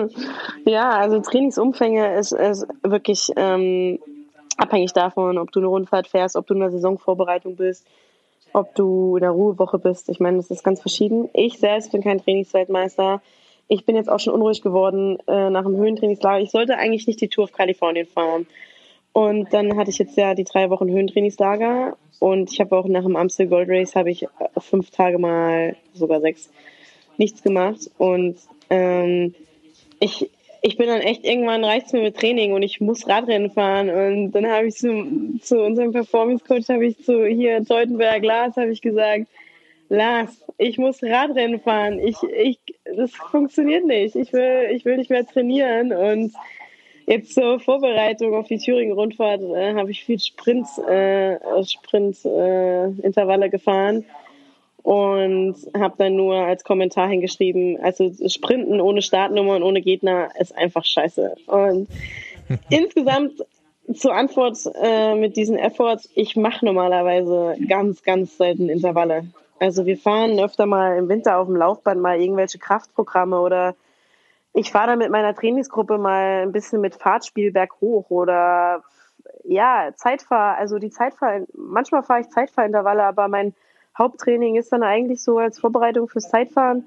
Ja, 0.64 0.90
also 0.90 1.20
Trainingsumfänge 1.20 2.14
ist, 2.16 2.32
ist 2.32 2.66
wirklich 2.82 3.30
ähm, 3.36 3.99
abhängig 4.59 4.92
davon, 4.92 5.38
ob 5.38 5.51
du 5.53 5.61
eine 5.61 5.68
Rundfahrt 5.68 6.09
fährst, 6.09 6.36
ob 6.36 6.46
du 6.46 6.55
in 6.55 6.61
der 6.61 6.70
Saisonvorbereitung 6.70 7.57
bist, 7.57 7.86
ob 8.53 8.74
du 8.74 9.16
in 9.16 9.22
der 9.22 9.30
Ruhewoche 9.30 9.78
bist. 9.78 10.09
Ich 10.09 10.20
meine, 10.20 10.38
das 10.38 10.51
ist 10.51 10.64
ganz 10.64 10.80
verschieden. 10.80 11.28
Ich 11.32 11.59
selbst 11.59 11.92
bin 11.92 12.03
kein 12.03 12.18
Trainingsweltmeister. 12.18 13.22
Ich 13.68 13.84
bin 13.84 13.96
jetzt 13.96 14.09
auch 14.09 14.20
schon 14.20 14.32
unruhig 14.32 14.62
geworden 14.62 15.18
äh, 15.26 15.51
nach 15.51 15.64
dem 15.64 15.76
Höhentrainingslager. 15.76 16.42
Ich 16.42 16.51
sollte 16.51 16.76
eigentlich 16.76 17.07
nicht 17.07 17.20
die 17.20 17.28
Tour 17.28 17.44
auf 17.44 17.53
Kalifornien 17.53 18.07
fahren. 18.07 18.46
Und 19.12 19.53
dann 19.53 19.76
hatte 19.76 19.90
ich 19.90 19.99
jetzt 19.99 20.16
ja 20.16 20.34
die 20.34 20.44
drei 20.44 20.70
Wochen 20.70 20.88
Höhentrainingslager 20.88 21.96
und 22.20 22.53
ich 22.53 22.61
habe 22.61 22.76
auch 22.76 22.86
nach 22.86 23.03
dem 23.03 23.16
Amstel 23.16 23.46
Gold 23.46 23.68
Race 23.68 23.94
habe 23.94 24.11
ich 24.11 24.26
fünf 24.59 24.90
Tage 24.90 25.18
mal, 25.18 25.76
sogar 25.92 26.20
sechs, 26.20 26.51
nichts 27.16 27.42
gemacht. 27.42 27.90
Und 27.99 28.36
ähm, 28.70 29.34
ich, 30.01 30.30
ich 30.63 30.77
bin 30.77 30.89
dann 30.89 31.01
echt, 31.01 31.25
irgendwann 31.25 31.65
reicht's 31.65 31.93
mir 31.93 32.03
mit 32.03 32.17
Training 32.17 32.53
und 32.53 32.63
ich 32.63 32.81
muss 32.81 33.09
Radrennen 33.09 33.51
fahren. 33.51 33.91
Und 33.91 34.33
dann 34.33 34.47
habe 34.47 34.67
ich 34.67 34.77
zu, 34.77 35.39
zu 35.41 35.61
unserem 35.61 35.93
Performance 35.93 36.45
Coach, 36.45 36.69
habe 36.69 36.87
ich 36.87 37.03
zu 37.05 37.27
hier 37.27 37.65
Teutenberg 37.65 38.25
Lars, 38.25 38.57
habe 38.57 38.71
ich 38.71 38.83
gesagt, 38.83 39.29
Lars, 39.89 40.45
ich 40.59 40.77
muss 40.79 41.03
Radrennen 41.03 41.61
fahren. 41.61 41.99
Ich, 42.01 42.17
ich, 42.23 42.59
das 42.97 43.13
funktioniert 43.13 43.87
nicht. 43.87 44.17
Ich 44.17 44.33
will, 44.33 44.71
ich 44.73 44.85
will 44.85 44.97
nicht 44.97 45.11
mehr 45.11 45.27
trainieren. 45.27 45.93
Und 45.93 46.33
jetzt 47.07 47.35
zur 47.35 47.61
Vorbereitung 47.61 48.35
auf 48.35 48.49
die 48.49 48.59
Thüringen-Rundfahrt 48.59 49.41
äh, 49.41 49.75
habe 49.75 49.91
ich 49.91 50.05
viel 50.05 50.19
Sprint, 50.19 50.67
äh, 50.89 51.39
Sprint 51.65 52.25
äh, 52.25 52.87
Intervalle 53.03 53.49
gefahren 53.49 54.05
und 54.89 55.55
habe 55.76 55.97
dann 55.99 56.16
nur 56.16 56.34
als 56.36 56.64
Kommentar 56.64 57.09
hingeschrieben, 57.09 57.78
also 57.78 58.11
Sprinten 58.26 58.80
ohne 58.80 59.03
Startnummer 59.03 59.57
und 59.57 59.62
ohne 59.62 59.82
Gegner 59.82 60.30
ist 60.41 60.57
einfach 60.57 60.82
scheiße. 60.82 61.34
Und 61.47 61.89
insgesamt 62.70 63.45
zur 63.93 64.14
Antwort 64.14 64.57
äh, 64.80 65.14
mit 65.14 65.36
diesen 65.36 65.59
Efforts, 65.59 66.09
ich 66.14 66.36
mache 66.36 66.64
normalerweise 66.64 67.57
ganz, 67.68 68.03
ganz 68.03 68.39
selten 68.39 68.70
Intervalle. 68.70 69.24
Also 69.61 69.84
wir 69.84 69.99
fahren 69.99 70.41
öfter 70.41 70.64
mal 70.64 70.97
im 70.97 71.11
Winter 71.11 71.36
auf 71.36 71.49
dem 71.49 71.57
Laufband 71.57 72.01
mal 72.01 72.18
irgendwelche 72.18 72.59
Kraftprogramme 72.59 73.39
oder 73.39 73.74
ich 74.55 74.70
fahre 74.72 74.86
dann 74.86 75.01
mit 75.01 75.11
meiner 75.11 75.34
Trainingsgruppe 75.34 75.99
mal 75.99 76.45
ein 76.45 76.53
bisschen 76.53 76.80
mit 76.80 76.95
Fahrtspiel 76.95 77.53
berghoch 77.53 78.09
oder 78.09 78.82
ja, 79.45 79.91
Zeitfahr, 79.97 80.57
also 80.57 80.78
die 80.78 80.91
Zeitfahr, 80.91 81.43
manchmal 81.53 82.05
fahre 82.05 82.22
ich 82.22 82.30
Zeitfahrintervalle, 82.30 83.05
aber 83.05 83.28
mein 83.28 83.53
Haupttraining 83.99 84.57
ist 84.57 84.72
dann 84.72 84.82
eigentlich 84.82 85.22
so 85.22 85.38
als 85.38 85.59
Vorbereitung 85.59 86.09
fürs 86.09 86.28
Zeitfahren, 86.28 86.84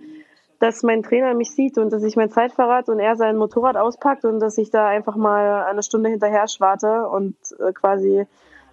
dass 0.60 0.84
mein 0.84 1.04
Trainer 1.04 1.34
mich 1.34 1.52
sieht 1.52 1.78
und 1.78 1.92
dass 1.92 2.04
ich 2.04 2.16
mein 2.16 2.30
Zeitfahrrad 2.30 2.88
und 2.88 3.00
er 3.00 3.16
sein 3.16 3.36
Motorrad 3.36 3.78
auspackt 3.78 4.26
und 4.26 4.40
dass 4.40 4.58
ich 4.58 4.70
da 4.70 4.88
einfach 4.88 5.16
mal 5.16 5.64
eine 5.64 5.84
Stunde 5.84 6.10
hinterher 6.10 6.48
schwarte 6.48 7.08
und 7.08 7.36
äh, 7.60 7.74
quasi 7.74 8.28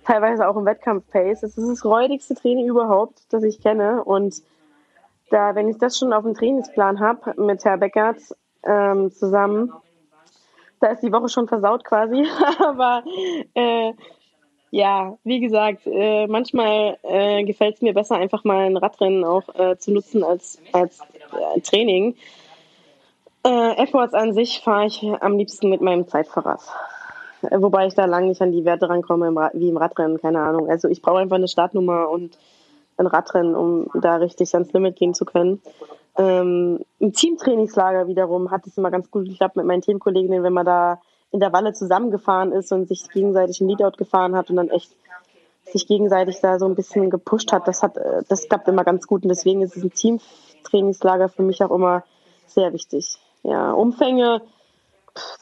teilweise 0.04 0.48
auch 0.48 0.56
im 0.56 0.66
Wettkampf-Pace. 0.66 1.40
Das 1.40 1.56
ist 1.56 1.68
das 1.68 1.84
räudigste 1.84 2.34
Training 2.34 2.68
überhaupt, 2.68 3.20
das 3.30 3.42
ich 3.42 3.60
kenne. 3.60 4.04
Und 4.04 4.42
da, 5.30 5.54
wenn 5.54 5.68
ich 5.68 5.78
das 5.78 5.98
schon 5.98 6.12
auf 6.12 6.24
dem 6.24 6.34
Trainingsplan 6.34 7.00
habe 7.00 7.40
mit 7.40 7.64
Herr 7.64 7.78
Beckert 7.78 8.18
ähm, 8.64 9.10
zusammen, 9.10 9.72
da 10.80 10.88
ist 10.88 11.02
die 11.02 11.12
Woche 11.12 11.28
schon 11.28 11.48
versaut 11.48 11.84
quasi. 11.84 12.26
Aber 12.58 13.02
äh, 13.54 13.92
ja, 14.70 15.16
wie 15.24 15.40
gesagt, 15.40 15.86
äh, 15.86 16.26
manchmal 16.26 16.98
äh, 17.02 17.44
gefällt 17.44 17.76
es 17.76 17.82
mir 17.82 17.94
besser, 17.94 18.16
einfach 18.16 18.44
mal 18.44 18.66
ein 18.66 18.76
Radrennen 18.76 19.24
auch 19.24 19.54
äh, 19.54 19.78
zu 19.78 19.92
nutzen 19.92 20.22
als, 20.22 20.60
als 20.72 21.00
äh, 21.00 21.60
Training. 21.60 22.16
Äh, 23.44 23.82
Efforts 23.82 24.14
an 24.14 24.34
sich 24.34 24.60
fahre 24.60 24.86
ich 24.86 25.02
am 25.20 25.38
liebsten 25.38 25.70
mit 25.70 25.80
meinem 25.80 26.06
Zeitfahrrad. 26.06 26.60
Äh, 27.42 27.60
wobei 27.60 27.86
ich 27.86 27.94
da 27.94 28.04
lange 28.04 28.28
nicht 28.28 28.42
an 28.42 28.52
die 28.52 28.64
Werte 28.64 28.88
rankomme 28.88 29.28
im 29.28 29.36
wie 29.54 29.68
im 29.68 29.76
Radrennen, 29.76 30.20
keine 30.20 30.40
Ahnung. 30.40 30.68
Also 30.68 30.88
ich 30.88 31.02
brauche 31.02 31.18
einfach 31.18 31.36
eine 31.36 31.48
Startnummer 31.48 32.08
und 32.10 32.38
ein 32.98 33.06
Radrennen, 33.06 33.54
um 33.54 33.88
da 33.94 34.16
richtig 34.16 34.52
ans 34.54 34.72
Limit 34.72 34.96
gehen 34.96 35.14
zu 35.14 35.24
können. 35.24 35.62
Ähm, 36.18 36.80
Im 36.98 37.12
Teamtrainingslager 37.12 38.08
wiederum 38.08 38.50
hat 38.50 38.66
es 38.66 38.76
immer 38.76 38.90
ganz 38.90 39.10
gut 39.10 39.26
geklappt 39.26 39.56
mit 39.56 39.66
meinen 39.66 39.82
Teamkolleginnen, 39.82 40.42
wenn 40.42 40.52
man 40.52 40.66
da 40.66 41.00
in 41.30 41.40
der 41.40 41.52
Walle 41.52 41.72
zusammengefahren 41.72 42.52
ist 42.52 42.72
und 42.72 42.88
sich 42.88 43.08
gegenseitig 43.10 43.60
ein 43.60 43.68
Leadout 43.68 43.96
gefahren 43.96 44.34
hat 44.34 44.50
und 44.50 44.56
dann 44.56 44.70
echt 44.70 44.90
sich 45.70 45.86
gegenseitig 45.86 46.40
da 46.40 46.58
so 46.58 46.66
ein 46.66 46.74
bisschen 46.74 47.10
gepusht 47.10 47.52
hat. 47.52 47.68
Das 47.68 47.82
hat, 47.82 47.96
äh, 47.96 48.22
das 48.28 48.48
klappt 48.48 48.68
immer 48.68 48.84
ganz 48.84 49.06
gut 49.06 49.22
und 49.22 49.28
deswegen 49.28 49.62
ist 49.62 49.76
es 49.76 49.82
ein 49.82 49.92
Teamtrainingslager 49.92 51.28
für 51.28 51.42
mich 51.42 51.62
auch 51.62 51.70
immer 51.70 52.04
sehr 52.46 52.72
wichtig. 52.72 53.18
Ja, 53.42 53.72
Umfänge, 53.72 54.40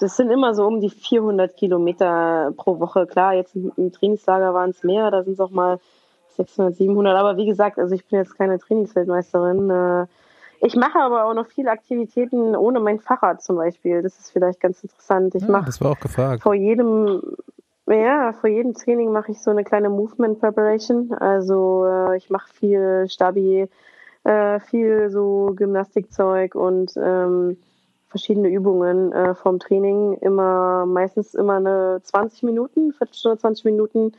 das 0.01 0.17
sind 0.17 0.31
immer 0.31 0.55
so 0.55 0.67
um 0.67 0.81
die 0.81 0.91
400 0.91 1.57
Kilometer 1.57 2.53
pro 2.57 2.81
Woche. 2.81 3.07
Klar, 3.07 3.35
jetzt 3.35 3.55
im 3.55 3.93
Trainingslager 3.93 4.55
waren 4.55 4.71
es 4.71 4.83
mehr, 4.83 5.11
da 5.11 5.23
sind 5.23 5.35
es 5.35 5.41
auch 5.41 5.51
mal 5.51 5.79
600, 6.37 6.77
700. 6.77 7.17
Aber 7.17 7.37
wie 7.37 7.47
gesagt, 7.47 7.79
also 7.79 7.95
ich 7.95 8.07
bin 8.07 8.19
jetzt 8.19 8.37
keine 8.37 8.59
Trainingsweltmeisterin. 8.59 10.07
Ich 10.61 10.77
mache 10.77 10.99
aber 10.99 11.25
auch 11.25 11.35
noch 11.35 11.47
viele 11.47 11.71
Aktivitäten 11.71 12.57
ohne 12.57 12.81
mein 12.81 13.01
Fahrrad 13.01 13.43
zum 13.43 13.57
Beispiel. 13.57 14.03
Das 14.03 14.19
ist 14.19 14.31
vielleicht 14.31 14.61
ganz 14.61 14.83
interessant. 14.83 15.35
Ich 15.35 15.43
ja, 15.43 15.51
mache 15.51 15.67
das 15.67 15.81
war 15.81 15.93
auch 15.93 16.01
gefragt. 16.01 16.43
vor 16.43 16.55
jedem 16.55 17.23
ja, 17.89 18.33
vor 18.33 18.51
jedem 18.51 18.75
Training 18.75 19.13
mache 19.13 19.31
ich 19.33 19.41
so 19.41 19.51
eine 19.51 19.63
kleine 19.63 19.91
Movement 19.91 20.41
Preparation. 20.41 21.13
Also 21.15 21.87
äh, 21.87 22.17
ich 22.17 22.31
mache 22.31 22.53
viel 22.53 23.07
Stabi, 23.09 23.69
äh, 24.25 24.61
viel 24.61 25.09
so 25.11 25.53
Gymnastikzeug 25.55 26.57
und 26.57 26.95
ähm, 26.97 27.59
verschiedene 28.09 28.49
Übungen 28.49 29.13
äh, 29.13 29.35
vom 29.35 29.61
Training. 29.61 30.15
Immer 30.15 30.85
meistens 30.87 31.35
immer 31.35 31.57
eine 31.57 32.01
20 32.03 32.43
Minuten, 32.43 32.93
Viertelstunde, 32.93 33.39
20 33.39 33.65
Minuten 33.67 34.13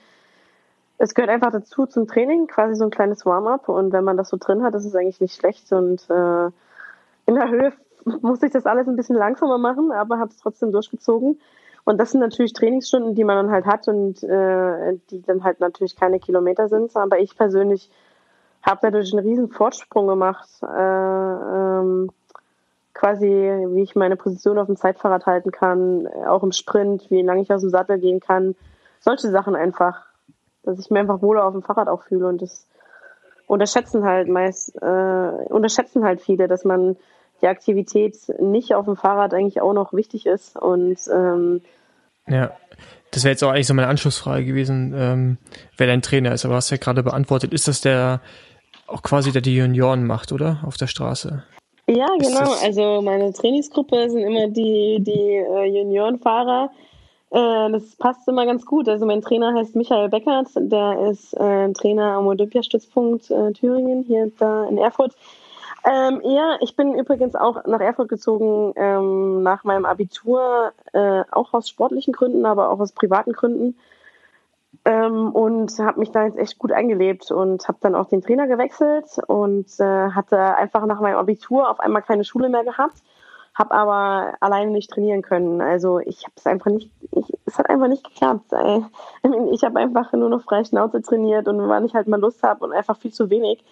es 0.97 1.13
gehört 1.13 1.29
einfach 1.29 1.51
dazu 1.51 1.85
zum 1.85 2.07
Training, 2.07 2.47
quasi 2.47 2.75
so 2.75 2.83
ein 2.83 2.89
kleines 2.89 3.25
Warm-up. 3.25 3.69
Und 3.69 3.91
wenn 3.91 4.03
man 4.03 4.17
das 4.17 4.29
so 4.29 4.37
drin 4.37 4.63
hat, 4.63 4.73
ist 4.73 4.85
es 4.85 4.95
eigentlich 4.95 5.21
nicht 5.21 5.35
schlecht. 5.35 5.71
Und 5.71 6.09
äh, 6.09 6.47
in 7.25 7.35
der 7.35 7.49
Höhe 7.49 7.73
musste 8.21 8.47
ich 8.47 8.51
das 8.51 8.65
alles 8.65 8.87
ein 8.87 8.95
bisschen 8.95 9.15
langsamer 9.15 9.57
machen, 9.57 9.91
aber 9.91 10.19
habe 10.19 10.31
es 10.31 10.37
trotzdem 10.37 10.71
durchgezogen. 10.71 11.39
Und 11.83 11.99
das 11.99 12.11
sind 12.11 12.19
natürlich 12.19 12.53
Trainingsstunden, 12.53 13.15
die 13.15 13.23
man 13.23 13.37
dann 13.37 13.51
halt 13.51 13.65
hat 13.65 13.87
und 13.87 14.21
äh, 14.23 14.97
die 15.09 15.21
dann 15.21 15.43
halt 15.43 15.59
natürlich 15.59 15.95
keine 15.95 16.19
Kilometer 16.19 16.67
sind. 16.67 16.95
Aber 16.97 17.19
ich 17.19 17.37
persönlich 17.37 17.89
habe 18.61 18.79
dadurch 18.81 19.13
einen 19.13 19.25
riesen 19.25 19.49
Fortsprung 19.49 20.07
gemacht. 20.07 20.49
Äh, 20.63 20.67
ähm, 20.67 22.09
quasi, 22.93 23.27
wie 23.27 23.83
ich 23.83 23.95
meine 23.95 24.15
Position 24.15 24.57
auf 24.57 24.65
dem 24.65 24.75
Zeitfahrrad 24.75 25.27
halten 25.27 25.51
kann, 25.51 26.07
auch 26.27 26.41
im 26.41 26.51
Sprint, 26.51 27.09
wie 27.11 27.21
lange 27.21 27.43
ich 27.43 27.53
aus 27.53 27.61
dem 27.61 27.69
Sattel 27.69 27.99
gehen 27.99 28.19
kann. 28.19 28.55
Solche 28.99 29.29
Sachen 29.29 29.55
einfach 29.55 30.06
dass 30.67 30.79
ich 30.79 30.89
mir 30.89 30.99
einfach 30.99 31.21
wohler 31.21 31.45
auf 31.45 31.53
dem 31.53 31.63
Fahrrad 31.63 31.87
auch 31.87 32.03
fühle 32.03 32.27
und 32.27 32.41
das 32.41 32.67
unterschätzen 33.47 34.03
halt 34.03 34.27
meist, 34.27 34.75
äh, 34.81 35.31
unterschätzen 35.49 36.03
halt 36.03 36.21
viele, 36.21 36.47
dass 36.47 36.65
man 36.65 36.97
die 37.41 37.47
Aktivität 37.47 38.17
nicht 38.39 38.73
auf 38.73 38.85
dem 38.85 38.97
Fahrrad 38.97 39.33
eigentlich 39.33 39.61
auch 39.61 39.73
noch 39.73 39.93
wichtig 39.93 40.25
ist 40.25 40.57
und 40.57 40.97
ähm, 41.11 41.61
ja. 42.27 42.51
Das 43.11 43.23
wäre 43.23 43.31
jetzt 43.31 43.43
auch 43.43 43.51
eigentlich 43.51 43.67
so 43.67 43.73
meine 43.73 43.87
Anschlussfrage 43.87 44.43
gewesen, 44.43 44.93
ähm, 44.95 45.37
wer 45.77 45.87
dein 45.87 46.01
Trainer 46.01 46.33
ist, 46.33 46.43
aber 46.43 46.55
hast 46.55 46.69
ja 46.69 46.77
gerade 46.77 47.03
beantwortet. 47.03 47.53
Ist 47.53 47.67
das 47.69 47.79
der 47.79 48.19
auch 48.85 49.01
quasi 49.01 49.31
der 49.31 49.41
die 49.41 49.55
Junioren 49.55 50.05
macht, 50.05 50.31
oder? 50.31 50.59
Auf 50.65 50.77
der 50.77 50.87
Straße? 50.87 51.43
Ja, 51.89 52.07
genau. 52.19 52.53
Also 52.63 53.01
meine 53.01 53.31
Trainingsgruppe 53.31 54.09
sind 54.09 54.23
immer 54.23 54.47
die, 54.49 54.97
die 54.99 55.35
äh, 55.37 55.65
Juniorenfahrer. 55.65 56.69
Äh, 57.29 57.71
das 57.71 57.95
passt 57.95 58.27
immer 58.27 58.45
ganz 58.45 58.65
gut. 58.65 58.87
Also 58.87 59.05
mein 59.05 59.21
Trainer 59.21 59.53
heißt 59.53 59.75
Michael 59.75 60.09
Beckert, 60.09 60.49
der 60.55 61.09
ist 61.09 61.33
äh, 61.33 61.71
Trainer 61.73 62.13
am 62.13 62.27
Olympiastützpunkt 62.27 63.29
äh, 63.31 63.51
Thüringen, 63.51 64.03
hier 64.03 64.31
da 64.39 64.65
in 64.65 64.77
Erfurt. 64.77 65.13
Ähm, 65.83 66.21
ja, 66.23 66.57
ich 66.61 66.75
bin 66.75 66.95
übrigens 66.95 67.35
auch 67.35 67.65
nach 67.65 67.79
Erfurt 67.79 68.09
gezogen 68.09 68.73
ähm, 68.75 69.43
nach 69.43 69.63
meinem 69.63 69.85
Abitur, 69.85 70.73
äh, 70.93 71.23
auch 71.31 71.53
aus 71.53 71.69
sportlichen 71.69 72.13
Gründen, 72.13 72.45
aber 72.45 72.69
auch 72.69 72.79
aus 72.79 72.91
privaten 72.93 73.33
Gründen. 73.33 73.77
Ähm, 74.85 75.31
und 75.33 75.77
habe 75.79 75.99
mich 75.99 76.11
da 76.11 76.25
jetzt 76.25 76.37
echt 76.37 76.59
gut 76.59 76.71
eingelebt 76.71 77.31
und 77.31 77.67
habe 77.67 77.77
dann 77.81 77.95
auch 77.95 78.07
den 78.07 78.21
Trainer 78.21 78.47
gewechselt 78.47 79.05
und 79.27 79.67
äh, 79.79 80.11
hatte 80.11 80.55
einfach 80.55 80.85
nach 80.85 81.01
meinem 81.01 81.17
Abitur 81.17 81.69
auf 81.69 81.79
einmal 81.79 82.01
keine 82.01 82.23
Schule 82.23 82.49
mehr 82.49 82.63
gehabt 82.63 83.01
habe 83.57 83.71
aber 83.71 84.35
alleine 84.39 84.71
nicht 84.71 84.91
trainieren 84.91 85.21
können. 85.21 85.61
Also 85.61 85.99
ich 85.99 86.23
habe 86.23 86.33
es 86.35 86.45
einfach 86.45 86.71
nicht, 86.71 86.91
ich, 87.11 87.25
es 87.45 87.57
hat 87.57 87.69
einfach 87.69 87.87
nicht 87.87 88.03
geklappt. 88.03 88.51
Ich 89.51 89.63
habe 89.63 89.79
einfach 89.79 90.13
nur 90.13 90.29
noch 90.29 90.43
freie 90.43 90.65
Schnauze 90.65 91.01
trainiert 91.01 91.47
und 91.47 91.67
wann 91.67 91.85
ich 91.85 91.95
halt 91.95 92.07
mal 92.07 92.19
Lust 92.19 92.43
habe 92.43 92.65
und 92.65 92.73
einfach 92.73 92.97
viel 92.97 93.11
zu 93.11 93.29
wenig. 93.29 93.63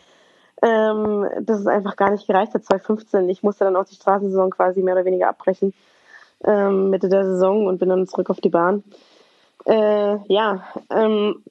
Ähm, 0.62 1.28
das 1.42 1.60
ist 1.60 1.68
einfach 1.68 1.96
gar 1.96 2.12
nicht 2.12 2.28
gereicht 2.28 2.54
hat 2.54 2.66
2015. 2.66 3.30
Ich 3.30 3.44
musste 3.44 3.66
dann 3.66 3.76
auch 3.76 3.86
die 3.86 3.96
Straßensaison 3.96 4.50
quasi 4.50 4.82
mehr 4.82 4.96
oder 4.96 5.06
weniger 5.06 5.30
abbrechen. 5.30 5.74
ähm, 6.44 6.90
Mitte 6.90 7.10
der 7.10 7.26
Saison 7.26 7.68
und 7.68 7.80
bin 7.80 7.90
dann 7.90 8.08
zurück 8.08 8.30
auf 8.30 8.42
die 8.42 8.50
Bahn. 8.50 8.84
Äh, 9.66 10.18
ja, 10.28 10.64
ähm, 10.90 11.44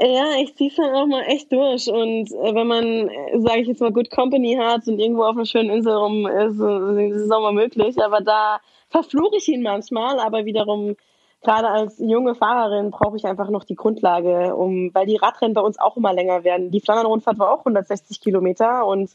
ja, 0.00 0.26
ich 0.40 0.54
zieh's 0.54 0.76
dann 0.76 0.94
auch 0.94 1.06
mal 1.06 1.22
echt 1.22 1.50
durch. 1.50 1.88
Und 1.88 2.30
äh, 2.30 2.54
wenn 2.54 2.66
man, 2.66 2.84
äh, 2.84 3.40
sage 3.40 3.60
ich 3.60 3.68
jetzt 3.68 3.80
mal, 3.80 3.92
Good 3.92 4.10
Company 4.10 4.58
hat 4.60 4.86
und 4.86 4.98
irgendwo 4.98 5.24
auf 5.24 5.36
einer 5.36 5.46
schönen 5.46 5.70
Insel 5.70 5.94
rum 5.94 6.26
ist, 6.26 6.60
äh, 6.60 7.08
ist 7.08 7.22
es 7.22 7.30
auch 7.30 7.42
mal 7.42 7.52
möglich. 7.52 7.96
Aber 8.02 8.20
da 8.20 8.60
verfluche 8.88 9.36
ich 9.36 9.48
ihn 9.48 9.62
manchmal, 9.62 10.18
aber 10.18 10.44
wiederum 10.44 10.96
gerade 11.42 11.68
als 11.68 11.98
junge 11.98 12.34
Fahrerin 12.34 12.90
brauche 12.90 13.16
ich 13.16 13.24
einfach 13.24 13.48
noch 13.50 13.64
die 13.64 13.76
Grundlage, 13.76 14.56
um, 14.56 14.90
weil 14.94 15.06
die 15.06 15.16
Radrennen 15.16 15.54
bei 15.54 15.60
uns 15.60 15.78
auch 15.78 15.96
immer 15.96 16.12
länger 16.12 16.44
werden. 16.44 16.70
Die 16.70 16.80
Flandern-Rundfahrt 16.80 17.38
war 17.38 17.52
auch 17.52 17.60
160 17.60 18.20
Kilometer 18.20 18.86
und 18.86 19.10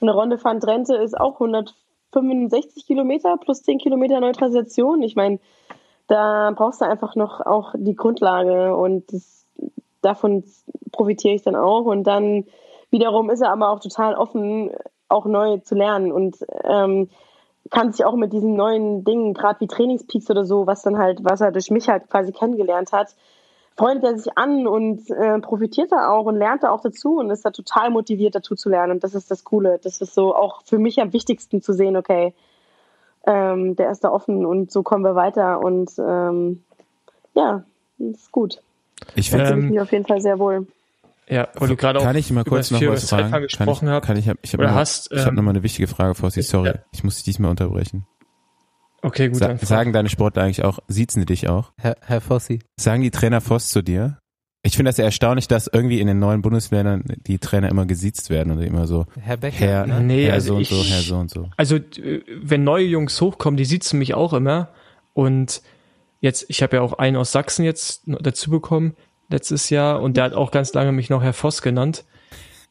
eine 0.00 0.12
Runde 0.12 0.42
van 0.42 0.60
Drenthe 0.60 0.96
ist 0.96 1.18
auch 1.18 1.34
165 1.34 2.86
Kilometer 2.86 3.36
plus 3.36 3.62
10 3.62 3.78
Kilometer 3.78 4.20
Neutralisation. 4.20 5.02
Ich 5.02 5.14
meine, 5.16 5.38
da 6.08 6.52
brauchst 6.54 6.80
du 6.80 6.86
einfach 6.86 7.14
noch 7.14 7.40
auch 7.40 7.74
die 7.76 7.94
Grundlage 7.94 8.76
und 8.76 9.12
das, 9.12 9.46
davon 10.02 10.44
profitiere 10.92 11.34
ich 11.34 11.42
dann 11.42 11.56
auch. 11.56 11.84
Und 11.84 12.04
dann 12.04 12.44
wiederum 12.90 13.30
ist 13.30 13.40
er 13.40 13.52
aber 13.52 13.70
auch 13.70 13.80
total 13.80 14.14
offen, 14.14 14.70
auch 15.08 15.24
neu 15.24 15.58
zu 15.58 15.74
lernen. 15.74 16.12
Und 16.12 16.36
ähm, 16.64 17.08
kann 17.70 17.92
sich 17.92 18.04
auch 18.04 18.16
mit 18.16 18.32
diesen 18.32 18.56
neuen 18.56 19.04
Dingen, 19.04 19.34
gerade 19.34 19.60
wie 19.60 19.66
Trainingspeaks 19.66 20.30
oder 20.30 20.44
so, 20.44 20.66
was 20.66 20.82
dann 20.82 20.98
halt, 20.98 21.20
was 21.22 21.40
er 21.40 21.52
durch 21.52 21.70
mich 21.70 21.88
halt 21.88 22.08
quasi 22.10 22.32
kennengelernt 22.32 22.92
hat, 22.92 23.14
freundet 23.76 24.04
er 24.04 24.18
sich 24.18 24.36
an 24.36 24.66
und 24.66 25.10
äh, 25.10 25.38
profitiert 25.40 25.90
da 25.90 26.10
auch 26.10 26.26
und 26.26 26.36
lernt 26.36 26.62
da 26.62 26.70
auch 26.70 26.80
dazu 26.80 27.18
und 27.18 27.30
ist 27.30 27.44
da 27.44 27.50
total 27.50 27.90
motiviert 27.90 28.34
dazu 28.34 28.54
zu 28.54 28.68
lernen. 28.68 28.92
Und 28.92 29.04
das 29.04 29.14
ist 29.14 29.30
das 29.30 29.44
Coole. 29.44 29.80
Das 29.82 30.00
ist 30.00 30.14
so 30.14 30.34
auch 30.34 30.62
für 30.64 30.78
mich 30.78 31.00
am 31.00 31.12
wichtigsten 31.12 31.62
zu 31.62 31.72
sehen, 31.72 31.96
okay, 31.96 32.34
ähm, 33.26 33.74
der 33.76 33.90
ist 33.90 34.04
da 34.04 34.10
offen 34.10 34.44
und 34.44 34.70
so 34.70 34.82
kommen 34.82 35.04
wir 35.04 35.14
weiter 35.14 35.60
und 35.60 35.90
ähm, 35.98 36.62
ja, 37.34 37.64
ist 37.98 38.30
gut. 38.30 38.60
Ich 39.14 39.30
finde 39.30 39.50
ähm, 39.50 39.70
mich 39.70 39.80
auf 39.80 39.92
jeden 39.92 40.06
Fall 40.06 40.20
sehr 40.20 40.38
wohl. 40.38 40.66
Ja, 41.28 41.48
weil 41.54 41.68
du 41.68 41.76
gerade 41.76 41.98
auch 41.98 42.02
kann 42.02 42.16
ich 42.16 42.30
mal 42.30 42.44
kurz 42.44 42.70
noch 42.70 42.80
was 42.82 43.08
fragen? 43.08 43.42
gesprochen 43.42 43.88
kann 43.88 44.16
ich, 44.16 44.26
kann 44.26 44.36
ich, 44.36 44.38
ich 44.42 44.52
habe 44.52 44.74
hast, 44.74 45.10
hab 45.10 45.28
ähm, 45.28 45.34
noch 45.36 45.42
mal 45.42 45.50
eine 45.50 45.62
wichtige 45.62 45.86
Frage, 45.88 46.14
Fossi, 46.14 46.42
sorry. 46.42 46.68
Ja. 46.68 46.74
Ich 46.92 47.02
muss 47.02 47.16
dich 47.16 47.24
diesmal 47.24 47.50
unterbrechen. 47.50 48.06
Okay, 49.02 49.28
gut. 49.28 49.38
Sa 49.38 49.48
dann 49.48 49.58
sagen 49.58 49.92
deine 49.92 50.08
Sportler 50.08 50.42
eigentlich 50.44 50.64
auch, 50.64 50.78
siezen 50.88 51.20
die 51.20 51.26
dich 51.26 51.48
auch? 51.48 51.72
Herr, 51.78 51.96
Herr 52.02 52.20
Fossi. 52.20 52.60
Sagen 52.78 53.02
die 53.02 53.10
Trainer 53.10 53.40
Voss 53.40 53.68
zu 53.70 53.82
dir? 53.82 54.18
Ich 54.62 54.76
finde 54.76 54.88
das 54.88 54.96
ja 54.96 55.04
erstaunlich, 55.04 55.46
dass 55.46 55.66
irgendwie 55.66 56.00
in 56.00 56.06
den 56.06 56.18
neuen 56.18 56.40
Bundesländern 56.40 57.04
die 57.26 57.38
Trainer 57.38 57.68
immer 57.68 57.84
gesiezt 57.84 58.30
werden 58.30 58.50
oder 58.54 58.62
immer 58.66 58.86
so 58.86 59.04
Herr 59.20 59.36
Becker. 59.36 59.56
Herr, 59.58 59.86
ne? 59.86 60.00
Nee, 60.00 60.24
Herr 60.24 60.34
also 60.34 60.48
so 60.48 60.54
und 60.56 60.60
ich- 60.62 60.68
so, 60.70 60.76
Herr 60.82 61.02
so 61.02 61.16
und 61.16 61.30
so. 61.30 61.50
Also, 61.58 61.76
äh, 61.76 62.22
wenn 62.42 62.64
neue 62.64 62.86
Jungs 62.86 63.20
hochkommen, 63.20 63.58
die 63.58 63.66
sitzen 63.66 63.98
mich 63.98 64.14
auch 64.14 64.32
immer. 64.32 64.70
Und 65.12 65.60
jetzt, 66.20 66.46
ich 66.48 66.62
habe 66.62 66.76
ja 66.76 66.82
auch 66.82 66.94
einen 66.94 67.18
aus 67.18 67.30
Sachsen 67.32 67.62
jetzt 67.64 68.08
noch 68.08 68.22
dazu 68.22 68.48
bekommen, 68.50 68.94
letztes 69.28 69.70
Jahr, 69.70 70.00
und 70.02 70.16
der 70.16 70.24
hat 70.24 70.34
auch 70.34 70.50
ganz 70.50 70.72
lange 70.74 70.92
mich 70.92 71.10
noch 71.10 71.22
Herr 71.22 71.32
Voss 71.32 71.62
genannt. 71.62 72.04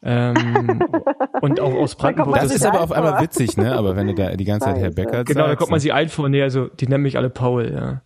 Ähm, 0.02 0.82
und 1.40 1.60
auch 1.60 1.72
aus 1.74 1.94
Brandenburg. 1.94 2.38
Das 2.40 2.54
ist 2.54 2.66
aber 2.66 2.82
auf 2.82 2.92
einmal 2.92 3.22
witzig, 3.22 3.56
ne? 3.56 3.74
Aber 3.74 3.96
wenn 3.96 4.06
du 4.08 4.14
da 4.14 4.36
die 4.36 4.44
ganze 4.44 4.66
Zeit 4.66 4.78
Herr. 4.78 4.90
Becker 4.90 5.24
Genau, 5.24 5.46
da 5.46 5.56
kommt 5.56 5.70
man 5.70 5.80
sich 5.80 5.92
ein 5.94 6.08
vor, 6.10 6.28
nee, 6.28 6.42
also 6.42 6.66
die 6.68 6.86
nennen 6.88 7.02
mich 7.02 7.16
alle 7.16 7.30
Paul, 7.30 7.72
ja. 7.74 8.00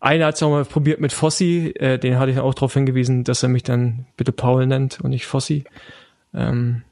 Einer 0.00 0.26
hat 0.26 0.34
es 0.34 0.42
auch 0.42 0.50
mal 0.50 0.64
probiert 0.64 1.00
mit 1.00 1.12
Fossi, 1.12 1.72
äh, 1.78 1.96
den 1.96 2.18
hatte 2.18 2.32
ich 2.32 2.38
auch 2.40 2.54
darauf 2.54 2.74
hingewiesen, 2.74 3.22
dass 3.22 3.44
er 3.44 3.48
mich 3.48 3.62
dann 3.62 4.06
bitte 4.16 4.32
Paul 4.32 4.66
nennt 4.66 5.00
und 5.00 5.10
nicht 5.10 5.26
Fossi. 5.26 5.62
Ähm, 6.34 6.82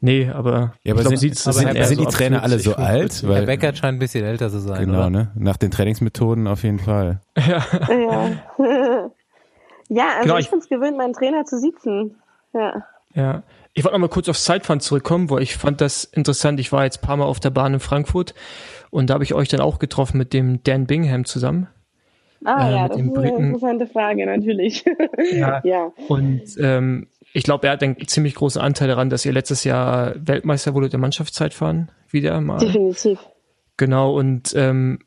nee, 0.00 0.28
aber, 0.28 0.72
Ja, 0.82 0.92
aber 0.94 1.02
ich 1.02 1.06
glaub, 1.06 1.06
sind, 1.10 1.18
sieht's- 1.18 1.44
sind, 1.44 1.54
sind 1.54 1.84
sind 1.84 2.00
die 2.00 2.06
Trainer 2.06 2.42
alle 2.42 2.58
so 2.58 2.72
50, 2.72 2.78
alt? 2.84 3.12
45. 3.12 3.28
Weil, 3.28 3.36
Herr 3.36 3.46
Becker 3.46 3.74
scheint 3.76 3.96
ein 3.96 3.98
bisschen 4.00 4.24
älter 4.24 4.50
zu 4.50 4.58
sein, 4.58 4.86
Genau, 4.86 4.98
oder? 5.02 5.10
ne? 5.10 5.30
Nach 5.36 5.56
den 5.56 5.70
Trainingsmethoden 5.70 6.48
auf 6.48 6.64
jeden 6.64 6.80
Fall. 6.80 7.20
Ja, 7.36 7.64
Ja, 7.88 8.30
ja 9.88 10.08
also 10.08 10.22
Genau, 10.22 10.38
ich 10.38 10.48
finde 10.48 10.62
es 10.64 10.68
gewöhnt, 10.68 10.96
meinen 10.96 11.12
Trainer 11.12 11.44
zu 11.44 11.58
sitzen. 11.58 12.16
Ja. 12.52 12.84
ja. 13.14 13.42
Ich 13.74 13.84
wollte 13.84 13.94
noch 13.96 14.00
mal 14.00 14.12
kurz 14.12 14.28
aufs 14.28 14.44
Zeitfahren 14.44 14.80
zurückkommen, 14.80 15.30
weil 15.30 15.42
ich 15.42 15.56
fand 15.56 15.80
das 15.80 16.04
interessant. 16.04 16.58
Ich 16.60 16.72
war 16.72 16.84
jetzt 16.84 17.02
ein 17.02 17.06
paar 17.06 17.16
Mal 17.16 17.26
auf 17.26 17.40
der 17.40 17.50
Bahn 17.50 17.74
in 17.74 17.80
Frankfurt 17.80 18.34
und 18.90 19.10
da 19.10 19.14
habe 19.14 19.24
ich 19.24 19.34
euch 19.34 19.48
dann 19.48 19.60
auch 19.60 19.78
getroffen 19.78 20.18
mit 20.18 20.32
dem 20.32 20.62
Dan 20.62 20.86
Bingham 20.86 21.24
zusammen. 21.24 21.68
Ah 22.44 22.68
Äh, 22.68 22.72
ja, 22.72 22.88
das 22.88 22.96
ist 22.96 23.02
eine 23.02 23.12
Briten. 23.12 23.44
interessante 23.44 23.86
Frage, 23.86 24.26
natürlich. 24.26 24.84
Ja. 25.32 25.60
ja. 25.64 25.92
Und 26.08 26.42
ähm, 26.60 27.08
ich 27.32 27.42
glaube, 27.42 27.66
er 27.66 27.74
hat 27.74 27.82
einen 27.82 27.96
ziemlich 28.06 28.34
großen 28.34 28.60
Anteil 28.60 28.88
daran, 28.88 29.10
dass 29.10 29.24
ihr 29.24 29.32
letztes 29.32 29.64
Jahr 29.64 30.14
Weltmeister 30.16 30.74
wurdet 30.74 30.94
im 30.94 31.00
Mannschaftszeitfahren. 31.00 31.90
Wieder 32.10 32.40
mal. 32.40 32.58
definitiv. 32.58 33.18
Genau, 33.76 34.16
und 34.16 34.54
ähm, 34.56 35.00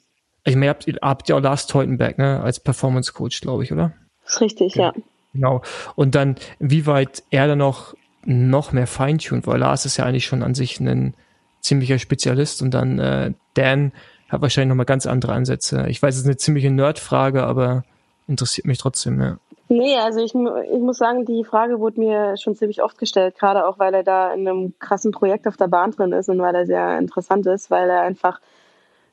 ich 0.43 0.55
meine, 0.55 0.67
ihr 0.67 0.69
habt, 0.69 0.87
ihr 0.87 0.97
habt 1.01 1.29
ja 1.29 1.35
auch 1.35 1.41
Lars 1.41 1.67
Teutenberg, 1.67 2.17
ne, 2.17 2.41
als 2.41 2.59
Performance 2.59 3.11
Coach, 3.13 3.41
glaube 3.41 3.63
ich, 3.63 3.71
oder? 3.71 3.93
Ist 4.31 4.41
richtig, 4.41 4.75
ja. 4.75 4.93
Genau. 5.33 5.61
Und 5.95 6.15
dann, 6.15 6.35
wie 6.59 6.85
weit 6.85 7.23
er 7.29 7.47
dann 7.47 7.59
noch, 7.59 7.95
noch 8.25 8.71
mehr 8.71 8.87
feintuned, 8.87 9.47
weil 9.47 9.59
Lars 9.59 9.85
ist 9.85 9.97
ja 9.97 10.05
eigentlich 10.05 10.25
schon 10.25 10.43
an 10.43 10.55
sich 10.55 10.79
ein 10.79 11.13
ziemlicher 11.61 11.99
Spezialist 11.99 12.61
und 12.61 12.73
dann 12.73 12.99
äh, 12.99 13.33
Dan 13.53 13.91
hat 14.29 14.41
wahrscheinlich 14.41 14.69
nochmal 14.69 14.85
ganz 14.85 15.05
andere 15.05 15.33
Ansätze. 15.33 15.85
Ich 15.89 16.01
weiß, 16.01 16.15
es 16.15 16.21
ist 16.21 16.27
eine 16.27 16.37
ziemliche 16.37 16.71
Nerd-Frage, 16.71 17.43
aber 17.43 17.83
interessiert 18.27 18.67
mich 18.67 18.77
trotzdem, 18.77 19.21
ja. 19.21 19.37
Nee, 19.67 19.95
also 19.97 20.19
ich, 20.19 20.33
ich 20.33 20.79
muss 20.81 20.97
sagen, 20.97 21.25
die 21.25 21.45
Frage 21.45 21.79
wurde 21.79 22.01
mir 22.01 22.35
schon 22.35 22.55
ziemlich 22.55 22.83
oft 22.83 22.97
gestellt, 22.97 23.35
gerade 23.39 23.65
auch, 23.65 23.79
weil 23.79 23.93
er 23.93 24.03
da 24.03 24.33
in 24.33 24.45
einem 24.45 24.73
krassen 24.79 25.11
Projekt 25.11 25.47
auf 25.47 25.55
der 25.55 25.69
Bahn 25.69 25.91
drin 25.91 26.11
ist 26.11 26.27
und 26.27 26.39
weil 26.39 26.53
er 26.53 26.65
sehr 26.65 26.97
interessant 26.97 27.45
ist, 27.45 27.71
weil 27.71 27.89
er 27.89 28.01
einfach 28.01 28.41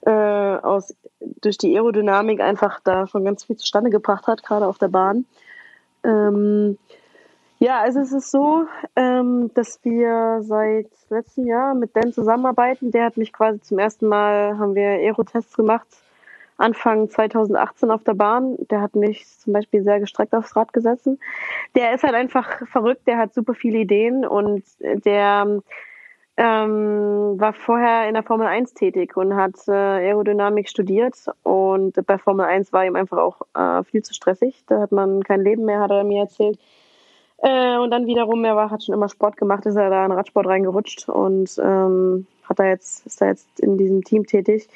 äh, 0.03 0.11
aus, 0.11 0.95
durch 1.21 1.59
die 1.59 1.75
Aerodynamik 1.75 2.41
einfach 2.41 2.81
da 2.81 3.07
schon 3.07 3.25
ganz 3.25 3.45
viel 3.45 3.57
zustande 3.57 3.91
gebracht 3.91 4.27
hat, 4.27 4.43
gerade 4.43 4.67
auf 4.67 4.79
der 4.79 4.89
Bahn. 4.89 5.27
Ähm, 6.05 6.79
ja, 7.61 7.81
also 7.81 8.01
es 8.01 8.13
ist 8.13 8.31
so, 8.31 8.67
ähm, 8.95 9.51
dass 9.55 9.81
wir 9.83 10.39
seit 10.43 10.87
letztem 11.11 11.47
Jahr 11.47 11.75
mit 11.75 11.97
Dan 11.97 12.13
zusammenarbeiten. 12.13 12.93
Der 12.93 13.05
hat 13.05 13.17
mich 13.17 13.33
quasi 13.33 13.61
zum 13.61 13.81
ersten 13.81 14.07
Mal, 14.07 14.57
haben 14.59 14.77
wir 14.77 14.87
Aerotests 14.87 15.57
gemacht, 15.57 15.89
Anfang 16.57 17.11
2018 17.11 17.91
auf 17.91 18.05
der 18.05 18.15
Bahn. 18.15 18.57
Der 18.71 18.81
hat 18.81 18.95
mich 18.95 19.27
zum 19.39 19.55
Beispiel 19.55 19.83
sehr 19.83 19.99
gestreckt 19.99 20.35
aufs 20.35 20.55
Rad 20.55 20.73
gesetzt. 20.73 21.09
Der 21.75 21.95
ist 21.95 22.05
halt 22.05 22.15
einfach 22.15 22.65
verrückt, 22.69 23.09
der 23.09 23.19
hat 23.19 23.35
super 23.35 23.55
viele 23.55 23.79
Ideen 23.79 24.25
und 24.25 24.63
der 24.81 25.61
ähm, 26.39 27.35
war 27.41 27.53
vorher 27.53 28.07
in 28.07 28.15
der 28.15 28.23
Formel 28.23 28.47
1 28.47 28.75
tätig 28.75 29.17
und 29.17 29.35
hat 29.35 29.57
äh, 29.67 29.73
Aerodynamik 29.73 30.69
studiert 30.69 31.27
und 31.43 32.07
bei 32.07 32.17
Formel 32.17 32.47
1 32.47 32.73
war 32.73 32.87
ihm 32.87 32.95
einfach 32.95 33.19
auch 33.19 33.43
äh, 33.57 33.83
viel 33.83 34.03
zu 34.03 34.15
stressig. 34.15 34.63
Da 34.69 34.81
hat 34.81 34.93
man 34.93 35.25
kein 35.25 35.43
Leben 35.43 35.65
mehr, 35.65 35.81
hat 35.81 35.91
er 35.91 36.05
mir 36.05 36.21
erzählt. 36.21 36.61
Äh, 37.39 37.79
und 37.79 37.91
dann 37.91 38.07
wiederum, 38.07 38.45
er 38.45 38.55
war, 38.55 38.71
hat 38.71 38.85
schon 38.85 38.95
immer 38.95 39.09
Sport 39.09 39.37
gemacht, 39.37 39.67
ist 39.67 39.75
er 39.75 39.91
da 39.91 40.07
in 40.07 40.13
Radsport 40.13 40.47
reingerutscht 40.47 41.09
und 41.09 41.59
ähm, 41.59 42.29
hat 42.45 42.61
da 42.61 42.65
jetzt, 42.67 43.05
ist 43.05 43.21
da 43.21 43.27
jetzt 43.27 43.59
in 43.59 43.77
diesem 43.77 44.05
Team 44.05 44.25
tätig. 44.25 44.69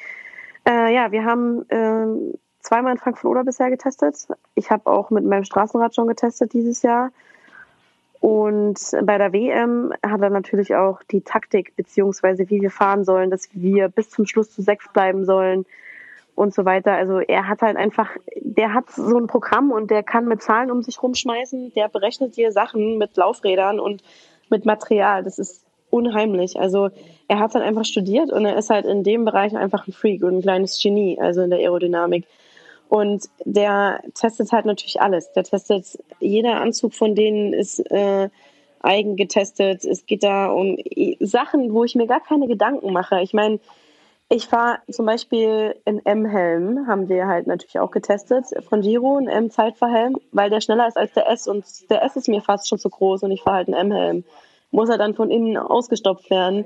Äh, 0.67 0.93
ja, 0.93 1.13
wir 1.13 1.23
haben 1.23 1.65
ähm, 1.69 2.33
zweimal 2.59 2.91
in 2.91 2.97
Frankfurt-Oder 2.97 3.45
bisher 3.45 3.69
getestet. 3.69 4.27
Ich 4.55 4.69
habe 4.69 4.89
auch 4.91 5.11
mit 5.11 5.23
meinem 5.23 5.45
Straßenrad 5.45 5.95
schon 5.95 6.07
getestet 6.07 6.51
dieses 6.51 6.81
Jahr. 6.81 7.11
Und 8.23 8.79
bei 9.03 9.17
der 9.17 9.33
WM 9.33 9.91
hat 10.01 10.21
er 10.21 10.29
natürlich 10.29 10.73
auch 10.75 11.03
die 11.11 11.19
Taktik 11.19 11.75
beziehungsweise 11.75 12.49
wie 12.49 12.61
wir 12.61 12.71
fahren 12.71 13.03
sollen, 13.03 13.29
dass 13.29 13.49
wir 13.51 13.89
bis 13.89 14.11
zum 14.11 14.25
Schluss 14.25 14.49
zu 14.49 14.61
sechs 14.61 14.87
bleiben 14.93 15.25
sollen 15.25 15.65
und 16.33 16.53
so 16.53 16.63
weiter. 16.63 16.93
Also 16.93 17.19
er 17.19 17.49
hat 17.49 17.61
halt 17.61 17.75
einfach, 17.75 18.11
der 18.39 18.73
hat 18.73 18.89
so 18.91 19.17
ein 19.17 19.27
Programm 19.27 19.73
und 19.73 19.91
der 19.91 20.03
kann 20.03 20.25
mit 20.25 20.41
Zahlen 20.41 20.71
um 20.71 20.81
sich 20.83 21.03
rumschmeißen, 21.03 21.73
der 21.73 21.89
berechnet 21.89 22.37
dir 22.37 22.53
Sachen 22.53 22.97
mit 22.97 23.17
Laufrädern 23.17 23.77
und 23.81 24.03
mit 24.49 24.63
Material. 24.63 25.21
Das 25.25 25.37
ist 25.37 25.65
unheimlich. 25.89 26.57
Also 26.57 26.91
er 27.27 27.39
hat 27.39 27.55
halt 27.55 27.65
einfach 27.65 27.83
studiert 27.83 28.31
und 28.31 28.45
er 28.45 28.55
ist 28.55 28.69
halt 28.69 28.85
in 28.85 29.03
dem 29.03 29.25
Bereich 29.25 29.53
einfach 29.53 29.85
ein 29.85 29.91
Freak 29.91 30.23
und 30.23 30.37
ein 30.37 30.41
kleines 30.41 30.81
Genie, 30.81 31.19
also 31.19 31.41
in 31.41 31.49
der 31.49 31.59
Aerodynamik. 31.59 32.23
Und 32.89 33.25
der 33.43 34.03
testet 34.13 34.51
halt 34.51 34.65
natürlich 34.65 35.01
alles. 35.01 35.31
Der 35.33 35.43
testet, 35.43 35.85
jeder 36.19 36.61
Anzug 36.61 36.93
von 36.93 37.15
denen 37.15 37.53
ist 37.53 37.79
äh, 37.91 38.29
eigen 38.81 39.15
getestet. 39.15 39.83
Es 39.85 40.05
geht 40.05 40.23
da 40.23 40.51
um 40.51 40.77
Sachen, 41.19 41.73
wo 41.73 41.83
ich 41.83 41.95
mir 41.95 42.07
gar 42.07 42.21
keine 42.21 42.47
Gedanken 42.47 42.93
mache. 42.93 43.21
Ich 43.21 43.33
meine, 43.33 43.59
ich 44.29 44.47
fahre 44.47 44.79
zum 44.89 45.05
Beispiel 45.05 45.75
in 45.85 46.03
M-Helm, 46.05 46.87
haben 46.87 47.09
wir 47.09 47.27
halt 47.27 47.47
natürlich 47.47 47.79
auch 47.79 47.91
getestet, 47.91 48.45
von 48.67 48.81
Giro, 48.81 49.17
ein 49.17 49.27
M-Zeitverhelm, 49.27 50.17
weil 50.31 50.49
der 50.49 50.61
schneller 50.61 50.87
ist 50.87 50.97
als 50.97 51.13
der 51.13 51.29
S 51.29 51.47
und 51.47 51.65
der 51.89 52.03
S 52.03 52.15
ist 52.15 52.27
mir 52.27 52.41
fast 52.41 52.67
schon 52.67 52.79
zu 52.79 52.89
groß 52.89 53.23
und 53.23 53.31
ich 53.31 53.41
fahre 53.41 53.57
halt 53.57 53.67
einen 53.67 53.91
M-Helm. 53.91 54.23
Muss 54.71 54.89
er 54.89 54.97
dann 54.97 55.13
von 55.13 55.29
innen 55.29 55.55
ausgestopft 55.57 56.29
werden, 56.31 56.65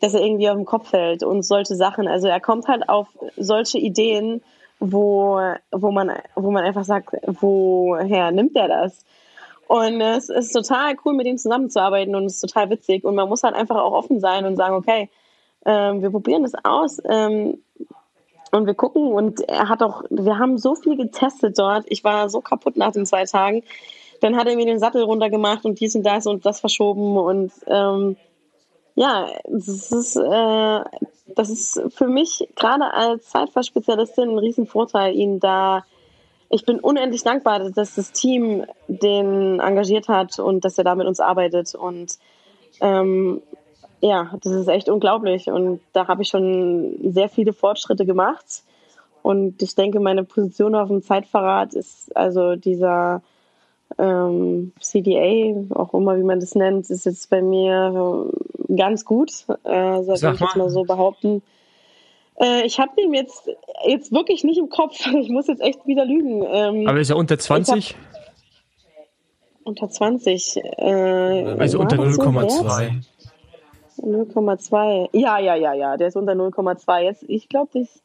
dass 0.00 0.14
er 0.14 0.22
irgendwie 0.22 0.48
auf 0.48 0.56
den 0.56 0.64
Kopf 0.64 0.90
fällt 0.90 1.22
und 1.22 1.42
solche 1.42 1.74
Sachen. 1.74 2.06
Also 2.06 2.28
er 2.28 2.40
kommt 2.40 2.68
halt 2.68 2.88
auf 2.88 3.08
solche 3.36 3.78
Ideen, 3.78 4.42
wo, 4.80 5.40
wo 5.70 5.90
man, 5.92 6.12
wo 6.34 6.50
man 6.50 6.64
einfach 6.64 6.84
sagt, 6.84 7.14
woher 7.26 8.32
nimmt 8.32 8.56
er 8.56 8.68
das? 8.68 9.04
Und 9.68 10.00
es 10.00 10.28
ist 10.28 10.52
total 10.52 10.96
cool, 11.04 11.14
mit 11.14 11.28
ihm 11.28 11.38
zusammenzuarbeiten 11.38 12.16
und 12.16 12.24
es 12.24 12.34
ist 12.34 12.40
total 12.40 12.70
witzig. 12.70 13.04
Und 13.04 13.14
man 13.14 13.28
muss 13.28 13.44
halt 13.44 13.54
einfach 13.54 13.76
auch 13.76 13.92
offen 13.92 14.18
sein 14.18 14.44
und 14.44 14.56
sagen, 14.56 14.74
okay, 14.74 15.08
ähm, 15.64 16.02
wir 16.02 16.10
probieren 16.10 16.42
das 16.42 16.54
aus 16.64 17.00
ähm, 17.08 17.62
und 18.50 18.66
wir 18.66 18.74
gucken. 18.74 19.12
Und 19.12 19.48
er 19.48 19.68
hat 19.68 19.82
auch, 19.82 20.02
wir 20.10 20.38
haben 20.38 20.58
so 20.58 20.74
viel 20.74 20.96
getestet 20.96 21.56
dort. 21.56 21.84
Ich 21.86 22.02
war 22.02 22.28
so 22.30 22.40
kaputt 22.40 22.76
nach 22.76 22.90
den 22.90 23.06
zwei 23.06 23.24
Tagen. 23.26 23.62
Dann 24.20 24.36
hat 24.36 24.48
er 24.48 24.56
mir 24.56 24.66
den 24.66 24.80
Sattel 24.80 25.04
runtergemacht 25.04 25.64
und 25.64 25.78
dies 25.78 25.94
und 25.94 26.02
das 26.02 26.26
und 26.26 26.44
das 26.44 26.58
verschoben. 26.58 27.16
Und 27.16 27.52
ähm, 27.68 28.16
ja, 28.96 29.28
das 29.44 29.92
ist, 29.92 30.16
äh, 30.16 30.80
das 31.34 31.50
ist 31.50 31.80
für 31.90 32.06
mich 32.06 32.48
gerade 32.56 32.92
als 32.92 33.30
Zeitfahrspezialistin 33.30 34.30
ein 34.30 34.38
Riesenvorteil, 34.38 35.14
ihn 35.14 35.40
da 35.40 35.84
ich 36.52 36.66
bin 36.66 36.80
unendlich 36.80 37.22
dankbar, 37.22 37.70
dass 37.70 37.94
das 37.94 38.10
Team 38.10 38.66
den 38.88 39.60
engagiert 39.60 40.08
hat 40.08 40.40
und 40.40 40.64
dass 40.64 40.78
er 40.78 40.84
da 40.84 40.96
mit 40.96 41.06
uns 41.06 41.20
arbeitet. 41.20 41.76
Und 41.76 42.18
ähm, 42.80 43.40
ja, 44.00 44.32
das 44.42 44.52
ist 44.52 44.66
echt 44.66 44.88
unglaublich. 44.88 45.48
Und 45.48 45.80
da 45.92 46.08
habe 46.08 46.22
ich 46.22 46.28
schon 46.28 47.12
sehr 47.12 47.28
viele 47.28 47.52
Fortschritte 47.52 48.04
gemacht. 48.04 48.64
Und 49.22 49.62
ich 49.62 49.76
denke, 49.76 50.00
meine 50.00 50.24
Position 50.24 50.74
auf 50.74 50.88
dem 50.88 51.02
Zeitverrat 51.02 51.74
ist 51.74 52.14
also 52.16 52.56
dieser 52.56 53.22
ähm, 53.98 54.72
CDA, 54.80 55.74
auch 55.74 55.94
immer 55.94 56.16
wie 56.16 56.22
man 56.22 56.40
das 56.40 56.54
nennt, 56.54 56.88
ist 56.90 57.06
jetzt 57.06 57.30
bei 57.30 57.42
mir 57.42 58.30
ganz 58.76 59.04
gut. 59.04 59.30
Äh, 59.64 60.02
soll 60.02 60.14
ich 60.14 60.40
jetzt 60.40 60.56
mal 60.56 60.70
so 60.70 60.84
behaupten. 60.84 61.42
Äh, 62.40 62.64
ich 62.64 62.80
habe 62.80 63.00
ihn 63.00 63.12
jetzt, 63.12 63.48
jetzt 63.86 64.12
wirklich 64.12 64.44
nicht 64.44 64.58
im 64.58 64.68
Kopf. 64.68 65.06
Ich 65.20 65.28
muss 65.28 65.46
jetzt 65.46 65.60
echt 65.60 65.86
wieder 65.86 66.04
lügen. 66.04 66.42
Ähm, 66.48 66.88
Aber 66.88 67.00
ist 67.00 67.10
er 67.10 67.16
unter 67.16 67.38
20? 67.38 67.94
Unter 69.64 69.88
20. 69.88 70.56
Äh, 70.78 71.56
also 71.58 71.80
unter 71.80 71.96
0,2. 71.96 73.02
0,2. 73.98 75.08
Ja, 75.12 75.38
ja, 75.38 75.54
ja, 75.54 75.74
ja, 75.74 75.96
der 75.96 76.08
ist 76.08 76.16
unter 76.16 76.32
0,2. 76.32 77.00
Jetzt, 77.02 77.24
ich 77.28 77.48
glaube, 77.48 77.70
das. 77.74 78.02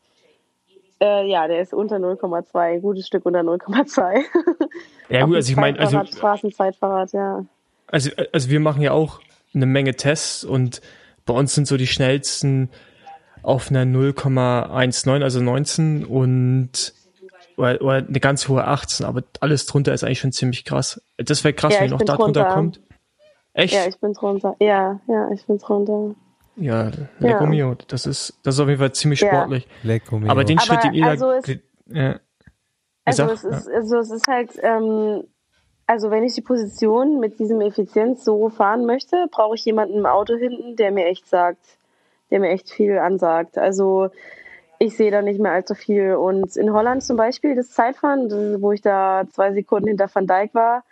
Äh, 1.02 1.30
ja, 1.30 1.48
der 1.48 1.62
ist 1.62 1.74
unter 1.74 1.98
0,2, 1.98 2.58
ein 2.58 2.82
gutes 2.82 3.08
Stück 3.08 3.26
unter 3.26 3.42
0,2. 3.42 4.24
Ja, 5.08 5.24
gut, 5.24 5.36
also 5.36 5.52
ich 5.52 5.56
meine, 5.56 5.78
also. 5.78 6.04
Straßenzeitfahrrad, 6.04 7.14
ja. 7.14 7.46
Also, 7.86 8.10
also 8.34 8.50
wir 8.50 8.60
machen 8.60 8.82
ja 8.82 8.92
auch 8.92 9.20
eine 9.54 9.68
Menge 9.68 9.94
Tests 9.96 10.44
und 10.44 10.82
bei 11.28 11.34
uns 11.36 11.54
sind 11.54 11.68
so 11.68 11.78
die 11.78 11.86
schnellsten 11.86 12.70
auf 13.44 13.70
einer 13.70 13.84
0,19, 13.84 15.22
also 15.22 15.42
19 15.42 16.06
und 16.06 16.94
oder, 17.58 17.82
oder 17.82 17.98
eine 17.98 18.20
ganz 18.20 18.48
hohe 18.48 18.66
18, 18.66 19.06
aber 19.06 19.22
alles 19.40 19.66
drunter 19.66 19.94
ist 19.94 20.04
eigentlich 20.04 20.20
schon 20.20 20.32
ziemlich 20.32 20.66
krass. 20.66 21.02
Das 21.18 21.44
wäre 21.44 21.54
krass, 21.54 21.76
ja, 21.76 21.82
wenn 21.82 21.92
noch 21.92 22.02
da 22.02 22.18
drunter 22.18 22.46
kommt. 22.46 22.82
Echt? 23.54 23.74
Ja, 23.74 23.88
ich 23.88 23.98
bin 24.00 24.14
drunter. 24.14 24.56
Ja, 24.60 25.00
ja, 25.08 25.30
ich 25.32 25.46
bin 25.46 25.58
drunter. 25.58 26.16
Ja, 26.58 26.90
Lecco 27.20 27.44
ja. 27.44 27.50
Mio, 27.50 27.76
das 27.88 28.06
ist, 28.06 28.40
das 28.44 28.56
ist 28.56 28.60
auf 28.62 28.68
jeden 28.68 28.80
Fall 28.80 28.94
ziemlich 28.94 29.20
sportlich. 29.20 29.66
Ja. 29.66 29.90
Lecco 29.94 30.20
Mio. 30.20 30.32
Aber 30.32 30.44
den 30.44 30.60
Schritt, 30.60 30.84
den 30.84 30.94
ihr 30.94 31.06
also 31.06 31.32
es, 31.32 31.58
ja. 31.88 32.20
Also 33.04 33.24
es, 33.26 33.44
ist, 33.44 33.70
also 33.70 33.98
es 34.00 34.12
ist 34.12 34.28
halt, 34.28 34.52
ähm, 34.64 35.24
also 35.86 36.10
wenn 36.10 36.24
ich 36.24 36.34
die 36.34 36.42
Position 36.42 37.20
mit 37.20 37.40
diesem 37.40 37.62
Effizienz 37.62 38.26
so 38.26 38.50
fahren 38.50 38.86
möchte, 38.86 39.28
brauche 39.30 39.56
ich 39.56 39.66
jemanden 39.66 40.00
im 40.00 40.06
Auto 40.06 40.36
hinten, 40.36 40.76
der 40.76 40.92
mir 40.92 41.06
echt 41.06 41.28
sagt, 41.28 41.64
der 42.32 42.40
mir 42.40 42.50
echt 42.50 42.72
viel 42.72 42.98
ansagt. 42.98 43.58
Also 43.58 44.10
ich 44.80 44.98
sehe 44.98 45.12
da 45.12 45.22
nicht 45.22 45.40
mehr 45.40 45.52
allzu 45.52 45.76
viel. 45.76 46.16
Und 46.16 46.56
in 46.56 46.74
Holland 46.74 47.04
zum 47.04 47.18
Beispiel, 47.18 47.56
das 47.56 47.72
Zeitfahren, 47.72 48.62
wo 48.62 48.72
ich 48.72 48.82
da 48.82 49.26
zwei 49.32 49.54
Sekunden 49.54 49.88
hinter 49.88 50.10
Van 50.12 50.26
Dijk 50.26 50.54
war, 50.56 50.84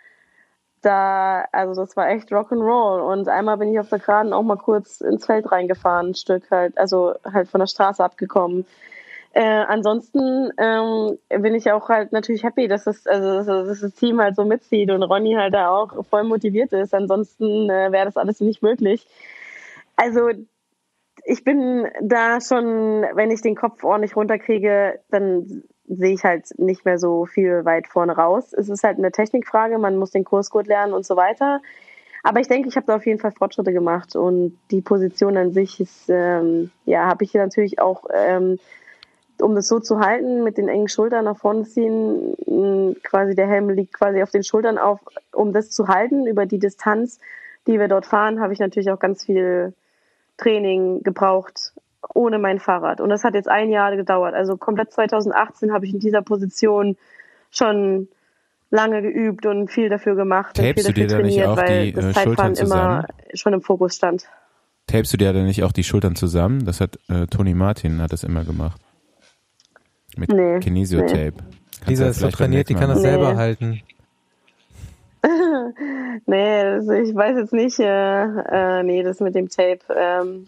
da, 0.84 1.46
also 1.52 1.80
das 1.80 1.96
war 1.96 2.08
echt 2.10 2.30
Rock'n'Roll. 2.30 3.00
Und 3.00 3.28
einmal 3.28 3.56
bin 3.58 3.72
ich 3.72 3.78
auf 3.78 3.88
der 3.88 3.98
Geraden 3.98 4.32
auch 4.32 4.42
mal 4.42 4.56
kurz 4.56 5.00
ins 5.00 5.26
Feld 5.26 5.50
reingefahren, 5.50 6.10
ein 6.10 6.14
Stück 6.14 6.50
halt, 6.50 6.76
also 6.78 7.14
halt 7.24 7.48
von 7.48 7.60
der 7.60 7.66
Straße 7.66 8.02
abgekommen. 8.02 8.66
Äh, 9.32 9.42
ansonsten 9.42 10.52
ähm, 10.58 11.18
bin 11.28 11.56
ich 11.56 11.72
auch 11.72 11.88
halt 11.88 12.12
natürlich 12.12 12.44
happy, 12.44 12.68
dass 12.68 12.84
das, 12.84 13.04
also, 13.06 13.42
dass 13.64 13.80
das 13.80 13.94
Team 13.94 14.20
halt 14.20 14.36
so 14.36 14.44
mitzieht 14.44 14.92
und 14.92 15.02
Ronny 15.02 15.34
halt 15.34 15.54
da 15.54 15.70
auch 15.70 16.04
voll 16.04 16.22
motiviert 16.22 16.72
ist. 16.72 16.94
Ansonsten 16.94 17.68
äh, 17.68 17.90
wäre 17.90 18.04
das 18.04 18.16
alles 18.16 18.40
nicht 18.40 18.62
möglich. 18.62 19.06
Also 19.96 20.30
ich 21.24 21.42
bin 21.42 21.88
da 22.00 22.40
schon, 22.40 23.02
wenn 23.14 23.32
ich 23.32 23.42
den 23.42 23.56
Kopf 23.56 23.82
ordentlich 23.82 24.14
runterkriege, 24.14 25.00
dann 25.10 25.64
sehe 25.88 26.14
ich 26.14 26.24
halt 26.24 26.58
nicht 26.58 26.84
mehr 26.84 26.98
so 26.98 27.26
viel 27.26 27.64
weit 27.64 27.86
vorne 27.86 28.16
raus. 28.16 28.52
Es 28.52 28.68
ist 28.68 28.84
halt 28.84 28.98
eine 28.98 29.12
Technikfrage, 29.12 29.78
man 29.78 29.96
muss 29.96 30.10
den 30.10 30.24
Kurs 30.24 30.50
gut 30.50 30.66
lernen 30.66 30.92
und 30.92 31.04
so 31.04 31.16
weiter. 31.16 31.60
Aber 32.22 32.40
ich 32.40 32.48
denke, 32.48 32.68
ich 32.68 32.76
habe 32.76 32.86
da 32.86 32.96
auf 32.96 33.04
jeden 33.04 33.20
Fall 33.20 33.32
Fortschritte 33.32 33.72
gemacht 33.72 34.16
und 34.16 34.58
die 34.70 34.80
Position 34.80 35.36
an 35.36 35.52
sich 35.52 35.78
ist, 35.78 36.08
ähm, 36.08 36.70
ja, 36.86 37.04
habe 37.06 37.24
ich 37.24 37.32
hier 37.32 37.42
natürlich 37.42 37.80
auch, 37.80 38.06
ähm, 38.14 38.58
um 39.42 39.54
das 39.54 39.68
so 39.68 39.78
zu 39.78 40.00
halten, 40.00 40.42
mit 40.42 40.56
den 40.56 40.68
engen 40.68 40.88
Schultern 40.88 41.26
nach 41.26 41.36
vorne 41.36 41.64
ziehen, 41.64 42.34
quasi 43.02 43.34
der 43.34 43.46
Helm 43.46 43.68
liegt 43.68 43.92
quasi 43.92 44.22
auf 44.22 44.30
den 44.30 44.42
Schultern 44.42 44.78
auf, 44.78 45.00
um 45.32 45.52
das 45.52 45.70
zu 45.70 45.88
halten 45.88 46.26
über 46.26 46.46
die 46.46 46.58
Distanz, 46.58 47.20
die 47.66 47.78
wir 47.78 47.88
dort 47.88 48.06
fahren, 48.06 48.40
habe 48.40 48.54
ich 48.54 48.58
natürlich 48.58 48.90
auch 48.90 48.98
ganz 48.98 49.24
viel 49.24 49.74
Training 50.38 51.02
gebraucht 51.02 51.73
ohne 52.12 52.38
mein 52.38 52.58
Fahrrad. 52.58 53.00
Und 53.00 53.08
das 53.08 53.24
hat 53.24 53.34
jetzt 53.34 53.48
ein 53.48 53.70
Jahr 53.70 53.94
gedauert. 53.96 54.34
Also 54.34 54.56
komplett 54.56 54.92
2018 54.92 55.72
habe 55.72 55.86
ich 55.86 55.94
in 55.94 56.00
dieser 56.00 56.22
Position 56.22 56.96
schon 57.50 58.08
lange 58.70 59.02
geübt 59.02 59.46
und 59.46 59.70
viel 59.70 59.88
dafür 59.88 60.16
gemacht 60.16 60.56
Tapest 60.56 60.88
und 60.88 60.94
viel 60.94 61.06
dafür 61.06 61.22
trainiert, 61.22 61.56
weil 61.56 61.84
die, 61.86 61.92
das 61.92 62.14
Zeitfahren 62.14 62.54
immer 62.54 63.06
schon 63.32 63.52
im 63.52 63.62
Fokus 63.62 63.94
stand. 63.94 64.26
Tapest 64.86 65.12
du 65.12 65.16
dir 65.16 65.32
da 65.32 65.42
nicht 65.42 65.62
auch 65.62 65.72
die 65.72 65.84
Schultern 65.84 66.16
zusammen? 66.16 66.64
Das 66.64 66.80
hat 66.80 66.98
äh, 67.08 67.26
Toni 67.26 67.54
Martin 67.54 68.02
hat 68.02 68.12
das 68.12 68.24
immer 68.24 68.44
gemacht. 68.44 68.80
Mit 70.16 70.30
nee, 70.30 70.60
Kinesiotape. 70.60 71.34
Nee. 71.38 71.90
Lisa 71.90 72.06
ist 72.06 72.20
so 72.20 72.28
trainiert, 72.28 72.68
die 72.68 72.74
kann 72.74 72.88
das 72.88 72.98
nee. 72.98 73.08
selber 73.08 73.36
halten. 73.36 73.82
nee, 76.26 76.60
also 76.60 76.92
ich 76.92 77.14
weiß 77.14 77.36
jetzt 77.38 77.52
nicht, 77.52 77.78
äh, 77.78 78.24
äh, 78.24 78.82
nee, 78.82 79.02
das 79.02 79.20
mit 79.20 79.34
dem 79.34 79.48
Tape. 79.48 79.80
Ähm, 79.96 80.46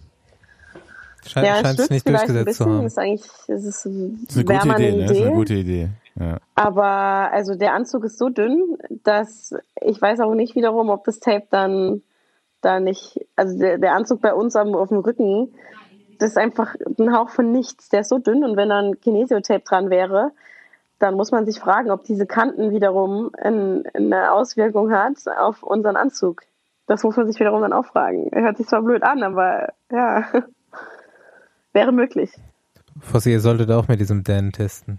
Schein, 1.28 1.44
ja, 1.44 1.56
scheint 1.56 1.78
es 1.78 1.90
nicht 1.90 2.08
durchgesetzt 2.08 2.56
zu 2.56 2.64
haben. 2.64 2.86
Ist 2.86 2.98
eigentlich, 2.98 3.30
es 3.48 3.64
ist, 3.64 3.86
ist 3.86 3.86
eine 3.86 4.44
gute 4.44 4.82
Idee, 4.82 4.88
Idee. 4.88 4.96
Ne? 4.96 5.04
Ist 5.04 5.22
eine 5.22 5.32
gute 5.32 5.54
Idee. 5.54 5.88
Ja. 6.18 6.38
Aber 6.54 6.84
also 7.32 7.54
der 7.54 7.74
Anzug 7.74 8.04
ist 8.04 8.18
so 8.18 8.28
dünn, 8.28 8.78
dass 9.04 9.54
ich 9.80 10.00
weiß 10.00 10.20
auch 10.20 10.34
nicht 10.34 10.54
wiederum, 10.54 10.88
ob 10.88 11.04
das 11.04 11.20
Tape 11.20 11.46
dann 11.50 12.02
da 12.62 12.80
nicht, 12.80 13.20
also 13.36 13.58
der, 13.58 13.78
der 13.78 13.92
Anzug 13.92 14.20
bei 14.22 14.32
uns 14.32 14.56
am, 14.56 14.74
auf 14.74 14.88
dem 14.88 14.98
Rücken, 14.98 15.54
das 16.18 16.30
ist 16.30 16.38
einfach 16.38 16.74
ein 16.98 17.14
Hauch 17.14 17.28
von 17.28 17.52
nichts. 17.52 17.90
Der 17.90 18.00
ist 18.00 18.08
so 18.08 18.18
dünn 18.18 18.44
und 18.44 18.56
wenn 18.56 18.70
dann 18.70 19.00
Kinesiotape 19.00 19.64
dran 19.64 19.90
wäre, 19.90 20.32
dann 20.98 21.14
muss 21.14 21.30
man 21.30 21.44
sich 21.44 21.60
fragen, 21.60 21.90
ob 21.90 22.04
diese 22.04 22.26
Kanten 22.26 22.70
wiederum 22.70 23.30
in, 23.42 23.84
in 23.92 24.12
eine 24.12 24.32
Auswirkung 24.32 24.90
hat 24.92 25.16
auf 25.38 25.62
unseren 25.62 25.96
Anzug. 25.96 26.42
Das 26.86 27.02
muss 27.02 27.16
man 27.16 27.26
sich 27.26 27.38
wiederum 27.38 27.60
dann 27.60 27.72
auch 27.72 27.84
fragen. 27.84 28.30
Hört 28.32 28.56
sich 28.56 28.66
zwar 28.66 28.82
blöd 28.82 29.02
an, 29.02 29.22
aber 29.22 29.72
ja, 29.90 30.24
wäre 31.76 31.92
möglich. 31.92 32.30
Fossi, 32.98 33.30
ihr 33.30 33.40
solltet 33.40 33.70
auch 33.70 33.86
mit 33.86 34.00
diesem 34.00 34.24
Dan 34.24 34.50
testen. 34.50 34.98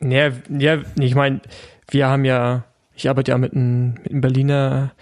Ja, 0.00 0.30
ja 0.48 0.82
ich 0.98 1.14
meine, 1.14 1.42
wir 1.90 2.08
haben 2.08 2.24
ja, 2.24 2.64
ich 2.94 3.08
arbeite 3.08 3.30
ja 3.30 3.38
mit 3.38 3.52
einem, 3.52 3.94
mit 3.94 4.10
einem 4.10 4.20
Berliner 4.20 4.92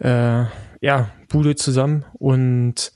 äh, 0.00 0.44
ja, 0.80 1.10
Bude 1.28 1.54
zusammen 1.54 2.04
und 2.14 2.92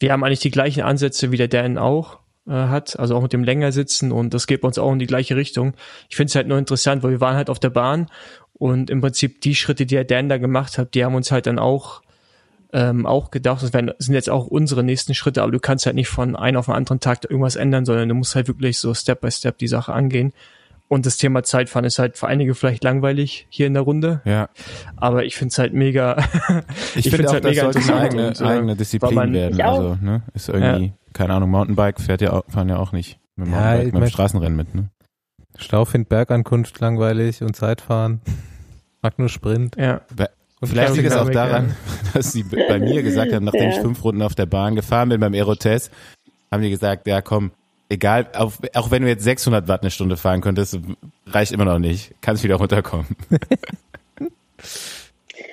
wir 0.00 0.12
haben 0.12 0.24
eigentlich 0.24 0.40
die 0.40 0.50
gleichen 0.50 0.82
Ansätze 0.82 1.30
wie 1.30 1.36
der 1.36 1.48
Dan 1.48 1.78
auch 1.78 2.18
äh, 2.46 2.52
hat, 2.52 2.98
also 2.98 3.14
auch 3.16 3.22
mit 3.22 3.32
dem 3.32 3.44
länger 3.44 3.70
sitzen 3.70 4.10
und 4.10 4.32
das 4.32 4.46
geht 4.46 4.62
bei 4.62 4.68
uns 4.68 4.78
auch 4.78 4.92
in 4.92 4.98
die 4.98 5.06
gleiche 5.06 5.36
Richtung. 5.36 5.74
Ich 6.08 6.16
finde 6.16 6.30
es 6.30 6.34
halt 6.34 6.48
nur 6.48 6.58
interessant, 6.58 7.02
weil 7.02 7.10
wir 7.10 7.20
waren 7.20 7.36
halt 7.36 7.50
auf 7.50 7.60
der 7.60 7.70
Bahn 7.70 8.06
und 8.54 8.88
im 8.88 9.02
Prinzip 9.02 9.42
die 9.42 9.54
Schritte, 9.54 9.84
die 9.84 9.94
der 9.94 10.04
Dan 10.04 10.30
da 10.30 10.38
gemacht 10.38 10.78
hat, 10.78 10.94
die 10.94 11.04
haben 11.04 11.14
uns 11.14 11.30
halt 11.30 11.46
dann 11.46 11.58
auch 11.58 12.03
ähm, 12.74 13.06
auch 13.06 13.30
gedacht, 13.30 13.62
das 13.62 13.72
werden, 13.72 13.92
sind 13.98 14.14
jetzt 14.14 14.28
auch 14.28 14.48
unsere 14.48 14.82
nächsten 14.82 15.14
Schritte, 15.14 15.42
aber 15.42 15.52
du 15.52 15.60
kannst 15.60 15.86
halt 15.86 15.94
nicht 15.94 16.08
von 16.08 16.34
einem 16.34 16.58
auf 16.58 16.66
den 16.66 16.74
anderen 16.74 16.98
Tag 16.98 17.22
irgendwas 17.22 17.54
ändern, 17.54 17.84
sondern 17.84 18.08
du 18.08 18.16
musst 18.16 18.34
halt 18.34 18.48
wirklich 18.48 18.78
so 18.78 18.92
Step 18.92 19.20
by 19.20 19.30
Step 19.30 19.58
die 19.58 19.68
Sache 19.68 19.92
angehen. 19.92 20.32
Und 20.88 21.06
das 21.06 21.16
Thema 21.16 21.42
Zeitfahren 21.44 21.86
ist 21.86 21.98
halt 21.98 22.18
für 22.18 22.26
einige 22.26 22.54
vielleicht 22.54 22.84
langweilig 22.84 23.46
hier 23.48 23.68
in 23.68 23.74
der 23.74 23.82
Runde. 23.82 24.20
Ja. 24.24 24.50
Aber 24.96 25.24
ich 25.24 25.36
finde 25.36 25.52
es 25.52 25.58
halt 25.58 25.72
mega. 25.72 26.16
ich, 26.94 27.06
ich 27.06 27.10
finde 27.10 27.28
auch, 27.30 27.32
halt 27.32 27.44
sollte 27.56 27.78
eine 27.78 27.96
eigene, 27.96 28.28
und, 28.28 28.40
äh, 28.40 28.44
eigene 28.44 28.76
Disziplin 28.76 29.14
man, 29.14 29.32
werden. 29.32 29.60
Also, 29.60 29.96
ne, 30.00 30.22
ist 30.34 30.48
irgendwie, 30.48 30.86
ja. 30.86 30.92
keine 31.12 31.34
Ahnung, 31.34 31.50
Mountainbike 31.50 32.00
fährt 32.00 32.20
ja 32.20 32.32
auch, 32.32 32.44
fahren 32.48 32.68
ja 32.68 32.76
auch 32.76 32.92
nicht 32.92 33.18
mit 33.36 33.46
dem, 33.46 33.52
ja, 33.54 33.76
mit 33.76 33.94
dem 33.94 34.08
Straßenrennen 34.08 34.56
mit, 34.56 34.74
ne? 34.74 34.90
Stau 35.56 35.84
findet 35.84 36.08
Bergankunft 36.08 36.80
langweilig 36.80 37.40
und 37.42 37.54
Zeitfahren. 37.54 38.20
Mag 39.02 39.18
nur 39.18 39.28
Sprint. 39.28 39.76
Ja. 39.76 40.00
Und 40.64 40.70
Vielleicht 40.70 40.96
liegt 40.96 41.08
es 41.08 41.16
auch 41.16 41.28
daran, 41.28 41.76
dass 42.14 42.32
sie 42.32 42.42
bei 42.42 42.78
mir 42.78 43.02
gesagt 43.02 43.34
haben, 43.34 43.44
nachdem 43.44 43.64
ja. 43.64 43.68
ich 43.68 43.80
fünf 43.80 44.02
Runden 44.02 44.22
auf 44.22 44.34
der 44.34 44.46
Bahn 44.46 44.74
gefahren 44.74 45.10
bin 45.10 45.20
beim 45.20 45.34
Aerotest, 45.34 45.92
haben 46.50 46.62
die 46.62 46.70
gesagt, 46.70 47.06
ja 47.06 47.20
komm, 47.20 47.50
egal, 47.90 48.28
auch, 48.34 48.52
auch 48.72 48.90
wenn 48.90 49.02
du 49.02 49.08
jetzt 49.08 49.24
600 49.24 49.68
Watt 49.68 49.82
eine 49.82 49.90
Stunde 49.90 50.16
fahren 50.16 50.40
könntest, 50.40 50.78
reicht 51.26 51.52
immer 51.52 51.66
noch 51.66 51.78
nicht. 51.78 52.14
Kannst 52.22 52.44
wieder 52.44 52.54
runterkommen. 52.56 53.04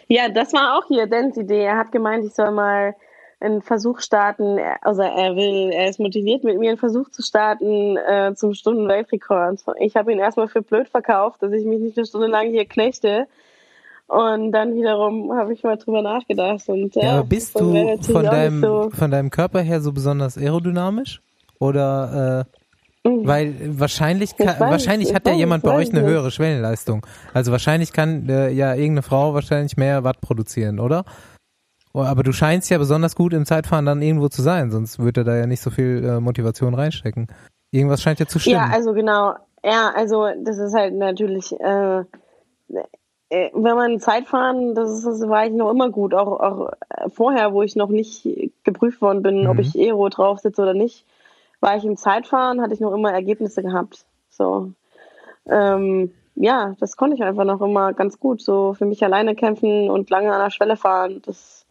ja, 0.08 0.30
das 0.30 0.54
war 0.54 0.78
auch 0.78 0.88
hier 0.88 1.08
Dens 1.08 1.36
Idee. 1.36 1.64
Er 1.64 1.78
hat 1.78 1.92
gemeint, 1.92 2.24
ich 2.24 2.34
soll 2.34 2.52
mal 2.52 2.96
einen 3.42 3.62
Versuch 3.62 4.00
starten, 4.00 4.60
also 4.82 5.02
er 5.02 5.36
will, 5.36 5.72
er 5.74 5.90
ist 5.90 6.00
motiviert, 6.00 6.46
mit 6.46 6.58
mir 6.58 6.70
einen 6.70 6.78
Versuch 6.78 7.10
zu 7.10 7.22
starten 7.22 7.98
äh, 7.98 8.34
zum 8.34 8.54
Stundenweltrekord. 8.54 9.60
Ich 9.80 9.98
habe 9.98 10.14
ihn 10.14 10.20
erstmal 10.20 10.48
für 10.48 10.62
blöd 10.62 10.88
verkauft, 10.88 11.44
dass 11.44 11.52
ich 11.52 11.66
mich 11.66 11.82
nicht 11.82 11.98
eine 11.98 12.06
Stunde 12.06 12.28
lang 12.28 12.50
hier 12.52 12.66
knechte. 12.66 13.28
Und 14.12 14.52
dann 14.52 14.76
wiederum 14.76 15.32
habe 15.32 15.54
ich 15.54 15.64
mal 15.64 15.78
drüber 15.78 16.02
nachgedacht. 16.02 16.68
Und, 16.68 16.94
ja, 16.96 17.02
ja 17.02 17.22
bist 17.24 17.58
du 17.58 17.98
von 18.02 18.26
deinem, 18.26 18.60
so 18.60 18.90
von 18.90 19.10
deinem 19.10 19.30
Körper 19.30 19.62
her 19.62 19.80
so 19.80 19.94
besonders 19.94 20.38
aerodynamisch? 20.38 21.22
Oder 21.60 22.46
äh, 23.06 23.08
mhm. 23.08 23.26
weil 23.26 23.56
wahrscheinlich 23.80 24.36
kann, 24.36 24.60
weiß, 24.60 24.60
wahrscheinlich 24.60 25.16
hat 25.16 25.26
ja 25.26 25.34
jemand 25.34 25.64
bei 25.64 25.74
euch 25.74 25.92
eine 25.94 26.02
höhere 26.02 26.30
Schwellenleistung. 26.30 27.06
Also 27.34 27.54
wahrscheinlich 27.54 27.94
kann 27.94 28.28
äh, 28.28 28.50
ja 28.50 28.74
irgendeine 28.74 29.04
Frau 29.04 29.34
wahrscheinlich 29.34 29.78
mehr 29.78 30.04
Watt 30.04 30.20
produzieren, 30.20 30.82
oder? 30.82 31.06
Oh, 31.94 32.02
aber 32.02 32.24
du 32.24 32.34
scheinst 32.34 32.70
ja 32.70 32.80
besonders 32.80 33.16
gut 33.16 33.32
im 33.32 33.46
Zeitfahren 33.46 33.86
dann 33.86 34.02
irgendwo 34.02 34.28
zu 34.28 34.42
sein, 34.42 34.72
sonst 34.72 35.00
würde 35.00 35.24
da 35.24 35.38
ja 35.38 35.48
nicht 35.48 35.62
so 35.62 35.70
viel 35.70 36.04
äh, 36.04 36.20
Motivation 36.20 36.74
reinstecken. 36.74 37.28
Irgendwas 37.72 38.02
scheint 38.02 38.20
ja 38.20 38.26
zu 38.26 38.40
stimmen. 38.40 38.58
Ja, 38.58 38.70
also 38.74 38.92
genau. 38.92 39.36
Ja, 39.64 39.94
also 39.96 40.28
das 40.44 40.58
ist 40.58 40.74
halt 40.74 40.96
natürlich, 40.96 41.54
äh 41.62 42.04
wenn 43.32 43.76
man 43.76 44.00
Zeitfahren, 44.00 44.76
das, 44.76 44.90
ist, 44.92 45.06
das 45.06 45.28
war 45.28 45.46
ich 45.46 45.54
noch 45.54 45.72
immer 45.72 45.90
gut, 45.90 46.14
auch, 46.14 46.40
auch 46.40 46.72
vorher, 47.14 47.54
wo 47.54 47.64
ich 47.64 47.76
noch 47.76 47.90
nicht 47.90 48.28
geprüft 48.64 49.02
worden 49.02 49.22
bin, 49.22 49.44
mhm. 49.44 49.50
ob 49.50 49.60
ich 49.60 49.76
Aero 49.76 50.10
drauf 50.10 50.40
sitze 50.40 50.62
oder 50.62 50.74
nicht, 50.74 51.06
war 51.60 51.78
ich 51.78 51.86
im 51.86 51.98
Zeitfahren, 51.98 52.62
hatte 52.62 52.74
ich 52.74 52.80
noch 52.80 52.94
immer 52.94 53.12
Ergebnisse 53.12 53.62
gehabt. 53.62 54.06
So. 54.30 54.72
Ähm, 55.48 56.12
ja, 56.36 56.76
das 56.80 56.98
konnte 56.98 57.16
ich 57.16 57.24
einfach 57.24 57.46
noch 57.46 57.62
immer 57.62 57.94
ganz 57.94 58.20
gut. 58.20 58.42
So 58.42 58.74
für 58.74 58.86
mich 58.86 59.04
alleine 59.04 59.36
kämpfen 59.36 59.90
und 59.90 60.10
lange 60.10 60.34
an 60.34 60.42
der 60.42 60.50
Schwelle 60.50 60.76
fahren. 60.76 61.22
Das 61.26 61.66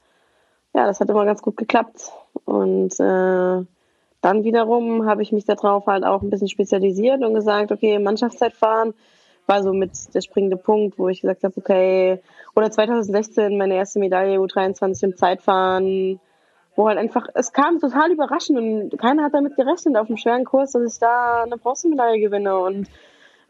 ja, 0.74 0.86
das 0.86 1.00
hat 1.00 1.08
immer 1.08 1.24
ganz 1.24 1.42
gut 1.42 1.56
geklappt. 1.56 2.12
Und 2.44 2.98
äh, 3.00 3.64
dann 4.22 4.44
wiederum 4.44 5.06
habe 5.06 5.22
ich 5.22 5.32
mich 5.32 5.44
darauf 5.44 5.86
halt 5.86 6.04
auch 6.04 6.22
ein 6.22 6.30
bisschen 6.30 6.48
spezialisiert 6.48 7.22
und 7.22 7.34
gesagt, 7.34 7.72
okay, 7.72 7.98
Mannschaftszeitfahren 7.98 8.94
war 9.50 9.64
so 9.64 9.72
mit 9.72 9.90
der 10.14 10.20
springende 10.20 10.56
Punkt, 10.56 10.96
wo 10.96 11.08
ich 11.08 11.22
gesagt 11.22 11.42
habe, 11.42 11.54
okay, 11.56 12.20
oder 12.54 12.70
2016 12.70 13.58
meine 13.58 13.74
erste 13.74 13.98
Medaille 13.98 14.38
U23 14.38 15.02
im 15.02 15.16
Zeitfahren, 15.16 16.20
wo 16.76 16.86
halt 16.86 16.98
einfach, 16.98 17.26
es 17.34 17.52
kam 17.52 17.80
total 17.80 18.12
überraschend 18.12 18.58
und 18.58 18.98
keiner 18.98 19.24
hat 19.24 19.34
damit 19.34 19.56
gerechnet 19.56 19.96
auf 19.96 20.06
dem 20.06 20.16
schweren 20.16 20.44
Kurs, 20.44 20.70
dass 20.70 20.94
ich 20.94 21.00
da 21.00 21.42
eine 21.42 21.56
Bronzemedaille 21.56 22.20
gewinne 22.20 22.56
und 22.58 22.88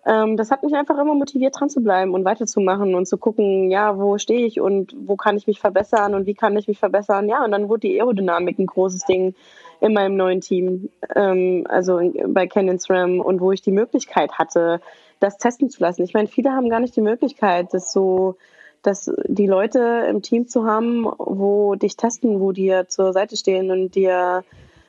ähm, 0.06 0.38
das 0.38 0.50
hat 0.50 0.62
mich 0.62 0.72
einfach 0.74 0.98
immer 0.98 1.14
motiviert, 1.14 1.60
dran 1.60 1.68
zu 1.68 1.82
bleiben 1.82 2.14
und 2.14 2.24
weiterzumachen 2.24 2.94
und 2.94 3.06
zu 3.06 3.18
gucken, 3.18 3.70
ja, 3.70 3.98
wo 3.98 4.16
stehe 4.16 4.46
ich 4.46 4.58
und 4.58 4.96
wo 5.06 5.16
kann 5.16 5.36
ich 5.36 5.46
mich 5.46 5.60
verbessern 5.60 6.14
und 6.14 6.24
wie 6.24 6.34
kann 6.34 6.56
ich 6.56 6.66
mich 6.66 6.78
verbessern. 6.78 7.28
Ja, 7.28 7.44
und 7.44 7.50
dann 7.50 7.68
wurde 7.68 7.80
die 7.80 8.00
Aerodynamik 8.00 8.58
ein 8.58 8.66
großes 8.66 9.04
Ding 9.04 9.34
in 9.80 9.92
meinem 9.92 10.16
neuen 10.16 10.40
Team, 10.40 10.88
ähm, 11.14 11.66
also 11.68 12.00
bei 12.28 12.46
Canyon 12.46 12.78
SRAM 12.78 13.20
und 13.20 13.42
wo 13.42 13.52
ich 13.52 13.60
die 13.60 13.72
Möglichkeit 13.72 14.32
hatte, 14.38 14.80
das 15.20 15.38
testen 15.38 15.70
zu 15.70 15.80
lassen. 15.82 16.02
Ich 16.02 16.14
meine, 16.14 16.28
viele 16.28 16.52
haben 16.52 16.68
gar 16.68 16.80
nicht 16.80 16.96
die 16.96 17.02
Möglichkeit, 17.02 17.72
das 17.72 17.92
so, 17.92 18.36
dass 18.82 19.10
die 19.26 19.46
Leute 19.46 20.06
im 20.08 20.22
Team 20.22 20.48
zu 20.48 20.64
haben, 20.64 21.04
wo 21.04 21.74
dich 21.74 21.96
testen, 21.96 22.40
wo 22.40 22.52
dir 22.52 22.88
zur 22.88 23.12
Seite 23.12 23.36
stehen 23.36 23.70
und 23.70 23.94
dir 23.94 24.42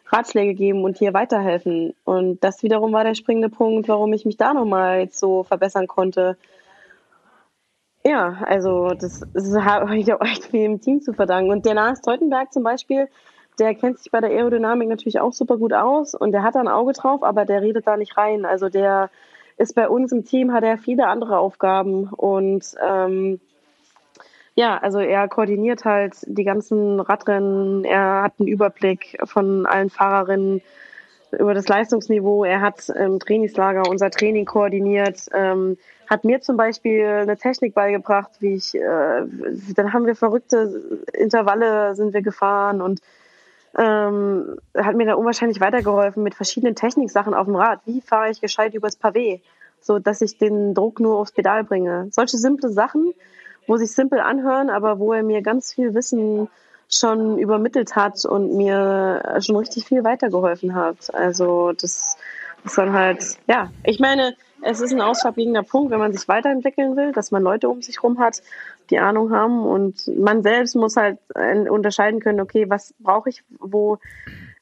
Ratschläge 0.07 0.53
geben 0.53 0.83
und 0.83 0.97
hier 0.97 1.13
weiterhelfen. 1.13 1.93
Und 2.05 2.43
das 2.43 2.63
wiederum 2.63 2.93
war 2.93 3.03
der 3.03 3.15
springende 3.15 3.49
Punkt, 3.49 3.87
warum 3.87 4.13
ich 4.13 4.25
mich 4.25 4.37
da 4.37 4.53
nochmal 4.53 5.01
jetzt 5.01 5.19
so 5.19 5.43
verbessern 5.43 5.87
konnte. 5.87 6.37
Ja, 8.03 8.41
also 8.45 8.89
das, 8.89 9.21
das 9.33 9.53
habe 9.55 9.97
ich 9.97 10.11
auch 10.13 10.21
echt 10.21 10.45
viel 10.45 10.63
im 10.63 10.81
Team 10.81 11.01
zu 11.01 11.13
verdanken. 11.13 11.51
Und 11.51 11.65
der 11.65 11.75
Lars 11.75 12.01
Teutenberg 12.01 12.51
zum 12.51 12.63
Beispiel, 12.63 13.07
der 13.59 13.75
kennt 13.75 13.99
sich 13.99 14.11
bei 14.11 14.21
der 14.21 14.31
Aerodynamik 14.31 14.89
natürlich 14.89 15.19
auch 15.19 15.33
super 15.33 15.57
gut 15.57 15.73
aus 15.73 16.15
und 16.15 16.31
der 16.31 16.43
hat 16.43 16.55
da 16.55 16.61
ein 16.61 16.67
Auge 16.67 16.93
drauf, 16.93 17.21
aber 17.21 17.45
der 17.45 17.61
redet 17.61 17.85
da 17.85 17.97
nicht 17.97 18.17
rein. 18.17 18.45
Also 18.45 18.69
der 18.69 19.09
ist 19.61 19.75
bei 19.75 19.87
uns 19.87 20.11
im 20.11 20.25
Team, 20.25 20.51
hat 20.51 20.63
er 20.63 20.77
viele 20.77 21.07
andere 21.07 21.37
Aufgaben 21.37 22.05
und 22.05 22.75
ähm, 22.85 23.39
ja, 24.55 24.77
also 24.77 24.99
er 24.99 25.27
koordiniert 25.27 25.85
halt 25.85 26.15
die 26.25 26.43
ganzen 26.43 26.99
Radrennen, 26.99 27.85
er 27.85 28.23
hat 28.23 28.33
einen 28.39 28.49
Überblick 28.49 29.17
von 29.23 29.65
allen 29.65 29.89
Fahrerinnen 29.89 30.61
über 31.31 31.53
das 31.53 31.67
Leistungsniveau, 31.67 32.43
er 32.43 32.59
hat 32.59 32.89
im 32.89 33.19
Trainingslager 33.19 33.89
unser 33.89 34.11
Training 34.11 34.45
koordiniert, 34.45 35.27
ähm, 35.33 35.77
hat 36.09 36.25
mir 36.25 36.41
zum 36.41 36.57
Beispiel 36.57 37.05
eine 37.05 37.37
Technik 37.37 37.73
beigebracht, 37.73 38.31
wie 38.39 38.55
ich, 38.55 38.75
äh, 38.75 38.81
dann 39.75 39.93
haben 39.93 40.05
wir 40.05 40.15
verrückte 40.15 41.03
Intervalle 41.13 41.95
sind 41.95 42.13
wir 42.13 42.21
gefahren 42.21 42.81
und 42.81 42.99
ähm, 43.77 44.57
hat 44.75 44.95
mir 44.95 45.05
da 45.05 45.13
unwahrscheinlich 45.15 45.61
weitergeholfen 45.61 46.23
mit 46.23 46.35
verschiedenen 46.35 46.75
Techniksachen 46.75 47.33
auf 47.33 47.45
dem 47.45 47.55
Rad. 47.55 47.81
Wie 47.85 48.01
fahre 48.01 48.29
ich 48.29 48.41
gescheit 48.41 48.73
übers 48.73 48.99
Pavé, 48.99 49.41
so 49.79 49.99
dass 49.99 50.21
ich 50.21 50.37
den 50.37 50.73
Druck 50.73 50.99
nur 50.99 51.17
aufs 51.17 51.31
Pedal 51.31 51.63
bringe. 51.63 52.07
Solche 52.11 52.37
simple 52.37 52.69
Sachen, 52.69 53.13
wo 53.67 53.77
sich 53.77 53.91
simpel 53.91 54.19
anhören, 54.19 54.69
aber 54.69 54.99
wo 54.99 55.13
er 55.13 55.23
mir 55.23 55.41
ganz 55.41 55.73
viel 55.73 55.93
Wissen 55.93 56.49
schon 56.89 57.37
übermittelt 57.37 57.95
hat 57.95 58.25
und 58.25 58.55
mir 58.57 59.37
schon 59.39 59.55
richtig 59.55 59.85
viel 59.85 60.03
weitergeholfen 60.03 60.75
hat. 60.75 61.13
Also 61.13 61.71
das 61.71 62.17
ist 62.65 62.77
dann 62.77 62.93
halt, 62.93 63.37
ja, 63.47 63.71
ich 63.83 63.99
meine, 63.99 64.35
es 64.63 64.81
ist 64.81 64.93
ein 64.93 65.01
ausschlaggebender 65.01 65.63
Punkt, 65.63 65.91
wenn 65.91 65.99
man 65.99 66.13
sich 66.13 66.27
weiterentwickeln 66.27 66.95
will, 66.95 67.11
dass 67.11 67.31
man 67.31 67.43
Leute 67.43 67.69
um 67.69 67.81
sich 67.81 68.03
rum 68.03 68.19
hat, 68.19 68.41
die 68.89 68.99
Ahnung 68.99 69.31
haben 69.31 69.65
und 69.65 70.07
man 70.17 70.43
selbst 70.43 70.75
muss 70.75 70.97
halt 70.97 71.19
unterscheiden 71.69 72.19
können, 72.19 72.41
okay, 72.41 72.69
was 72.69 72.93
brauche 72.99 73.29
ich, 73.29 73.43
wo, 73.59 73.97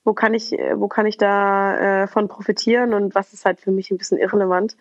wo 0.04 0.14
kann 0.14 0.34
ich, 0.34 0.52
wo 0.76 0.88
kann 0.88 1.06
ich 1.06 1.18
da 1.18 2.04
äh, 2.04 2.08
von 2.08 2.28
profitieren 2.28 2.94
und 2.94 3.16
was 3.16 3.34
ist 3.34 3.46
halt 3.46 3.60
für 3.60 3.72
mich 3.72 3.92
ein 3.92 3.98
bisschen 3.98 4.18
irrelevant. 4.18 4.78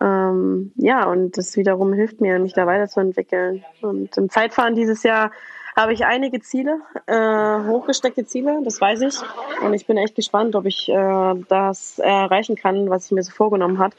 Ähm, 0.00 0.72
ja, 0.76 1.06
und 1.06 1.36
das 1.36 1.56
wiederum 1.56 1.92
hilft 1.92 2.20
mir, 2.20 2.38
mich 2.38 2.52
da 2.52 2.66
weiterzuentwickeln. 2.66 3.64
Und 3.82 4.16
im 4.16 4.30
Zeitfahren 4.30 4.74
dieses 4.74 5.02
Jahr 5.02 5.32
habe 5.76 5.92
ich 5.92 6.06
einige 6.06 6.40
Ziele, 6.40 6.80
äh, 7.06 7.68
hochgesteckte 7.68 8.24
Ziele, 8.24 8.60
das 8.64 8.80
weiß 8.80 9.00
ich. 9.02 9.16
Und 9.62 9.74
ich 9.74 9.86
bin 9.86 9.96
echt 9.96 10.14
gespannt, 10.14 10.56
ob 10.56 10.66
ich 10.66 10.88
äh, 10.88 11.34
das 11.48 11.98
erreichen 11.98 12.56
kann, 12.56 12.90
was 12.90 13.06
ich 13.06 13.12
mir 13.12 13.22
so 13.22 13.32
vorgenommen 13.32 13.78
hat, 13.78 13.94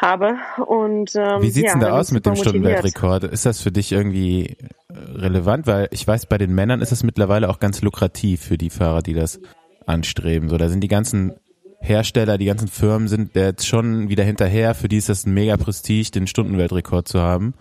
habe. 0.00 0.36
Und, 0.66 1.14
ähm, 1.16 1.42
Wie 1.42 1.50
sieht's 1.50 1.72
ja, 1.72 1.72
denn 1.72 1.80
da 1.80 1.98
aus 1.98 2.12
mit 2.12 2.26
dem 2.26 2.36
Stundenweltrekord? 2.36 3.24
Ist 3.24 3.46
das 3.46 3.60
für 3.60 3.72
dich 3.72 3.92
irgendwie 3.92 4.56
äh, 4.88 4.94
relevant? 5.14 5.66
Weil 5.66 5.88
ich 5.90 6.06
weiß, 6.06 6.26
bei 6.26 6.38
den 6.38 6.54
Männern 6.54 6.80
ist 6.80 6.92
es 6.92 7.02
mittlerweile 7.02 7.48
auch 7.48 7.58
ganz 7.58 7.82
lukrativ 7.82 8.42
für 8.42 8.58
die 8.58 8.70
Fahrer, 8.70 9.02
die 9.02 9.14
das 9.14 9.40
anstreben. 9.86 10.48
So, 10.48 10.56
da 10.56 10.68
sind 10.68 10.80
die 10.80 10.88
ganzen 10.88 11.34
Hersteller, 11.80 12.38
die 12.38 12.46
ganzen 12.46 12.68
Firmen 12.68 13.08
sind 13.08 13.34
jetzt 13.34 13.66
schon 13.66 14.08
wieder 14.08 14.24
hinterher. 14.24 14.74
Für 14.74 14.88
die 14.88 14.96
ist 14.96 15.08
das 15.08 15.26
ein 15.26 15.34
mega 15.34 15.56
Prestige, 15.56 16.10
den 16.10 16.26
Stundenweltrekord 16.26 17.06
zu 17.06 17.20
haben. 17.20 17.54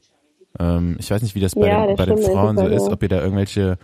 Ähm, 0.59 0.97
ich 0.99 1.11
weiß 1.11 1.21
nicht, 1.21 1.35
wie 1.35 1.39
das 1.39 1.55
bei, 1.55 1.67
ja, 1.67 1.87
den, 1.87 1.95
bei 1.95 2.05
den 2.05 2.17
Frauen 2.17 2.57
so 2.57 2.67
ist, 2.67 2.89
ob 2.89 3.03
ihr 3.03 3.09
da 3.09 3.21
irgendwelche 3.21 3.77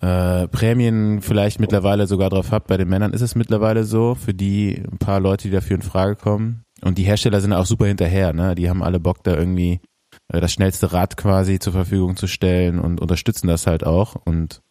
äh, 0.00 0.48
Prämien 0.48 1.22
vielleicht 1.22 1.60
mittlerweile 1.60 2.06
sogar 2.06 2.30
drauf 2.30 2.50
habt. 2.50 2.68
Bei 2.68 2.76
den 2.76 2.88
Männern 2.88 3.12
ist 3.12 3.20
es 3.20 3.34
mittlerweile 3.34 3.84
so, 3.84 4.14
für 4.14 4.34
die 4.34 4.82
ein 4.90 4.98
paar 4.98 5.20
Leute, 5.20 5.48
die 5.48 5.54
dafür 5.54 5.76
in 5.76 5.82
Frage 5.82 6.16
kommen. 6.16 6.64
Und 6.84 6.98
die 6.98 7.04
Hersteller 7.04 7.40
sind 7.40 7.52
auch 7.52 7.66
super 7.66 7.86
hinterher, 7.86 8.32
ne? 8.32 8.54
Die 8.54 8.68
haben 8.68 8.82
alle 8.82 9.00
Bock, 9.00 9.22
da 9.24 9.36
irgendwie 9.36 9.80
äh, 10.28 10.40
das 10.40 10.52
schnellste 10.52 10.92
Rad 10.92 11.16
quasi 11.16 11.58
zur 11.58 11.72
Verfügung 11.72 12.16
zu 12.16 12.26
stellen 12.26 12.78
und 12.78 13.00
unterstützen 13.00 13.48
das 13.48 13.66
halt 13.66 13.84
auch. 13.84 14.16
Und 14.24 14.62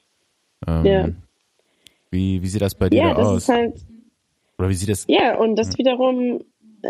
ähm, 0.66 0.86
ja. 0.86 1.10
wie, 2.12 2.42
wie 2.42 2.48
sieht 2.48 2.62
das 2.62 2.76
bei 2.76 2.90
dir 2.90 3.02
ja, 3.02 3.10
da 3.10 3.16
das 3.16 3.28
aus? 3.28 3.38
Ist 3.44 3.50
halt 3.50 3.74
oder 4.58 4.70
wie 4.70 4.74
sieht 4.74 4.90
das? 4.90 5.06
Ja, 5.08 5.38
und 5.38 5.56
das 5.56 5.78
wiederum, 5.78 6.42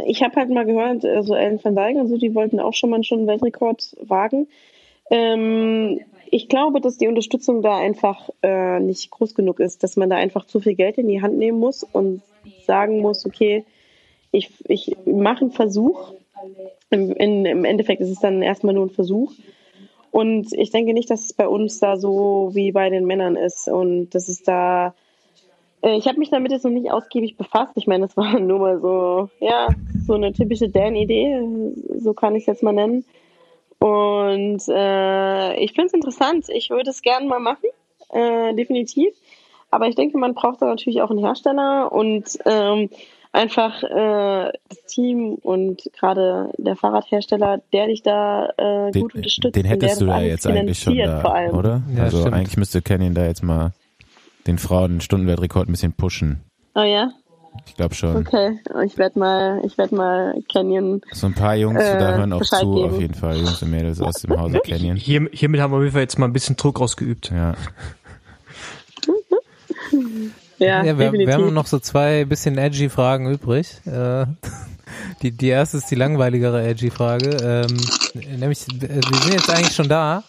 ich 0.06 0.24
habe 0.24 0.36
halt 0.36 0.50
mal 0.50 0.66
gehört, 0.66 1.04
also 1.04 1.36
Ellen 1.36 1.60
van 1.62 1.76
Dijk 1.76 1.98
und 1.98 2.08
so, 2.08 2.18
die 2.18 2.34
wollten 2.34 2.60
auch 2.60 2.74
schon 2.74 2.90
mal 2.90 3.04
schon 3.04 3.20
einen 3.20 3.28
Weltrekord 3.28 3.96
wagen. 4.02 4.48
Ähm, 5.10 6.00
ich 6.30 6.50
glaube, 6.50 6.82
dass 6.82 6.98
die 6.98 7.08
Unterstützung 7.08 7.62
da 7.62 7.78
einfach 7.78 8.30
äh, 8.42 8.80
nicht 8.80 9.12
groß 9.12 9.36
genug 9.36 9.60
ist, 9.60 9.84
dass 9.84 9.96
man 9.96 10.10
da 10.10 10.18
einfach 10.18 10.46
zu 10.46 10.60
viel 10.60 10.76
Geld 10.76 10.98
in 10.98 11.08
die 11.08 11.22
Hand 11.22 11.38
nehmen 11.38 11.60
muss 11.60 11.84
und 11.84 12.22
sagen 12.66 13.00
muss, 13.00 13.26
okay, 13.26 13.66
ich, 14.38 14.52
ich 14.68 14.96
mache 15.06 15.42
einen 15.42 15.52
Versuch. 15.52 16.14
Im, 16.90 17.12
in, 17.12 17.46
Im 17.46 17.66
Endeffekt 17.66 18.02
ist 18.02 18.12
es 18.12 18.20
dann 18.20 18.42
erstmal 18.42 18.74
nur 18.74 18.86
ein 18.86 18.92
Versuch. 18.92 19.34
Und 20.12 20.54
ich 20.54 20.72
denke 20.72 20.94
nicht, 20.94 21.10
dass 21.10 21.26
es 21.26 21.34
bei 21.34 21.48
uns 21.48 21.80
da 21.80 21.98
so 21.98 22.52
wie 22.54 22.72
bei 22.72 22.90
den 22.90 23.06
Männern 23.06 23.36
ist. 23.36 23.68
Und 23.68 24.12
das 24.12 24.30
ist 24.30 24.48
da. 24.48 24.94
Äh, 25.82 25.98
ich 25.98 26.08
habe 26.08 26.20
mich 26.20 26.30
damit 26.30 26.52
jetzt 26.52 26.64
noch 26.64 26.72
nicht 26.72 26.92
ausgiebig 26.92 27.38
befasst. 27.38 27.74
Ich 27.76 27.88
meine, 27.88 28.08
das 28.08 28.16
war 28.16 28.40
nur 28.40 28.60
mal 28.60 28.80
so, 28.80 29.30
ja, 29.40 29.68
so 30.06 30.14
eine 30.14 30.34
typische 30.34 30.70
Dan-Idee. 30.70 31.42
So 32.00 32.14
kann 32.14 32.36
ich 32.36 32.44
es 32.44 32.48
jetzt 32.48 32.64
mal 32.64 32.74
nennen. 32.74 33.06
Und 33.80 34.64
äh, 34.70 35.56
ich 35.60 35.74
finde 35.74 35.88
es 35.88 35.94
interessant. 35.94 36.46
Ich 36.50 36.70
würde 36.70 36.90
es 36.90 37.02
gerne 37.02 37.28
mal 37.28 37.40
machen. 37.40 37.70
Äh, 38.10 38.56
definitiv. 38.56 39.14
Aber 39.70 39.88
ich 39.88 39.96
denke, 39.96 40.18
man 40.18 40.34
braucht 40.34 40.62
da 40.62 40.66
natürlich 40.66 41.02
auch 41.02 41.12
einen 41.12 41.20
Hersteller 41.20 41.92
und 41.92 42.40
ähm, 42.46 42.90
einfach 43.32 43.84
äh, 43.84 44.52
das 44.70 44.84
Team 44.88 45.36
und 45.36 45.82
gerade 45.98 46.52
der 46.58 46.76
Fahrradhersteller, 46.76 47.62
der 47.74 47.88
dich 47.88 48.02
da 48.04 48.50
äh, 48.58 48.92
den, 48.92 49.02
gut 49.04 49.16
unterstützt. 49.16 49.56
Den 49.56 49.66
hättest 49.66 50.02
du 50.02 50.06
da 50.08 50.22
jetzt 50.22 50.48
eigentlich 50.48 50.80
schon 50.80 50.98
da, 50.98 51.50
oder? 51.52 51.82
Ja, 51.96 52.04
also 52.04 52.20
stimmt. 52.22 52.34
eigentlich 52.36 52.58
müsste 52.58 52.82
Canyon 52.82 53.14
da 53.14 53.26
jetzt 53.26 53.44
mal 53.44 53.72
den 54.48 54.58
Frauen 54.58 55.02
Stundenwertrekord 55.02 55.68
ein 55.68 55.72
bisschen 55.72 55.94
pushen. 55.94 56.42
Oh 56.74 56.82
ja, 56.84 57.12
Ich 57.68 57.76
glaube 57.76 57.96
schon. 57.96 58.16
okay. 58.16 58.60
Ich 58.86 58.98
werde 58.98 59.20
mal, 59.20 59.62
ich 59.66 59.78
werde 59.78 59.94
mal 59.96 60.36
Canyon. 60.52 61.02
So 61.12 61.28
ein 61.28 61.34
paar 61.34 61.56
Jungs, 61.56 61.82
Äh, 61.84 61.98
da 62.00 62.16
hören 62.16 62.32
auch 62.34 62.40
Bescheid 62.40 62.60
zu, 62.62 62.74
geben. 62.76 62.90
auf 62.92 63.00
jeden 63.02 63.14
Fall. 63.14 63.36
Jungs 63.38 63.62
und 63.62 63.72
Mädels 63.72 64.00
aus 64.02 64.22
dem 64.22 64.40
Hause 64.40 64.60
Canyon. 64.64 64.96
Hier, 64.96 65.28
hiermit 65.34 65.60
haben 65.60 65.72
wir 65.72 65.78
auf 65.78 65.84
jeden 65.84 65.94
Fall 65.94 66.04
jetzt 66.04 66.18
mal 66.18 66.28
ein 66.28 66.34
bisschen 66.34 66.56
Druck 66.56 66.80
rausgeübt. 66.80 67.30
Ja. 67.32 67.56
Ja, 70.60 70.84
Ja, 70.84 70.98
wir, 70.98 71.12
wir 71.14 71.34
haben 71.34 71.54
noch 71.54 71.68
so 71.68 71.80
zwei 71.80 72.26
bisschen 72.26 72.58
edgy 72.58 72.90
Fragen 72.90 73.30
übrig. 73.32 73.80
Äh, 73.86 74.26
die, 75.22 75.32
die 75.32 75.48
erste 75.50 75.78
ist 75.78 75.92
die 75.92 75.96
langweiligere 75.96 76.64
edgy 76.64 76.90
Frage. 76.90 77.38
Ähm, 77.42 77.78
nämlich, 78.40 78.66
äh, 78.68 78.96
wir 78.96 79.20
sind 79.22 79.34
jetzt 79.34 79.50
eigentlich 79.50 79.76
schon 79.76 79.90
da. 79.90 80.24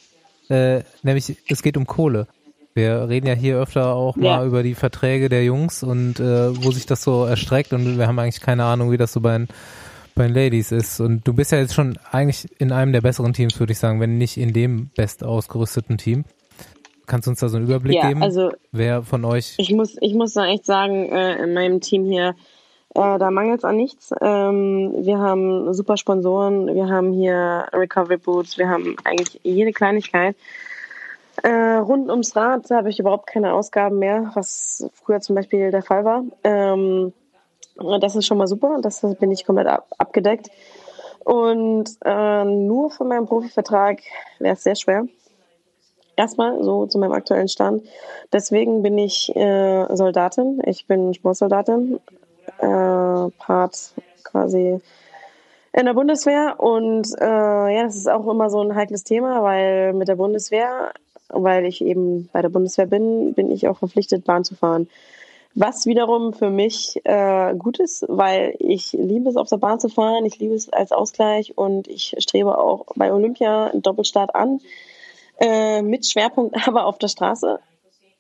Äh, 0.49 0.83
nämlich, 1.03 1.37
es 1.49 1.63
geht 1.63 1.77
um 1.77 1.87
Kohle. 1.87 2.27
Wir 2.75 3.09
reden 3.09 3.27
ja 3.27 3.35
hier 3.35 3.57
öfter 3.59 3.95
auch 3.95 4.17
mal 4.17 4.25
Ja. 4.25 4.45
über 4.45 4.63
die 4.63 4.75
Verträge 4.75 5.29
der 5.29 5.45
Jungs 5.45 5.83
und 5.83 6.21
äh, 6.21 6.63
wo 6.65 6.71
sich 6.71 6.87
das 6.87 7.03
so 7.03 7.25
erstreckt 7.25 7.73
und 7.73 7.99
wir 7.99 8.07
haben 8.07 8.19
eigentlich 8.19 8.41
keine 8.41 8.65
Ahnung, 8.65 8.93
wie 8.93 8.97
das 8.97 9.13
so 9.13 9.21
bei 9.21 9.37
den, 9.37 9.49
bei 10.15 10.27
den 10.29 10.35
Ladies 10.35 10.71
ist. 10.71 11.01
Und 11.01 11.27
du 11.27 11.33
bist 11.33 11.51
ja 11.51 11.59
jetzt 11.59 11.75
schon 11.75 11.99
eigentlich 12.13 12.47
in 12.61 12.71
einem 12.71 12.93
der 12.93 13.01
besseren 13.01 13.33
Teams, 13.33 13.59
würde 13.59 13.73
ich 13.73 13.79
sagen, 13.79 14.01
wenn 14.01 14.17
nicht 14.17 14.37
in 14.37 14.53
dem 14.53 14.91
best 14.97 15.25
ausgerüsteten 15.25 15.99
Team. 15.99 16.25
Kannst 17.09 17.27
du 17.27 17.31
uns 17.31 17.41
da 17.41 17.49
so 17.49 17.57
einen 17.57 17.67
Überblick 17.67 17.97
ja, 17.97 18.09
geben, 18.09 18.23
also 18.23 18.51
wer 18.71 19.03
von 19.03 19.25
euch 19.25 19.55
Ich 19.57 19.73
muss, 19.73 19.97
ich 20.01 20.15
muss 20.15 20.35
da 20.35 20.47
echt 20.47 20.67
sagen, 20.67 21.11
äh, 21.11 21.43
in 21.43 21.55
meinem 21.55 21.81
Team 21.81 22.05
hier, 22.05 22.35
äh, 22.95 23.19
da 23.19 23.31
mangelt 23.31 23.61
es 23.61 23.65
an 23.65 23.77
nichts. 23.77 24.13
Ähm, 24.21 24.93
wir 24.95 25.19
haben 25.19 25.73
super 25.73 25.97
Sponsoren, 25.97 26.75
wir 26.75 26.89
haben 26.89 27.13
hier 27.13 27.67
Recovery 27.73 28.19
Boots, 28.19 28.59
wir 28.59 28.69
haben 28.69 28.95
eigentlich 29.05 29.41
jede 29.43 29.73
Kleinigkeit. 29.73 30.37
Äh, 31.43 31.77
rund 31.77 32.11
ums 32.11 32.37
Rad 32.37 32.71
habe 32.71 32.91
ich 32.91 32.99
überhaupt 32.99 33.27
keine 33.27 33.55
Ausgaben 33.55 33.99
mehr, 33.99 34.31
was 34.35 34.87
früher 34.93 35.21
zum 35.21 35.35
Beispiel 35.35 35.71
der 35.71 35.83
Fall 35.83 36.05
war. 36.05 36.25
Ähm, 36.45 37.15
das 38.01 38.17
ist 38.17 38.27
schon 38.27 38.37
mal 38.37 38.49
super, 38.49 38.81
das 38.83 39.01
bin 39.19 39.31
ich 39.31 39.47
komplett 39.47 39.69
ab, 39.69 39.87
abgedeckt. 39.97 40.51
Und 41.25 41.91
äh, 42.05 42.45
nur 42.45 42.91
von 42.91 43.09
meinem 43.09 43.27
Profivertrag 43.27 44.01
wäre 44.39 44.55
es 44.55 44.63
sehr 44.63 44.75
schwer. 44.75 45.05
Erstmal 46.19 46.65
so 46.65 46.85
zu 46.87 46.99
meinem 46.99 47.13
aktuellen 47.13 47.47
Stand. 47.47 47.85
Deswegen 48.33 48.83
bin 48.83 48.99
ich 48.99 49.35
äh, 49.37 49.87
Soldatin. 49.95 50.61
Ich 50.65 50.85
bin 50.87 51.15
Sportsoldatin, 51.15 52.01
äh, 52.59 53.31
Part 53.39 53.95
quasi 54.25 54.81
in 55.73 55.87
der 55.87 55.95
Bundeswehr. 55.95 56.57
Und 56.59 57.07
äh, 57.21 57.25
ja, 57.25 57.85
das 57.85 57.95
ist 57.95 58.09
auch 58.09 58.27
immer 58.27 58.51
so 58.51 58.61
ein 58.61 58.75
heikles 58.75 59.05
Thema, 59.05 59.45
weil 59.45 59.93
mit 59.93 60.09
der 60.09 60.17
Bundeswehr, 60.17 60.93
weil 61.29 61.65
ich 61.67 61.85
eben 61.85 62.29
bei 62.33 62.43
der 62.43 62.49
Bundeswehr 62.49 62.87
bin, 62.87 63.35
bin 63.35 63.53
ich 63.53 63.69
auch 63.69 63.79
verpflichtet, 63.79 64.25
Bahn 64.25 64.43
zu 64.43 64.57
fahren. 64.57 64.89
Was 65.55 65.87
wiederum 65.87 66.33
für 66.33 66.51
mich 66.51 67.01
äh, 67.05 67.55
gut 67.55 67.79
ist, 67.79 68.05
weil 68.09 68.57
ich 68.59 68.93
liebe 68.93 69.31
es, 69.31 69.37
auf 69.37 69.49
der 69.49 69.59
Bahn 69.59 69.79
zu 69.79 69.89
fahren. 69.89 70.25
Ich 70.25 70.41
liebe 70.41 70.55
es 70.55 70.69
als 70.69 70.91
Ausgleich 70.91 71.57
und 71.57 71.87
ich 71.87 72.17
strebe 72.19 72.59
auch 72.59 72.87
bei 72.97 73.13
Olympia 73.13 73.69
einen 73.69 73.83
Doppelstart 73.83 74.35
an 74.35 74.59
äh, 75.41 75.83
mit 75.83 76.07
Schwerpunkt 76.07 76.57
aber 76.69 76.87
auf 76.87 76.99
der 76.99 77.09
Straße. 77.09 77.61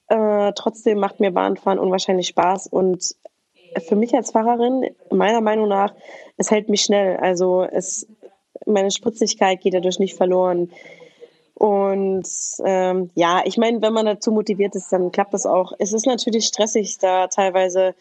Äh, 0.08 0.52
trotzdem 0.54 0.98
macht 0.98 1.20
mir 1.20 1.30
Bahnfahren 1.30 1.78
unwahrscheinlich 1.78 2.28
Spaß 2.28 2.68
und 2.68 3.14
für 3.86 3.96
mich 3.96 4.14
als 4.14 4.30
Fahrerin, 4.30 4.90
meiner 5.10 5.40
Meinung 5.40 5.68
nach, 5.68 5.94
es 6.36 6.50
hält 6.50 6.68
mich 6.68 6.82
schnell. 6.82 7.18
Also 7.18 7.62
es, 7.62 8.06
meine 8.66 8.90
Spritzigkeit 8.90 9.60
geht 9.60 9.74
dadurch 9.74 9.98
nicht 9.98 10.16
verloren. 10.16 10.70
Und 11.54 12.28
ähm, 12.64 13.10
ja, 13.14 13.42
ich 13.44 13.58
meine, 13.58 13.82
wenn 13.82 13.92
man 13.92 14.06
dazu 14.06 14.30
motiviert 14.30 14.76
ist, 14.76 14.92
dann 14.92 15.10
klappt 15.10 15.34
das 15.34 15.44
auch. 15.44 15.72
Es 15.78 15.92
ist 15.92 16.06
natürlich 16.06 16.46
stressig, 16.46 16.98
da 16.98 17.26
teilweise 17.26 17.94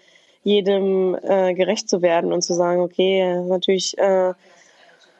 jedem 0.44 1.18
äh, 1.23 1.53
gerecht 1.56 1.89
zu 1.89 2.02
werden 2.02 2.31
und 2.31 2.44
zu 2.44 2.53
sagen, 2.53 2.81
okay, 2.81 3.41
natürlich 3.41 3.98
äh, 3.98 4.34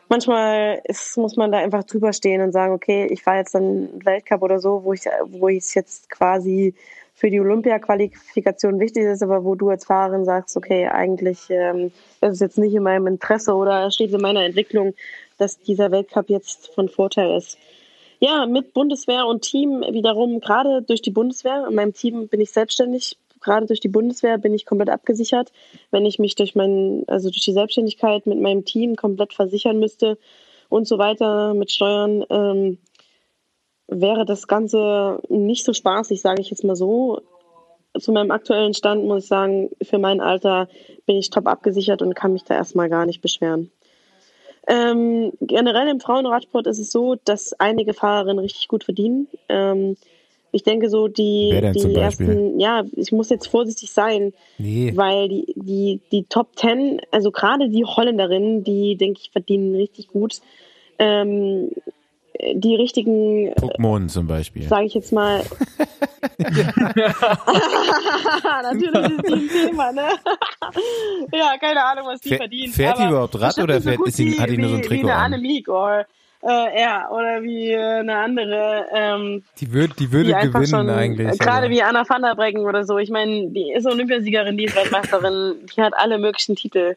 manchmal 0.10 0.82
ist, 0.86 1.18
muss 1.18 1.36
man 1.36 1.52
da 1.52 1.60
einfach 1.60 1.84
drüber 1.84 2.14
stehen 2.14 2.42
und 2.42 2.52
sagen, 2.52 2.74
okay, 2.74 3.08
ich 3.10 3.24
fahre 3.24 3.38
jetzt 3.38 3.56
einen 3.56 4.06
Weltcup 4.06 4.42
oder 4.42 4.60
so, 4.60 4.84
wo 4.84 4.94
ich, 4.94 5.06
wo 5.26 5.48
ich 5.48 5.60
es 5.60 5.74
jetzt 5.74 6.10
quasi 6.10 6.74
für 7.14 7.32
die 7.32 7.40
Olympia-Qualifikation 7.40 8.80
wichtig 8.80 9.04
ist, 9.06 9.24
aber 9.24 9.44
wo 9.44 9.56
du 9.56 9.70
als 9.70 9.86
Fahrerin 9.86 10.24
sagst, 10.24 10.56
okay, 10.56 10.88
eigentlich 10.88 11.50
ähm, 11.50 11.92
ist 12.22 12.34
es 12.34 12.40
jetzt 12.40 12.58
nicht 12.60 12.76
in 12.76 12.84
meinem 12.84 13.08
Interesse 13.08 13.56
oder 13.56 13.90
steht 13.90 14.14
in 14.14 14.22
meiner 14.22 14.46
Entwicklung, 14.46 14.94
dass 15.40 15.58
dieser 15.60 15.90
Weltcup 15.92 16.30
jetzt 16.30 16.74
von 16.76 16.90
Vorteil 16.90 17.36
ist. 17.36 17.58
Ja, 18.20 18.46
mit 18.46 18.74
Bundeswehr 18.74 19.26
und 19.26 19.42
Team 19.42 19.84
wiederum, 19.92 20.40
gerade 20.40 20.84
durch 20.84 21.02
die 21.02 21.12
Bundeswehr, 21.12 21.66
in 21.68 21.76
meinem 21.76 21.94
Team 21.94 22.28
bin 22.28 22.40
ich 22.40 22.52
selbstständig, 22.52 23.18
gerade 23.42 23.66
durch 23.66 23.80
die 23.80 23.88
Bundeswehr 23.88 24.38
bin 24.38 24.54
ich 24.54 24.66
komplett 24.66 24.90
abgesichert. 24.90 25.52
Wenn 25.92 26.06
ich 26.06 26.20
mich 26.20 26.36
durch 26.36 26.56
mein, 26.56 27.04
also 27.08 27.30
durch 27.30 27.44
die 27.44 27.54
Selbstständigkeit 27.54 28.26
mit 28.26 28.40
meinem 28.40 28.66
Team 28.66 28.96
komplett 28.96 29.34
versichern 29.34 29.80
müsste 29.80 30.18
und 30.70 30.88
so 30.88 30.98
weiter 30.98 31.54
mit 31.54 31.72
Steuern, 31.72 32.26
ähm, 32.30 32.78
wäre 33.88 34.26
das 34.26 34.48
Ganze 34.48 35.22
nicht 35.30 35.64
so 35.64 35.74
spaßig, 35.74 36.22
sage 36.22 36.42
ich 36.42 36.50
jetzt 36.50 36.64
mal 36.64 36.76
so. 36.76 37.22
Zu 37.98 38.12
meinem 38.12 38.32
aktuellen 38.32 38.74
Stand 38.74 39.06
muss 39.06 39.24
ich 39.24 39.30
sagen, 39.30 39.70
für 39.82 39.98
mein 39.98 40.22
Alter 40.22 40.68
bin 41.06 41.16
ich 41.16 41.30
top 41.30 41.48
abgesichert 41.48 42.02
und 42.02 42.14
kann 42.14 42.34
mich 42.34 42.44
da 42.44 42.56
erstmal 42.56 42.90
gar 42.90 43.06
nicht 43.06 43.22
beschweren. 43.22 43.72
Ähm, 44.68 45.32
generell 45.40 45.88
im 45.88 46.02
Frauenradsport 46.02 46.68
ist 46.68 46.80
es 46.80 46.92
so, 46.92 47.16
dass 47.24 47.54
einige 47.54 47.94
Fahrerinnen 47.94 48.40
richtig 48.40 48.68
gut 48.68 48.84
verdienen. 48.84 49.28
Ähm, 49.48 49.96
ich 50.52 50.64
denke 50.64 50.90
so, 50.90 51.08
die, 51.08 51.50
die 51.76 51.94
ersten, 51.96 52.60
ja, 52.60 52.84
ich 52.96 53.12
muss 53.12 53.30
jetzt 53.30 53.48
vorsichtig 53.48 53.92
sein, 53.92 54.34
Nee. 54.58 54.94
weil 54.96 55.28
die, 55.30 55.54
die, 55.56 56.00
die 56.12 56.24
Top 56.24 56.56
Ten, 56.56 57.02
also 57.12 57.32
gerade 57.32 57.70
die 57.70 57.86
Holländerinnen, 57.86 58.64
die, 58.64 58.96
denke 58.96 59.20
ich, 59.24 59.32
verdienen 59.32 59.76
richtig 59.76 60.08
gut. 60.08 60.40
Ähm, 61.00 61.70
die 62.54 62.76
richtigen, 62.76 63.52
Pokémon 63.56 64.08
zum 64.10 64.28
Beispiel. 64.28 64.64
sage 64.64 64.86
ich 64.86 64.94
jetzt 64.94 65.12
mal. 65.12 65.42
Natürlich 68.64 69.12
ist 69.12 69.28
die 69.28 69.34
ein 69.34 69.50
Thema, 69.50 69.92
ne? 69.92 70.08
ja, 71.34 71.58
keine 71.60 71.84
Ahnung, 71.84 72.06
was 72.08 72.22
die 72.22 72.30
Fähr- 72.30 72.38
verdient. 72.38 72.74
fährt 72.74 73.00
die 73.00 73.06
überhaupt 73.06 73.40
Rad 73.40 73.58
oder 73.60 73.80
so 73.82 73.90
fährt- 73.90 74.08
ist 74.08 74.18
die- 74.20 74.34
wie- 74.34 74.40
hat 74.40 74.50
die 74.50 74.58
nur 74.58 74.70
so 74.70 74.76
ein 74.76 74.82
Trikot 74.84 75.08
Wie 75.08 75.12
eine 75.12 75.20
an? 75.20 75.34
Annemiek 75.34 75.68
oder, 75.68 76.06
äh, 76.44 76.80
ja, 76.82 77.10
oder 77.10 77.42
wie 77.42 77.72
äh, 77.72 78.00
eine 78.00 78.18
andere, 78.18 78.86
ähm, 78.94 79.44
Die, 79.60 79.72
würd, 79.74 80.00
die 80.00 80.12
würde 80.12 80.30
die 80.30 80.36
einfach 80.36 80.60
gewinnen 80.62 80.68
schon, 80.68 80.90
eigentlich. 80.90 81.28
äh, 81.28 81.38
gerade 81.38 81.70
wie 81.70 81.82
Anna 81.82 82.08
van 82.08 82.22
der 82.22 82.36
Breggen 82.36 82.66
oder 82.66 82.84
so. 82.84 82.98
Ich 82.98 83.10
meine, 83.10 83.50
die 83.50 83.72
ist 83.72 83.86
Olympiasiegerin, 83.88 84.58
die 84.58 84.66
ist 84.66 84.76
Weltmeisterin, 84.76 85.56
die 85.76 85.82
hat 85.82 85.94
alle 85.96 86.18
möglichen 86.20 86.56
Titel. 86.56 86.96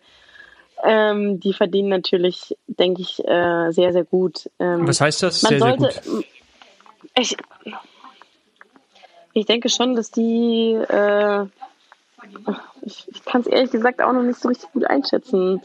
Ähm, 0.82 1.40
die 1.40 1.52
verdienen 1.52 1.88
natürlich, 1.90 2.56
denke 2.66 3.02
ich, 3.02 3.18
äh, 3.26 3.70
sehr, 3.70 3.92
sehr 3.92 4.04
gut. 4.04 4.48
Ähm, 4.58 4.86
Was 4.88 5.00
heißt 5.00 5.22
das? 5.22 5.42
man 5.42 5.50
Sehr, 5.50 5.60
sehr 5.60 5.76
sollte, 5.78 6.10
gut. 6.10 6.24
Ich, 7.18 7.36
ich 9.34 9.46
denke 9.46 9.68
schon, 9.68 9.94
dass 9.94 10.10
die, 10.10 10.72
äh, 10.88 11.44
ich, 12.82 13.06
ich 13.08 13.24
kann 13.24 13.42
es 13.42 13.46
ehrlich 13.46 13.70
gesagt 13.70 14.00
auch 14.00 14.12
noch 14.12 14.22
nicht 14.22 14.40
so 14.40 14.48
richtig 14.48 14.72
gut 14.72 14.84
einschätzen. 14.84 15.60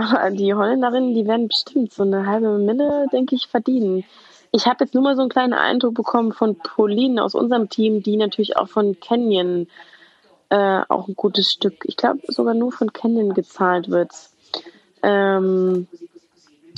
Aber 0.00 0.30
die 0.30 0.54
Holländerinnen, 0.54 1.14
die 1.14 1.26
werden 1.26 1.48
bestimmt 1.48 1.92
so 1.92 2.04
eine 2.04 2.26
halbe 2.26 2.58
Mille, 2.58 3.06
denke 3.12 3.34
ich, 3.34 3.48
verdienen. 3.48 4.04
Ich 4.50 4.66
habe 4.66 4.84
jetzt 4.84 4.94
nur 4.94 5.02
mal 5.02 5.14
so 5.14 5.20
einen 5.20 5.30
kleinen 5.30 5.52
Eindruck 5.52 5.94
bekommen 5.94 6.32
von 6.32 6.56
Pauline 6.56 7.22
aus 7.22 7.34
unserem 7.34 7.68
Team, 7.68 8.02
die 8.02 8.16
natürlich 8.16 8.56
auch 8.56 8.68
von 8.68 8.98
Canyon 8.98 9.68
äh, 10.48 10.82
auch 10.88 11.06
ein 11.06 11.14
gutes 11.14 11.52
Stück, 11.52 11.84
ich 11.84 11.96
glaube 11.96 12.20
sogar 12.28 12.54
nur 12.54 12.72
von 12.72 12.92
Canyon 12.92 13.34
gezahlt 13.34 13.90
wird. 13.90 14.10
Ähm, 15.02 15.86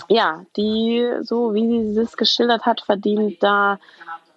ja, 0.08 0.44
die, 0.56 1.06
so 1.22 1.54
wie 1.54 1.92
sie 1.92 2.00
es 2.00 2.16
geschildert 2.16 2.66
hat, 2.66 2.82
verdient 2.82 3.42
da 3.42 3.78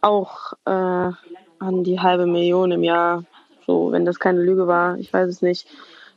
auch 0.02 0.54
äh, 0.66 1.12
an 1.60 1.84
die 1.84 2.00
halbe 2.00 2.28
Million 2.28 2.72
im 2.72 2.84
Jahr. 2.84 3.24
So, 3.66 3.92
wenn 3.92 4.06
das 4.06 4.20
keine 4.20 4.42
Lüge 4.42 4.68
war, 4.68 4.98
ich 5.00 5.12
weiß 5.12 5.28
es 5.28 5.42
nicht. 5.42 5.68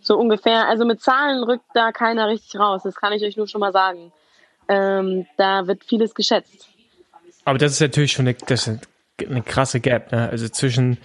So 0.09 0.17
ungefähr. 0.17 0.67
Also 0.67 0.87
mit 0.87 1.03
Zahlen 1.03 1.45
rückt 1.45 1.67
da 1.75 1.93
keiner 1.93 2.29
richtig 2.29 2.59
raus. 2.59 2.81
Das 2.83 2.95
kann 2.95 3.13
ich 3.13 3.23
euch 3.23 3.37
nur 3.37 3.47
schon 3.47 3.61
mal 3.61 3.73
sagen. 3.73 4.11
Ähm, 4.67 5.27
da 5.37 5.67
wird 5.67 5.85
vieles 5.85 6.15
geschätzt. 6.15 6.71
Aber 7.45 7.59
das 7.59 7.73
ist 7.73 7.81
natürlich 7.81 8.13
schon 8.13 8.27
eine, 8.27 8.35
eine 9.29 9.43
krasse 9.43 9.81
Gap. 9.81 10.11
Ne? 10.11 10.31
Also 10.31 10.49
zwischen, 10.49 10.97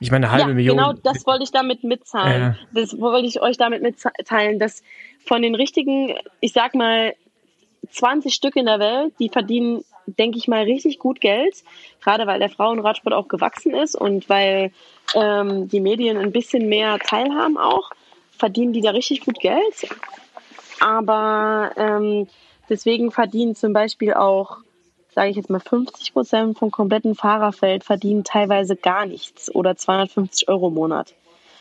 ich 0.00 0.10
meine, 0.10 0.26
eine 0.26 0.32
halbe 0.32 0.50
ja, 0.50 0.54
Million. 0.56 0.76
Genau, 0.76 0.92
das 0.92 1.24
wollte 1.24 1.44
ich 1.44 1.52
damit 1.52 1.84
mitteilen. 1.84 2.56
Ja. 2.74 2.82
Das 2.82 2.98
wollte 2.98 3.28
ich 3.28 3.40
euch 3.40 3.58
damit 3.58 3.80
mitteilen, 3.80 4.58
dass 4.58 4.82
von 5.24 5.40
den 5.40 5.54
richtigen, 5.54 6.16
ich 6.40 6.52
sag 6.52 6.74
mal, 6.74 7.14
20 7.92 8.34
Stück 8.34 8.56
in 8.56 8.66
der 8.66 8.80
Welt, 8.80 9.14
die 9.20 9.28
verdienen, 9.28 9.84
denke 10.06 10.38
ich 10.38 10.48
mal, 10.48 10.64
richtig 10.64 10.98
gut 10.98 11.20
Geld. 11.20 11.62
Gerade 12.02 12.26
weil 12.26 12.40
der 12.40 12.50
Frauenradsport 12.50 13.14
auch 13.14 13.28
gewachsen 13.28 13.72
ist 13.72 13.94
und 13.94 14.28
weil 14.28 14.72
ähm, 15.14 15.68
die 15.68 15.80
Medien 15.80 16.16
ein 16.16 16.32
bisschen 16.32 16.68
mehr 16.68 16.98
teilhaben 16.98 17.56
auch, 17.56 17.92
verdienen 18.42 18.72
die 18.72 18.80
da 18.80 18.90
richtig 18.90 19.24
gut 19.24 19.38
Geld. 19.38 19.88
Aber 20.80 21.70
ähm, 21.76 22.26
deswegen 22.68 23.12
verdienen 23.12 23.54
zum 23.54 23.72
Beispiel 23.72 24.14
auch, 24.14 24.56
sage 25.14 25.30
ich 25.30 25.36
jetzt 25.36 25.48
mal, 25.48 25.60
50 25.60 26.12
Prozent 26.12 26.58
vom 26.58 26.72
kompletten 26.72 27.14
Fahrerfeld 27.14 27.84
verdienen 27.84 28.24
teilweise 28.24 28.74
gar 28.74 29.06
nichts 29.06 29.54
oder 29.54 29.76
250 29.76 30.48
Euro 30.48 30.68
im 30.68 30.74
Monat. 30.74 31.14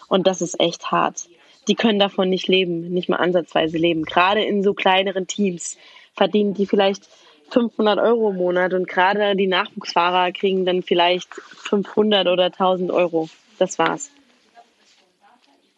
Und 0.07 0.25
das 0.25 0.41
ist 0.41 0.59
echt 0.59 0.89
hart. 0.89 1.29
Die 1.67 1.75
können 1.75 1.99
davon 1.99 2.29
nicht 2.29 2.47
leben, 2.47 2.89
nicht 2.89 3.09
mal 3.09 3.17
ansatzweise 3.17 3.77
leben. 3.77 4.03
Gerade 4.03 4.41
in 4.43 4.63
so 4.63 4.73
kleineren 4.73 5.27
Teams 5.27 5.77
verdienen 6.15 6.55
die 6.55 6.65
vielleicht 6.65 7.07
500 7.51 7.99
Euro 7.99 8.31
im 8.31 8.37
Monat 8.37 8.73
und 8.73 8.87
gerade 8.87 9.35
die 9.35 9.45
Nachwuchsfahrer 9.45 10.31
kriegen 10.31 10.65
dann 10.65 10.81
vielleicht 10.81 11.31
500 11.35 12.27
oder 12.27 12.45
1000 12.45 12.89
Euro. 12.89 13.29
Das 13.59 13.77
war's. 13.77 14.09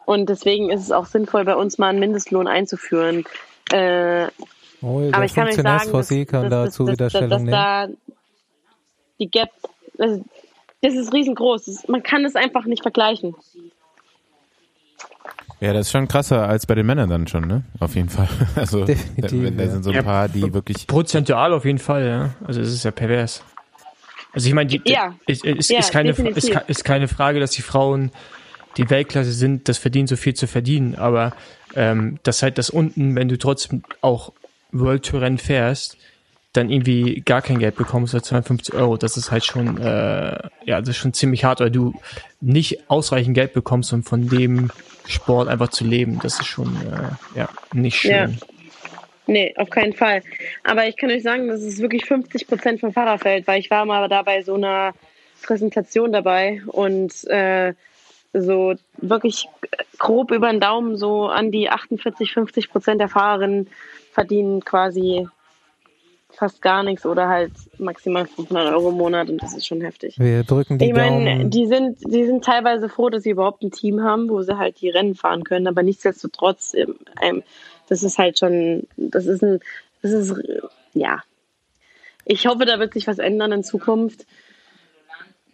Und 0.05 0.27
deswegen 0.29 0.69
ist 0.69 0.81
es 0.81 0.91
auch 0.91 1.05
sinnvoll, 1.05 1.45
bei 1.45 1.55
uns 1.55 1.77
mal 1.77 1.89
einen 1.89 1.99
Mindestlohn 1.99 2.47
einzuführen. 2.47 3.23
Äh, 3.71 4.27
Oh, 4.85 4.99
aber 5.13 5.23
ich 5.23 5.33
kann 5.33 5.47
euch 5.47 5.55
sagen, 5.55 5.93
dass, 5.93 6.09
kann 6.27 6.49
dass, 6.49 6.49
dazu 6.49 6.85
dass, 6.85 6.93
wieder 6.93 7.09
dass, 7.09 7.29
dass 7.29 7.45
da 7.45 7.87
die 9.17 9.31
Gap, 9.31 9.49
das, 9.97 10.19
das 10.81 10.93
ist 10.95 11.13
riesengroß. 11.13 11.63
Das, 11.65 11.87
man 11.87 12.03
kann 12.03 12.25
es 12.25 12.35
einfach 12.35 12.65
nicht 12.65 12.81
vergleichen. 12.81 13.33
Ja, 15.61 15.71
das 15.71 15.85
ist 15.87 15.91
schon 15.93 16.09
krasser 16.09 16.49
als 16.49 16.65
bei 16.65 16.75
den 16.75 16.85
Männern 16.85 17.09
dann 17.09 17.27
schon, 17.27 17.47
ne? 17.47 17.63
Auf 17.79 17.95
jeden 17.95 18.09
Fall. 18.09 18.27
Also 18.55 18.83
Definitiv, 18.83 19.45
da, 19.45 19.51
da 19.51 19.63
ja. 19.63 19.69
sind 19.69 19.83
so 19.83 19.91
ein 19.91 19.95
Ja, 19.95 20.03
paar, 20.03 20.27
die 20.27 20.53
wirklich. 20.53 20.85
Prozentual 20.85 21.53
auf 21.53 21.63
jeden 21.63 21.79
Fall, 21.79 22.05
ja. 22.05 22.35
Also 22.45 22.59
es 22.59 22.73
ist 22.73 22.83
ja 22.83 22.91
pervers. 22.91 23.41
Also 24.33 24.49
ich 24.49 24.53
meine, 24.53 24.67
die, 24.67 24.81
Ja. 24.83 25.15
ist, 25.27 25.45
ist, 25.45 25.69
Ja, 25.69 25.79
ist, 25.79 25.93
keine, 25.93 26.09
ist, 26.09 26.49
ist 26.67 26.83
keine 26.83 27.07
Frage, 27.07 27.39
dass 27.39 27.51
die 27.51 27.61
Frauen 27.61 28.11
die 28.77 28.89
Weltklasse 28.89 29.31
sind, 29.31 29.69
das 29.69 29.77
verdient 29.77 30.09
so 30.09 30.15
viel 30.15 30.33
zu 30.33 30.47
verdienen, 30.47 30.95
aber 30.95 31.33
ähm, 31.75 32.19
das 32.23 32.43
halt 32.43 32.57
das 32.57 32.69
unten, 32.69 33.15
wenn 33.15 33.27
du 33.27 33.37
trotzdem 33.37 33.83
auch 34.01 34.33
World 34.71 35.05
Tour 35.05 35.21
Rennen 35.21 35.37
fährst, 35.37 35.97
dann 36.53 36.69
irgendwie 36.69 37.21
gar 37.25 37.41
kein 37.41 37.57
Geld 37.57 37.75
bekommst 37.75 38.13
oder 38.13 38.23
250 38.23 38.75
Euro, 38.75 38.97
das 38.97 39.17
ist 39.17 39.31
halt 39.31 39.43
schon, 39.43 39.77
äh, 39.81 40.37
ja, 40.65 40.79
das 40.79 40.89
ist 40.89 40.97
schon 40.97 41.13
ziemlich 41.13 41.43
hart, 41.43 41.59
weil 41.59 41.71
du 41.71 41.93
nicht 42.41 42.89
ausreichend 42.89 43.33
Geld 43.33 43.53
bekommst, 43.53 43.91
um 43.91 44.03
von 44.03 44.29
dem 44.29 44.69
Sport 45.07 45.47
einfach 45.47 45.69
zu 45.69 45.83
leben. 45.83 46.19
Das 46.21 46.39
ist 46.39 46.45
schon, 46.45 46.75
äh, 46.75 47.39
ja, 47.39 47.49
nicht 47.73 47.97
schön. 47.97 48.11
Ja. 48.11 48.29
Nee, 49.25 49.53
auf 49.57 49.69
keinen 49.69 49.93
Fall. 49.93 50.21
Aber 50.63 50.87
ich 50.87 50.97
kann 50.97 51.09
euch 51.09 51.23
sagen, 51.23 51.47
das 51.47 51.61
ist 51.61 51.79
wirklich 51.79 52.05
50 52.05 52.47
Prozent 52.47 52.81
vom 52.81 52.93
Fahrerfeld, 52.93 53.47
weil 53.47 53.59
ich 53.59 53.71
war 53.71 53.85
mal 53.85 54.07
da 54.09 54.21
bei 54.21 54.43
so 54.43 54.55
einer 54.55 54.93
Präsentation 55.41 56.11
dabei 56.11 56.61
und 56.67 57.23
äh, 57.29 57.73
so 58.33 58.73
wirklich 58.97 59.47
grob 59.99 60.31
über 60.31 60.51
den 60.51 60.59
Daumen 60.59 60.97
so 60.97 61.27
an 61.27 61.51
die 61.51 61.69
48, 61.69 62.33
50 62.33 62.69
Prozent 62.69 62.99
der 62.99 63.09
Fahrerinnen 63.09 63.69
verdienen 64.11 64.63
quasi 64.63 65.27
fast 66.33 66.61
gar 66.61 66.83
nichts 66.83 67.05
oder 67.05 67.27
halt 67.29 67.51
maximal 67.77 68.25
500 68.25 68.73
Euro 68.73 68.89
im 68.89 68.97
Monat 68.97 69.29
und 69.29 69.41
das 69.41 69.55
ist 69.55 69.67
schon 69.67 69.81
heftig. 69.81 70.17
Wir 70.17 70.43
drücken 70.43 70.77
die 70.77 70.85
Ich 70.85 70.93
meine, 70.93 71.45
die 71.45 71.67
sind, 71.67 71.99
die 72.01 72.25
sind 72.25 72.43
teilweise 72.43 72.89
froh, 72.89 73.09
dass 73.09 73.23
sie 73.23 73.29
überhaupt 73.29 73.63
ein 73.63 73.71
Team 73.71 74.01
haben, 74.01 74.29
wo 74.29 74.41
sie 74.41 74.57
halt 74.57 74.81
die 74.81 74.89
Rennen 74.89 75.15
fahren 75.15 75.43
können, 75.43 75.67
aber 75.67 75.83
nichtsdestotrotz, 75.83 76.73
ähm, 76.73 76.95
ähm, 77.21 77.43
das 77.87 78.03
ist 78.03 78.17
halt 78.17 78.39
schon, 78.39 78.87
das 78.97 79.25
ist 79.27 79.43
ein, 79.43 79.59
das 80.01 80.11
ist, 80.11 80.31
äh, 80.31 80.61
ja. 80.93 81.21
Ich 82.25 82.47
hoffe, 82.47 82.65
da 82.65 82.79
wird 82.79 82.93
sich 82.93 83.07
was 83.07 83.19
ändern 83.19 83.51
in 83.51 83.63
Zukunft. 83.63 84.25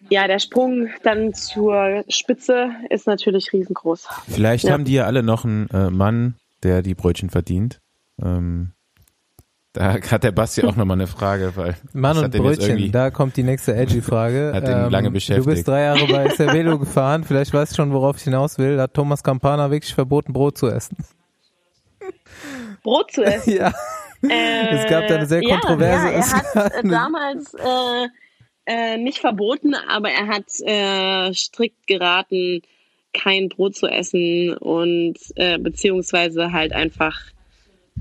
Ja, 0.10 0.28
der 0.28 0.40
Sprung 0.40 0.90
dann 1.04 1.34
zur 1.34 2.04
Spitze 2.08 2.70
ist 2.90 3.06
natürlich 3.08 3.52
riesengroß. 3.54 4.08
Vielleicht 4.30 4.66
Ja. 4.66 4.72
haben 4.74 4.86
die 4.86 4.94
ja 4.94 5.06
alle 5.06 5.22
noch 5.24 5.44
einen 5.46 5.70
äh, 5.70 5.90
Mann, 5.90 6.36
der 6.64 6.82
die 6.82 6.96
Brötchen 6.96 7.30
verdient. 7.30 7.80
Ähm, 8.22 8.72
da 9.74 9.94
hat 10.12 10.24
der 10.24 10.32
Basti 10.32 10.64
auch 10.64 10.76
nochmal 10.76 10.98
eine 10.98 11.06
Frage, 11.08 11.52
weil 11.56 11.76
Mann 11.94 12.18
und 12.18 12.32
Brötchen, 12.32 12.92
da 12.92 13.12
kommt 13.12 13.38
die 13.38 13.44
nächste 13.44 13.76
Edgy-Frage. 13.76 14.50
Ähm, 14.50 14.56
Hat 14.56 14.68
den 14.68 14.90
lange 14.90 15.10
Du 15.10 15.14
beschäftigt. 15.14 15.48
bist 15.48 15.68
drei 15.68 15.84
Jahre 15.84 16.08
bei 16.08 16.30
Cervelo 16.30 16.80
gefahren, 16.80 17.24
vielleicht 17.24 17.54
weißt 17.54 17.74
du 17.74 17.76
schon, 17.76 17.94
worauf 17.94 18.18
ich 18.18 18.24
hinaus 18.24 18.58
will. 18.58 18.80
Hat 18.82 18.94
Thomas 18.96 19.22
Campana 19.24 19.70
wirklich 19.70 19.94
verboten, 19.94 20.34
Brot 20.34 20.58
zu 20.58 20.68
essen? 20.70 20.98
Brot 22.84 23.12
zu 23.12 23.24
essen. 23.24 23.54
ja. 23.54 23.72
Es 24.22 24.90
gab 24.90 25.08
da 25.08 25.16
eine 25.16 25.26
sehr 25.26 25.42
ja, 25.44 25.56
kontroverse- 25.60 26.08
Ja, 26.08 26.12
er 26.12 26.20
es 26.20 26.34
hat 26.34 26.74
äh, 26.74 26.88
damals 26.88 27.54
äh, 27.54 28.08
äh, 28.70 28.98
nicht 28.98 29.18
verboten, 29.18 29.74
aber 29.74 30.12
er 30.12 30.28
hat 30.28 30.46
äh, 30.62 31.34
strikt 31.34 31.88
geraten, 31.88 32.62
kein 33.14 33.50
Brot 33.50 33.76
zu 33.76 33.88
essen 33.88 34.54
und 34.54 35.16
äh, 35.36 35.58
beziehungsweise 35.58 36.52
halt 36.52 36.72
einfach, 36.74 37.20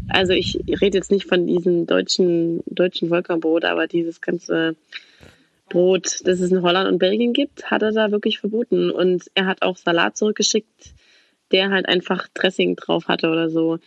also 0.08 0.34
ich 0.34 0.60
rede 0.68 0.98
jetzt 0.98 1.10
nicht 1.10 1.26
von 1.26 1.46
diesem 1.46 1.86
deutschen 1.86 2.62
deutschen 2.66 3.08
Vollkornbrot, 3.08 3.64
aber 3.64 3.86
dieses 3.86 4.20
ganze 4.20 4.76
Brot, 5.70 6.20
das 6.24 6.40
es 6.40 6.52
in 6.52 6.60
Holland 6.60 6.90
und 6.90 6.98
Belgien 6.98 7.32
gibt, 7.32 7.70
hat 7.70 7.80
er 7.80 7.92
da 7.92 8.10
wirklich 8.10 8.38
verboten 8.38 8.90
und 8.90 9.24
er 9.34 9.46
hat 9.46 9.62
auch 9.62 9.78
Salat 9.78 10.18
zurückgeschickt, 10.18 10.92
der 11.50 11.70
halt 11.70 11.88
einfach 11.88 12.28
Dressing 12.34 12.76
drauf 12.76 13.08
hatte 13.08 13.30
oder 13.30 13.48
so. 13.48 13.78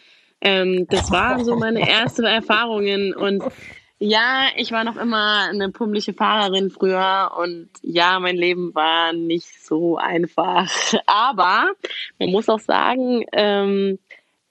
Ähm, 0.41 0.87
das 0.89 1.11
waren 1.11 1.45
so 1.45 1.55
meine 1.55 1.81
ersten 1.87 2.23
Erfahrungen 2.23 3.13
und 3.13 3.43
ja, 4.03 4.47
ich 4.55 4.71
war 4.71 4.83
noch 4.83 4.97
immer 4.97 5.47
eine 5.47 5.69
pummelige 5.69 6.13
Fahrerin 6.13 6.71
früher 6.71 7.33
und 7.37 7.69
ja, 7.83 8.19
mein 8.19 8.35
Leben 8.35 8.73
war 8.73 9.13
nicht 9.13 9.63
so 9.63 9.97
einfach. 9.97 10.71
Aber 11.05 11.71
man 12.17 12.31
muss 12.31 12.49
auch 12.49 12.59
sagen, 12.59 13.23
ähm, 13.31 13.99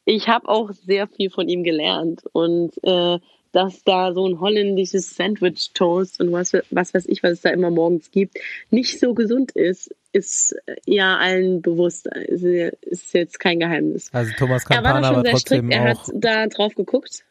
ich 0.05 0.29
habe 0.29 0.49
auch 0.49 0.71
sehr 0.71 1.09
viel 1.09 1.31
von 1.31 1.49
ihm 1.49 1.65
gelernt 1.65 2.23
und 2.33 2.73
äh, 2.85 3.19
dass 3.51 3.83
da 3.83 4.13
so 4.13 4.25
ein 4.25 4.39
holländisches 4.39 5.17
Sandwich 5.17 5.73
Toast 5.75 6.21
und 6.21 6.31
was, 6.31 6.53
was 6.71 6.95
weiß 6.95 7.07
ich, 7.09 7.25
was 7.25 7.33
es 7.33 7.41
da 7.41 7.51
immer 7.51 7.71
morgens 7.71 8.13
gibt, 8.13 8.39
nicht 8.71 9.01
so 9.01 9.15
gesund 9.15 9.51
ist, 9.51 9.93
ist 10.13 10.55
ja 10.87 11.17
allen 11.17 11.61
bewusst. 11.61 12.07
Ist, 12.07 12.45
ist 12.45 13.15
jetzt 13.15 13.41
kein 13.41 13.59
Geheimnis. 13.59 14.11
Also 14.13 14.31
Thomas 14.39 14.65
Er 14.71 14.85
war 14.85 14.93
Campana 14.93 15.01
da 15.01 15.15
schon 15.15 15.25
sehr 15.25 15.37
strikt, 15.39 15.73
er 15.73 15.83
hat 15.83 15.99
da 16.15 16.47
drauf 16.47 16.77
geguckt. 16.77 17.25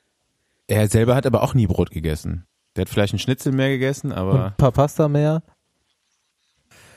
Er 0.70 0.88
selber 0.88 1.16
hat 1.16 1.26
aber 1.26 1.41
auch 1.41 1.56
nie 1.56 1.66
Brot 1.66 1.90
gegessen. 1.90 2.46
Der 2.76 2.82
hat 2.82 2.90
vielleicht 2.90 3.14
einen 3.14 3.20
Schnitzel 3.20 3.52
mehr 3.52 3.70
gegessen, 3.70 4.12
Und 4.12 4.18
aber 4.18 4.46
ein 4.46 4.58
paar 4.58 4.72
Pasta 4.72 5.08
mehr. 5.08 5.41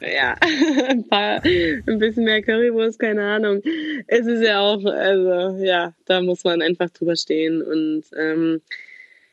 Ja, 0.00 0.34
ein, 0.88 1.08
paar, 1.08 1.42
ein 1.42 1.98
bisschen 1.98 2.24
mehr 2.24 2.42
Currywurst, 2.42 2.98
keine 2.98 3.24
Ahnung. 3.24 3.62
Es 4.08 4.26
ist 4.26 4.42
ja 4.42 4.60
auch, 4.60 4.84
also 4.84 5.64
ja, 5.64 5.94
da 6.04 6.20
muss 6.20 6.44
man 6.44 6.60
einfach 6.60 6.90
drüber 6.90 7.16
stehen. 7.16 7.62
Und 7.62 8.04
ähm, 8.14 8.60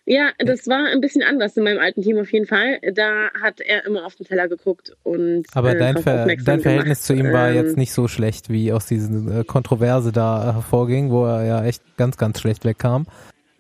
ja, 0.06 0.30
das 0.38 0.68
war 0.68 0.86
ein 0.86 1.02
bisschen 1.02 1.22
anders 1.24 1.58
in 1.58 1.66
meinem 1.66 1.80
alten 1.80 2.02
Team 2.02 2.18
auf 2.18 2.32
jeden 2.32 2.48
Fall. 2.48 2.80
Da 2.94 3.32
hat 3.42 3.60
er 3.60 3.86
immer 3.86 4.06
auf 4.06 4.16
den 4.16 4.26
Teller 4.26 4.48
geguckt 4.48 4.96
und 5.04 5.48
Aber 5.54 5.76
äh, 5.76 5.78
dein, 5.78 5.98
Ver 5.98 6.26
dein 6.26 6.62
Verhältnis 6.62 7.06
gemacht. 7.06 7.08
zu 7.08 7.14
ihm 7.14 7.34
war 7.34 7.50
Ähm, 7.50 7.56
jetzt 7.56 7.76
nicht 7.76 7.92
so 7.92 8.08
schlecht, 8.08 8.50
wie 8.50 8.72
aus 8.72 8.86
diesen 8.86 9.42
äh, 9.42 9.44
Kontroverse 9.44 10.14
da 10.14 10.54
hervorging, 10.54 11.12
wo 11.12 11.26
er 11.26 11.44
ja 11.46 11.66
echt 11.66 11.84
ganz, 11.98 12.16
ganz 12.16 12.40
schlecht 12.40 12.64
wegkam. 12.64 13.06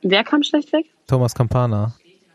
Wer 0.01 0.23
kam 0.23 0.43
schlecht 0.43 0.71
weg? 0.73 0.85
Thomas 1.07 1.33
Campana. 1.35 1.93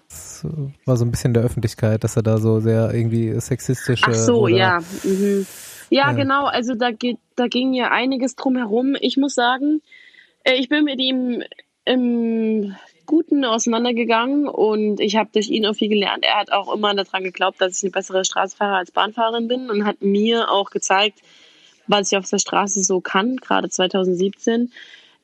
Das 0.08 0.46
war 0.84 0.96
so 0.96 1.04
ein 1.04 1.10
bisschen 1.10 1.34
der 1.34 1.42
Öffentlichkeit, 1.42 2.04
dass 2.04 2.16
er 2.16 2.22
da 2.22 2.38
so 2.38 2.60
sehr 2.60 2.92
irgendwie 2.94 3.38
sexistische. 3.40 4.04
Ach 4.08 4.14
so, 4.14 4.42
oder- 4.42 4.56
ja. 4.56 4.78
Mhm. 5.02 5.46
Ja, 5.90 6.10
Ja. 6.10 6.12
genau. 6.12 6.46
Also 6.46 6.74
da 6.74 6.90
geht, 6.92 7.18
da 7.36 7.46
ging 7.48 7.72
ja 7.74 7.90
einiges 7.90 8.36
drum 8.36 8.56
herum. 8.56 8.96
Ich 9.00 9.16
muss 9.16 9.34
sagen, 9.34 9.80
äh, 10.44 10.54
ich 10.54 10.68
bin 10.68 10.84
mit 10.84 11.00
ihm 11.00 11.42
im 11.84 12.74
Guten 13.06 13.44
auseinandergegangen 13.44 14.48
und 14.48 15.00
ich 15.00 15.16
habe 15.16 15.28
durch 15.32 15.48
ihn 15.50 15.66
auch 15.66 15.74
viel 15.74 15.88
gelernt. 15.90 16.24
Er 16.24 16.36
hat 16.40 16.52
auch 16.52 16.72
immer 16.74 16.94
daran 16.94 17.22
geglaubt, 17.24 17.60
dass 17.60 17.76
ich 17.78 17.84
eine 17.84 17.90
bessere 17.90 18.24
Straßenfahrer 18.24 18.76
als 18.76 18.92
Bahnfahrerin 18.92 19.46
bin 19.48 19.68
und 19.68 19.84
hat 19.84 20.00
mir 20.00 20.50
auch 20.50 20.70
gezeigt, 20.70 21.20
was 21.86 22.10
ich 22.10 22.16
auf 22.18 22.28
der 22.28 22.38
Straße 22.38 22.82
so 22.82 23.00
kann, 23.00 23.36
gerade 23.36 23.68
2017. 23.68 24.72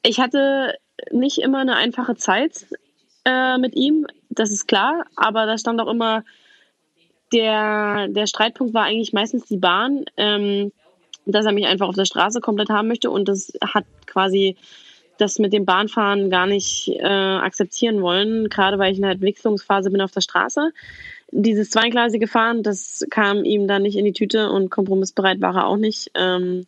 Ich 0.02 0.20
hatte 0.20 0.74
nicht 1.10 1.38
immer 1.38 1.58
eine 1.58 1.76
einfache 1.76 2.16
Zeit 2.16 2.66
äh, 3.24 3.58
mit 3.58 3.74
ihm, 3.74 4.06
das 4.28 4.50
ist 4.50 4.66
klar, 4.66 5.04
aber 5.16 5.46
da 5.46 5.58
stand 5.58 5.80
auch 5.80 5.90
immer 5.90 6.24
der, 7.32 8.08
der 8.08 8.26
Streitpunkt 8.26 8.74
war 8.74 8.84
eigentlich 8.84 9.12
meistens 9.12 9.46
die 9.46 9.56
Bahn. 9.56 10.04
Ähm, 10.16 10.72
dass 11.26 11.46
er 11.46 11.52
mich 11.52 11.66
einfach 11.66 11.88
auf 11.88 11.94
der 11.94 12.04
Straße 12.04 12.40
komplett 12.40 12.70
haben 12.70 12.88
möchte 12.88 13.10
und 13.10 13.28
das 13.28 13.52
hat 13.62 13.84
quasi 14.06 14.56
das 15.18 15.38
mit 15.38 15.52
dem 15.52 15.66
Bahnfahren 15.66 16.30
gar 16.30 16.46
nicht 16.46 16.88
äh, 16.88 17.04
akzeptieren 17.04 18.00
wollen, 18.00 18.48
gerade 18.48 18.78
weil 18.78 18.92
ich 18.92 18.98
in 18.98 19.02
der 19.02 19.12
Entwicklungsphase 19.12 19.90
bin 19.90 20.00
auf 20.00 20.12
der 20.12 20.22
Straße. 20.22 20.72
Dieses 21.30 21.70
zweigleisige 21.70 22.26
Fahren, 22.26 22.62
das 22.62 23.06
kam 23.10 23.44
ihm 23.44 23.68
dann 23.68 23.82
nicht 23.82 23.96
in 23.96 24.06
die 24.06 24.14
Tüte 24.14 24.50
und 24.50 24.70
kompromissbereit 24.70 25.40
war 25.40 25.54
er 25.56 25.66
auch 25.66 25.76
nicht. 25.76 26.10
Ähm, 26.14 26.64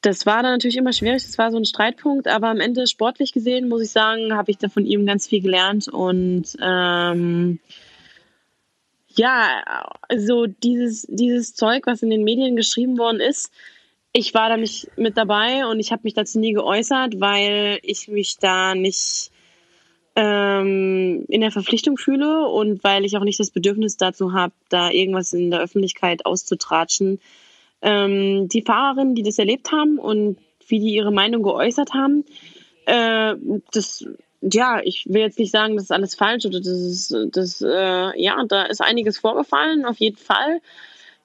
das 0.00 0.26
war 0.26 0.42
dann 0.42 0.52
natürlich 0.52 0.76
immer 0.76 0.92
schwierig, 0.92 1.24
das 1.24 1.38
war 1.38 1.50
so 1.50 1.58
ein 1.58 1.64
Streitpunkt, 1.64 2.28
aber 2.28 2.48
am 2.48 2.60
Ende 2.60 2.86
sportlich 2.86 3.32
gesehen, 3.32 3.68
muss 3.68 3.82
ich 3.82 3.90
sagen, 3.90 4.34
habe 4.34 4.50
ich 4.50 4.58
da 4.58 4.68
von 4.68 4.86
ihm 4.86 5.06
ganz 5.06 5.26
viel 5.26 5.42
gelernt 5.42 5.88
und 5.88 6.56
ähm, 6.62 7.58
ja, 9.08 9.62
also 10.08 10.46
dieses, 10.46 11.06
dieses 11.08 11.54
Zeug, 11.54 11.86
was 11.86 12.02
in 12.02 12.10
den 12.10 12.22
Medien 12.22 12.54
geschrieben 12.54 12.98
worden 12.98 13.20
ist, 13.20 13.52
ich 14.12 14.34
war 14.34 14.48
da 14.48 14.56
nicht 14.56 14.88
mit 14.96 15.16
dabei 15.16 15.66
und 15.66 15.80
ich 15.80 15.92
habe 15.92 16.02
mich 16.04 16.14
dazu 16.14 16.38
nie 16.38 16.52
geäußert, 16.52 17.20
weil 17.20 17.78
ich 17.82 18.08
mich 18.08 18.38
da 18.38 18.74
nicht 18.74 19.30
ähm, 20.16 21.24
in 21.28 21.40
der 21.40 21.50
Verpflichtung 21.50 21.96
fühle 21.96 22.46
und 22.48 22.82
weil 22.84 23.04
ich 23.04 23.16
auch 23.16 23.24
nicht 23.24 23.38
das 23.38 23.50
Bedürfnis 23.50 23.96
dazu 23.96 24.32
habe, 24.32 24.54
da 24.68 24.90
irgendwas 24.90 25.32
in 25.32 25.50
der 25.50 25.60
Öffentlichkeit 25.60 26.24
auszutratschen. 26.24 27.20
Ähm, 27.80 28.48
die 28.48 28.62
Fahrerinnen, 28.62 29.14
die 29.14 29.22
das 29.22 29.38
erlebt 29.38 29.70
haben 29.72 29.98
und 29.98 30.38
wie 30.66 30.80
die 30.80 30.94
ihre 30.94 31.12
Meinung 31.12 31.42
geäußert 31.42 31.94
haben, 31.94 32.24
äh, 32.86 33.34
das 33.72 34.04
ja, 34.40 34.80
ich 34.82 35.06
will 35.08 35.22
jetzt 35.22 35.38
nicht 35.38 35.50
sagen, 35.50 35.74
das 35.74 35.84
ist 35.84 35.92
alles 35.92 36.14
falsch 36.14 36.46
oder 36.46 36.60
das 36.60 36.68
ist, 36.68 37.16
das, 37.32 37.60
äh, 37.60 38.20
ja, 38.20 38.44
da 38.46 38.62
ist 38.62 38.80
einiges 38.80 39.18
vorgefallen, 39.18 39.84
auf 39.84 39.98
jeden 39.98 40.16
Fall. 40.16 40.60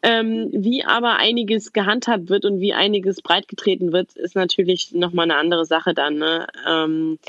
Ähm, 0.01 0.49
wie 0.51 0.84
aber 0.84 1.15
einiges 1.15 1.71
gehandhabt 1.71 2.30
wird 2.30 2.43
und 2.43 2.59
wie 2.59 2.73
einiges 2.73 3.21
breitgetreten 3.21 3.93
wird, 3.93 4.15
ist 4.15 4.35
natürlich 4.35 4.91
nochmal 4.91 5.25
eine 5.25 5.38
andere 5.38 5.65
Sache 5.65 5.93
dann. 5.93 6.17
Ne? 6.17 6.47
Ähm, 6.67 7.19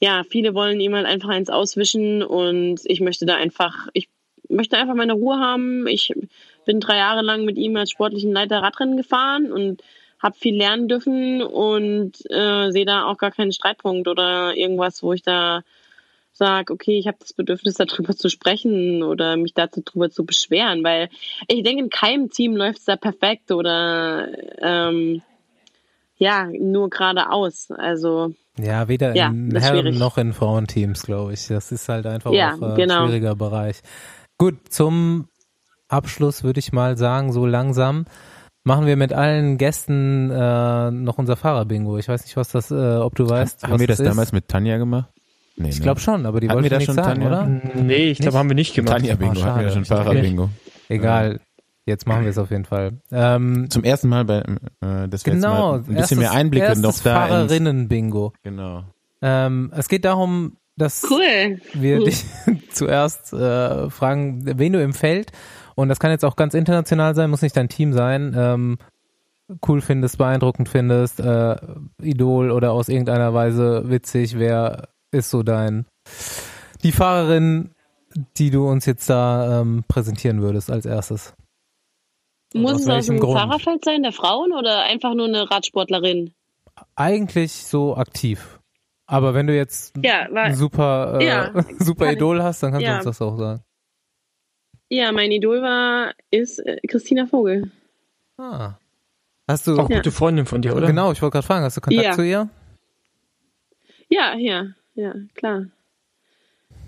ja, 0.00 0.22
viele 0.24 0.54
wollen 0.54 0.80
ihm 0.80 0.94
halt 0.94 1.04
einfach 1.04 1.28
eins 1.28 1.50
auswischen 1.50 2.22
und 2.22 2.80
ich 2.84 3.00
möchte 3.00 3.26
da 3.26 3.34
einfach, 3.34 3.88
ich 3.92 4.08
möchte 4.48 4.78
einfach 4.78 4.94
meine 4.94 5.12
Ruhe 5.12 5.38
haben. 5.38 5.86
Ich 5.86 6.14
bin 6.68 6.80
drei 6.80 6.98
Jahre 6.98 7.22
lang 7.22 7.46
mit 7.46 7.56
ihm 7.56 7.74
als 7.76 7.90
sportlichen 7.90 8.30
Leiter 8.30 8.62
Radrennen 8.62 8.98
gefahren 8.98 9.50
und 9.50 9.82
habe 10.18 10.36
viel 10.36 10.54
lernen 10.54 10.86
dürfen 10.86 11.42
und 11.42 12.12
äh, 12.30 12.70
sehe 12.70 12.84
da 12.84 13.06
auch 13.06 13.16
gar 13.16 13.30
keinen 13.30 13.52
Streitpunkt 13.52 14.06
oder 14.06 14.54
irgendwas, 14.54 15.02
wo 15.02 15.14
ich 15.14 15.22
da 15.22 15.62
sage, 16.34 16.70
okay, 16.72 16.98
ich 16.98 17.06
habe 17.06 17.16
das 17.20 17.32
Bedürfnis, 17.32 17.76
darüber 17.76 18.14
zu 18.14 18.28
sprechen 18.28 19.02
oder 19.02 19.38
mich 19.38 19.54
dazu 19.54 19.80
darüber 19.82 20.10
zu 20.10 20.26
beschweren, 20.26 20.84
weil 20.84 21.08
ich 21.48 21.62
denke, 21.62 21.84
in 21.84 21.90
keinem 21.90 22.28
Team 22.28 22.54
läuft 22.54 22.80
es 22.80 22.84
da 22.84 22.96
perfekt 22.96 23.50
oder 23.50 24.28
ähm, 24.60 25.22
ja, 26.18 26.50
nur 26.52 26.90
geradeaus. 26.90 27.70
Also 27.70 28.34
ja, 28.58 28.88
weder 28.88 29.16
ja, 29.16 29.28
in 29.28 29.56
Herren 29.56 29.96
noch 29.96 30.18
in 30.18 30.34
Frauenteams, 30.34 31.02
glaube 31.02 31.32
ich. 31.32 31.46
Das 31.46 31.72
ist 31.72 31.88
halt 31.88 32.04
einfach 32.04 32.32
ja, 32.32 32.54
auch 32.54 32.60
ein 32.60 32.74
genau. 32.74 33.06
schwieriger 33.06 33.34
Bereich. 33.34 33.80
Gut, 34.36 34.56
zum 34.68 35.28
Abschluss 35.88 36.44
würde 36.44 36.60
ich 36.60 36.72
mal 36.72 36.96
sagen, 36.96 37.32
so 37.32 37.46
langsam 37.46 38.04
machen 38.64 38.86
wir 38.86 38.96
mit 38.96 39.12
allen 39.12 39.56
Gästen 39.58 40.30
äh, 40.30 40.90
noch 40.90 41.18
unser 41.18 41.36
Fahrer-Bingo. 41.36 41.98
Ich 41.98 42.08
weiß 42.08 42.24
nicht, 42.24 42.36
was 42.36 42.50
das, 42.50 42.70
äh, 42.70 42.74
ob 42.96 43.14
du 43.14 43.28
weißt. 43.28 43.64
Haben 43.66 43.80
wir 43.80 43.86
das, 43.86 44.00
ist. 44.00 44.06
damals 44.06 44.32
mit 44.32 44.48
Tanja 44.48 44.76
gemacht? 44.76 45.08
Nee, 45.56 45.70
Ich 45.70 45.78
ne? 45.78 45.82
glaube 45.82 46.00
schon, 46.00 46.26
aber 46.26 46.40
die 46.40 46.48
Hatten 46.48 46.58
wollte 46.62 46.70
wir 46.70 46.78
nicht 46.78 46.88
das 46.88 46.94
schon, 46.96 47.04
sagen, 47.04 47.20
Tanja? 47.22 47.42
oder? 47.72 47.82
Nee, 47.82 48.10
ich 48.10 48.18
glaube, 48.18 48.38
haben 48.38 48.48
wir 48.48 48.54
nicht 48.54 48.74
gemacht. 48.74 48.92
Tanja-Bingo, 48.98 49.40
Oh, 49.40 49.44
hatten 49.44 49.60
wir 49.60 49.70
schon 49.70 49.84
Fahrer-Bingo. 49.84 50.50
Egal. 50.88 51.40
Jetzt 51.86 52.06
machen 52.06 52.24
wir 52.24 52.30
es 52.30 52.36
auf 52.38 52.50
jeden 52.50 52.66
Fall. 52.66 52.98
Ähm, 53.10 53.70
Zum 53.70 53.82
ersten 53.82 54.08
Mal 54.08 54.26
bei, 54.26 54.40
äh, 54.82 55.08
das 55.08 55.24
genau. 55.24 55.72
Mal 55.72 55.84
ein 55.88 55.94
bisschen 55.94 56.18
mehr 56.18 56.32
Einblicke 56.32 56.66
erstes 56.66 56.82
noch 56.82 56.98
da 57.02 57.26
Fahrerinnen-Bingo. 57.26 58.34
Genau. 58.42 58.84
Ähm, 59.22 59.72
es 59.74 59.88
geht 59.88 60.04
darum, 60.04 60.58
dass 60.76 61.06
Cool. 61.10 61.60
wir 61.72 62.04
dich 62.04 62.24
zuerst 62.70 63.32
äh, 63.32 63.88
fragen, 63.88 64.42
wen 64.58 64.74
du 64.74 64.82
im 64.82 64.92
Feld, 64.92 65.32
und 65.78 65.88
das 65.88 66.00
kann 66.00 66.10
jetzt 66.10 66.24
auch 66.24 66.36
ganz 66.36 66.54
international 66.54 67.14
sein, 67.14 67.30
muss 67.30 67.42
nicht 67.42 67.56
dein 67.56 67.68
Team 67.68 67.92
sein, 67.92 68.34
ähm, 68.36 68.78
cool 69.66 69.80
findest, 69.80 70.18
beeindruckend 70.18 70.68
findest, 70.68 71.20
äh, 71.20 71.56
Idol 72.02 72.50
oder 72.50 72.72
aus 72.72 72.88
irgendeiner 72.88 73.32
Weise 73.32 73.88
witzig, 73.88 74.38
wer 74.38 74.88
ist 75.12 75.30
so 75.30 75.42
dein, 75.42 75.86
die 76.82 76.92
Fahrerin, 76.92 77.70
die 78.36 78.50
du 78.50 78.68
uns 78.68 78.86
jetzt 78.86 79.08
da 79.08 79.60
ähm, 79.60 79.84
präsentieren 79.88 80.42
würdest 80.42 80.70
als 80.70 80.84
erstes? 80.84 81.34
Und 82.54 82.62
Muss 82.62 82.72
aus 82.74 82.80
es 82.82 82.88
aus 82.88 83.06
dem 83.06 83.20
Grund? 83.20 83.38
Fahrerfeld 83.38 83.84
sein, 83.84 84.02
der 84.02 84.12
Frauen 84.12 84.52
oder 84.52 84.82
einfach 84.82 85.14
nur 85.14 85.26
eine 85.26 85.50
Radsportlerin? 85.50 86.32
Eigentlich 86.96 87.52
so 87.52 87.96
aktiv. 87.96 88.58
Aber 89.06 89.32
wenn 89.34 89.46
du 89.46 89.54
jetzt 89.54 89.94
Ja, 90.02 90.22
ein 90.22 90.34
weil, 90.34 90.54
super, 90.54 91.18
äh, 91.20 91.26
Ja, 91.26 91.50
super 91.78 92.06
ich- 92.06 92.16
Idol 92.16 92.42
hast, 92.42 92.62
dann 92.62 92.72
kannst 92.72 92.86
du 92.86 92.90
Ja. 92.90 92.96
uns 92.96 93.04
das 93.04 93.22
auch 93.22 93.36
sagen. 93.38 93.62
Ja, 94.88 95.12
mein 95.12 95.30
Idol 95.30 95.62
war, 95.62 96.14
ist 96.30 96.58
äh, 96.60 96.78
Christina 96.86 97.26
Vogel. 97.26 97.70
Ah. 98.36 98.74
Hast 99.46 99.66
du, 99.66 99.78
Auch 99.78 99.88
gute 99.88 100.12
Freundin 100.12 100.44
von 100.46 100.60
dir, 100.62 100.76
oder? 100.76 100.86
genau, 100.86 101.10
ich 101.12 101.22
wollte 101.22 101.32
gerade 101.34 101.46
fragen, 101.46 101.64
hast 101.64 101.76
du 101.76 101.80
Kontakt 101.80 102.04
Ja. 102.06 102.12
zu 102.12 102.22
ihr? 102.22 102.48
Ja, 104.10 104.34
ja, 104.36 104.68
ja, 104.94 105.14
klar. 105.34 105.66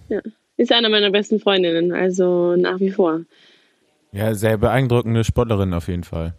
Ja. 0.08 0.20
Ist 0.56 0.72
eine 0.72 0.88
meiner 0.90 1.10
besten 1.10 1.40
Freundinnen, 1.40 1.92
also 1.92 2.56
nach 2.56 2.78
wie 2.80 2.90
vor. 2.90 3.22
Ja, 4.12 4.34
sehr 4.34 4.58
beeindruckende 4.58 5.24
Sportlerin 5.24 5.72
auf 5.72 5.88
jeden 5.88 6.04
Fall. 6.04 6.34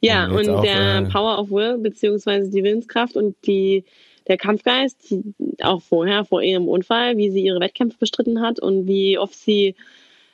Ja, 0.00 0.26
Und 0.26 0.48
und 0.48 0.50
auch, 0.50 0.62
der 0.62 0.98
äh, 0.98 1.02
Power 1.10 1.38
of 1.38 1.50
Will, 1.50 1.78
beziehungsweise 1.78 2.50
die 2.50 2.64
Willenskraft 2.64 3.16
und 3.16 3.36
die, 3.46 3.84
der 4.26 4.36
Kampfgeist, 4.36 5.10
die, 5.10 5.22
auch 5.62 5.82
vorher, 5.82 6.24
vor 6.24 6.42
ihrem 6.42 6.66
Unfall, 6.68 7.16
wie 7.16 7.30
sie 7.30 7.42
ihre 7.44 7.60
Wettkämpfe 7.60 7.98
bestritten 7.98 8.40
hat 8.40 8.58
und 8.60 8.86
wie 8.86 9.18
oft 9.18 9.34
sie, 9.34 9.76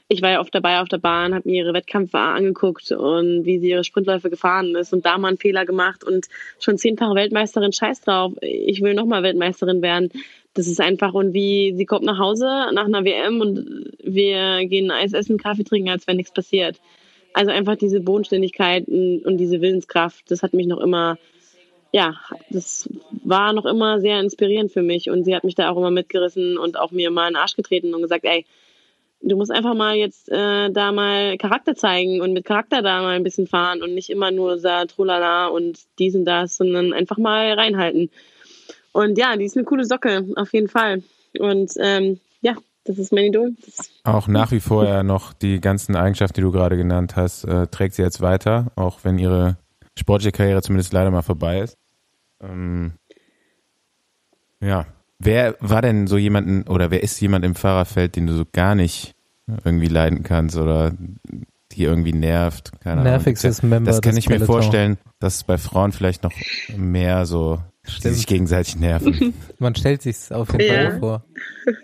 ich 0.08 0.20
war 0.22 0.30
ja 0.30 0.40
oft 0.40 0.54
dabei 0.54 0.80
auf 0.80 0.88
der 0.88 0.98
Bahn, 0.98 1.34
habe 1.34 1.48
mir 1.48 1.64
ihre 1.64 1.74
Wettkämpfe 1.74 2.18
angeguckt 2.18 2.92
und 2.92 3.44
wie 3.44 3.58
sie 3.58 3.70
ihre 3.70 3.84
Sprintläufe 3.84 4.28
gefahren 4.28 4.74
ist 4.74 4.92
und 4.92 5.06
da 5.06 5.16
mal 5.16 5.28
einen 5.28 5.38
Fehler 5.38 5.64
gemacht 5.64 6.04
und 6.04 6.26
schon 6.60 6.76
zehnfache 6.76 7.14
Weltmeisterin, 7.14 7.72
scheiß 7.72 8.02
drauf, 8.02 8.32
ich 8.42 8.82
will 8.82 8.94
nochmal 8.94 9.22
Weltmeisterin 9.22 9.80
werden. 9.80 10.10
Das 10.52 10.68
ist 10.68 10.80
einfach, 10.80 11.14
und 11.14 11.32
wie 11.32 11.74
sie 11.74 11.86
kommt 11.86 12.04
nach 12.04 12.18
Hause 12.18 12.44
nach 12.72 12.84
einer 12.84 13.04
WM 13.04 13.40
und 13.40 13.92
wir 14.02 14.66
gehen 14.66 14.90
Eis 14.90 15.14
essen, 15.14 15.38
Kaffee 15.38 15.64
trinken, 15.64 15.88
als 15.88 16.06
wäre 16.06 16.16
nichts 16.16 16.32
passiert. 16.32 16.80
Also 17.32 17.50
einfach 17.50 17.76
diese 17.76 18.00
Bodenständigkeit 18.00 18.86
und 18.86 19.38
diese 19.38 19.60
Willenskraft, 19.60 20.30
das 20.30 20.42
hat 20.42 20.54
mich 20.54 20.66
noch 20.66 20.78
immer, 20.78 21.18
ja, 21.92 22.14
das 22.50 22.88
war 23.24 23.52
noch 23.52 23.64
immer 23.64 24.00
sehr 24.00 24.20
inspirierend 24.20 24.70
für 24.70 24.82
mich 24.82 25.10
und 25.10 25.24
sie 25.24 25.34
hat 25.34 25.42
mich 25.42 25.56
da 25.56 25.70
auch 25.70 25.76
immer 25.76 25.90
mitgerissen 25.90 26.58
und 26.58 26.78
auch 26.78 26.92
mir 26.92 27.10
mal 27.10 27.26
in 27.26 27.34
den 27.34 27.40
Arsch 27.40 27.56
getreten 27.56 27.94
und 27.94 28.02
gesagt, 28.02 28.24
ey, 28.24 28.44
du 29.24 29.36
musst 29.36 29.50
einfach 29.50 29.74
mal 29.74 29.94
jetzt 29.94 30.30
äh, 30.30 30.70
da 30.70 30.92
mal 30.92 31.36
Charakter 31.38 31.74
zeigen 31.74 32.20
und 32.20 32.32
mit 32.32 32.44
Charakter 32.44 32.82
da 32.82 33.02
mal 33.02 33.16
ein 33.16 33.22
bisschen 33.22 33.46
fahren 33.46 33.82
und 33.82 33.94
nicht 33.94 34.10
immer 34.10 34.30
nur 34.30 34.58
sa 34.58 34.84
trulala 34.84 35.46
und 35.46 35.78
dies 35.98 36.14
und 36.14 36.24
das, 36.24 36.56
sondern 36.56 36.92
einfach 36.92 37.18
mal 37.18 37.52
reinhalten. 37.52 38.10
Und 38.92 39.18
ja, 39.18 39.36
die 39.36 39.44
ist 39.44 39.56
eine 39.56 39.64
coole 39.64 39.84
Socke, 39.84 40.26
auf 40.36 40.52
jeden 40.52 40.68
Fall. 40.68 41.02
Und 41.38 41.72
ähm, 41.78 42.20
ja, 42.42 42.54
das 42.84 42.98
ist 42.98 43.12
mein 43.12 43.24
Idol. 43.24 43.54
Das 43.64 43.90
Auch 44.04 44.28
nach 44.28 44.52
wie 44.52 44.60
vor 44.60 44.84
ja 44.84 45.02
noch 45.02 45.32
die 45.32 45.60
ganzen 45.60 45.96
Eigenschaften, 45.96 46.34
die 46.36 46.42
du 46.42 46.52
gerade 46.52 46.76
genannt 46.76 47.16
hast, 47.16 47.44
äh, 47.44 47.66
trägt 47.66 47.94
sie 47.94 48.02
jetzt 48.02 48.20
weiter, 48.20 48.70
auch 48.76 49.00
wenn 49.02 49.18
ihre 49.18 49.56
sportliche 49.98 50.32
Karriere 50.32 50.62
zumindest 50.62 50.92
leider 50.92 51.10
mal 51.10 51.22
vorbei 51.22 51.60
ist. 51.60 51.76
Ähm, 52.40 52.92
ja. 54.60 54.86
Wer 55.24 55.56
war 55.60 55.82
denn 55.82 56.06
so 56.06 56.16
jemanden 56.18 56.62
oder 56.68 56.90
wer 56.90 57.02
ist 57.02 57.20
jemand 57.20 57.44
im 57.44 57.54
Fahrerfeld, 57.54 58.16
den 58.16 58.26
du 58.26 58.34
so 58.34 58.44
gar 58.52 58.74
nicht 58.74 59.14
irgendwie 59.64 59.88
leiden 59.88 60.22
kannst 60.22 60.56
oder 60.56 60.92
die 61.72 61.82
irgendwie 61.82 62.12
nervt? 62.12 62.72
Keine 62.80 63.00
Ahnung. 63.00 63.04
Nervigstes 63.12 63.62
Member 63.62 63.90
Das 63.90 64.00
kann 64.02 64.16
ich 64.16 64.28
mir 64.28 64.36
Peloton. 64.36 64.54
vorstellen, 64.54 64.98
dass 65.20 65.36
es 65.36 65.44
bei 65.44 65.58
Frauen 65.58 65.92
vielleicht 65.92 66.22
noch 66.22 66.32
mehr 66.76 67.24
so, 67.26 67.60
die 68.02 68.08
sich 68.10 68.26
gegenseitig 68.26 68.76
nerven. 68.76 69.34
Man 69.58 69.74
stellt 69.74 70.02
sich's 70.02 70.30
auf 70.30 70.52
jeden 70.52 70.66
Ja. 70.66 70.90
Fall 70.90 70.98
vor. 71.00 71.24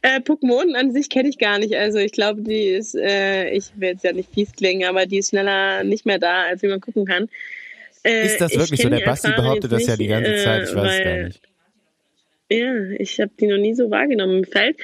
Äh, 0.00 0.20
Pokémon 0.20 0.74
an 0.74 0.90
sich 0.92 1.10
kenne 1.10 1.28
ich 1.28 1.36
gar 1.36 1.58
nicht. 1.58 1.74
Also 1.76 1.98
ich 1.98 2.12
glaube, 2.12 2.40
die 2.40 2.68
ist, 2.68 2.94
äh, 2.94 3.50
ich 3.50 3.70
will 3.76 3.90
jetzt 3.90 4.04
ja 4.04 4.12
nicht 4.14 4.32
fies 4.32 4.52
klingen, 4.52 4.88
aber 4.88 5.04
die 5.04 5.18
ist 5.18 5.28
schneller 5.28 5.84
nicht 5.84 6.06
mehr 6.06 6.18
da, 6.18 6.44
als 6.44 6.62
wie 6.62 6.68
man 6.68 6.80
gucken 6.80 7.04
kann. 7.04 7.28
Äh, 8.02 8.24
Ist 8.24 8.40
das 8.40 8.52
ich 8.52 8.58
wirklich 8.58 8.80
so? 8.80 8.88
Der 8.88 9.00
Basti 9.04 9.30
behauptet 9.30 9.70
das 9.70 9.86
ja 9.86 9.96
die 9.98 10.06
ganze 10.06 10.34
Zeit, 10.42 10.62
ich 10.64 10.70
äh, 10.72 10.76
weiß 10.76 10.92
es 10.92 11.04
gar 11.04 11.12
weil- 11.12 11.24
nicht. 11.26 11.42
Ja, 12.50 12.90
ich 12.98 13.20
habe 13.20 13.30
die 13.38 13.46
noch 13.46 13.58
nie 13.58 13.74
so 13.74 13.90
wahrgenommen 13.90 14.38
im 14.38 14.44
Feld. 14.44 14.76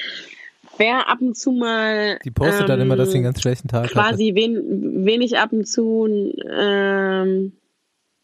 Wer 0.79 1.09
ab 1.09 1.21
und 1.21 1.37
zu 1.37 1.53
mal 1.53 2.19
Die 2.25 2.31
postet 2.31 2.69
dann 2.69 2.81
immer, 2.81 2.97
dass 2.97 3.11
sie 3.11 3.17
einen 3.17 3.25
ähm, 3.25 3.33
ganz 3.33 3.41
schlechten 3.41 3.69
Tag 3.69 3.85
hatte. 3.85 3.95
quasi 3.95 4.33
wen, 4.35 5.05
wen 5.05 5.23
ich 5.23 5.39
ab 5.39 5.53
und 5.53 5.67
zu 5.67 6.07
ähm, 6.49 7.53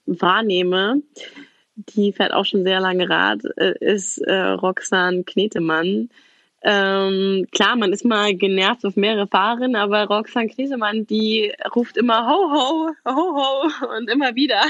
wahrnehme, 0.06 1.02
die 1.76 2.12
fährt 2.12 2.32
auch 2.32 2.44
schon 2.44 2.64
sehr 2.64 2.80
lange 2.80 3.08
Rad, 3.08 3.40
äh, 3.56 3.74
ist 3.80 4.18
äh, 4.18 4.34
Roxanne 4.34 5.24
Knetemann. 5.24 6.10
Ähm, 6.64 7.46
klar, 7.50 7.76
man 7.76 7.92
ist 7.92 8.04
mal 8.04 8.34
genervt 8.34 8.84
auf 8.84 8.94
mehrere 8.94 9.26
Fahrerinnen, 9.26 9.76
aber 9.76 10.04
Roxanne 10.04 10.48
Knesemann, 10.48 11.06
die 11.06 11.52
ruft 11.74 11.96
immer 11.96 12.28
ho, 12.28 12.52
ho, 12.52 12.90
ho, 13.04 13.36
ho 13.36 13.96
und 13.96 14.08
immer 14.10 14.34
wieder. 14.36 14.62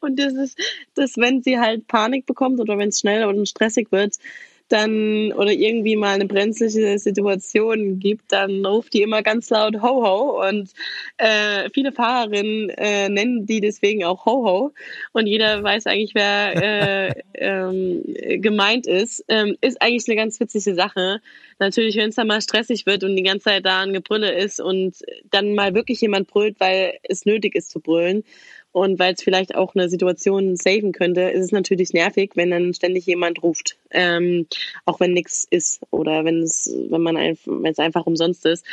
Und 0.00 0.18
das 0.18 0.34
ist, 0.34 0.58
dass 0.94 1.16
wenn 1.16 1.42
sie 1.42 1.58
halt 1.58 1.86
Panik 1.86 2.26
bekommt 2.26 2.60
oder 2.60 2.78
wenn 2.78 2.88
es 2.88 3.00
schnell 3.00 3.24
oder 3.26 3.46
stressig 3.46 3.90
wird, 3.90 4.16
dann 4.72 5.32
oder 5.32 5.52
irgendwie 5.52 5.96
mal 5.96 6.14
eine 6.14 6.24
brenzliche 6.24 6.98
Situation 6.98 7.98
gibt, 7.98 8.32
dann 8.32 8.64
ruft 8.64 8.94
die 8.94 9.02
immer 9.02 9.22
ganz 9.22 9.50
laut 9.50 9.82
Ho 9.82 10.02
Ho 10.02 10.48
und 10.48 10.70
äh, 11.18 11.68
viele 11.74 11.92
Fahrerinnen 11.92 12.70
äh, 12.70 13.10
nennen 13.10 13.44
die 13.44 13.60
deswegen 13.60 14.04
auch 14.04 14.24
Ho 14.24 14.44
Ho 14.46 14.72
und 15.12 15.26
jeder 15.26 15.62
weiß 15.62 15.86
eigentlich, 15.86 16.14
wer 16.14 16.56
äh, 17.10 17.22
ähm, 17.34 18.02
gemeint 18.40 18.86
ist. 18.86 19.24
Ähm, 19.28 19.56
ist 19.60 19.82
eigentlich 19.82 20.08
eine 20.08 20.16
ganz 20.16 20.40
witzige 20.40 20.74
Sache. 20.74 21.20
Natürlich, 21.58 21.96
wenn 21.96 22.08
es 22.08 22.16
dann 22.16 22.26
mal 22.26 22.40
stressig 22.40 22.86
wird 22.86 23.04
und 23.04 23.14
die 23.14 23.22
ganze 23.22 23.44
Zeit 23.44 23.66
da 23.66 23.82
ein 23.82 23.92
Gebrülle 23.92 24.32
ist 24.32 24.58
und 24.58 24.96
dann 25.30 25.54
mal 25.54 25.74
wirklich 25.74 26.00
jemand 26.00 26.28
brüllt, 26.28 26.58
weil 26.60 26.94
es 27.02 27.26
nötig 27.26 27.54
ist 27.54 27.70
zu 27.70 27.80
brüllen 27.80 28.24
und 28.72 28.98
weil 28.98 29.14
es 29.14 29.22
vielleicht 29.22 29.54
auch 29.54 29.74
eine 29.74 29.88
Situation 29.88 30.56
saven 30.56 30.92
könnte, 30.92 31.22
ist 31.22 31.44
es 31.44 31.52
natürlich 31.52 31.92
nervig, 31.92 32.32
wenn 32.34 32.50
dann 32.50 32.74
ständig 32.74 33.06
jemand 33.06 33.42
ruft. 33.42 33.76
Ähm, 33.90 34.46
auch 34.86 34.98
wenn 34.98 35.12
nichts 35.12 35.46
ist 35.48 35.82
oder 35.90 36.24
wenn 36.24 36.42
es, 36.42 36.74
wenn 36.88 37.02
man 37.02 37.16
einfach, 37.16 37.46
wenn 37.46 37.72
es 37.72 37.78
einfach 37.78 38.06
umsonst 38.06 38.46
ist. 38.46 38.64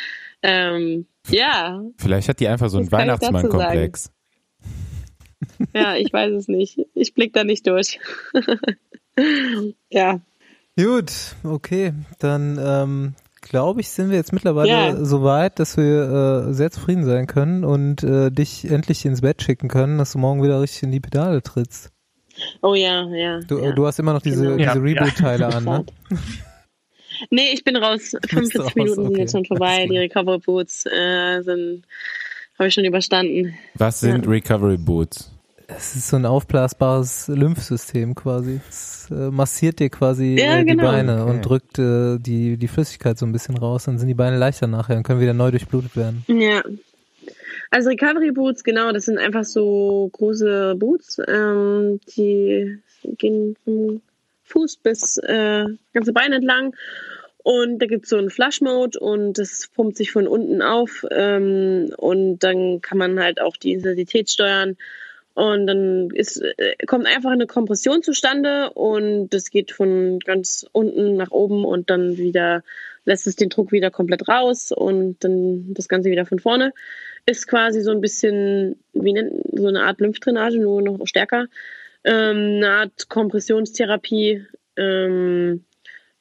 Ähm, 0.41 1.05
ja. 1.29 1.83
Vielleicht 1.97 2.29
hat 2.29 2.39
die 2.39 2.47
einfach 2.47 2.69
so 2.69 2.77
einen 2.77 2.91
Weihnachtsmann-Komplex. 2.91 4.11
Ja, 5.73 5.95
ich 5.95 6.11
weiß 6.11 6.31
es 6.33 6.47
nicht. 6.47 6.79
Ich 6.93 7.13
blick 7.13 7.33
da 7.33 7.43
nicht 7.43 7.67
durch. 7.67 7.99
ja. 9.89 10.21
Gut, 10.77 11.11
okay. 11.43 11.93
Dann 12.19 12.57
ähm, 12.61 13.15
glaube 13.41 13.81
ich, 13.81 13.89
sind 13.89 14.09
wir 14.09 14.17
jetzt 14.17 14.33
mittlerweile 14.33 14.69
yeah. 14.69 15.05
so 15.05 15.23
weit, 15.23 15.59
dass 15.59 15.77
wir 15.77 16.47
äh, 16.47 16.53
sehr 16.53 16.71
zufrieden 16.71 17.03
sein 17.03 17.27
können 17.27 17.63
und 17.63 18.03
äh, 18.03 18.31
dich 18.31 18.69
endlich 18.69 19.05
ins 19.05 19.21
Bett 19.21 19.41
schicken 19.41 19.67
können, 19.67 19.97
dass 19.97 20.13
du 20.13 20.19
morgen 20.19 20.43
wieder 20.43 20.61
richtig 20.61 20.83
in 20.83 20.91
die 20.91 20.99
Pedale 20.99 21.41
trittst. 21.41 21.91
Oh 22.61 22.73
ja, 22.73 23.05
ja. 23.07 23.39
Du, 23.41 23.59
ja. 23.59 23.71
du 23.71 23.85
hast 23.85 23.99
immer 23.99 24.13
noch 24.13 24.21
diese, 24.21 24.55
genau. 24.55 24.73
diese 24.73 24.83
Reboot-Teile 24.83 25.47
an, 25.47 25.63
ne? 25.63 25.85
Nee, 27.29 27.51
ich 27.53 27.63
bin 27.63 27.75
raus. 27.75 28.15
45 28.29 28.59
raus, 28.61 28.75
Minuten 28.75 28.99
okay. 28.99 29.07
sind 29.07 29.17
jetzt 29.17 29.31
schon 29.33 29.45
vorbei. 29.45 29.87
Die 29.87 29.97
Recovery 29.97 30.39
Boots 30.39 30.85
äh, 30.85 31.41
sind, 31.41 31.83
habe 32.57 32.69
ich 32.69 32.73
schon 32.73 32.85
überstanden. 32.85 33.57
Was 33.75 33.99
sind 33.99 34.25
ja. 34.25 34.31
Recovery 34.31 34.77
Boots? 34.77 35.31
Es 35.75 35.95
ist 35.95 36.09
so 36.09 36.15
ein 36.15 36.25
aufblasbares 36.25 37.27
Lymphsystem 37.27 38.15
quasi. 38.15 38.59
Es 38.69 39.07
äh, 39.11 39.29
massiert 39.31 39.79
dir 39.79 39.89
quasi 39.89 40.35
ja, 40.39 40.57
äh, 40.57 40.59
die 40.59 40.71
genau. 40.71 40.83
Beine 40.83 41.21
okay. 41.21 41.31
und 41.31 41.41
drückt 41.41 41.79
äh, 41.79 42.17
die, 42.17 42.57
die 42.57 42.67
Flüssigkeit 42.67 43.17
so 43.17 43.25
ein 43.25 43.31
bisschen 43.31 43.57
raus. 43.57 43.85
Dann 43.85 43.97
sind 43.99 44.07
die 44.07 44.13
Beine 44.13 44.37
leichter 44.37 44.67
nachher 44.67 44.97
und 44.97 45.03
können 45.03 45.21
wieder 45.21 45.33
neu 45.33 45.51
durchblutet 45.51 45.95
werden. 45.95 46.25
Ja. 46.27 46.63
Also 47.71 47.89
Recovery 47.89 48.31
Boots, 48.31 48.63
genau, 48.63 48.91
das 48.91 49.05
sind 49.05 49.19
einfach 49.19 49.43
so 49.43 50.09
große 50.13 50.75
Boots, 50.75 51.21
ähm, 51.27 51.99
die 52.15 52.79
gehen 53.03 53.55
vom 53.63 54.01
Fuß 54.45 54.77
bis 54.77 55.17
äh, 55.17 55.65
ganze 55.93 56.13
Beine 56.13 56.37
entlang. 56.37 56.75
Und 57.43 57.79
da 57.79 57.85
gibt 57.85 58.05
es 58.05 58.09
so 58.09 58.17
einen 58.17 58.31
Flush-Mode 58.31 58.99
und 58.99 59.37
das 59.37 59.69
pumpt 59.73 59.97
sich 59.97 60.11
von 60.11 60.27
unten 60.27 60.61
auf 60.61 61.05
ähm, 61.11 61.91
und 61.95 62.39
dann 62.39 62.81
kann 62.81 62.97
man 62.97 63.19
halt 63.19 63.39
auch 63.39 63.55
die 63.55 63.73
Intensität 63.73 64.29
steuern 64.29 64.75
und 65.33 65.67
dann 65.67 66.09
ist, 66.11 66.41
äh, 66.41 66.75
kommt 66.85 67.05
einfach 67.05 67.31
eine 67.31 67.47
Kompression 67.47 68.01
zustande 68.03 68.71
und 68.71 69.29
das 69.29 69.49
geht 69.49 69.71
von 69.71 70.19
ganz 70.19 70.65
unten 70.71 71.15
nach 71.15 71.31
oben 71.31 71.65
und 71.65 71.89
dann 71.89 72.17
wieder 72.17 72.63
lässt 73.05 73.27
es 73.27 73.35
den 73.35 73.49
Druck 73.49 73.71
wieder 73.71 73.91
komplett 73.91 74.27
raus 74.27 74.71
und 74.71 75.23
dann 75.23 75.73
das 75.73 75.87
Ganze 75.87 76.11
wieder 76.11 76.25
von 76.25 76.39
vorne. 76.39 76.73
Ist 77.25 77.47
quasi 77.47 77.81
so 77.81 77.91
ein 77.91 78.01
bisschen 78.01 78.79
wie 78.93 79.17
eine, 79.17 79.31
so 79.53 79.67
eine 79.67 79.83
Art 79.83 79.99
Lymphdrainage, 79.99 80.59
nur 80.59 80.81
noch 80.81 81.05
stärker. 81.05 81.47
Ähm, 82.03 82.57
eine 82.57 82.71
Art 82.71 83.09
Kompressionstherapie. 83.09 84.45
Ähm, 84.77 85.65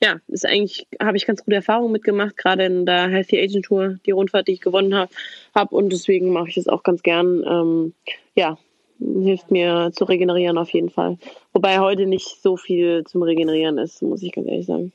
ja, 0.03 0.21
ist 0.29 0.47
eigentlich, 0.47 0.87
habe 1.01 1.17
ich 1.17 1.27
ganz 1.27 1.45
gute 1.45 1.57
Erfahrungen 1.57 1.93
mitgemacht, 1.93 2.37
gerade 2.37 2.65
in 2.65 2.87
der 2.87 3.09
Healthy 3.09 3.41
Agent 3.41 3.65
Tour, 3.65 3.99
die 4.07 4.13
Rundfahrt, 4.13 4.47
die 4.47 4.53
ich 4.53 4.61
gewonnen 4.61 4.95
habe. 4.95 5.13
Hab, 5.55 5.73
und 5.73 5.93
deswegen 5.93 6.33
mache 6.33 6.49
ich 6.49 6.55
das 6.55 6.69
auch 6.69 6.83
ganz 6.85 7.03
gern. 7.03 7.45
Ähm, 7.45 7.95
ja, 8.37 8.59
hilft 8.99 9.51
mir 9.51 9.91
zu 9.93 10.05
regenerieren 10.05 10.59
auf 10.59 10.71
jeden 10.71 10.91
Fall. 10.91 11.19
Wobei 11.53 11.79
heute 11.79 12.07
nicht 12.07 12.43
so 12.43 12.57
viel 12.57 13.05
zum 13.05 13.23
Regenerieren 13.23 13.79
ist, 13.79 14.03
muss 14.03 14.23
ich 14.23 14.33
ganz 14.33 14.49
ehrlich 14.49 14.67
sagen. 14.67 14.93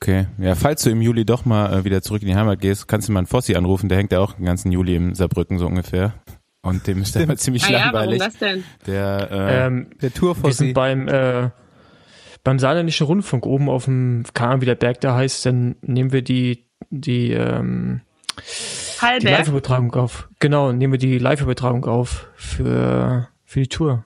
Okay, 0.00 0.26
ja, 0.38 0.54
falls 0.54 0.82
du 0.84 0.90
im 0.90 1.02
Juli 1.02 1.24
doch 1.24 1.44
mal 1.44 1.80
äh, 1.80 1.84
wieder 1.84 2.02
zurück 2.02 2.22
in 2.22 2.28
die 2.28 2.36
Heimat 2.36 2.60
gehst, 2.60 2.86
kannst 2.86 3.08
du 3.08 3.12
mal 3.12 3.20
einen 3.20 3.26
Fossi 3.26 3.56
anrufen, 3.56 3.88
der 3.88 3.98
hängt 3.98 4.12
ja 4.12 4.20
auch 4.20 4.34
den 4.34 4.44
ganzen 4.44 4.70
Juli 4.70 4.94
im 4.94 5.14
Saarbrücken 5.14 5.58
so 5.58 5.66
ungefähr. 5.66 6.14
Und 6.62 6.86
dem 6.86 7.02
ist 7.02 7.14
der 7.14 7.22
immer 7.22 7.36
ziemlich 7.36 7.64
ah, 7.64 7.70
langweilig. 7.70 8.20
Ja, 8.20 8.26
warum 8.26 8.32
das 8.32 8.38
denn? 8.38 8.64
Der, 8.86 9.28
äh, 9.30 9.66
ähm, 9.66 9.90
der 10.00 10.14
Tourfossi. 10.14 10.46
Wir 10.46 10.54
sind 10.54 10.74
beim, 10.74 11.08
äh, 11.08 11.50
beim 12.44 12.58
Saarländischen 12.58 13.06
Rundfunk 13.06 13.44
oben 13.44 13.68
auf 13.68 13.86
dem, 13.86 14.24
keine 14.34 14.50
Ahnung, 14.50 14.60
wie 14.62 14.66
der 14.66 14.76
Berg 14.76 15.00
da 15.00 15.16
heißt, 15.16 15.46
dann 15.46 15.76
nehmen 15.82 16.12
wir 16.12 16.22
die, 16.22 16.64
die, 16.90 17.32
ähm, 17.32 18.02
Hallberg. 19.02 19.20
die 19.20 19.26
Live-Übertragung 19.26 19.94
auf. 19.94 20.28
Genau, 20.38 20.72
nehmen 20.72 20.92
wir 20.92 20.98
die 20.98 21.18
Live-Übertragung 21.18 21.84
auf 21.84 22.28
für, 22.36 23.28
für 23.44 23.60
die 23.60 23.68
Tour. 23.68 24.04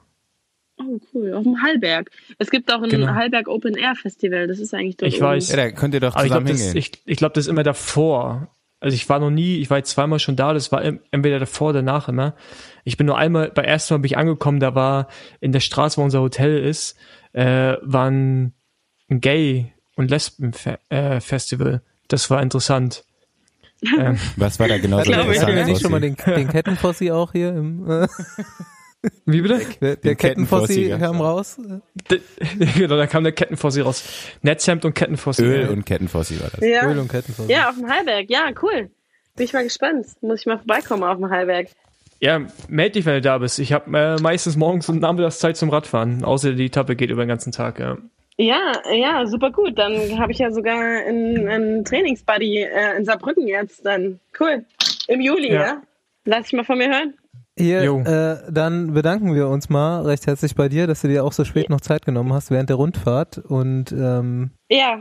Oh, 0.78 0.98
cool. 1.14 1.34
Auf 1.34 1.44
dem 1.44 1.62
Hallberg. 1.62 2.10
Es 2.38 2.50
gibt 2.50 2.72
auch 2.72 2.82
ein 2.82 2.88
genau. 2.88 3.14
Hallberg 3.14 3.48
Open 3.48 3.74
Air 3.74 3.94
Festival. 3.94 4.46
Das 4.46 4.58
ist 4.58 4.74
eigentlich 4.74 4.96
dort 4.96 5.12
Ich 5.12 5.20
weiß. 5.20 5.50
Ja, 5.50 5.56
da 5.56 5.70
könnt 5.70 5.94
ihr 5.94 6.00
doch 6.00 6.16
zusammen 6.16 6.46
ich 6.46 6.56
glaub. 6.56 6.66
Das, 6.66 6.74
ich, 6.74 6.92
ich 7.04 7.16
glaube, 7.16 7.34
das 7.34 7.44
ist 7.46 7.50
immer 7.50 7.62
davor. 7.62 8.48
Also 8.80 8.96
ich 8.96 9.08
war 9.08 9.20
noch 9.20 9.30
nie, 9.30 9.58
ich 9.58 9.70
war 9.70 9.78
jetzt 9.78 9.90
zweimal 9.90 10.18
schon 10.18 10.34
da, 10.34 10.52
das 10.52 10.72
war 10.72 10.82
entweder 10.82 11.38
davor 11.38 11.70
oder 11.70 11.82
danach 11.84 12.08
immer. 12.08 12.34
Ich 12.82 12.96
bin 12.96 13.06
nur 13.06 13.16
einmal, 13.16 13.52
bei 13.52 13.62
ersten 13.62 13.94
Mal 13.94 13.98
bin 13.98 14.06
ich 14.06 14.18
angekommen, 14.18 14.58
da 14.58 14.74
war 14.74 15.06
in 15.40 15.52
der 15.52 15.60
Straße, 15.60 15.98
wo 15.98 16.02
unser 16.02 16.20
Hotel 16.20 16.58
ist, 16.58 16.96
äh, 17.32 17.76
war 17.80 18.10
ein, 18.10 18.54
ein 19.08 19.20
Gay- 19.20 19.72
und 19.94 20.10
Lesben-Festival. 20.10 21.74
Äh, 21.74 21.80
das 22.08 22.28
war 22.28 22.42
interessant. 22.42 23.04
Ähm, 23.98 24.16
Was 24.36 24.60
war 24.60 24.68
da 24.68 24.78
genau 24.78 25.02
so 25.02 25.12
interessant? 25.12 25.56
Wir 25.56 25.64
nicht 25.64 25.82
schon 25.82 25.90
mal 25.90 26.00
den, 26.00 26.14
den 26.14 26.48
Kettenfossi 26.48 27.10
auch 27.10 27.32
hier 27.32 27.48
im... 27.48 27.90
Äh 27.90 28.06
Wie 29.26 29.40
bitte? 29.40 29.60
Der, 29.80 29.96
der 29.96 30.14
Kettenfossi 30.14 30.94
kam 30.98 31.20
raus. 31.20 31.58
genau, 32.76 32.96
da 32.96 33.06
kam 33.06 33.24
der 33.24 33.32
Kettenfossi 33.32 33.80
raus. 33.80 34.04
Netzhemd 34.42 34.84
und 34.84 34.94
Kettenfossi. 34.94 35.42
Öl 35.42 35.68
und 35.70 35.84
Kettenfossi 35.84 36.40
war 36.40 36.50
das. 36.50 36.60
Ja. 36.60 36.88
Öl 36.88 36.98
und 36.98 37.08
Kettenfossi. 37.08 37.50
Ja, 37.50 37.68
auf 37.68 37.74
dem 37.74 37.90
Heilberg. 37.90 38.30
Ja, 38.30 38.50
cool. 38.62 38.90
Bin 39.36 39.44
ich 39.44 39.52
mal 39.52 39.64
gespannt. 39.64 40.06
Muss 40.20 40.40
ich 40.40 40.46
mal 40.46 40.58
vorbeikommen 40.58 41.02
auf 41.02 41.16
dem 41.16 41.30
Heilberg. 41.30 41.68
Ja, 42.20 42.42
meld 42.68 42.94
dich, 42.94 43.04
wenn 43.04 43.14
du 43.14 43.20
da 43.20 43.38
bist. 43.38 43.58
Ich 43.58 43.72
habe 43.72 43.98
äh, 43.98 44.22
meistens 44.22 44.56
morgens 44.56 44.88
und 44.88 45.00
nachmittags 45.00 45.40
Zeit 45.40 45.56
zum 45.56 45.70
Radfahren. 45.70 46.22
Außer 46.22 46.52
die 46.52 46.66
Etappe 46.66 46.94
geht 46.94 47.10
über 47.10 47.24
den 47.24 47.28
ganzen 47.28 47.50
Tag, 47.50 47.80
ja. 47.80 47.98
Ja, 48.38 48.72
ja, 48.92 49.26
super 49.26 49.50
gut. 49.50 49.78
Dann 49.78 50.18
habe 50.18 50.32
ich 50.32 50.38
ja 50.38 50.50
sogar 50.50 50.78
einen, 50.78 51.48
einen 51.48 51.84
Trainingsbuddy 51.84 52.62
äh, 52.62 52.96
in 52.96 53.04
Saarbrücken 53.04 53.46
jetzt. 53.46 53.84
Dann 53.84 54.20
cool. 54.40 54.64
Im 55.08 55.20
Juli, 55.20 55.52
ja. 55.52 55.60
ja? 55.60 55.82
Lass 56.24 56.46
ich 56.46 56.52
mal 56.52 56.64
von 56.64 56.78
mir 56.78 56.88
hören. 56.88 57.14
Hier, 57.58 57.82
äh, 57.82 58.50
dann 58.50 58.94
bedanken 58.94 59.34
wir 59.34 59.48
uns 59.48 59.68
mal 59.68 60.02
recht 60.06 60.26
herzlich 60.26 60.54
bei 60.54 60.68
dir, 60.70 60.86
dass 60.86 61.02
du 61.02 61.08
dir 61.08 61.22
auch 61.22 61.32
so 61.32 61.44
spät 61.44 61.68
noch 61.68 61.82
Zeit 61.82 62.06
genommen 62.06 62.32
hast 62.32 62.50
während 62.50 62.70
der 62.70 62.76
Rundfahrt. 62.76 63.38
Und 63.38 63.92
ähm, 63.92 64.52
ja, 64.70 65.00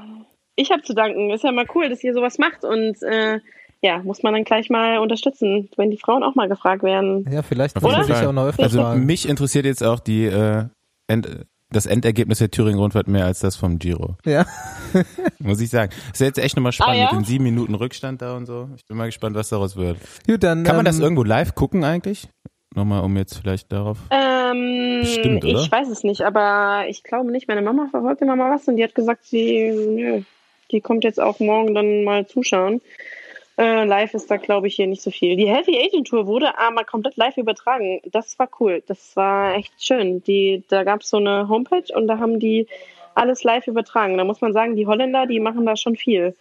ich 0.58 0.72
habe 0.72 0.82
zu 0.82 0.94
danken. 0.94 1.30
Ist 1.30 1.46
ja 1.46 1.52
mal 1.54 1.66
cool, 1.74 1.90
dass 1.90 2.04
ihr 2.04 2.14
sowas 2.14 2.38
macht 2.38 2.66
und 2.66 3.02
äh, 3.04 3.40
ja, 3.82 4.00
muss 4.04 4.22
man 4.22 4.34
dann 4.34 4.44
gleich 4.44 4.70
mal 4.70 5.00
unterstützen, 5.00 5.70
wenn 5.78 5.90
die 5.90 5.98
Frauen 5.98 6.24
auch 6.24 6.36
mal 6.36 6.50
gefragt 6.50 6.84
werden. 6.84 7.26
Ja, 7.32 7.42
vielleicht 7.42 7.82
würde 7.82 8.06
ich 8.08 8.28
auch 8.28 8.34
noch 8.34 8.46
öfter 8.48 8.64
Also 8.64 8.82
fragen. 8.82 9.06
mich 9.06 9.28
interessiert 9.28 9.66
jetzt 9.66 9.84
auch 9.84 10.00
die 10.00 10.26
äh, 10.26 10.66
End 11.08 11.28
das 11.72 11.86
Endergebnis 11.86 12.40
der 12.40 12.52
Thüringen-Rundfahrt 12.52 13.08
mehr 13.08 13.26
als 13.26 13.40
das 13.40 13.56
vom 13.56 13.80
Giro. 13.80 14.16
Ja. 14.26 14.46
Muss 15.40 15.62
ich 15.62 15.70
sagen. 15.70 15.92
ist 16.14 16.20
jetzt 16.20 16.38
echt 16.40 16.56
nochmal 16.56 16.72
spannend 16.74 16.96
Ah, 16.96 17.04
ja? 17.06 17.14
mit 17.14 17.22
den 17.22 17.26
sieben 17.26 17.44
Minuten 17.46 17.74
Rückstand 17.76 18.22
da 18.22 18.36
und 18.36 18.46
so. 18.46 18.70
Ich 18.76 18.86
bin 18.86 18.98
mal 18.98 19.06
gespannt, 19.06 19.36
was 19.36 19.50
daraus 19.50 19.76
wird. 19.76 19.98
Gut, 20.28 20.44
dann 20.44 20.64
Kann 20.64 20.76
man 20.76 20.86
ähm, 20.86 20.92
das 20.92 21.00
irgendwo 21.00 21.24
live 21.24 21.56
gucken 21.56 21.84
eigentlich? 21.84 22.28
Nochmal, 22.76 23.04
um 23.04 23.16
jetzt 23.18 23.38
vielleicht 23.38 23.72
darauf. 23.72 23.98
Ähm, 24.12 25.00
Bestimmt, 25.02 25.44
oder? 25.44 25.62
Ich 25.62 25.72
weiß 25.72 25.90
es 25.90 26.04
nicht, 26.04 26.22
aber 26.22 26.86
ich 26.88 27.04
glaube 27.04 27.32
nicht. 27.32 27.48
Meine 27.48 27.62
Mama 27.62 27.88
verfolgt 27.92 28.22
immer 28.22 28.36
mal 28.36 28.54
was 28.54 28.68
und 28.68 28.78
die 28.78 28.84
hat 28.84 28.96
gesagt, 28.96 29.26
sie, 29.26 29.72
nö, 29.72 30.22
die 30.72 30.80
kommt 30.82 31.04
jetzt 31.04 31.20
auch 31.20 31.40
morgen 31.40 31.74
dann 31.76 32.04
mal 32.04 32.28
zuschauen. 32.28 32.82
Äh, 33.62 33.86
live 33.86 34.16
ist 34.16 34.32
da, 34.32 34.38
glaube 34.38 34.68
ich, 34.68 34.76
hier 34.76 34.88
nicht 34.88 35.04
so 35.04 35.12
viel. 35.12 35.36
Die 35.36 35.48
Healthy 35.48 35.78
Agent 35.78 36.08
Tour 36.08 36.26
wurde 36.26 36.58
aber 36.58 36.84
komplett 36.84 37.16
live 37.16 37.38
übertragen. 37.38 38.02
Das 38.12 38.40
war 38.40 38.50
cool. 38.60 38.82
Das 38.88 39.16
war 39.16 39.54
echt 39.54 39.72
schön. 39.78 40.24
Die, 40.24 40.64
da 40.68 40.84
gab 40.84 41.02
es 41.02 41.10
so 41.10 41.18
eine 41.18 41.48
Homepage 41.48 41.94
und 41.96 42.08
da 42.08 42.18
haben 42.18 42.40
die 42.40 42.66
alles 43.14 43.44
live 43.44 43.68
übertragen. 43.68 44.18
Da 44.18 44.24
muss 44.24 44.42
man 44.42 44.52
sagen, 44.52 44.76
die 44.76 44.88
Holländer, 44.88 45.28
die 45.28 45.40
machen 45.40 45.66
da 45.68 45.76
schon 45.76 45.96
viel. 45.96 46.36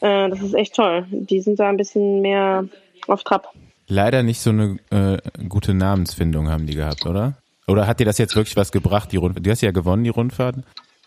Äh, 0.00 0.30
das 0.30 0.40
ist 0.40 0.54
echt 0.54 0.74
toll. 0.74 1.06
Die 1.10 1.40
sind 1.40 1.60
da 1.60 1.68
ein 1.68 1.76
bisschen 1.76 2.22
mehr 2.22 2.64
auf 3.06 3.22
Trab. 3.22 3.52
Leider 3.86 4.24
nicht 4.24 4.40
so 4.40 4.50
eine 4.50 4.78
äh, 4.90 5.18
gute 5.48 5.74
Namensfindung 5.74 6.48
haben 6.48 6.66
die 6.66 6.74
gehabt, 6.74 7.06
oder? 7.06 7.34
Oder 7.68 7.86
hat 7.86 8.00
dir 8.00 8.04
das 8.04 8.18
jetzt 8.18 8.34
wirklich 8.34 8.56
was 8.56 8.72
gebracht, 8.72 9.12
die 9.12 9.16
Rundfahrt? 9.16 9.46
Du 9.46 9.50
hast 9.50 9.60
ja 9.60 9.70
gewonnen, 9.70 10.02
die 10.02 10.10
Rundfahrt. 10.10 10.56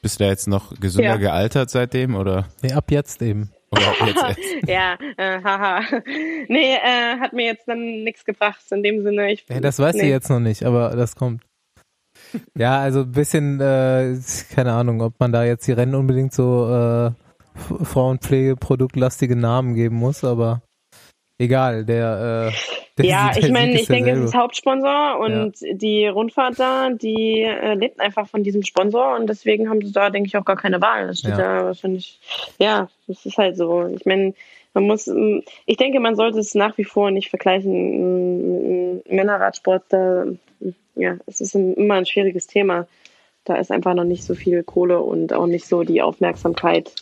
Bist 0.02 0.20
du 0.20 0.24
da 0.24 0.30
jetzt 0.30 0.48
noch 0.48 0.80
gesünder 0.80 1.10
Ja. 1.12 1.18
gealtert 1.18 1.70
seitdem 1.70 2.16
oder, 2.16 2.46
Nee, 2.62 2.72
ab 2.72 2.90
jetzt 2.90 3.22
eben. 3.22 3.52
Jetzt 3.80 4.24
erst? 4.24 4.40
ja, 4.68 4.98
äh, 5.18 5.42
haha. 5.44 5.82
Nee, 6.48 6.76
äh, 6.76 7.20
hat 7.20 7.34
mir 7.34 7.46
jetzt 7.46 7.68
dann 7.68 8.04
nichts 8.04 8.26
gebracht 8.26 8.62
in 8.72 8.84
dem 8.84 9.04
Sinne. 9.04 9.32
Ich, 9.32 9.46
Nee, 9.50 9.62
das 9.62 9.80
weiß 9.80 9.96
sie 9.96 10.04
nee. 10.04 10.10
jetzt 10.10 10.30
noch 10.30 10.40
nicht, 10.40 10.64
aber 10.64 10.96
das 10.96 11.16
kommt. 11.16 11.44
Ja, 12.58 12.80
also 12.80 13.02
ein 13.02 13.12
bisschen, 13.12 13.60
äh, 13.60 14.18
keine 14.54 14.74
Ahnung, 14.74 15.02
ob 15.02 15.20
man 15.20 15.32
da 15.32 15.44
jetzt 15.44 15.68
die 15.68 15.72
Rennen 15.72 15.96
unbedingt 15.96 16.34
so 16.34 16.70
äh, 16.70 17.12
Frauenpflegeproduktlastige 17.84 19.36
Namen 19.36 19.74
geben 19.76 19.96
muss, 19.96 20.24
aber 20.24 20.62
egal, 21.42 21.84
der, 21.86 22.52
äh, 22.54 22.98
der 22.98 23.06
Ja, 23.06 23.30
Sieg- 23.34 23.38
ich 23.44 23.46
der 23.46 23.54
meine, 23.54 23.74
ich 23.80 23.88
denke, 23.88 24.12
es 24.12 24.20
ist 24.26 24.36
Hauptsponsor 24.36 25.20
und 25.20 25.54
die 25.74 26.08
Rundfahrt 26.08 26.60
da, 26.60 26.90
die 26.92 27.42
äh, 27.42 27.74
lebt 27.76 28.00
einfach 28.00 28.28
von 28.28 28.44
diesem 28.44 28.64
Sponsor 28.64 29.16
und 29.18 29.28
deswegen 29.28 29.70
haben 29.70 29.82
sie 29.86 29.92
da, 29.92 30.10
denke 30.10 30.28
ich, 30.28 30.38
auch 30.38 30.46
gar 30.46 30.56
keine 30.58 30.82
Wahl. 30.82 31.08
Das 31.08 31.20
steht 31.20 31.32
Ja. 31.32 31.60
da 31.60 31.66
wahrscheinlich, 31.66 32.20
ja, 32.60 32.88
das 33.08 33.26
ist 33.26 33.38
halt 33.38 33.58
so. 33.58 33.88
Ich 33.96 34.06
meine, 34.06 34.34
man 34.74 34.86
muss, 34.86 35.08
ähm, 35.08 35.44
ich 35.66 35.78
denke, 35.78 36.00
man 36.00 36.16
sollte 36.16 36.40
es 36.40 36.56
nach 36.56 36.78
wie 36.78 36.86
vor 36.86 37.12
nicht 37.12 37.30
vergleichen. 37.30 37.74
ähm, 37.74 39.02
Männerradsport, 39.10 39.84
da, 39.90 40.26
ja, 40.96 41.18
es 41.26 41.42
ist 41.42 41.56
ein, 41.56 41.74
immer 41.76 41.96
ein 41.96 42.06
schwieriges 42.06 42.48
Thema. 42.48 42.88
Da 43.44 43.56
ist 43.56 43.72
einfach 43.72 43.94
noch 43.96 44.04
nicht 44.04 44.24
so 44.24 44.36
viel 44.36 44.64
Kohle 44.64 45.00
und 45.02 45.34
auch 45.34 45.48
nicht 45.48 45.66
so 45.68 45.84
die 45.84 46.02
Aufmerksamkeit, 46.02 46.94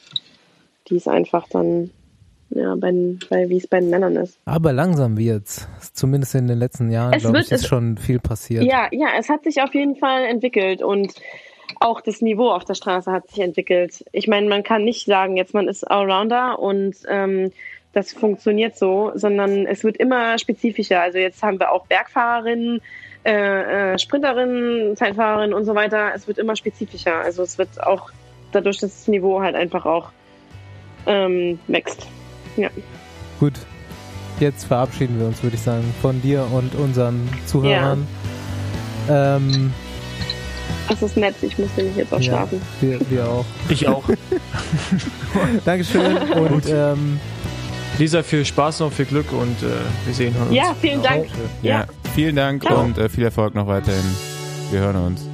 die 0.87 0.95
es 0.95 1.07
einfach 1.07 1.47
dann, 1.49 1.91
ja, 2.51 2.75
bei, 2.75 2.91
bei 3.29 3.49
wie 3.49 3.57
es 3.57 3.67
bei 3.67 3.79
den 3.79 3.89
Männern 3.89 4.15
ist. 4.15 4.37
Aber 4.45 4.73
langsam 4.73 5.17
wird's. 5.17 5.67
Zumindest 5.93 6.35
in 6.35 6.47
den 6.47 6.57
letzten 6.59 6.89
Jahren, 6.91 7.13
Es 7.13 7.21
glaube 7.23 7.39
ich, 7.39 7.51
ist 7.51 7.61
es- 7.63 7.67
schon 7.67 7.97
viel 7.97 8.19
passiert. 8.19 8.63
Ja, 8.63 8.87
ja, 8.91 9.07
es 9.19 9.29
hat 9.29 9.43
sich 9.43 9.61
auf 9.61 9.73
jeden 9.73 9.95
Fall 9.95 10.25
entwickelt 10.25 10.81
und 10.81 11.13
auch 11.79 12.01
das 12.01 12.21
Niveau 12.21 12.49
auf 12.49 12.65
der 12.65 12.73
Straße 12.73 13.11
hat 13.11 13.29
sich 13.29 13.39
entwickelt. 13.39 14.03
Ich 14.11 14.27
meine, 14.27 14.49
man 14.49 14.63
kann 14.63 14.83
nicht 14.83 15.05
sagen, 15.05 15.37
jetzt 15.37 15.53
man 15.53 15.67
ist 15.67 15.83
Allrounder 15.89 16.57
und 16.59 16.95
ähm, 17.07 17.51
das 17.93 18.11
funktioniert 18.13 18.75
so, 18.77 19.11
sondern 19.15 19.65
es 19.65 19.83
wird 19.83 19.97
immer 19.97 20.37
spezifischer. 20.39 21.01
Also 21.01 21.17
jetzt 21.19 21.41
haben 21.43 21.59
wir 21.59 21.71
auch 21.71 21.85
Bergfahrerinnen, 21.87 22.81
äh, 23.23 23.93
äh, 23.93 23.99
Sprinterinnen, 23.99 24.95
Zeitfahrerinnen 24.95 25.53
und 25.53 25.65
so 25.65 25.75
weiter. 25.75 26.11
Es 26.15 26.27
wird 26.27 26.37
immer 26.39 26.55
spezifischer. 26.55 27.15
Also 27.19 27.43
es 27.43 27.57
wird 27.57 27.81
auch 27.83 28.09
dadurch, 28.51 28.79
dass 28.79 28.91
das 28.91 29.07
Niveau 29.07 29.41
halt 29.41 29.55
einfach 29.55 29.85
auch 29.85 30.09
ähm, 31.05 31.59
wächst. 31.67 32.07
Gut, 33.39 33.53
jetzt 34.39 34.65
verabschieden 34.65 35.19
wir 35.19 35.27
uns, 35.27 35.41
würde 35.43 35.55
ich 35.55 35.61
sagen, 35.61 35.83
von 36.01 36.21
dir 36.21 36.45
und 36.51 36.75
unseren 36.75 37.27
Zuhörern. 37.45 38.05
Ähm, 39.09 39.73
Das 40.89 41.01
ist 41.01 41.17
nett. 41.17 41.35
Ich 41.41 41.57
muss 41.57 41.69
nämlich 41.77 41.95
jetzt 41.95 42.13
auch 42.13 42.17
Ja. 42.19 42.23
schlafen. 42.23 42.61
wir, 42.81 42.99
wir 43.09 43.27
auch. 43.29 43.45
Ich 43.69 43.87
auch. 43.87 44.03
Dankeschön 45.65 46.17
und 46.17 46.65
ähm, 46.67 47.19
Lisa, 47.97 48.23
viel 48.23 48.43
Spaß 48.45 48.79
noch, 48.81 48.91
viel 48.91 49.05
Glück 49.05 49.31
und 49.31 49.61
äh, 49.63 49.67
wir 50.05 50.13
sehen 50.13 50.35
uns. 50.41 50.53
Ja, 50.55 50.75
vielen 50.81 51.01
Dank. 51.03 51.27
Ja, 51.61 51.79
Ja. 51.81 51.85
vielen 52.15 52.35
Dank 52.35 52.63
Ciao. 52.63 52.81
und 52.81 52.97
äh, 52.97 53.09
viel 53.09 53.23
Erfolg 53.23 53.55
noch 53.55 53.67
weiterhin. 53.67 54.03
Wir 54.71 54.79
hören 54.79 54.95
uns. 54.95 55.28